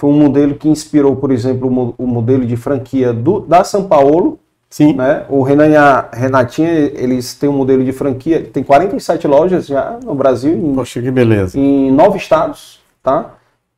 foi 0.00 0.08
um 0.08 0.14
modelo 0.18 0.54
que 0.54 0.66
inspirou, 0.66 1.14
por 1.14 1.30
exemplo, 1.30 1.68
o, 1.68 1.70
mo- 1.70 1.94
o 1.98 2.06
modelo 2.06 2.46
de 2.46 2.56
franquia 2.56 3.12
do, 3.12 3.40
da 3.40 3.62
São 3.64 3.84
Paulo, 3.84 4.38
Sim. 4.70 4.94
né? 4.94 5.26
O 5.28 5.42
Renan 5.42 5.68
e 5.68 5.76
a 5.76 6.08
Renatinha, 6.10 6.70
eles 6.70 7.34
têm 7.34 7.50
um 7.50 7.52
modelo 7.52 7.84
de 7.84 7.92
franquia, 7.92 8.42
tem 8.50 8.62
47 8.62 9.26
lojas 9.26 9.66
já 9.66 9.98
no 10.02 10.14
Brasil, 10.14 10.54
em, 10.56 10.74
Poxa, 10.74 11.02
que 11.02 11.10
beleza. 11.10 11.58
em 11.58 11.92
nove 11.92 12.16
estados, 12.16 12.80
tá? 13.02 13.34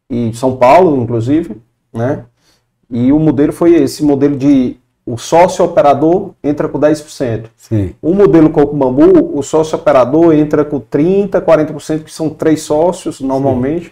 E 0.09 0.33
São 0.35 0.55
Paulo, 0.57 1.03
inclusive, 1.03 1.57
né? 1.93 2.25
E 2.89 3.13
o 3.13 3.19
modelo 3.19 3.53
foi 3.53 3.75
esse 3.75 4.05
modelo 4.05 4.37
de 4.37 4.77
o 5.05 5.19
sócio 5.19 5.65
operador 5.65 6.31
entra 6.45 6.69
com 6.69 6.79
10%. 6.79 7.47
Sim. 7.57 7.95
O 8.01 8.15
modelo 8.15 8.49
Coco 8.51 8.77
Bambu, 8.77 9.37
o 9.37 9.43
sócio 9.43 9.77
operador 9.77 10.33
entra 10.33 10.65
com 10.65 10.79
30%, 10.79 11.31
40%, 11.41 12.05
que 12.05 12.13
são 12.13 12.29
três 12.31 12.63
sócios 12.63 13.21
normalmente, 13.21 13.91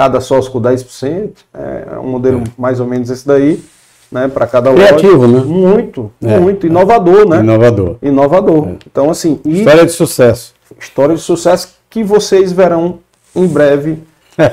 cada 0.00 0.18
sócio 0.18 0.50
com 0.50 0.62
10%. 0.62 1.32
É 1.52 1.98
um 1.98 2.08
modelo 2.08 2.42
mais 2.56 2.80
ou 2.80 2.86
menos 2.86 3.10
esse 3.10 3.26
daí, 3.28 3.62
né? 4.10 4.28
Para 4.28 4.46
cada 4.46 4.70
loja. 4.70 4.86
Criativo, 4.86 5.26
né? 5.28 5.40
Muito, 5.40 6.10
É. 6.24 6.38
muito. 6.40 6.66
Inovador, 6.66 7.28
né? 7.28 7.40
Inovador. 7.40 7.96
Inovador. 8.00 8.68
Então, 8.90 9.10
assim, 9.10 9.38
História 9.44 9.84
de 9.84 9.92
sucesso. 9.92 10.54
história 10.80 11.14
de 11.14 11.20
sucesso 11.20 11.74
que 11.90 12.02
vocês 12.02 12.50
verão 12.50 13.00
em 13.36 13.46
breve 13.46 13.98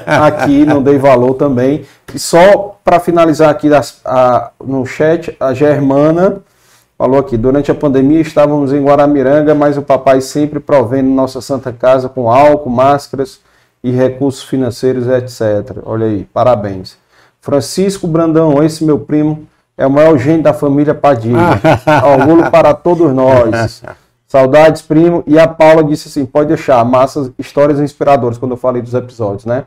aqui 0.06 0.66
no 0.68 0.82
Dei 0.82 0.98
Valor 0.98 1.36
também. 1.36 1.86
E 2.14 2.20
só 2.20 2.78
para 2.84 3.00
finalizar 3.00 3.50
aqui 3.50 3.70
das- 3.70 4.02
a- 4.04 4.52
no 4.62 4.86
chat, 4.86 5.34
a 5.40 5.54
Germana 5.54 6.40
falou 6.98 7.20
aqui, 7.20 7.38
durante 7.38 7.72
a 7.72 7.76
pandemia 7.76 8.20
estávamos 8.20 8.74
em 8.74 8.84
Guaramiranga, 8.84 9.56
mas 9.56 9.78
o 9.78 9.82
papai 9.82 10.20
sempre 10.20 10.60
provendo 10.60 11.10
nossa 11.10 11.40
Santa 11.40 11.72
Casa 11.72 12.10
com 12.10 12.30
álcool, 12.30 12.70
máscaras 12.70 13.40
e 13.84 13.92
recursos 13.92 14.44
financeiros, 14.44 15.08
etc. 15.08 15.78
Olha 15.86 16.08
aí, 16.08 16.26
parabéns. 16.34 16.98
Francisco 17.40 18.08
Brandão, 18.08 18.64
esse 18.64 18.84
meu 18.84 19.00
primo 19.00 19.48
é 19.78 19.86
o 19.86 19.92
maior 19.92 20.18
gênio 20.18 20.44
da 20.44 20.54
família 20.54 20.94
Padilha. 20.94 21.38
Orgulho 22.04 22.50
para 22.52 22.74
todos 22.74 23.14
nós. 23.14 23.84
Saudades, 24.28 24.82
primo. 24.82 25.24
E 25.26 25.40
a 25.40 25.48
Paula 25.48 25.84
disse 25.84 26.10
assim: 26.10 26.26
pode 26.26 26.50
deixar, 26.50 26.84
massas, 26.84 27.32
histórias 27.40 27.80
inspiradoras, 27.80 28.38
quando 28.38 28.52
eu 28.52 28.58
falei 28.58 28.82
dos 28.82 28.94
episódios, 28.94 29.46
né? 29.46 29.66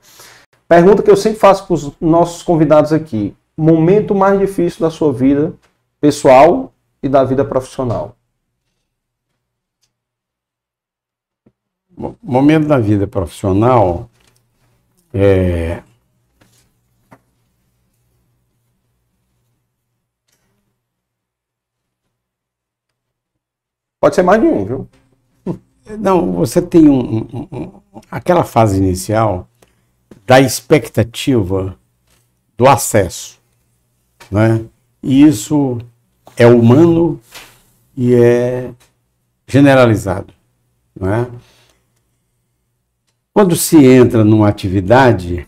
Pergunta 0.68 1.02
que 1.02 1.10
eu 1.10 1.16
sempre 1.16 1.38
faço 1.38 1.66
para 1.66 1.74
os 1.74 1.92
nossos 2.00 2.42
convidados 2.42 2.92
aqui: 2.92 3.34
momento 3.56 4.14
mais 4.14 4.38
difícil 4.38 4.80
da 4.80 4.90
sua 4.90 5.12
vida 5.12 5.52
pessoal 6.00 6.72
e 7.02 7.08
da 7.08 7.24
vida 7.24 7.44
profissional? 7.44 8.14
Momento 12.22 12.66
da 12.66 12.78
vida 12.78 13.06
profissional 13.06 14.08
é, 15.12 15.82
Pode 24.00 24.14
ser 24.14 24.22
mais 24.22 24.40
de 24.40 24.46
um, 24.46 24.64
viu? 24.64 24.88
Não, 25.98 26.32
você 26.32 26.62
tem 26.62 26.88
um, 26.88 27.18
um- 27.18 27.48
um- 27.52 27.80
aquela 28.10 28.44
fase 28.44 28.78
inicial 28.78 29.48
da 30.26 30.40
expectativa 30.40 31.76
do 32.56 32.66
acesso, 32.66 33.38
né? 34.30 34.64
E 35.02 35.22
isso 35.22 35.78
é 36.36 36.46
humano 36.46 37.20
e 37.96 38.14
é 38.14 38.72
generalizado, 39.46 40.32
né? 40.98 41.26
Quando 43.32 43.54
se 43.54 43.84
entra 43.84 44.24
numa 44.24 44.48
atividade, 44.48 45.46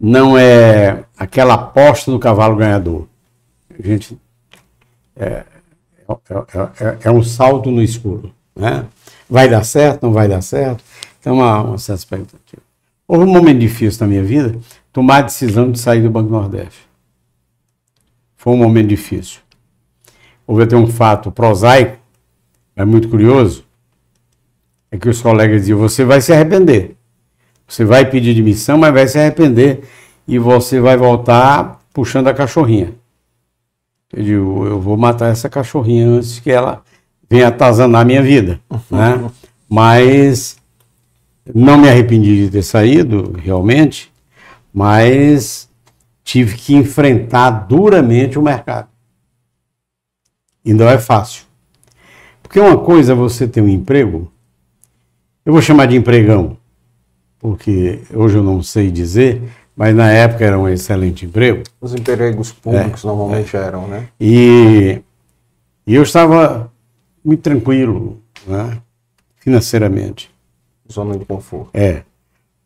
não 0.00 0.36
é 0.36 1.04
aquela 1.18 1.54
aposta 1.54 2.10
do 2.10 2.18
cavalo 2.18 2.56
ganhador. 2.56 3.06
A 3.78 3.86
gente 3.86 4.18
é, 5.16 5.44
é- 6.08 6.84
é- 6.84 6.98
é 7.04 7.10
um 7.10 7.22
salto 7.22 7.70
no 7.70 7.82
escuro. 7.82 8.32
Né? 8.56 8.86
Vai 9.28 9.48
dar 9.48 9.64
certo, 9.64 10.02
não 10.02 10.12
vai 10.12 10.28
dar 10.28 10.42
certo? 10.42 10.82
Então, 11.20 11.42
há 11.42 11.62
uma 11.62 11.78
certa 11.78 12.00
expectativa. 12.00 12.62
Houve 13.06 13.24
um 13.24 13.32
momento 13.32 13.58
difícil 13.58 14.00
na 14.00 14.06
minha 14.06 14.22
vida, 14.22 14.58
tomar 14.92 15.18
a 15.18 15.22
decisão 15.22 15.70
de 15.70 15.78
sair 15.78 16.02
do 16.02 16.10
Banco 16.10 16.30
Nordeste. 16.30 16.88
Foi 18.36 18.52
um 18.52 18.58
momento 18.58 18.88
difícil. 18.88 19.40
Houve 20.46 20.62
até 20.62 20.76
um 20.76 20.86
fato 20.86 21.30
prosaico, 21.30 21.98
mas 22.76 22.86
muito 22.86 23.08
curioso, 23.08 23.64
é 24.94 24.98
que 24.98 25.08
os 25.08 25.20
colegas 25.20 25.62
diziam, 25.62 25.78
você 25.78 26.04
vai 26.04 26.20
se 26.20 26.32
arrepender. 26.32 26.96
Você 27.66 27.84
vai 27.84 28.08
pedir 28.08 28.32
demissão, 28.32 28.78
mas 28.78 28.94
vai 28.94 29.08
se 29.08 29.18
arrepender 29.18 29.82
e 30.26 30.38
você 30.38 30.78
vai 30.78 30.96
voltar 30.96 31.80
puxando 31.92 32.28
a 32.28 32.34
cachorrinha. 32.34 32.94
Eu 34.12 34.22
digo, 34.22 34.66
eu 34.66 34.80
vou 34.80 34.96
matar 34.96 35.32
essa 35.32 35.48
cachorrinha 35.48 36.06
antes 36.06 36.38
que 36.38 36.48
ela 36.48 36.84
venha 37.28 37.48
atazanar 37.48 38.02
a 38.02 38.04
minha 38.04 38.22
vida, 38.22 38.60
né? 38.88 39.28
Mas 39.68 40.58
não 41.52 41.76
me 41.76 41.88
arrependi 41.88 42.44
de 42.44 42.50
ter 42.50 42.62
saído, 42.62 43.32
realmente, 43.32 44.12
mas 44.72 45.68
tive 46.22 46.54
que 46.54 46.74
enfrentar 46.74 47.50
duramente 47.50 48.38
o 48.38 48.42
mercado. 48.42 48.86
E 50.64 50.72
não 50.72 50.88
é 50.88 50.98
fácil. 50.98 51.44
Porque 52.42 52.60
uma 52.60 52.78
coisa 52.78 53.12
é 53.12 53.16
você 53.16 53.48
ter 53.48 53.62
um 53.62 53.68
emprego, 53.68 54.30
eu 55.44 55.52
vou 55.52 55.62
chamar 55.62 55.86
de 55.86 55.96
empregão, 55.96 56.56
porque 57.38 58.00
hoje 58.12 58.36
eu 58.36 58.42
não 58.42 58.62
sei 58.62 58.90
dizer, 58.90 59.42
mas 59.76 59.94
na 59.94 60.10
época 60.10 60.44
era 60.44 60.58
um 60.58 60.68
excelente 60.68 61.26
emprego. 61.26 61.62
Os 61.80 61.94
empregos 61.94 62.52
públicos 62.52 63.04
normalmente 63.04 63.56
eram, 63.56 63.86
né? 63.86 64.08
E, 64.20 65.00
e 65.86 65.94
eu 65.94 66.02
estava 66.02 66.72
muito 67.24 67.42
tranquilo, 67.42 68.20
né? 68.46 68.80
financeiramente. 69.44 70.30
Zona 70.90 71.18
de 71.18 71.24
conforto. 71.26 71.68
É. 71.74 72.02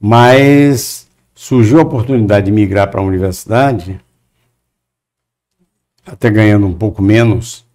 Mas 0.00 1.08
surgiu 1.34 1.80
a 1.80 1.82
oportunidade 1.82 2.46
de 2.46 2.52
migrar 2.52 2.88
para 2.88 3.00
a 3.00 3.04
universidade, 3.04 4.00
até 6.06 6.30
ganhando 6.30 6.66
um 6.66 6.72
pouco 6.72 7.02
menos, 7.02 7.66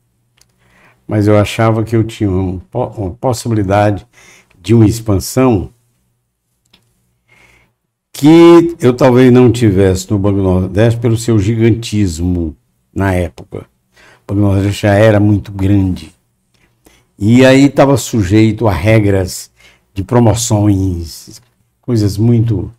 mas 1.06 1.28
eu 1.28 1.38
achava 1.38 1.84
que 1.84 1.96
eu 1.96 2.04
tinha 2.04 2.32
um 2.32 2.62
uma 2.74 3.12
possibilidade 3.12 4.08
de 4.64 4.74
uma 4.74 4.86
expansão 4.86 5.70
que 8.14 8.78
eu 8.80 8.94
talvez 8.94 9.30
não 9.32 9.52
tivesse 9.52 10.10
no 10.10 10.18
Banco 10.18 10.40
Nordeste 10.40 10.98
pelo 11.02 11.18
seu 11.18 11.38
gigantismo 11.38 12.56
na 12.96 13.14
época. 13.14 13.66
O 14.26 14.34
Banco 14.34 14.48
Nordeste 14.48 14.84
já 14.84 14.94
era 14.94 15.20
muito 15.20 15.52
grande. 15.52 16.14
E 17.20 17.46
aí 17.46 17.66
estava 17.66 17.98
sujeito 17.98 18.66
a 18.66 18.72
regras 18.72 19.52
de 19.94 20.02
promoções, 20.02 21.42
coisas 21.82 22.18
muito. 22.18 22.72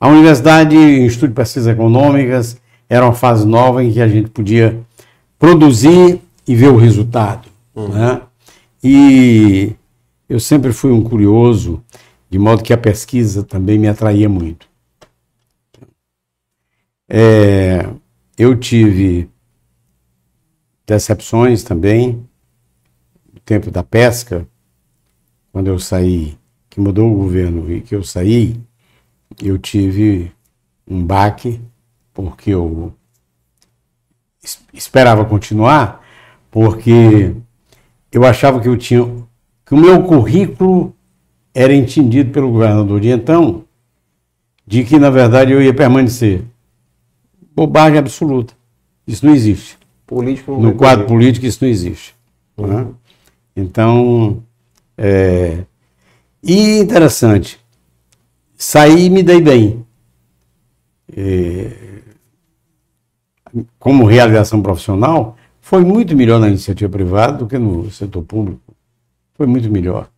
A 0.00 0.08
universidade, 0.08 0.74
o 0.74 1.04
Instituto 1.04 1.28
de 1.28 1.34
Pesquisas 1.34 1.68
Econômicas, 1.68 2.56
era 2.88 3.04
uma 3.04 3.12
fase 3.12 3.46
nova 3.46 3.84
em 3.84 3.92
que 3.92 4.00
a 4.00 4.08
gente 4.08 4.30
podia 4.30 4.80
produzir 5.38 6.22
e 6.48 6.56
ver 6.56 6.68
o 6.68 6.76
resultado. 6.76 7.48
Né? 7.76 8.22
E 8.82 9.74
eu 10.30 10.38
sempre 10.38 10.72
fui 10.72 10.92
um 10.92 11.02
curioso, 11.02 11.84
de 12.30 12.38
modo 12.38 12.62
que 12.62 12.72
a 12.72 12.78
pesquisa 12.78 13.42
também 13.42 13.76
me 13.78 13.88
atraía 13.88 14.28
muito. 14.28 14.68
É, 17.08 17.80
eu 18.38 18.56
tive 18.56 19.28
decepções 20.86 21.64
também, 21.64 22.24
no 23.32 23.40
tempo 23.40 23.72
da 23.72 23.82
pesca, 23.82 24.46
quando 25.52 25.66
eu 25.66 25.78
saí, 25.80 26.38
que 26.68 26.80
mudou 26.80 27.12
o 27.12 27.16
governo 27.16 27.72
e 27.72 27.80
que 27.80 27.94
eu 27.96 28.04
saí, 28.04 28.56
eu 29.42 29.58
tive 29.58 30.32
um 30.86 31.04
baque, 31.04 31.60
porque 32.14 32.50
eu 32.50 32.94
es- 34.42 34.60
esperava 34.72 35.24
continuar, 35.24 36.04
porque 36.50 37.34
eu 38.12 38.24
achava 38.24 38.60
que 38.60 38.68
eu 38.68 38.76
tinha, 38.76 39.02
que 39.70 39.74
o 39.74 39.78
meu 39.78 40.02
currículo 40.02 40.92
era 41.54 41.72
entendido 41.72 42.32
pelo 42.32 42.50
governador 42.50 42.98
de 42.98 43.08
então, 43.08 43.62
de 44.66 44.82
que 44.82 44.98
na 44.98 45.10
verdade 45.10 45.52
eu 45.52 45.62
ia 45.62 45.72
permanecer. 45.72 46.42
Bobagem 47.54 47.96
absoluta. 47.96 48.52
Isso 49.06 49.24
não 49.24 49.32
existe. 49.32 49.78
Político 50.08 50.60
No 50.60 50.74
quadro 50.74 51.06
político 51.06 51.46
isso 51.46 51.58
não 51.62 51.70
existe. 51.70 52.16
né? 52.58 52.88
Então, 53.54 54.42
é, 54.98 55.58
e 56.42 56.78
interessante, 56.80 57.60
saí 58.56 59.04
e 59.04 59.10
me 59.10 59.22
dei 59.22 59.40
bem. 59.40 59.86
É, 61.16 61.70
como 63.78 64.04
realização 64.04 64.60
profissional, 64.60 65.36
foi 65.60 65.84
muito 65.84 66.16
melhor 66.16 66.40
na 66.40 66.48
iniciativa 66.48 66.90
privada 66.90 67.38
do 67.38 67.46
que 67.46 67.56
no 67.56 67.88
setor 67.92 68.24
público. 68.24 68.69
Foi 69.40 69.46
muito 69.46 69.70
melhor. 69.70 70.10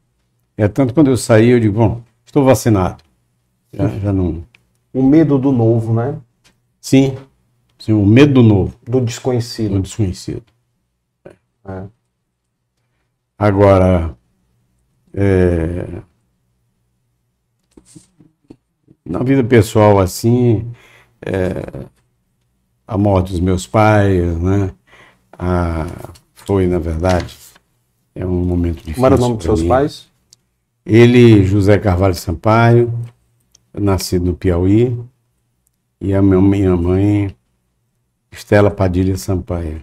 É 0.56 0.66
tanto 0.66 0.92
quando 0.92 1.08
eu 1.08 1.16
saí, 1.16 1.50
eu 1.50 1.60
digo, 1.60 1.78
bom, 1.78 2.02
estou 2.26 2.44
vacinado. 2.44 3.04
Já, 3.72 3.86
já 3.86 4.12
não. 4.12 4.44
O 4.92 5.00
medo 5.00 5.38
do 5.38 5.52
novo, 5.52 5.94
né? 5.94 6.18
Sim, 6.80 7.16
sim, 7.78 7.92
o 7.92 8.04
medo 8.04 8.34
do 8.34 8.42
novo, 8.42 8.76
Do 8.82 9.00
desconhecido. 9.00 9.74
do 9.74 9.80
desconhecido. 9.80 10.42
É. 11.64 11.84
Agora, 13.38 14.18
é, 15.14 16.02
na 19.06 19.22
vida 19.22 19.44
pessoal, 19.44 20.00
assim, 20.00 20.68
é, 21.24 21.86
a 22.88 22.98
morte 22.98 23.30
dos 23.30 23.38
meus 23.38 23.68
pais, 23.68 24.36
né? 24.40 24.74
A, 25.38 25.86
foi, 26.34 26.66
na 26.66 26.80
verdade, 26.80 27.36
é 28.14 28.26
um 28.26 28.44
momento 28.44 28.76
difícil. 28.76 28.94
Como 28.94 29.06
era 29.06 29.14
o 29.16 29.18
nome 29.18 29.36
dos 29.36 29.44
seus 29.44 29.62
mim. 29.62 29.68
pais? 29.68 30.08
Ele, 30.84 31.44
José 31.44 31.78
Carvalho 31.78 32.14
Sampaio, 32.14 32.92
nascido 33.72 34.26
no 34.26 34.34
Piauí, 34.34 34.98
e 36.00 36.12
a 36.12 36.20
minha 36.20 36.40
minha 36.40 36.76
mãe, 36.76 37.34
Estela 38.30 38.70
Padilha 38.70 39.16
Sampaio. 39.16 39.82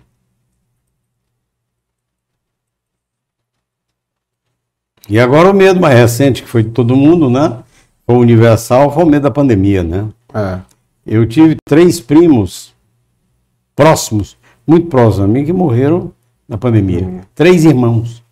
E 5.10 5.20
agora 5.20 5.50
o 5.50 5.54
medo 5.54 5.80
mais 5.80 5.98
recente, 5.98 6.44
que 6.44 6.50
foi 6.50 6.62
de 6.62 6.70
todo 6.70 6.96
mundo, 6.96 7.30
né? 7.30 7.64
Foi 8.06 8.16
universal, 8.16 8.94
foi 8.94 9.04
o 9.04 9.08
medo 9.08 9.24
da 9.24 9.32
pandemia, 9.32 9.82
né? 9.82 10.08
É. 10.34 10.60
Eu 11.06 11.28
tive 11.28 11.56
três 11.66 12.00
primos 12.00 12.76
próximos, 13.76 14.38
muito 14.68 14.88
próximos 14.88 15.26
a 15.26 15.28
mim, 15.28 15.44
que 15.46 15.54
morreram 15.54 16.14
na 16.50 16.58
pandemia. 16.58 17.22
Três 17.36 17.64
irmãos. 17.64 18.24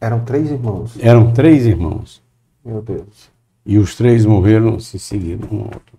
Eram 0.00 0.24
três 0.24 0.50
irmãos. 0.50 0.96
Eram 0.98 1.32
três 1.32 1.64
irmãos. 1.64 2.20
Meu 2.64 2.82
Deus. 2.82 3.30
E 3.64 3.78
os 3.78 3.94
três 3.94 4.26
morreram 4.26 4.80
se 4.80 4.98
seguindo 4.98 5.46
um 5.52 5.60
ao 5.60 5.64
outro. 5.66 5.98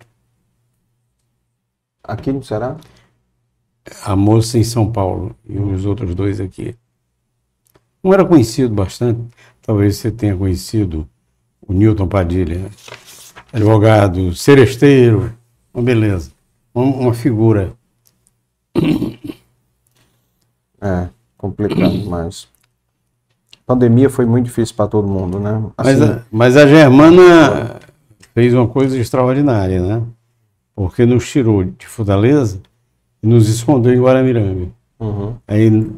Aqui 2.03 2.33
no 2.33 2.43
Ceará? 2.43 2.75
A 4.03 4.15
moça 4.15 4.57
em 4.57 4.63
São 4.63 4.91
Paulo 4.91 5.33
e 5.47 5.57
os 5.57 5.85
outros 5.85 6.13
dois 6.13 6.41
aqui. 6.41 6.75
Um 8.03 8.13
era 8.13 8.25
conhecido 8.25 8.73
bastante, 8.73 9.21
talvez 9.61 9.97
você 9.97 10.11
tenha 10.11 10.35
conhecido 10.35 11.07
o 11.61 11.73
Newton 11.73 12.07
Padilha, 12.07 12.69
advogado, 13.51 14.33
seresteiro, 14.35 15.33
uma 15.73 15.83
beleza, 15.83 16.31
uma, 16.73 16.85
uma 16.85 17.13
figura. 17.13 17.73
É, 20.81 21.07
complicado 21.37 21.91
demais. 21.97 22.47
Pandemia 23.65 24.09
foi 24.09 24.25
muito 24.25 24.45
difícil 24.45 24.75
para 24.75 24.87
todo 24.87 25.07
mundo, 25.07 25.39
né? 25.39 25.61
Mas, 25.77 26.01
Assim, 26.01 26.11
a, 26.11 26.21
mas 26.31 26.57
a 26.57 26.65
Germana 26.65 27.79
fez 28.33 28.53
uma 28.53 28.67
coisa 28.67 28.97
extraordinária, 28.97 29.81
né? 29.81 30.01
Porque 30.75 31.05
nos 31.05 31.29
tirou 31.29 31.63
de 31.63 31.85
Fortaleza 31.85 32.61
e 33.21 33.27
nos 33.27 33.47
escondeu 33.47 33.93
em 33.93 34.01
Guaramiranga. 34.01 34.69
uhum. 34.99 35.35
Aí, 35.47 35.91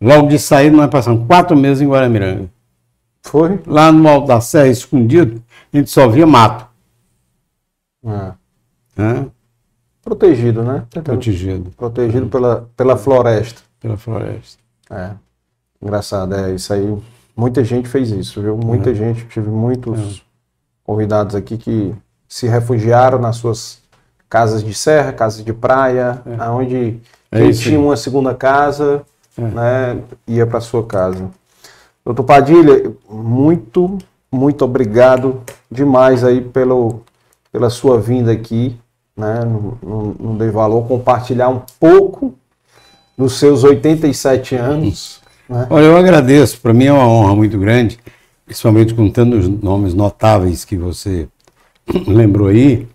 logo 0.00 0.28
de 0.28 0.38
sair, 0.38 0.70
nós 0.70 0.90
passamos 0.90 1.26
quatro 1.26 1.56
meses 1.56 1.80
em 1.80 1.88
Guaramiranga. 1.88 2.50
Foi? 3.22 3.60
Lá 3.66 3.90
no 3.90 4.06
Alto 4.08 4.26
da 4.26 4.40
Serra, 4.40 4.68
escondido, 4.68 5.42
a 5.72 5.76
gente 5.76 5.90
só 5.90 6.08
via 6.08 6.26
mato. 6.26 6.66
É. 8.04 8.32
Né? 8.96 9.26
Protegido, 10.02 10.62
né? 10.62 10.84
Protegido 10.90 11.70
Protegido 11.76 12.26
pela, 12.26 12.68
pela 12.76 12.96
floresta. 12.96 13.62
Pela 13.80 13.96
floresta. 13.96 14.58
É. 14.90 15.10
Engraçado, 15.80 16.34
é 16.34 16.52
isso 16.54 16.72
aí. 16.72 16.96
Muita 17.36 17.62
gente 17.62 17.88
fez 17.88 18.10
isso, 18.10 18.40
viu? 18.42 18.56
Muita 18.56 18.94
gente. 18.94 19.24
Tive 19.26 19.48
muitos 19.48 20.22
convidados 20.84 21.34
aqui 21.34 21.56
que 21.56 21.94
se 22.28 22.48
refugiaram 22.48 23.18
nas 23.18 23.36
suas 23.36 23.80
casas 24.28 24.62
de 24.62 24.74
serra, 24.74 25.12
casas 25.12 25.44
de 25.44 25.52
praia, 25.52 26.20
aonde 26.38 27.00
É 27.30 27.38
quem 27.38 27.50
isso 27.50 27.62
tinha 27.62 27.78
aí. 27.78 27.84
uma 27.84 27.96
segunda 27.96 28.34
casa, 28.34 29.02
É. 29.36 29.40
né, 29.42 30.02
ia 30.26 30.46
para 30.46 30.60
sua 30.60 30.84
casa. 30.84 31.30
Doutor 32.04 32.24
Padilha, 32.24 32.92
muito, 33.08 33.98
muito 34.32 34.64
obrigado 34.64 35.42
demais 35.70 36.24
aí 36.24 36.40
pelo, 36.40 37.02
pela 37.52 37.70
sua 37.70 38.00
vinda 38.00 38.32
aqui, 38.32 38.78
né? 39.16 39.40
Não, 39.82 40.14
não 40.18 40.36
dei 40.36 40.50
valor, 40.50 40.86
compartilhar 40.88 41.48
um 41.50 41.60
pouco 41.78 42.34
dos 43.18 43.34
seus 43.34 43.64
87 43.64 44.54
anos. 44.54 45.20
Né? 45.48 45.66
Olha, 45.68 45.86
eu 45.86 45.96
agradeço. 45.96 46.60
Para 46.60 46.72
mim 46.72 46.86
é 46.86 46.92
uma 46.92 47.06
honra 47.06 47.34
muito 47.34 47.58
grande, 47.58 47.98
principalmente 48.46 48.94
com 48.94 49.10
tantos 49.10 49.48
nomes 49.48 49.92
notáveis 49.92 50.64
que 50.64 50.76
você 50.76 51.26
lembrou 52.06 52.46
aí. 52.46 52.86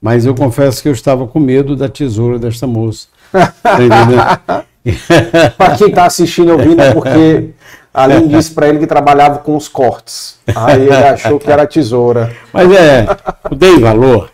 Mas 0.00 0.26
eu 0.26 0.34
confesso 0.34 0.82
que 0.82 0.88
eu 0.88 0.92
estava 0.92 1.26
com 1.26 1.40
medo 1.40 1.74
da 1.74 1.88
tesoura 1.88 2.38
desta 2.38 2.66
moça. 2.66 3.06
Tá? 3.30 4.64
Para 5.56 5.76
quem 5.76 5.88
está 5.88 6.06
assistindo 6.06 6.52
ouvindo, 6.52 6.82
é 6.82 6.92
porque 6.92 7.50
a 7.94 8.02
Aline 8.02 8.28
disse 8.28 8.50
para 8.50 8.68
ele 8.68 8.80
que 8.80 8.86
trabalhava 8.86 9.38
com 9.38 9.56
os 9.56 9.68
cortes. 9.68 10.40
Aí 10.56 10.82
ele 10.82 10.92
achou 10.92 11.38
que 11.38 11.48
era 11.50 11.64
tesoura. 11.68 12.34
Mas 12.52 12.68
é, 12.72 13.06
eu 13.48 13.56
dei 13.56 13.78
valor. 13.78 14.28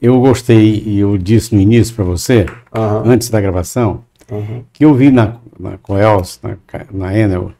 Eu 0.00 0.20
gostei, 0.20 0.82
e 0.84 1.00
eu 1.00 1.16
disse 1.16 1.54
no 1.54 1.60
início 1.60 1.94
para 1.94 2.04
você, 2.04 2.46
Aham. 2.74 3.04
antes 3.06 3.30
da 3.30 3.40
gravação, 3.40 4.02
Uhum. 4.30 4.64
que 4.72 4.84
eu 4.84 4.94
vi 4.94 5.10
na, 5.10 5.36
na 5.58 5.76
Coels, 5.78 6.40
na, 6.42 6.56
na 6.92 7.16
Enel, 7.16 7.52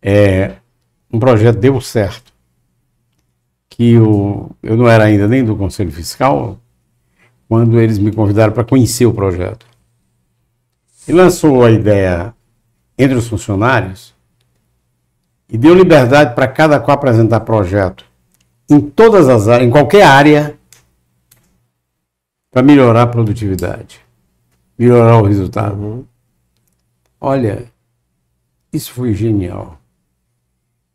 é, 0.00 0.56
um 1.12 1.18
projeto 1.18 1.58
deu 1.58 1.80
certo. 1.80 2.32
Que 3.68 3.92
eu, 3.92 4.50
eu 4.62 4.76
não 4.76 4.88
era 4.88 5.04
ainda 5.04 5.28
nem 5.28 5.44
do 5.44 5.56
Conselho 5.56 5.92
Fiscal, 5.92 6.58
quando 7.48 7.80
eles 7.80 7.98
me 7.98 8.12
convidaram 8.12 8.52
para 8.52 8.64
conhecer 8.64 9.06
o 9.06 9.12
projeto. 9.12 9.66
E 11.06 11.12
lançou 11.12 11.64
a 11.64 11.70
ideia 11.70 12.34
entre 12.96 13.16
os 13.16 13.28
funcionários 13.28 14.14
e 15.48 15.58
deu 15.58 15.74
liberdade 15.74 16.34
para 16.34 16.48
cada 16.48 16.80
qual 16.80 16.94
apresentar 16.96 17.40
projeto 17.40 18.04
em 18.70 18.80
todas 18.80 19.28
as 19.28 19.48
áreas, 19.48 19.68
em 19.68 19.70
qualquer 19.70 20.04
área, 20.04 20.56
para 22.50 22.62
melhorar 22.62 23.02
a 23.02 23.06
produtividade, 23.06 24.00
melhorar 24.82 25.18
o 25.22 25.26
resultado. 25.26 26.06
Olha, 27.20 27.64
isso 28.72 28.92
foi 28.92 29.14
genial. 29.14 29.78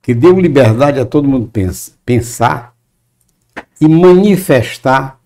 Que 0.02 0.14
deu 0.14 0.40
liberdade 0.40 1.00
a 1.00 1.06
todo 1.06 1.28
mundo 1.28 1.48
pens- 1.48 1.98
pensar 2.06 2.76
e 3.80 3.88
manifestar 3.88 5.20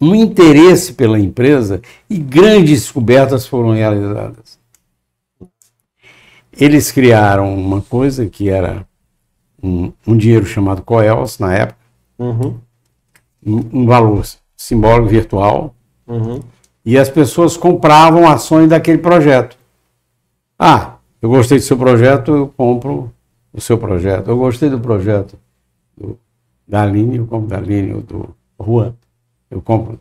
um 0.00 0.14
interesse 0.14 0.92
pela 0.94 1.18
empresa 1.18 1.80
e 2.10 2.18
grandes 2.18 2.82
descobertas 2.82 3.46
foram 3.46 3.72
realizadas. 3.72 4.58
Eles 6.52 6.92
criaram 6.92 7.54
uma 7.54 7.80
coisa 7.82 8.26
que 8.28 8.48
era 8.48 8.86
um, 9.62 9.92
um 10.06 10.16
dinheiro 10.16 10.44
chamado 10.46 10.82
Coels 10.82 11.38
na 11.38 11.54
época, 11.54 11.78
Uhum. 12.18 12.60
um, 13.44 13.80
um 13.80 13.86
valor 13.86 14.24
simbólico 14.56 15.08
virtual, 15.08 15.74
Uhum. 16.06 16.40
E 16.84 16.98
as 16.98 17.08
pessoas 17.08 17.56
compravam 17.56 18.28
ações 18.28 18.68
daquele 18.68 18.98
projeto. 18.98 19.56
Ah, 20.58 20.94
eu 21.22 21.28
gostei 21.28 21.58
do 21.58 21.64
seu 21.64 21.76
projeto, 21.76 22.34
eu 22.34 22.52
compro 22.54 23.10
o 23.52 23.60
seu 23.60 23.78
projeto. 23.78 24.28
Eu 24.28 24.36
gostei 24.36 24.68
do 24.68 24.78
projeto 24.78 25.38
do, 25.96 26.18
da 26.68 26.82
Aline, 26.82 27.16
eu 27.16 27.26
compro 27.26 27.48
da 27.48 27.56
Aline, 27.56 27.94
ou 27.94 28.02
do 28.02 28.28
Juan, 28.62 28.92
eu 29.50 29.60
compro. 29.62 29.98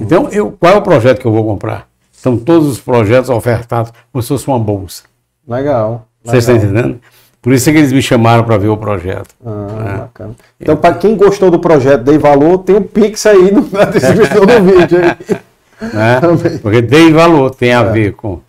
Então, 0.00 0.28
eu, 0.28 0.52
qual 0.52 0.74
é 0.74 0.76
o 0.76 0.82
projeto 0.82 1.20
que 1.20 1.26
eu 1.26 1.32
vou 1.32 1.44
comprar? 1.44 1.88
São 2.12 2.38
todos 2.38 2.68
os 2.68 2.80
projetos 2.80 3.28
ofertados 3.28 3.92
como 4.12 4.22
se 4.22 4.28
fosse 4.28 4.46
uma 4.46 4.58
bolsa. 4.58 5.02
Legal. 5.46 6.06
Você 6.22 6.36
está 6.36 6.52
entendendo? 6.52 7.00
Por 7.40 7.52
isso 7.52 7.68
é 7.68 7.72
que 7.72 7.78
eles 7.80 7.92
me 7.92 8.00
chamaram 8.00 8.44
para 8.44 8.56
ver 8.56 8.68
o 8.68 8.76
projeto. 8.76 9.34
Ah, 9.44 10.02
bacana. 10.02 10.36
Então, 10.60 10.76
para 10.76 10.94
quem 10.94 11.16
gostou 11.16 11.50
do 11.50 11.58
projeto, 11.58 12.04
dei 12.04 12.16
valor, 12.16 12.58
tem 12.58 12.76
um 12.76 12.82
Pix 12.84 13.26
aí 13.26 13.50
na 13.72 13.84
descrição 13.86 14.46
do 14.46 14.62
vídeo. 14.62 15.00
né? 15.92 16.20
Porque 16.62 16.80
dei 16.82 17.12
valor, 17.12 17.50
tem 17.54 17.72
a 17.72 17.82
ver 17.82 18.14
com 18.14 18.40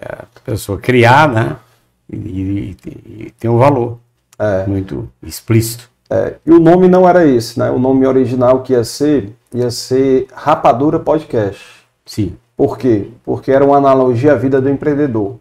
é, 0.00 0.06
a 0.12 0.40
pessoa 0.44 0.78
criar, 0.78 1.28
né? 1.28 1.56
E, 2.12 2.16
e- 2.16 2.76
e 3.26 3.32
tem 3.38 3.50
um 3.50 3.58
valor 3.58 3.98
muito 4.66 5.08
explícito. 5.22 5.88
É, 6.08 6.34
e 6.46 6.50
o 6.52 6.60
nome 6.60 6.86
não 6.88 7.08
era 7.08 7.26
esse, 7.26 7.58
né? 7.58 7.70
O 7.70 7.78
nome 7.78 8.06
original 8.06 8.62
que 8.62 8.72
ia 8.74 8.84
ser, 8.84 9.32
ia 9.52 9.70
ser 9.70 10.28
Rapadura 10.32 10.98
Podcast. 11.00 11.64
Sim. 12.04 12.36
Por 12.56 12.78
quê? 12.78 13.08
Porque 13.24 13.50
era 13.50 13.64
uma 13.64 13.76
analogia 13.76 14.32
à 14.32 14.36
vida 14.36 14.60
do 14.60 14.68
empreendedor. 14.70 15.36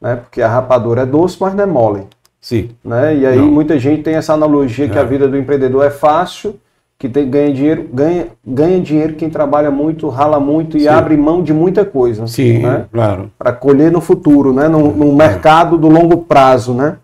Né? 0.00 0.16
Porque 0.16 0.40
a 0.40 0.48
rapadura 0.48 1.02
é 1.02 1.06
doce, 1.06 1.36
mas 1.40 1.54
não 1.54 1.62
é 1.64 1.66
mole. 1.66 2.06
Sim. 2.40 2.70
Né? 2.82 3.16
E 3.16 3.26
aí 3.26 3.36
Não. 3.38 3.46
muita 3.46 3.78
gente 3.78 4.02
tem 4.02 4.14
essa 4.14 4.32
analogia 4.32 4.88
que 4.88 4.96
É. 4.96 5.00
a 5.00 5.04
vida 5.04 5.28
do 5.28 5.36
empreendedor 5.36 5.84
é 5.84 5.90
fácil, 5.90 6.58
que 6.98 7.08
tem, 7.08 7.30
ganha 7.30 7.54
dinheiro, 7.54 7.88
ganha, 7.92 8.26
ganha 8.44 8.80
dinheiro 8.80 9.14
quem 9.14 9.30
trabalha 9.30 9.70
muito, 9.70 10.08
rala 10.08 10.40
muito 10.40 10.76
e 10.76 10.80
Sim. 10.80 10.88
abre 10.88 11.16
mão 11.16 11.42
de 11.42 11.52
muita 11.52 11.84
coisa. 11.84 12.26
Sim, 12.26 12.58
né? 12.58 12.86
claro. 12.92 13.30
Para 13.38 13.52
colher 13.52 13.92
no 13.92 14.00
futuro, 14.00 14.52
né? 14.52 14.66
no, 14.66 14.92
no 14.92 15.14
mercado 15.14 15.78
do 15.78 15.88
longo 15.88 16.24
prazo. 16.24 16.74
Né? 16.74 16.96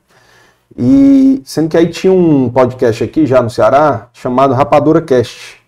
E 0.77 1.41
sendo 1.45 1.69
que 1.69 1.77
aí 1.77 1.89
tinha 1.89 2.13
um 2.13 2.51
podcast 2.51 3.05
aqui 3.05 3.25
já 3.25 3.41
no 3.41 3.49
Ceará 3.49 4.09
chamado 4.13 4.53
Rapadura 4.53 5.01
Cast. 5.01 5.63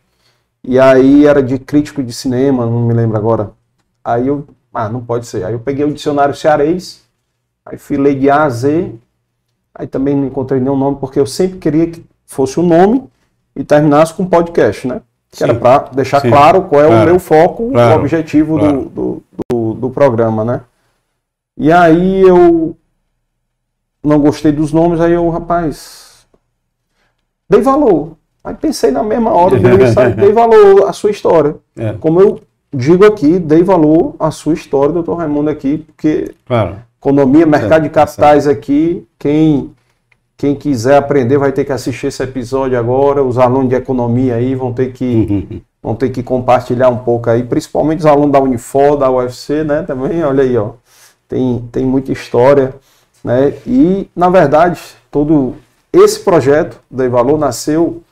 E 0.65 0.77
aí 0.81 1.25
era 1.25 1.41
de 1.41 1.61
crítico 1.61 2.03
de 2.03 2.13
cinema, 2.13 2.67
não 2.67 2.85
me 2.85 2.95
lembro 2.95 3.17
agora. 3.17 3.53
Aí 4.05 4.27
eu, 4.27 4.45
ah, 4.75 4.89
não 4.89 5.01
pode 5.01 5.27
ser. 5.27 5.45
Aí 5.45 5.53
eu 5.53 5.61
peguei 5.61 5.85
o 5.85 5.95
dicionário 5.95 6.35
cearês, 6.35 7.05
aí 7.65 7.79
fui 7.79 7.97
ler 7.97 8.19
de 8.19 8.29
A 8.29 8.43
a 8.43 8.51
Z, 8.51 8.93
aí 9.73 9.87
também 9.87 10.17
não 10.17 10.27
encontrei 10.27 10.59
nenhum 10.59 10.77
nome, 10.77 10.97
porque 10.99 11.21
eu 11.21 11.27
sempre 11.27 11.59
queria 11.59 11.87
que 11.87 12.05
fosse 12.27 12.59
o 12.59 12.65
um 12.65 12.67
nome 12.67 13.09
e 13.57 13.65
terminasse 13.65 14.13
com 14.13 14.27
podcast, 14.27 14.87
né? 14.87 15.01
Que 15.31 15.39
Sim. 15.39 15.45
era 15.45 15.55
para 15.55 15.79
deixar 15.93 16.21
Sim. 16.21 16.31
claro 16.31 16.63
qual 16.63 16.83
é 16.83 16.87
claro. 16.87 17.03
o 17.03 17.07
meu 17.07 17.19
foco, 17.19 17.71
claro. 17.73 17.97
o 17.97 18.01
objetivo 18.01 18.59
claro. 18.59 18.91
do, 18.95 19.23
do, 19.51 19.75
do, 19.75 19.91
programa, 19.91 20.45
né? 20.45 20.61
E 21.59 21.73
aí 21.73 22.21
eu 22.21 22.77
não 24.05 24.21
gostei 24.21 24.53
dos 24.53 24.73
nomes, 24.73 25.01
aí 25.01 25.13
eu, 25.13 25.29
rapaz, 25.31 26.27
dei 27.49 27.63
valor. 27.63 28.17
Aí 28.45 28.55
pensei 28.55 28.91
na 28.91 29.03
mesma 29.03 29.33
hora, 29.33 29.57
dei 30.15 30.33
valor 30.33 30.89
à 30.89 30.93
sua 30.93 31.11
história. 31.11 31.57
É. 31.79 31.93
Como 31.93 32.19
eu 32.23 32.41
digo 32.75 33.05
aqui, 33.05 33.39
dei 33.39 33.63
valor 33.63 34.17
à 34.19 34.31
sua 34.31 34.55
história, 34.55 34.95
doutor 34.95 35.17
Raimundo, 35.17 35.51
aqui, 35.51 35.77
porque 35.77 36.35
economia, 36.99 37.45
mercado 37.45 37.83
de 37.83 37.91
capitais 37.91 38.47
aqui, 38.47 39.07
quem, 39.19 39.75
quem 40.37 40.55
quiser 40.55 40.97
aprender 40.97 41.39
vai 41.39 41.53
ter 41.53 41.65
que 41.65 41.73
assistir 41.73 42.09
esse 42.09 42.23
episódio 42.23 42.79
agora, 42.79 43.25
os 43.25 43.39
alunos 43.39 43.69
de 43.69 43.75
economia 43.75 44.35
aí 44.35 44.55
vão 44.55 44.73
ter 44.73 44.93
que, 44.93 45.63
vão 45.83 45.95
ter 45.95 46.11
que 46.11 46.23
compartilhar 46.23 46.89
um 46.89 46.99
pouco 46.99 47.31
aí, 47.31 47.43
principalmente 47.43 48.01
os 48.01 48.07
alunos 48.07 48.33
da 48.33 48.41
Unifor, 48.41 48.97
da 48.97 49.11
UFC, 49.11 49.65
né, 49.65 49.83
também, 49.83 50.23
olha 50.23 50.43
aí, 50.43 50.57
ó, 50.57 50.73
tem, 51.29 51.67
tem 51.73 51.85
muita 51.85 52.13
história. 52.13 52.75
Né? 53.25 53.55
E, 53.67 54.09
na 54.15 54.29
verdade, 54.29 54.81
todo 55.11 55.57
esse 55.93 56.21
projeto 56.21 56.81
da 56.91 57.09
Valor 57.09 57.39
nasceu 57.39 58.03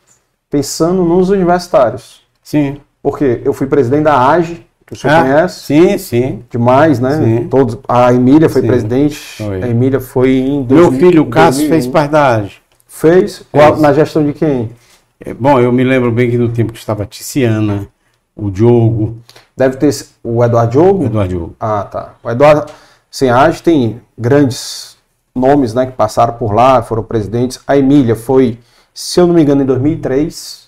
pensando 0.51 1.05
nos 1.05 1.31
universitários. 1.31 2.23
Sim. 2.43 2.81
Porque 3.03 3.41
eu 3.44 3.53
fui 3.53 3.67
presidente 3.67 4.05
da 4.05 4.28
AGE, 4.28 4.64
que 4.86 4.92
o 4.92 4.96
senhor 4.96 5.14
ah, 5.14 5.22
conhece. 5.22 5.60
Sim, 5.60 5.98
sim. 5.98 6.42
Demais, 6.50 7.00
né? 7.00 7.16
Sim. 7.16 7.48
Todos, 7.48 7.78
a 7.88 8.12
Emília 8.12 8.48
foi 8.48 8.62
sim. 8.62 8.66
presidente. 8.66 9.16
Foi. 9.16 9.62
A 9.62 9.68
Emília 9.68 10.00
foi 10.00 10.36
em. 10.36 10.62
2000, 10.62 10.90
Meu 10.90 11.00
filho, 11.00 11.22
o 11.22 11.26
Cássio, 11.26 11.68
fez 11.68 11.86
parte 11.86 12.10
da 12.10 12.36
AGE. 12.36 12.56
Fez? 12.86 13.42
Qual, 13.50 13.76
na 13.78 13.92
gestão 13.92 14.24
de 14.24 14.32
quem? 14.32 14.70
É, 15.18 15.32
bom, 15.32 15.58
eu 15.58 15.72
me 15.72 15.82
lembro 15.82 16.12
bem 16.12 16.30
que 16.30 16.36
no 16.36 16.50
tempo 16.50 16.72
que 16.72 16.78
estava 16.78 17.02
a 17.02 17.06
Tiziana, 17.06 17.88
o 18.36 18.50
Diogo. 18.50 19.18
Deve 19.56 19.76
ter 19.76 19.90
o 20.22 20.44
Eduardo 20.44 20.72
Diogo? 20.72 21.04
Eduardo 21.04 21.28
Diogo. 21.28 21.56
Ah, 21.58 21.84
tá. 21.84 22.14
O 22.22 22.30
Eduardo. 22.30 22.70
Sim, 23.10 23.28
a 23.28 23.42
AGE 23.42 23.62
tem 23.62 24.00
grandes 24.18 24.96
nomes 25.34 25.72
né, 25.72 25.86
que 25.86 25.92
passaram 25.92 26.34
por 26.34 26.52
lá, 26.52 26.82
foram 26.82 27.02
presidentes. 27.02 27.60
A 27.66 27.76
Emília 27.76 28.14
foi, 28.14 28.58
se 28.92 29.20
eu 29.20 29.26
não 29.26 29.34
me 29.34 29.42
engano, 29.42 29.62
em 29.62 29.66
2003. 29.66 30.64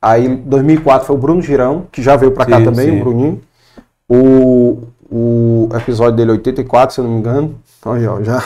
Aí, 0.00 0.26
em 0.26 0.36
2004 0.36 1.06
foi 1.06 1.16
o 1.16 1.18
Bruno 1.18 1.42
Girão, 1.42 1.86
que 1.90 2.02
já 2.02 2.16
veio 2.16 2.32
para 2.32 2.46
cá 2.46 2.60
também, 2.62 2.90
sim. 2.90 3.00
o 3.00 3.04
Bruninho. 3.04 3.40
O, 4.08 4.82
o 5.10 5.68
episódio 5.74 6.16
dele 6.16 6.32
84, 6.32 6.94
se 6.94 7.00
eu 7.00 7.04
não 7.04 7.12
me 7.12 7.18
engano. 7.18 7.58
Aí, 7.84 8.06
ó, 8.06 8.22
já. 8.22 8.42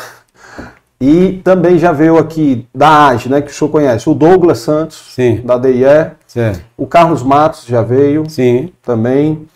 E 1.00 1.40
também 1.42 1.78
já 1.78 1.90
veio 1.90 2.16
aqui 2.16 2.66
da 2.72 3.08
AGE, 3.08 3.28
né, 3.28 3.42
que 3.42 3.50
o 3.50 3.54
senhor 3.54 3.70
conhece, 3.70 4.08
o 4.08 4.14
Douglas 4.14 4.58
Santos, 4.58 5.12
sim. 5.14 5.42
da 5.44 5.58
DIE. 5.58 6.12
Certo. 6.28 6.64
O 6.76 6.86
Carlos 6.86 7.22
Matos 7.24 7.64
já 7.64 7.82
veio. 7.82 8.28
Sim. 8.30 8.72
Também. 8.82 9.46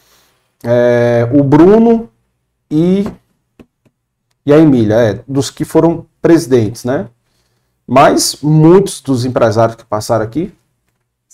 É, 0.65 1.28
o 1.33 1.44
Bruno 1.44 2.08
e 2.70 3.07
e 4.47 4.52
a 4.52 4.58
Emília, 4.58 4.94
é, 4.94 5.20
dos 5.26 5.50
que 5.50 5.65
foram 5.65 6.07
presidentes, 6.23 6.84
né? 6.84 7.08
Mas 7.86 8.39
muitos 8.41 9.00
dos 9.00 9.25
empresários 9.25 9.76
que 9.76 9.84
passaram 9.84 10.25
aqui 10.25 10.52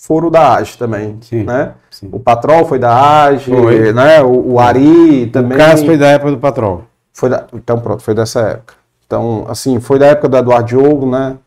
foram 0.03 0.29
da 0.29 0.55
AGE 0.55 0.77
também, 0.77 1.17
sim, 1.21 1.43
né? 1.43 1.71
Sim. 1.89 2.09
O 2.11 2.19
Patrol 2.19 2.65
foi 2.65 2.77
da 2.77 3.23
AGE, 3.23 3.49
foi. 3.49 3.93
né? 3.93 4.21
O, 4.21 4.51
o, 4.51 4.59
Ari 4.59 5.27
também. 5.27 5.57
O 5.57 5.57
Cássio 5.57 5.85
foi 5.85 5.97
da 5.97 6.07
época 6.07 6.31
do 6.31 6.37
Patrol. 6.39 6.83
Foi 7.13 7.29
da, 7.29 7.45
então 7.53 7.79
pronto, 7.79 8.03
foi 8.03 8.13
dessa 8.13 8.41
época. 8.41 8.73
Então, 9.07 9.45
assim, 9.47 9.79
foi 9.79 9.97
da 9.97 10.07
época 10.07 10.27
do 10.27 10.35
Eduardo 10.35 10.67
Diogo, 10.67 11.09
né? 11.09 11.37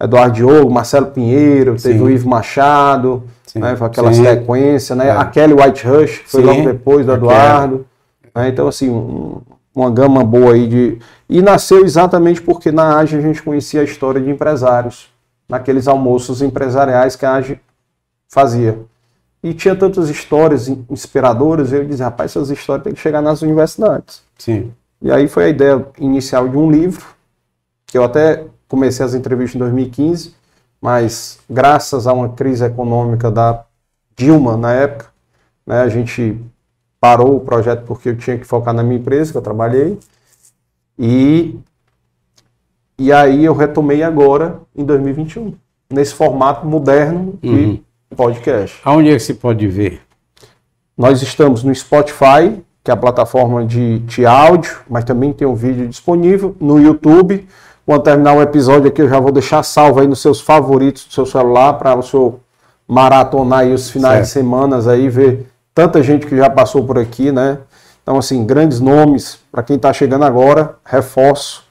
Eduardo 0.00 0.32
Diogo, 0.32 0.70
Marcelo 0.70 1.06
Pinheiro, 1.06 1.72
teve 1.72 1.98
sim. 1.98 2.04
o 2.04 2.08
Ivo 2.08 2.28
Machado, 2.28 3.24
né? 3.56 3.74
Foi 3.74 3.88
aquela 3.88 4.12
sequência, 4.12 4.94
né? 4.94 5.08
É. 5.08 5.10
A 5.10 5.24
Kelly 5.24 5.54
White 5.54 5.84
Rush, 5.84 6.22
foi 6.28 6.44
logo 6.44 6.62
depois 6.62 7.04
do 7.04 7.12
Eduardo. 7.12 7.84
Né? 8.32 8.48
Então, 8.48 8.68
assim, 8.68 8.88
um, 8.88 9.40
uma 9.74 9.90
gama 9.90 10.22
boa 10.22 10.52
aí 10.54 10.68
de. 10.68 10.98
E 11.28 11.42
nasceu 11.42 11.84
exatamente 11.84 12.40
porque 12.40 12.70
na 12.70 12.96
AGE 12.98 13.16
a 13.16 13.20
gente 13.20 13.42
conhecia 13.42 13.80
a 13.80 13.84
história 13.84 14.20
de 14.20 14.30
empresários, 14.30 15.08
naqueles 15.48 15.88
almoços 15.88 16.40
empresariais 16.42 17.16
que 17.16 17.26
a 17.26 17.32
AGE 17.32 17.58
fazia. 18.28 18.78
E 19.42 19.54
tinha 19.54 19.74
tantas 19.74 20.08
histórias 20.08 20.68
inspiradoras, 20.68 21.72
eu 21.72 21.84
dizia, 21.84 22.06
rapaz, 22.06 22.32
essas 22.32 22.50
histórias 22.50 22.84
têm 22.84 22.92
que 22.92 23.00
chegar 23.00 23.22
nas 23.22 23.40
universidades. 23.42 24.22
Sim. 24.36 24.72
E 25.00 25.10
aí 25.10 25.28
foi 25.28 25.44
a 25.44 25.48
ideia 25.48 25.86
inicial 25.98 26.48
de 26.48 26.56
um 26.56 26.70
livro, 26.70 27.06
que 27.86 27.96
eu 27.96 28.04
até 28.04 28.44
comecei 28.66 29.04
as 29.04 29.14
entrevistas 29.14 29.54
em 29.54 29.58
2015, 29.58 30.34
mas 30.80 31.38
graças 31.48 32.06
a 32.06 32.12
uma 32.12 32.28
crise 32.30 32.64
econômica 32.64 33.30
da 33.30 33.64
Dilma 34.16 34.56
na 34.56 34.72
época, 34.72 35.06
né, 35.64 35.80
a 35.80 35.88
gente 35.88 36.38
parou 37.00 37.36
o 37.36 37.40
projeto 37.40 37.84
porque 37.84 38.08
eu 38.08 38.16
tinha 38.16 38.36
que 38.36 38.44
focar 38.44 38.74
na 38.74 38.82
minha 38.82 38.98
empresa, 38.98 39.30
que 39.30 39.38
eu 39.38 39.42
trabalhei. 39.42 39.98
E, 40.98 41.56
e 42.98 43.12
aí 43.12 43.44
eu 43.44 43.54
retomei 43.54 44.02
agora, 44.02 44.60
em 44.74 44.84
2021, 44.84 45.54
nesse 45.88 46.14
formato 46.14 46.66
moderno 46.66 47.38
de 47.40 47.48
uhum. 47.48 47.80
Podcast. 48.16 48.80
Aonde 48.84 49.10
é 49.10 49.12
que 49.12 49.20
se 49.20 49.34
pode 49.34 49.66
ver? 49.66 50.00
Nós 50.96 51.22
estamos 51.22 51.62
no 51.62 51.74
Spotify, 51.74 52.62
que 52.82 52.90
é 52.90 52.94
a 52.94 52.96
plataforma 52.96 53.64
de, 53.64 54.00
de 54.00 54.26
áudio, 54.26 54.78
mas 54.88 55.04
também 55.04 55.32
tem 55.32 55.46
um 55.46 55.54
vídeo 55.54 55.86
disponível 55.86 56.56
no 56.60 56.80
YouTube. 56.80 57.46
Quando 57.86 58.02
terminar 58.02 58.34
o 58.34 58.42
episódio 58.42 58.88
aqui, 58.88 59.02
eu 59.02 59.08
já 59.08 59.20
vou 59.20 59.32
deixar 59.32 59.62
salvo 59.62 60.00
aí 60.00 60.06
nos 60.06 60.20
seus 60.20 60.40
favoritos 60.40 61.04
do 61.04 61.12
seu 61.12 61.24
celular 61.24 61.74
para 61.74 61.94
o 61.94 62.02
senhor 62.02 62.40
maratonar 62.86 63.60
aí 63.60 63.72
os 63.72 63.90
finais 63.90 64.14
certo. 64.14 64.26
de 64.26 64.32
semanas 64.32 64.88
aí, 64.88 65.08
ver 65.08 65.46
tanta 65.74 66.02
gente 66.02 66.26
que 66.26 66.36
já 66.36 66.50
passou 66.50 66.84
por 66.84 66.98
aqui, 66.98 67.30
né? 67.30 67.58
Então, 68.02 68.16
assim, 68.16 68.44
grandes 68.44 68.80
nomes. 68.80 69.38
Para 69.52 69.62
quem 69.62 69.76
está 69.76 69.92
chegando 69.92 70.24
agora, 70.24 70.76
reforço 70.84 71.64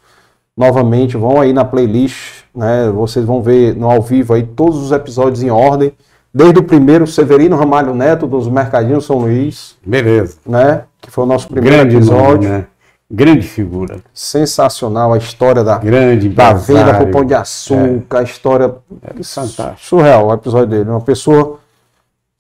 novamente, 0.55 1.17
vão 1.17 1.41
aí 1.41 1.51
na 1.51 1.65
playlist, 1.65 2.43
né? 2.53 2.89
Vocês 2.91 3.25
vão 3.25 3.41
ver 3.41 3.75
no 3.75 3.89
ao 3.89 4.01
vivo 4.01 4.33
aí 4.33 4.43
todos 4.43 4.77
os 4.77 4.91
episódios 4.91 5.43
em 5.43 5.49
ordem. 5.49 5.91
Desde 6.33 6.59
o 6.59 6.63
primeiro, 6.63 7.07
Severino 7.07 7.55
Ramalho 7.55 7.95
Neto, 7.95 8.27
dos 8.27 8.47
Mercadinhos 8.47 9.05
São 9.05 9.17
Luís. 9.17 9.75
Beleza. 9.85 10.37
Né? 10.45 10.83
Que 11.01 11.09
foi 11.09 11.23
o 11.23 11.27
nosso 11.27 11.47
primeiro 11.47 11.77
Grande 11.77 11.95
episódio. 11.95 12.49
Nome, 12.49 12.59
né? 12.59 12.67
Grande 13.09 13.47
figura. 13.47 14.01
Sensacional 14.13 15.13
a 15.13 15.17
história 15.17 15.63
da, 15.63 15.77
Grande 15.77 16.27
da 16.27 16.53
venda 16.53 17.07
Pão 17.07 17.23
de 17.23 17.33
Açúcar, 17.33 18.17
é. 18.17 18.19
a 18.19 18.23
história. 18.23 18.75
É 19.01 19.23
fantástico. 19.23 19.77
Surreal 19.79 20.27
o 20.27 20.33
episódio 20.33 20.67
dele. 20.67 20.89
Uma 20.89 20.99
pessoa 20.99 21.57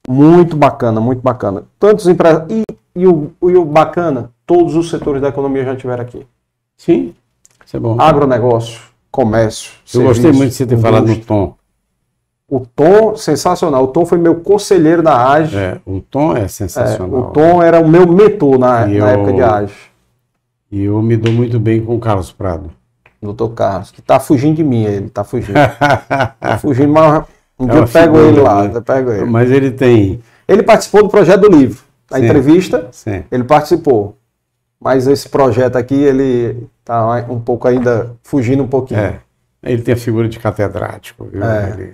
muito 0.07 0.57
bacana, 0.57 0.99
muito 0.99 1.21
bacana. 1.21 1.63
Tantos 1.79 2.05
empresários. 2.07 2.51
E, 2.51 2.63
e, 2.95 3.07
o, 3.07 3.31
e 3.43 3.55
o 3.55 3.63
bacana, 3.63 4.29
todos 4.45 4.75
os 4.75 4.89
setores 4.89 5.21
da 5.21 5.29
economia 5.29 5.63
já 5.63 5.73
estiveram 5.73 6.03
aqui. 6.03 6.27
Sim, 6.77 7.15
isso 7.65 7.77
é 7.77 7.79
bom. 7.79 7.99
Agronegócio, 7.99 8.81
comércio. 9.09 9.71
Eu 9.71 10.01
serviço, 10.01 10.07
gostei 10.07 10.31
muito 10.31 10.49
de 10.51 10.55
você 10.55 10.65
ter 10.65 10.77
falado 10.77 11.05
do 11.05 11.15
Tom. 11.17 11.55
O 12.49 12.61
Tom, 12.61 13.15
sensacional. 13.17 13.83
O 13.83 13.87
Tom 13.87 14.05
foi 14.05 14.17
meu 14.17 14.35
conselheiro 14.35 15.03
da 15.03 15.31
AGE. 15.31 15.57
É, 15.57 15.81
o 15.85 15.99
Tom 15.99 16.35
é 16.35 16.47
sensacional. 16.47 17.19
É, 17.19 17.21
o 17.21 17.31
Tom 17.31 17.61
era 17.61 17.81
o 17.81 17.87
meu 17.87 18.07
mentor 18.07 18.57
na, 18.57 18.85
na 18.85 18.93
eu, 18.93 19.05
época 19.05 19.33
de 19.33 19.41
AGE. 19.41 19.75
E 20.71 20.83
eu 20.85 21.01
me 21.01 21.17
dou 21.17 21.33
muito 21.33 21.59
bem 21.59 21.83
com 21.83 21.95
o 21.95 21.99
Carlos 21.99 22.31
Prado. 22.31 22.71
Doutor 23.21 23.49
Carlos, 23.49 23.91
que 23.91 24.01
tá 24.01 24.19
fugindo 24.19 24.55
de 24.55 24.63
mim, 24.63 24.83
ele 24.83 25.09
tá 25.09 25.23
fugindo. 25.23 25.55
tá 25.55 26.57
fugindo, 26.61 26.93
mas 26.93 27.25
um 27.59 27.65
dia 27.65 27.79
eu 27.79 27.87
pego 27.87 28.17
ele 28.19 28.39
lá, 28.39 28.65
eu 28.65 28.81
pego 28.81 29.11
ele. 29.11 29.25
Mas 29.25 29.51
ele 29.51 29.71
tem. 29.71 30.21
Ele 30.47 30.63
participou 30.63 31.03
do 31.03 31.09
projeto 31.09 31.41
do 31.41 31.49
livro. 31.49 31.83
A 32.09 32.17
sim, 32.17 32.25
entrevista, 32.25 32.87
sim. 32.91 33.23
ele 33.29 33.43
participou. 33.43 34.15
Mas 34.79 35.07
esse 35.07 35.27
projeto 35.27 35.75
aqui, 35.75 35.95
ele 35.95 36.67
tá 36.85 37.25
um 37.27 37.39
pouco 37.39 37.67
ainda 37.67 38.15
fugindo 38.23 38.63
um 38.63 38.67
pouquinho. 38.67 38.99
É. 38.99 39.19
Ele 39.63 39.81
tem 39.81 39.95
a 39.95 39.97
figura 39.97 40.29
de 40.29 40.39
catedrático, 40.39 41.25
viu? 41.25 41.43
É. 41.43 41.71
Ele... 41.71 41.93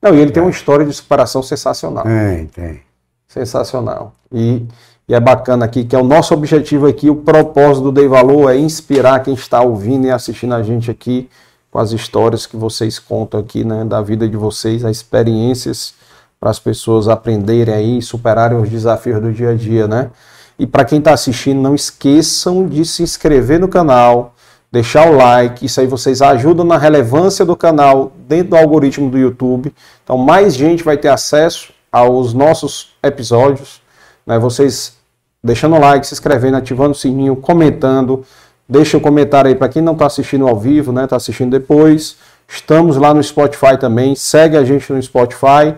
Não, 0.00 0.14
e 0.14 0.20
ele 0.20 0.30
é. 0.30 0.32
tem 0.34 0.42
uma 0.42 0.50
história 0.50 0.84
de 0.84 0.92
superação 0.92 1.42
sensacional. 1.42 2.04
Tem, 2.04 2.46
tem. 2.46 2.80
Sensacional. 3.26 4.14
E, 4.32 4.64
e 5.08 5.14
é 5.14 5.20
bacana 5.20 5.64
aqui 5.64 5.84
que 5.84 5.94
é 5.94 5.98
o 5.98 6.04
nosso 6.04 6.32
objetivo 6.34 6.86
aqui, 6.86 7.10
o 7.10 7.16
propósito 7.16 7.84
do 7.84 7.92
Dei 7.92 8.08
Valor 8.08 8.50
é 8.50 8.56
inspirar 8.56 9.22
quem 9.22 9.34
está 9.34 9.60
ouvindo 9.60 10.06
e 10.06 10.10
assistindo 10.10 10.54
a 10.54 10.62
gente 10.62 10.90
aqui 10.90 11.28
com 11.70 11.78
as 11.78 11.92
histórias 11.92 12.46
que 12.46 12.56
vocês 12.56 12.98
contam 12.98 13.40
aqui, 13.40 13.64
né, 13.64 13.84
da 13.84 14.00
vida 14.00 14.26
de 14.26 14.36
vocês, 14.36 14.84
as 14.84 14.96
experiências 14.96 15.94
para 16.40 16.50
as 16.50 16.58
pessoas 16.58 17.08
aprenderem 17.08 17.74
aí, 17.74 18.02
superarem 18.02 18.58
os 18.58 18.70
desafios 18.70 19.20
do 19.20 19.32
dia 19.32 19.50
a 19.50 19.54
dia, 19.54 19.88
né? 19.88 20.10
E 20.58 20.66
para 20.66 20.84
quem 20.84 20.98
está 20.98 21.12
assistindo, 21.12 21.60
não 21.60 21.74
esqueçam 21.74 22.66
de 22.66 22.84
se 22.84 23.02
inscrever 23.02 23.60
no 23.60 23.68
canal, 23.68 24.34
deixar 24.70 25.10
o 25.10 25.16
like, 25.16 25.64
isso 25.64 25.80
aí 25.80 25.86
vocês 25.86 26.20
ajudam 26.20 26.64
na 26.64 26.76
relevância 26.76 27.44
do 27.44 27.56
canal 27.56 28.12
dentro 28.28 28.50
do 28.50 28.56
algoritmo 28.56 29.10
do 29.10 29.18
YouTube. 29.18 29.72
Então 30.04 30.18
mais 30.18 30.54
gente 30.54 30.84
vai 30.84 30.96
ter 30.96 31.08
acesso 31.08 31.72
aos 31.90 32.34
nossos 32.34 32.94
episódios, 33.02 33.80
né? 34.26 34.38
Vocês 34.38 34.96
deixando 35.42 35.76
o 35.76 35.80
like, 35.80 36.06
se 36.06 36.14
inscrevendo, 36.14 36.56
ativando 36.56 36.90
o 36.90 36.94
sininho, 36.94 37.36
comentando, 37.36 38.24
deixa 38.68 38.96
o 38.96 39.00
um 39.00 39.02
comentário 39.02 39.48
aí 39.48 39.54
para 39.54 39.68
quem 39.68 39.80
não 39.80 39.94
está 39.94 40.06
assistindo 40.06 40.46
ao 40.46 40.58
vivo, 40.58 40.92
né? 40.92 41.04
Está 41.04 41.16
assistindo 41.16 41.50
depois. 41.50 42.16
Estamos 42.46 42.96
lá 42.96 43.12
no 43.14 43.22
Spotify 43.22 43.76
também, 43.78 44.14
segue 44.14 44.56
a 44.56 44.64
gente 44.64 44.92
no 44.92 45.02
Spotify 45.02 45.74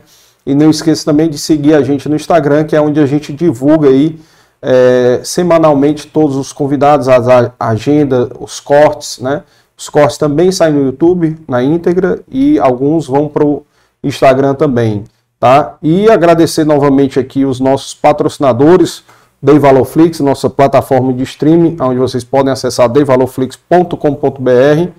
e 0.47 0.55
não 0.55 0.71
esqueça 0.71 1.05
também 1.05 1.29
de 1.29 1.39
seguir 1.39 1.75
a 1.75 1.83
gente 1.83 2.09
no 2.09 2.17
Instagram, 2.17 2.65
que 2.65 2.75
é 2.75 2.81
onde 2.81 2.99
a 3.01 3.07
gente 3.07 3.33
divulga 3.33 3.89
aí 3.89 4.19
é, 4.63 5.21
semanalmente 5.25 6.07
todos 6.07 6.37
os 6.37 6.53
convidados, 6.53 7.09
a 7.09 7.53
agenda, 7.59 8.31
os 8.39 8.61
cortes, 8.61 9.19
né? 9.19 9.43
Os 9.77 9.89
cortes 9.89 10.19
também 10.19 10.53
saem 10.53 10.75
no 10.75 10.85
YouTube 10.85 11.39
na 11.49 11.63
íntegra 11.63 12.21
e 12.31 12.59
alguns 12.59 13.07
vão 13.07 13.29
para 13.29 13.45
o 13.45 13.65
Instagram 14.05 14.55
também, 14.55 15.05
tá? 15.39 15.79
E 15.83 16.11
agradecer 16.11 16.65
novamente 16.65 17.19
aqui 17.19 17.47
os 17.47 17.61
nossos 17.61 17.95
patrocinadores, 17.95 19.03
Dei 19.43 19.59
Valorflix, 19.59 20.21
nossa 20.21 20.51
plataforma 20.51 21.15
de 21.15 21.23
streaming, 21.23 21.79
onde 21.81 21.99
vocês 21.99 22.23
podem 22.23 22.53
acessar 22.53 22.91
deivalorflix.com.br, 22.91 24.91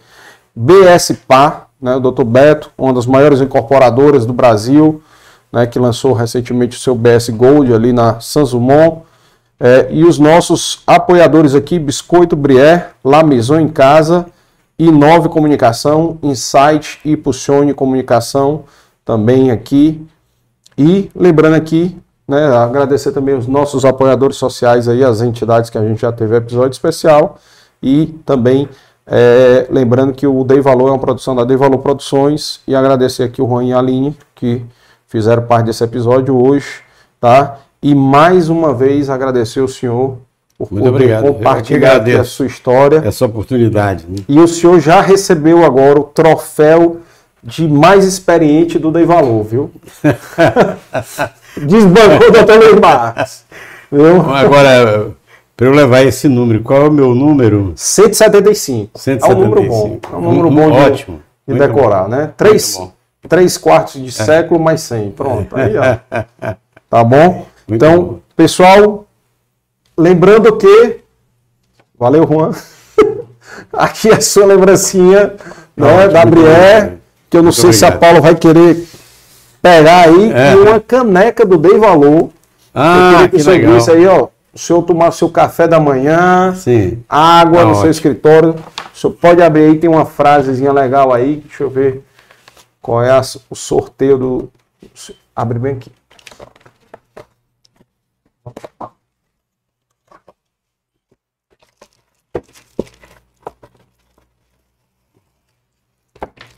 BSPA, 0.55 1.67
né, 1.79 1.95
o 1.95 1.99
Dr. 1.99 2.23
Beto, 2.23 2.71
uma 2.75 2.91
das 2.91 3.05
maiores 3.05 3.39
incorporadoras 3.39 4.25
do 4.25 4.33
Brasil, 4.33 5.03
né, 5.51 5.67
que 5.67 5.77
lançou 5.77 6.13
recentemente 6.13 6.75
o 6.75 6.79
seu 6.79 6.95
BS 6.95 7.29
Gold 7.29 7.71
ali 7.71 7.93
na 7.93 8.19
Sanzumon, 8.19 9.03
é, 9.63 9.89
e 9.91 10.03
os 10.03 10.17
nossos 10.17 10.81
apoiadores 10.87 11.53
aqui, 11.53 11.77
Biscoito 11.77 12.35
Brier, 12.35 12.95
La 13.05 13.23
Maison 13.23 13.59
em 13.59 13.67
Casa, 13.67 14.25
Inove 14.79 15.29
Comunicação, 15.29 16.17
Insight 16.23 16.99
e 17.05 17.15
Pucione 17.15 17.71
Comunicação, 17.71 18.63
também 19.05 19.51
aqui. 19.51 20.03
E 20.75 21.11
lembrando 21.15 21.53
aqui, 21.53 21.95
né, 22.27 22.43
agradecer 22.57 23.11
também 23.11 23.35
os 23.35 23.45
nossos 23.45 23.85
apoiadores 23.85 24.37
sociais 24.37 24.87
aí, 24.87 25.03
as 25.03 25.21
entidades 25.21 25.69
que 25.69 25.77
a 25.77 25.87
gente 25.87 26.01
já 26.01 26.11
teve 26.11 26.35
episódio 26.35 26.71
especial. 26.71 27.37
E 27.83 28.07
também 28.25 28.67
é, 29.05 29.67
lembrando 29.69 30.11
que 30.11 30.25
o 30.25 30.43
Dei 30.43 30.59
Valor 30.59 30.87
é 30.87 30.91
uma 30.91 30.97
produção 30.97 31.35
da 31.35 31.43
Dei 31.43 31.55
Valor 31.55 31.77
Produções. 31.77 32.61
E 32.67 32.75
agradecer 32.75 33.21
aqui 33.21 33.43
o 33.43 33.47
Juan 33.47 33.65
e 33.65 33.73
a 33.73 33.77
Aline, 33.77 34.17
que 34.33 34.65
fizeram 35.05 35.43
parte 35.43 35.67
desse 35.67 35.83
episódio 35.83 36.35
hoje, 36.35 36.81
tá? 37.19 37.59
E 37.83 37.95
mais 37.95 38.47
uma 38.47 38.73
vez 38.73 39.09
agradecer 39.09 39.59
o 39.59 39.67
senhor 39.67 40.17
por 40.57 40.71
Muito 40.71 40.85
poder 40.85 40.89
obrigado. 40.89 41.23
compartilhar 41.23 41.95
aqui 41.95 42.11
a 42.11 42.23
sua 42.23 42.45
história. 42.45 43.01
Essa 43.03 43.25
oportunidade. 43.25 44.05
Né? 44.07 44.17
E 44.29 44.39
o 44.39 44.47
senhor 44.47 44.79
já 44.79 45.01
recebeu 45.01 45.65
agora 45.65 45.99
o 45.99 46.03
troféu 46.03 46.97
de 47.43 47.67
mais 47.67 48.05
experiente 48.05 48.77
do 48.77 48.91
Dei 48.91 49.03
Valor, 49.03 49.43
viu? 49.43 49.71
Desbancou 51.57 52.27
o 52.27 52.31
doutor. 52.31 52.59
Viu? 53.91 54.21
Agora, 54.31 55.11
para 55.57 55.65
eu 55.65 55.71
levar 55.71 56.03
esse 56.03 56.27
número, 56.27 56.61
qual 56.61 56.83
é 56.83 56.87
o 56.87 56.91
meu 56.91 57.15
número? 57.15 57.73
175. 57.75 58.99
175. 58.99 59.25
É 59.25 59.35
um 59.35 59.39
número 59.39 59.67
bom. 59.67 59.99
É 60.11 60.15
um 60.15 60.21
número 60.21 60.51
bom 60.51 60.71
de, 60.71 60.77
Ótimo. 60.77 61.19
de 61.47 61.57
decorar, 61.57 62.07
né? 62.07 62.31
Três, 62.37 62.79
três 63.27 63.57
quartos 63.57 63.99
de 63.99 64.11
século 64.11 64.59
mais 64.59 64.81
100. 64.81 65.11
Pronto, 65.11 65.55
aí, 65.55 65.73
ó. 65.75 66.53
Tá 66.91 67.05
bom? 67.05 67.45
Muito 67.71 67.85
então, 67.85 68.03
bom. 68.03 68.19
pessoal, 68.35 69.05
lembrando 69.97 70.57
que. 70.57 70.99
Valeu, 71.97 72.27
Juan. 72.27 72.51
Aqui 73.71 74.09
é 74.09 74.15
a 74.15 74.21
sua 74.21 74.45
lembrancinha, 74.45 75.35
né, 75.77 75.87
Ótimo, 75.97 76.11
da 76.13 76.25
muito 76.25 76.31
Brié, 76.41 76.77
obrigado. 76.77 76.99
que 77.29 77.37
eu 77.37 77.41
não 77.41 77.45
Muito 77.51 77.61
sei 77.61 77.71
se 77.73 77.85
a 77.85 77.87
obrigado. 77.87 77.99
Paula 78.09 78.21
vai 78.21 78.35
querer 78.35 78.85
pegar 79.61 80.01
aí, 80.09 80.31
É. 80.33 80.51
e 80.53 80.55
uma 80.57 80.79
caneca 80.79 81.45
do 81.45 81.57
Dei 81.57 81.77
Valor. 81.77 82.29
Ah, 82.73 83.19
que, 83.23 83.29
que 83.29 83.35
o 83.37 83.39
senhor 83.43 83.55
legal. 83.57 83.73
visse 83.75 83.91
aí, 83.91 84.05
ó. 84.07 84.27
O 84.53 84.59
senhor 84.59 84.81
tomar 84.83 85.11
seu 85.11 85.29
café 85.29 85.65
da 85.67 85.79
manhã, 85.79 86.53
Sim. 86.55 87.03
água 87.07 87.59
Tá 87.59 87.65
no 87.65 87.69
seu 87.73 87.79
ótimo. 87.79 87.91
escritório. 87.91 88.55
O 88.93 88.97
senhor 88.97 89.13
pode 89.13 89.41
abrir 89.41 89.61
aí, 89.63 89.77
tem 89.77 89.89
uma 89.89 90.05
frasezinha 90.05 90.73
legal 90.73 91.13
aí. 91.13 91.37
Deixa 91.47 91.63
eu 91.63 91.69
ver 91.69 92.03
qual 92.81 93.01
é 93.01 93.11
a- 93.11 93.21
o 93.49 93.55
sorteio 93.55 94.17
do. 94.17 94.49
Abre 95.33 95.57
bem 95.57 95.73
aqui. 95.75 95.89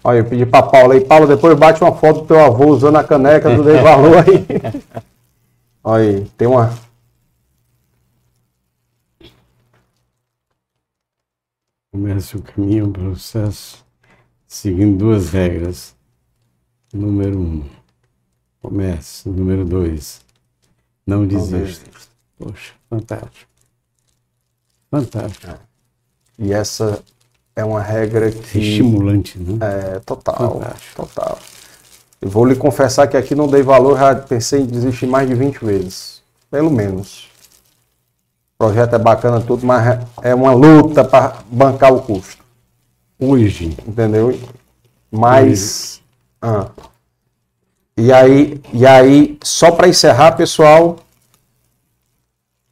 Olha, 0.04 0.18
eu 0.18 0.26
pedi 0.26 0.46
pra 0.46 0.62
Paula 0.62 0.96
aí. 0.96 1.06
Paula, 1.06 1.26
depois 1.26 1.58
bate 1.58 1.82
uma 1.82 1.96
foto 1.96 2.22
do 2.22 2.28
teu 2.28 2.40
avô 2.40 2.68
usando 2.68 2.98
a 2.98 3.04
caneca 3.04 3.56
do 3.56 3.64
Dei 3.64 3.78
Valor 3.78 4.18
aí. 4.18 4.46
Olha 5.82 6.04
aí, 6.04 6.26
tem 6.38 6.48
uma. 6.48 6.74
Comece 11.92 12.36
o 12.36 12.42
caminho, 12.42 12.88
o 12.88 12.92
processo, 12.92 13.86
seguindo 14.46 14.98
duas 14.98 15.30
regras. 15.30 15.96
Número 16.94 17.40
um, 17.40 17.64
comece. 18.62 19.30
Número 19.30 19.64
dois, 19.64 20.23
não 21.06 21.26
desista. 21.26 21.90
Poxa, 22.38 22.74
fantástico. 22.90 23.52
Fantástico. 24.90 25.60
E 26.38 26.54
essa 26.54 27.02
é 27.56 27.64
uma 27.64 27.82
regra 27.82 28.32
que. 28.32 28.60
Estimulante, 28.60 29.38
né? 29.40 29.58
É, 29.62 30.00
total. 30.00 30.60
Fantástico. 30.60 30.96
Total. 30.96 31.40
Eu 32.22 32.30
vou 32.30 32.46
lhe 32.46 32.56
confessar 32.56 33.08
que 33.08 33.18
aqui 33.18 33.36
não 33.36 33.48
dei 33.48 33.62
valor, 33.62 33.98
já 33.98 34.16
pensei 34.16 34.62
em 34.62 34.66
desistir 34.66 35.08
mais 35.08 35.28
de 35.28 35.36
20 35.36 35.58
vezes. 35.66 36.22
Pelo 36.50 36.72
menos. 36.72 37.28
O 38.56 38.66
projeto 38.66 38.96
é 38.96 39.00
bacana 39.00 39.42
tudo, 39.42 39.66
mas 39.66 40.00
é 40.22 40.34
uma 40.34 40.54
luta 40.54 41.04
para 41.04 41.44
bancar 41.52 41.94
o 41.94 42.02
custo. 42.02 42.44
Hoje, 43.20 43.78
Entendeu? 43.86 44.40
Mas. 45.12 46.02
ah. 46.42 46.70
E 47.96 48.12
aí, 48.12 48.60
e 48.74 48.86
aí, 48.86 49.38
só 49.44 49.72
para 49.72 49.88
encerrar, 49.88 50.34
pessoal. 50.34 50.98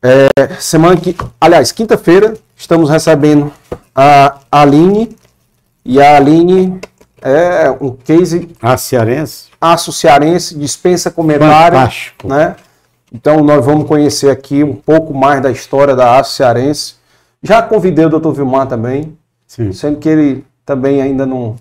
é, 0.01 0.55
semana 0.59 0.97
que. 0.97 1.15
Aliás, 1.39 1.71
quinta-feira, 1.71 2.33
estamos 2.55 2.89
recebendo 2.89 3.51
a 3.95 4.39
Aline. 4.51 5.15
E 5.85 6.01
a 6.01 6.15
Aline 6.17 6.79
é 7.21 7.69
um 7.79 7.91
case 7.95 8.49
a 8.61 8.77
cearense, 8.77 9.47
aço 9.59 9.91
cearense, 9.91 10.57
dispensa 10.57 11.09
comentário. 11.11 11.77
fantástico. 11.77 12.27
Né? 12.27 12.55
Então 13.11 13.43
nós 13.43 13.63
vamos 13.65 13.87
conhecer 13.87 14.29
aqui 14.29 14.63
um 14.63 14.75
pouco 14.75 15.13
mais 15.13 15.41
da 15.41 15.51
história 15.51 15.95
da 15.95 16.17
aço 16.19 16.35
cearense. 16.35 16.95
Já 17.43 17.61
convidei 17.61 18.05
o 18.05 18.09
Dr. 18.19 18.31
Vilmar 18.31 18.67
também, 18.67 19.17
Sim. 19.47 19.73
sendo 19.73 19.97
que 19.97 20.07
ele 20.07 20.45
também 20.65 21.01
ainda 21.01 21.25
não, 21.25 21.55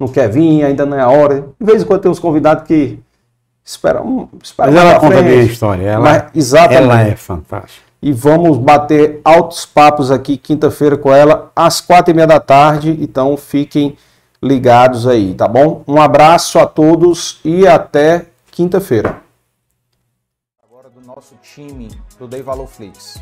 não 0.00 0.08
quer 0.08 0.30
vir, 0.30 0.64
ainda 0.64 0.86
não 0.86 0.96
é 0.96 1.02
a 1.02 1.08
hora. 1.10 1.44
De 1.60 1.66
vez 1.66 1.82
em 1.82 1.84
quando 1.86 2.00
tem 2.00 2.10
uns 2.10 2.18
convidados 2.18 2.64
que 2.66 2.98
esperam. 3.62 4.30
esperam 4.42 4.72
Mas 4.72 4.82
ela 4.82 4.98
conta 4.98 5.16
frente. 5.18 5.28
bem 5.28 5.40
a 5.40 5.44
história. 5.44 5.86
Ela, 5.86 6.02
Mas, 6.02 6.24
exatamente. 6.34 6.82
ela 6.82 7.00
é 7.02 7.14
fantástica. 7.16 7.86
E 8.02 8.10
vamos 8.12 8.56
bater 8.56 9.20
altos 9.22 9.66
papos 9.66 10.10
aqui 10.10 10.38
quinta-feira 10.38 10.96
com 10.96 11.12
ela, 11.14 11.52
às 11.54 11.82
quatro 11.82 12.10
e 12.10 12.14
meia 12.14 12.26
da 12.26 12.40
tarde. 12.40 12.96
Então 12.98 13.36
fiquem 13.36 13.94
ligados 14.42 15.06
aí, 15.06 15.34
tá 15.34 15.46
bom? 15.46 15.84
Um 15.86 16.00
abraço 16.00 16.58
a 16.58 16.64
todos 16.66 17.38
e 17.44 17.66
até 17.68 18.24
quinta-feira. 18.50 19.18
Agora 20.64 20.88
do 20.88 21.06
nosso 21.06 21.34
time 21.42 21.90
do 22.18 22.26
Dei 22.26 22.40
Valor 22.40 22.66
Flix. 22.66 23.20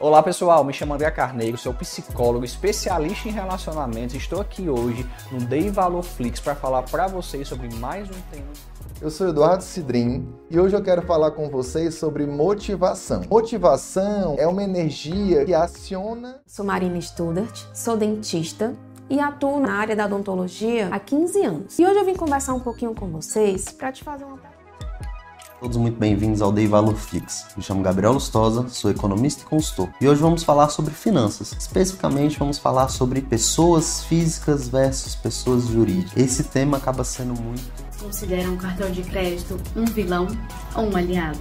Olá 0.00 0.20
pessoal, 0.24 0.64
me 0.64 0.72
chamo 0.72 0.92
André 0.94 1.08
Carneiro, 1.12 1.56
sou 1.56 1.72
psicólogo 1.72 2.44
especialista 2.44 3.28
em 3.28 3.32
relacionamentos. 3.32 4.16
Estou 4.16 4.40
aqui 4.40 4.68
hoje 4.68 5.06
no 5.30 5.38
Dei 5.38 5.70
Valor 5.70 6.02
Flix 6.02 6.40
para 6.40 6.56
falar 6.56 6.82
para 6.82 7.06
vocês 7.06 7.46
sobre 7.46 7.72
mais 7.76 8.08
um 8.10 8.20
tema. 8.30 8.48
Eu 9.00 9.08
sou 9.08 9.28
Eduardo 9.28 9.62
Cidrim 9.62 10.28
e 10.50 10.58
hoje 10.58 10.74
eu 10.74 10.82
quero 10.82 11.02
falar 11.02 11.30
com 11.30 11.48
vocês 11.48 11.94
sobre 11.94 12.26
motivação. 12.26 13.22
Motivação 13.30 14.34
é 14.36 14.46
uma 14.48 14.64
energia 14.64 15.44
que 15.44 15.54
aciona 15.54 16.40
Sou 16.44 16.64
Marina 16.64 17.00
Studart, 17.00 17.64
sou 17.72 17.96
dentista 17.96 18.74
e 19.08 19.20
atuo 19.20 19.60
na 19.60 19.74
área 19.74 19.94
da 19.94 20.06
odontologia 20.06 20.88
há 20.90 20.98
15 20.98 21.44
anos. 21.44 21.78
E 21.78 21.86
hoje 21.86 22.00
eu 22.00 22.04
vim 22.04 22.16
conversar 22.16 22.52
um 22.52 22.60
pouquinho 22.60 22.94
com 22.94 23.06
vocês 23.06 23.70
para 23.70 23.92
te 23.92 24.02
fazer 24.02 24.24
uma 24.24 24.38
pergunta. 24.38 24.53
Todos 25.60 25.76
muito 25.76 25.98
bem-vindos 25.98 26.42
ao 26.42 26.52
Dei 26.52 26.66
Valor 26.66 26.94
Fix. 26.94 27.46
Me 27.56 27.62
chamo 27.62 27.82
Gabriel 27.82 28.12
Lustosa, 28.12 28.68
sou 28.68 28.90
economista 28.90 29.42
e 29.42 29.46
consultor. 29.46 29.88
E 30.00 30.08
hoje 30.08 30.20
vamos 30.20 30.42
falar 30.42 30.68
sobre 30.68 30.92
finanças. 30.92 31.54
Especificamente, 31.58 32.38
vamos 32.38 32.58
falar 32.58 32.88
sobre 32.88 33.22
pessoas 33.22 34.04
físicas 34.04 34.68
versus 34.68 35.14
pessoas 35.14 35.66
jurídicas. 35.68 36.16
Esse 36.16 36.44
tema 36.44 36.76
acaba 36.76 37.04
sendo 37.04 37.40
muito 37.40 37.62
Considera 38.00 38.50
um 38.50 38.56
cartão 38.56 38.90
de 38.90 39.02
crédito 39.02 39.58
um 39.74 39.84
vilão 39.84 40.26
ou 40.74 40.90
um 40.90 40.96
aliado? 40.96 41.40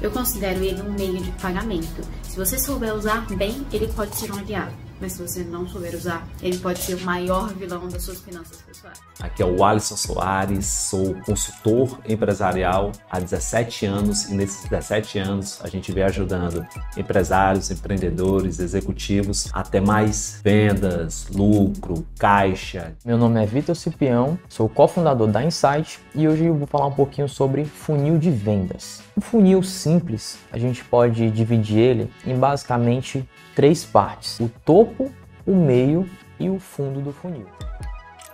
Eu 0.00 0.10
considero 0.10 0.62
ele 0.62 0.80
um 0.82 0.92
meio 0.92 1.20
de 1.20 1.32
pagamento. 1.32 2.02
Se 2.22 2.36
você 2.36 2.58
souber 2.58 2.94
usar 2.94 3.26
bem, 3.34 3.66
ele 3.72 3.88
pode 3.88 4.14
ser 4.14 4.30
um 4.32 4.38
aliado. 4.38 4.87
Mas 5.00 5.12
se 5.12 5.22
você 5.22 5.42
não 5.42 5.66
souber 5.66 5.94
usar, 5.94 6.26
ele 6.42 6.58
pode 6.58 6.80
ser 6.80 6.94
o 6.94 7.00
maior 7.00 7.52
vilão 7.54 7.88
das 7.88 8.02
suas 8.02 8.18
finanças 8.20 8.60
pessoais. 8.62 8.98
Aqui 9.20 9.42
é 9.42 9.46
o 9.46 9.64
Alisson 9.64 9.96
Soares, 9.96 10.66
sou 10.66 11.14
consultor 11.22 11.98
empresarial 12.08 12.92
há 13.10 13.18
17 13.18 13.86
anos 13.86 14.28
e 14.28 14.34
nesses 14.34 14.68
17 14.68 15.18
anos 15.18 15.60
a 15.62 15.68
gente 15.68 15.92
vem 15.92 16.04
ajudando 16.04 16.66
empresários, 16.96 17.70
empreendedores, 17.70 18.60
executivos 18.60 19.48
a 19.52 19.62
ter 19.62 19.80
mais 19.80 20.40
vendas, 20.42 21.26
lucro, 21.30 22.06
caixa. 22.18 22.94
Meu 23.04 23.18
nome 23.18 23.42
é 23.42 23.46
Vitor 23.46 23.74
Cipião, 23.74 24.38
sou 24.48 24.68
cofundador 24.68 25.28
da 25.28 25.42
Insight 25.42 25.98
e 26.14 26.28
hoje 26.28 26.44
eu 26.44 26.54
vou 26.54 26.66
falar 26.66 26.86
um 26.86 26.94
pouquinho 26.94 27.28
sobre 27.28 27.64
funil 27.64 28.18
de 28.18 28.30
vendas. 28.30 29.02
Um 29.16 29.20
funil 29.20 29.62
simples, 29.62 30.38
a 30.52 30.58
gente 30.58 30.84
pode 30.84 31.30
dividir 31.30 31.78
ele 31.78 32.10
em 32.24 32.36
basicamente 32.36 33.28
três 33.58 33.84
partes: 33.84 34.38
o 34.38 34.48
topo, 34.64 35.10
o 35.44 35.52
meio 35.52 36.08
e 36.38 36.48
o 36.48 36.60
fundo 36.60 37.00
do 37.00 37.12
funil. 37.12 37.46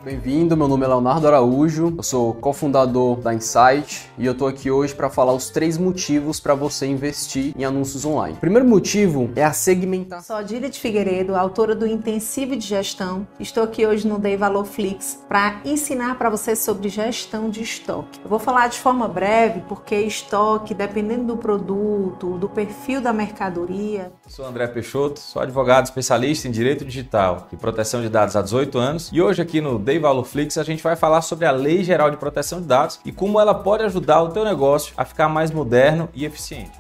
Bem-vindo, 0.05 0.55
meu 0.55 0.69
nome 0.69 0.85
é 0.85 0.89
Leonardo 0.89 1.27
Araújo, 1.27 1.95
eu 1.97 2.03
sou 2.03 2.35
cofundador 2.35 3.17
da 3.21 3.33
Insight 3.33 4.11
e 4.19 4.27
eu 4.27 4.33
estou 4.33 4.47
aqui 4.47 4.71
hoje 4.71 4.95
para 4.95 5.09
falar 5.09 5.33
os 5.33 5.49
três 5.49 5.79
motivos 5.79 6.39
para 6.39 6.55
você 6.55 6.85
investir 6.87 7.55
em 7.57 7.65
anúncios 7.65 8.05
online. 8.05 8.37
O 8.37 8.41
primeiro 8.41 8.69
motivo 8.69 9.31
é 9.35 9.43
a 9.43 9.55
segmentação. 9.55 10.23
Sou 10.23 10.37
Adília 10.37 10.69
de 10.69 10.79
Figueiredo, 10.79 11.35
autora 11.35 11.75
do 11.75 11.87
Intensivo 11.87 12.55
de 12.55 12.67
Gestão. 12.67 13.27
Estou 13.41 13.63
aqui 13.63 13.87
hoje 13.87 14.07
no 14.07 14.19
Dei 14.19 14.37
Valor 14.37 14.67
Flix 14.67 15.25
para 15.27 15.63
ensinar 15.65 16.19
para 16.19 16.29
você 16.29 16.55
sobre 16.55 16.91
gestão 16.91 17.49
de 17.49 17.63
estoque. 17.63 18.21
Eu 18.23 18.29
vou 18.29 18.39
falar 18.39 18.69
de 18.69 18.79
forma 18.79 19.09
breve 19.09 19.63
porque 19.67 19.97
estoque, 19.97 20.75
dependendo 20.75 21.29
do 21.29 21.39
produto, 21.39 22.37
do 22.37 22.49
perfil 22.51 23.01
da 23.01 23.13
mercadoria. 23.15 24.13
Sou 24.29 24.45
André 24.45 24.67
Peixoto, 24.67 25.19
sou 25.19 25.41
advogado 25.41 25.87
especialista 25.87 26.47
em 26.47 26.51
direito 26.51 26.85
digital 26.85 27.49
e 27.51 27.57
proteção 27.57 28.03
de 28.03 28.11
dados 28.11 28.37
há 28.37 28.43
18 28.43 28.79
anos 28.79 29.11
e 29.11 29.23
hoje 29.23 29.41
aqui 29.41 29.63
no 29.63 29.79
Dei 29.79 29.94
Valor 29.99 30.25
Flix 30.25 30.59
a 30.59 30.63
gente 30.63 30.83
vai 30.83 30.97
falar 30.97 31.23
sobre 31.23 31.47
a 31.47 31.51
Lei 31.51 31.83
Geral 31.85 32.11
de 32.11 32.17
Proteção 32.17 32.61
de 32.61 32.67
Dados 32.67 33.01
e 33.05 33.13
como 33.13 33.41
ela 33.41 33.55
pode 33.55 33.83
ajudar 33.83 34.23
o 34.23 34.31
teu 34.31 34.45
negócio 34.45 34.95
a 34.97 35.05
ficar 35.05 35.29
mais 35.29 35.51
moderno 35.51 36.09
e 36.15 36.25
eficiente. 36.25 36.79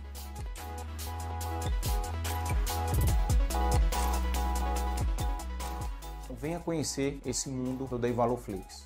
Venha 6.40 6.60
conhecer 6.60 7.20
esse 7.24 7.48
mundo 7.48 7.86
do 7.86 7.98
Dei 7.98 8.12
Valor 8.12 8.36
Flix. 8.36 8.83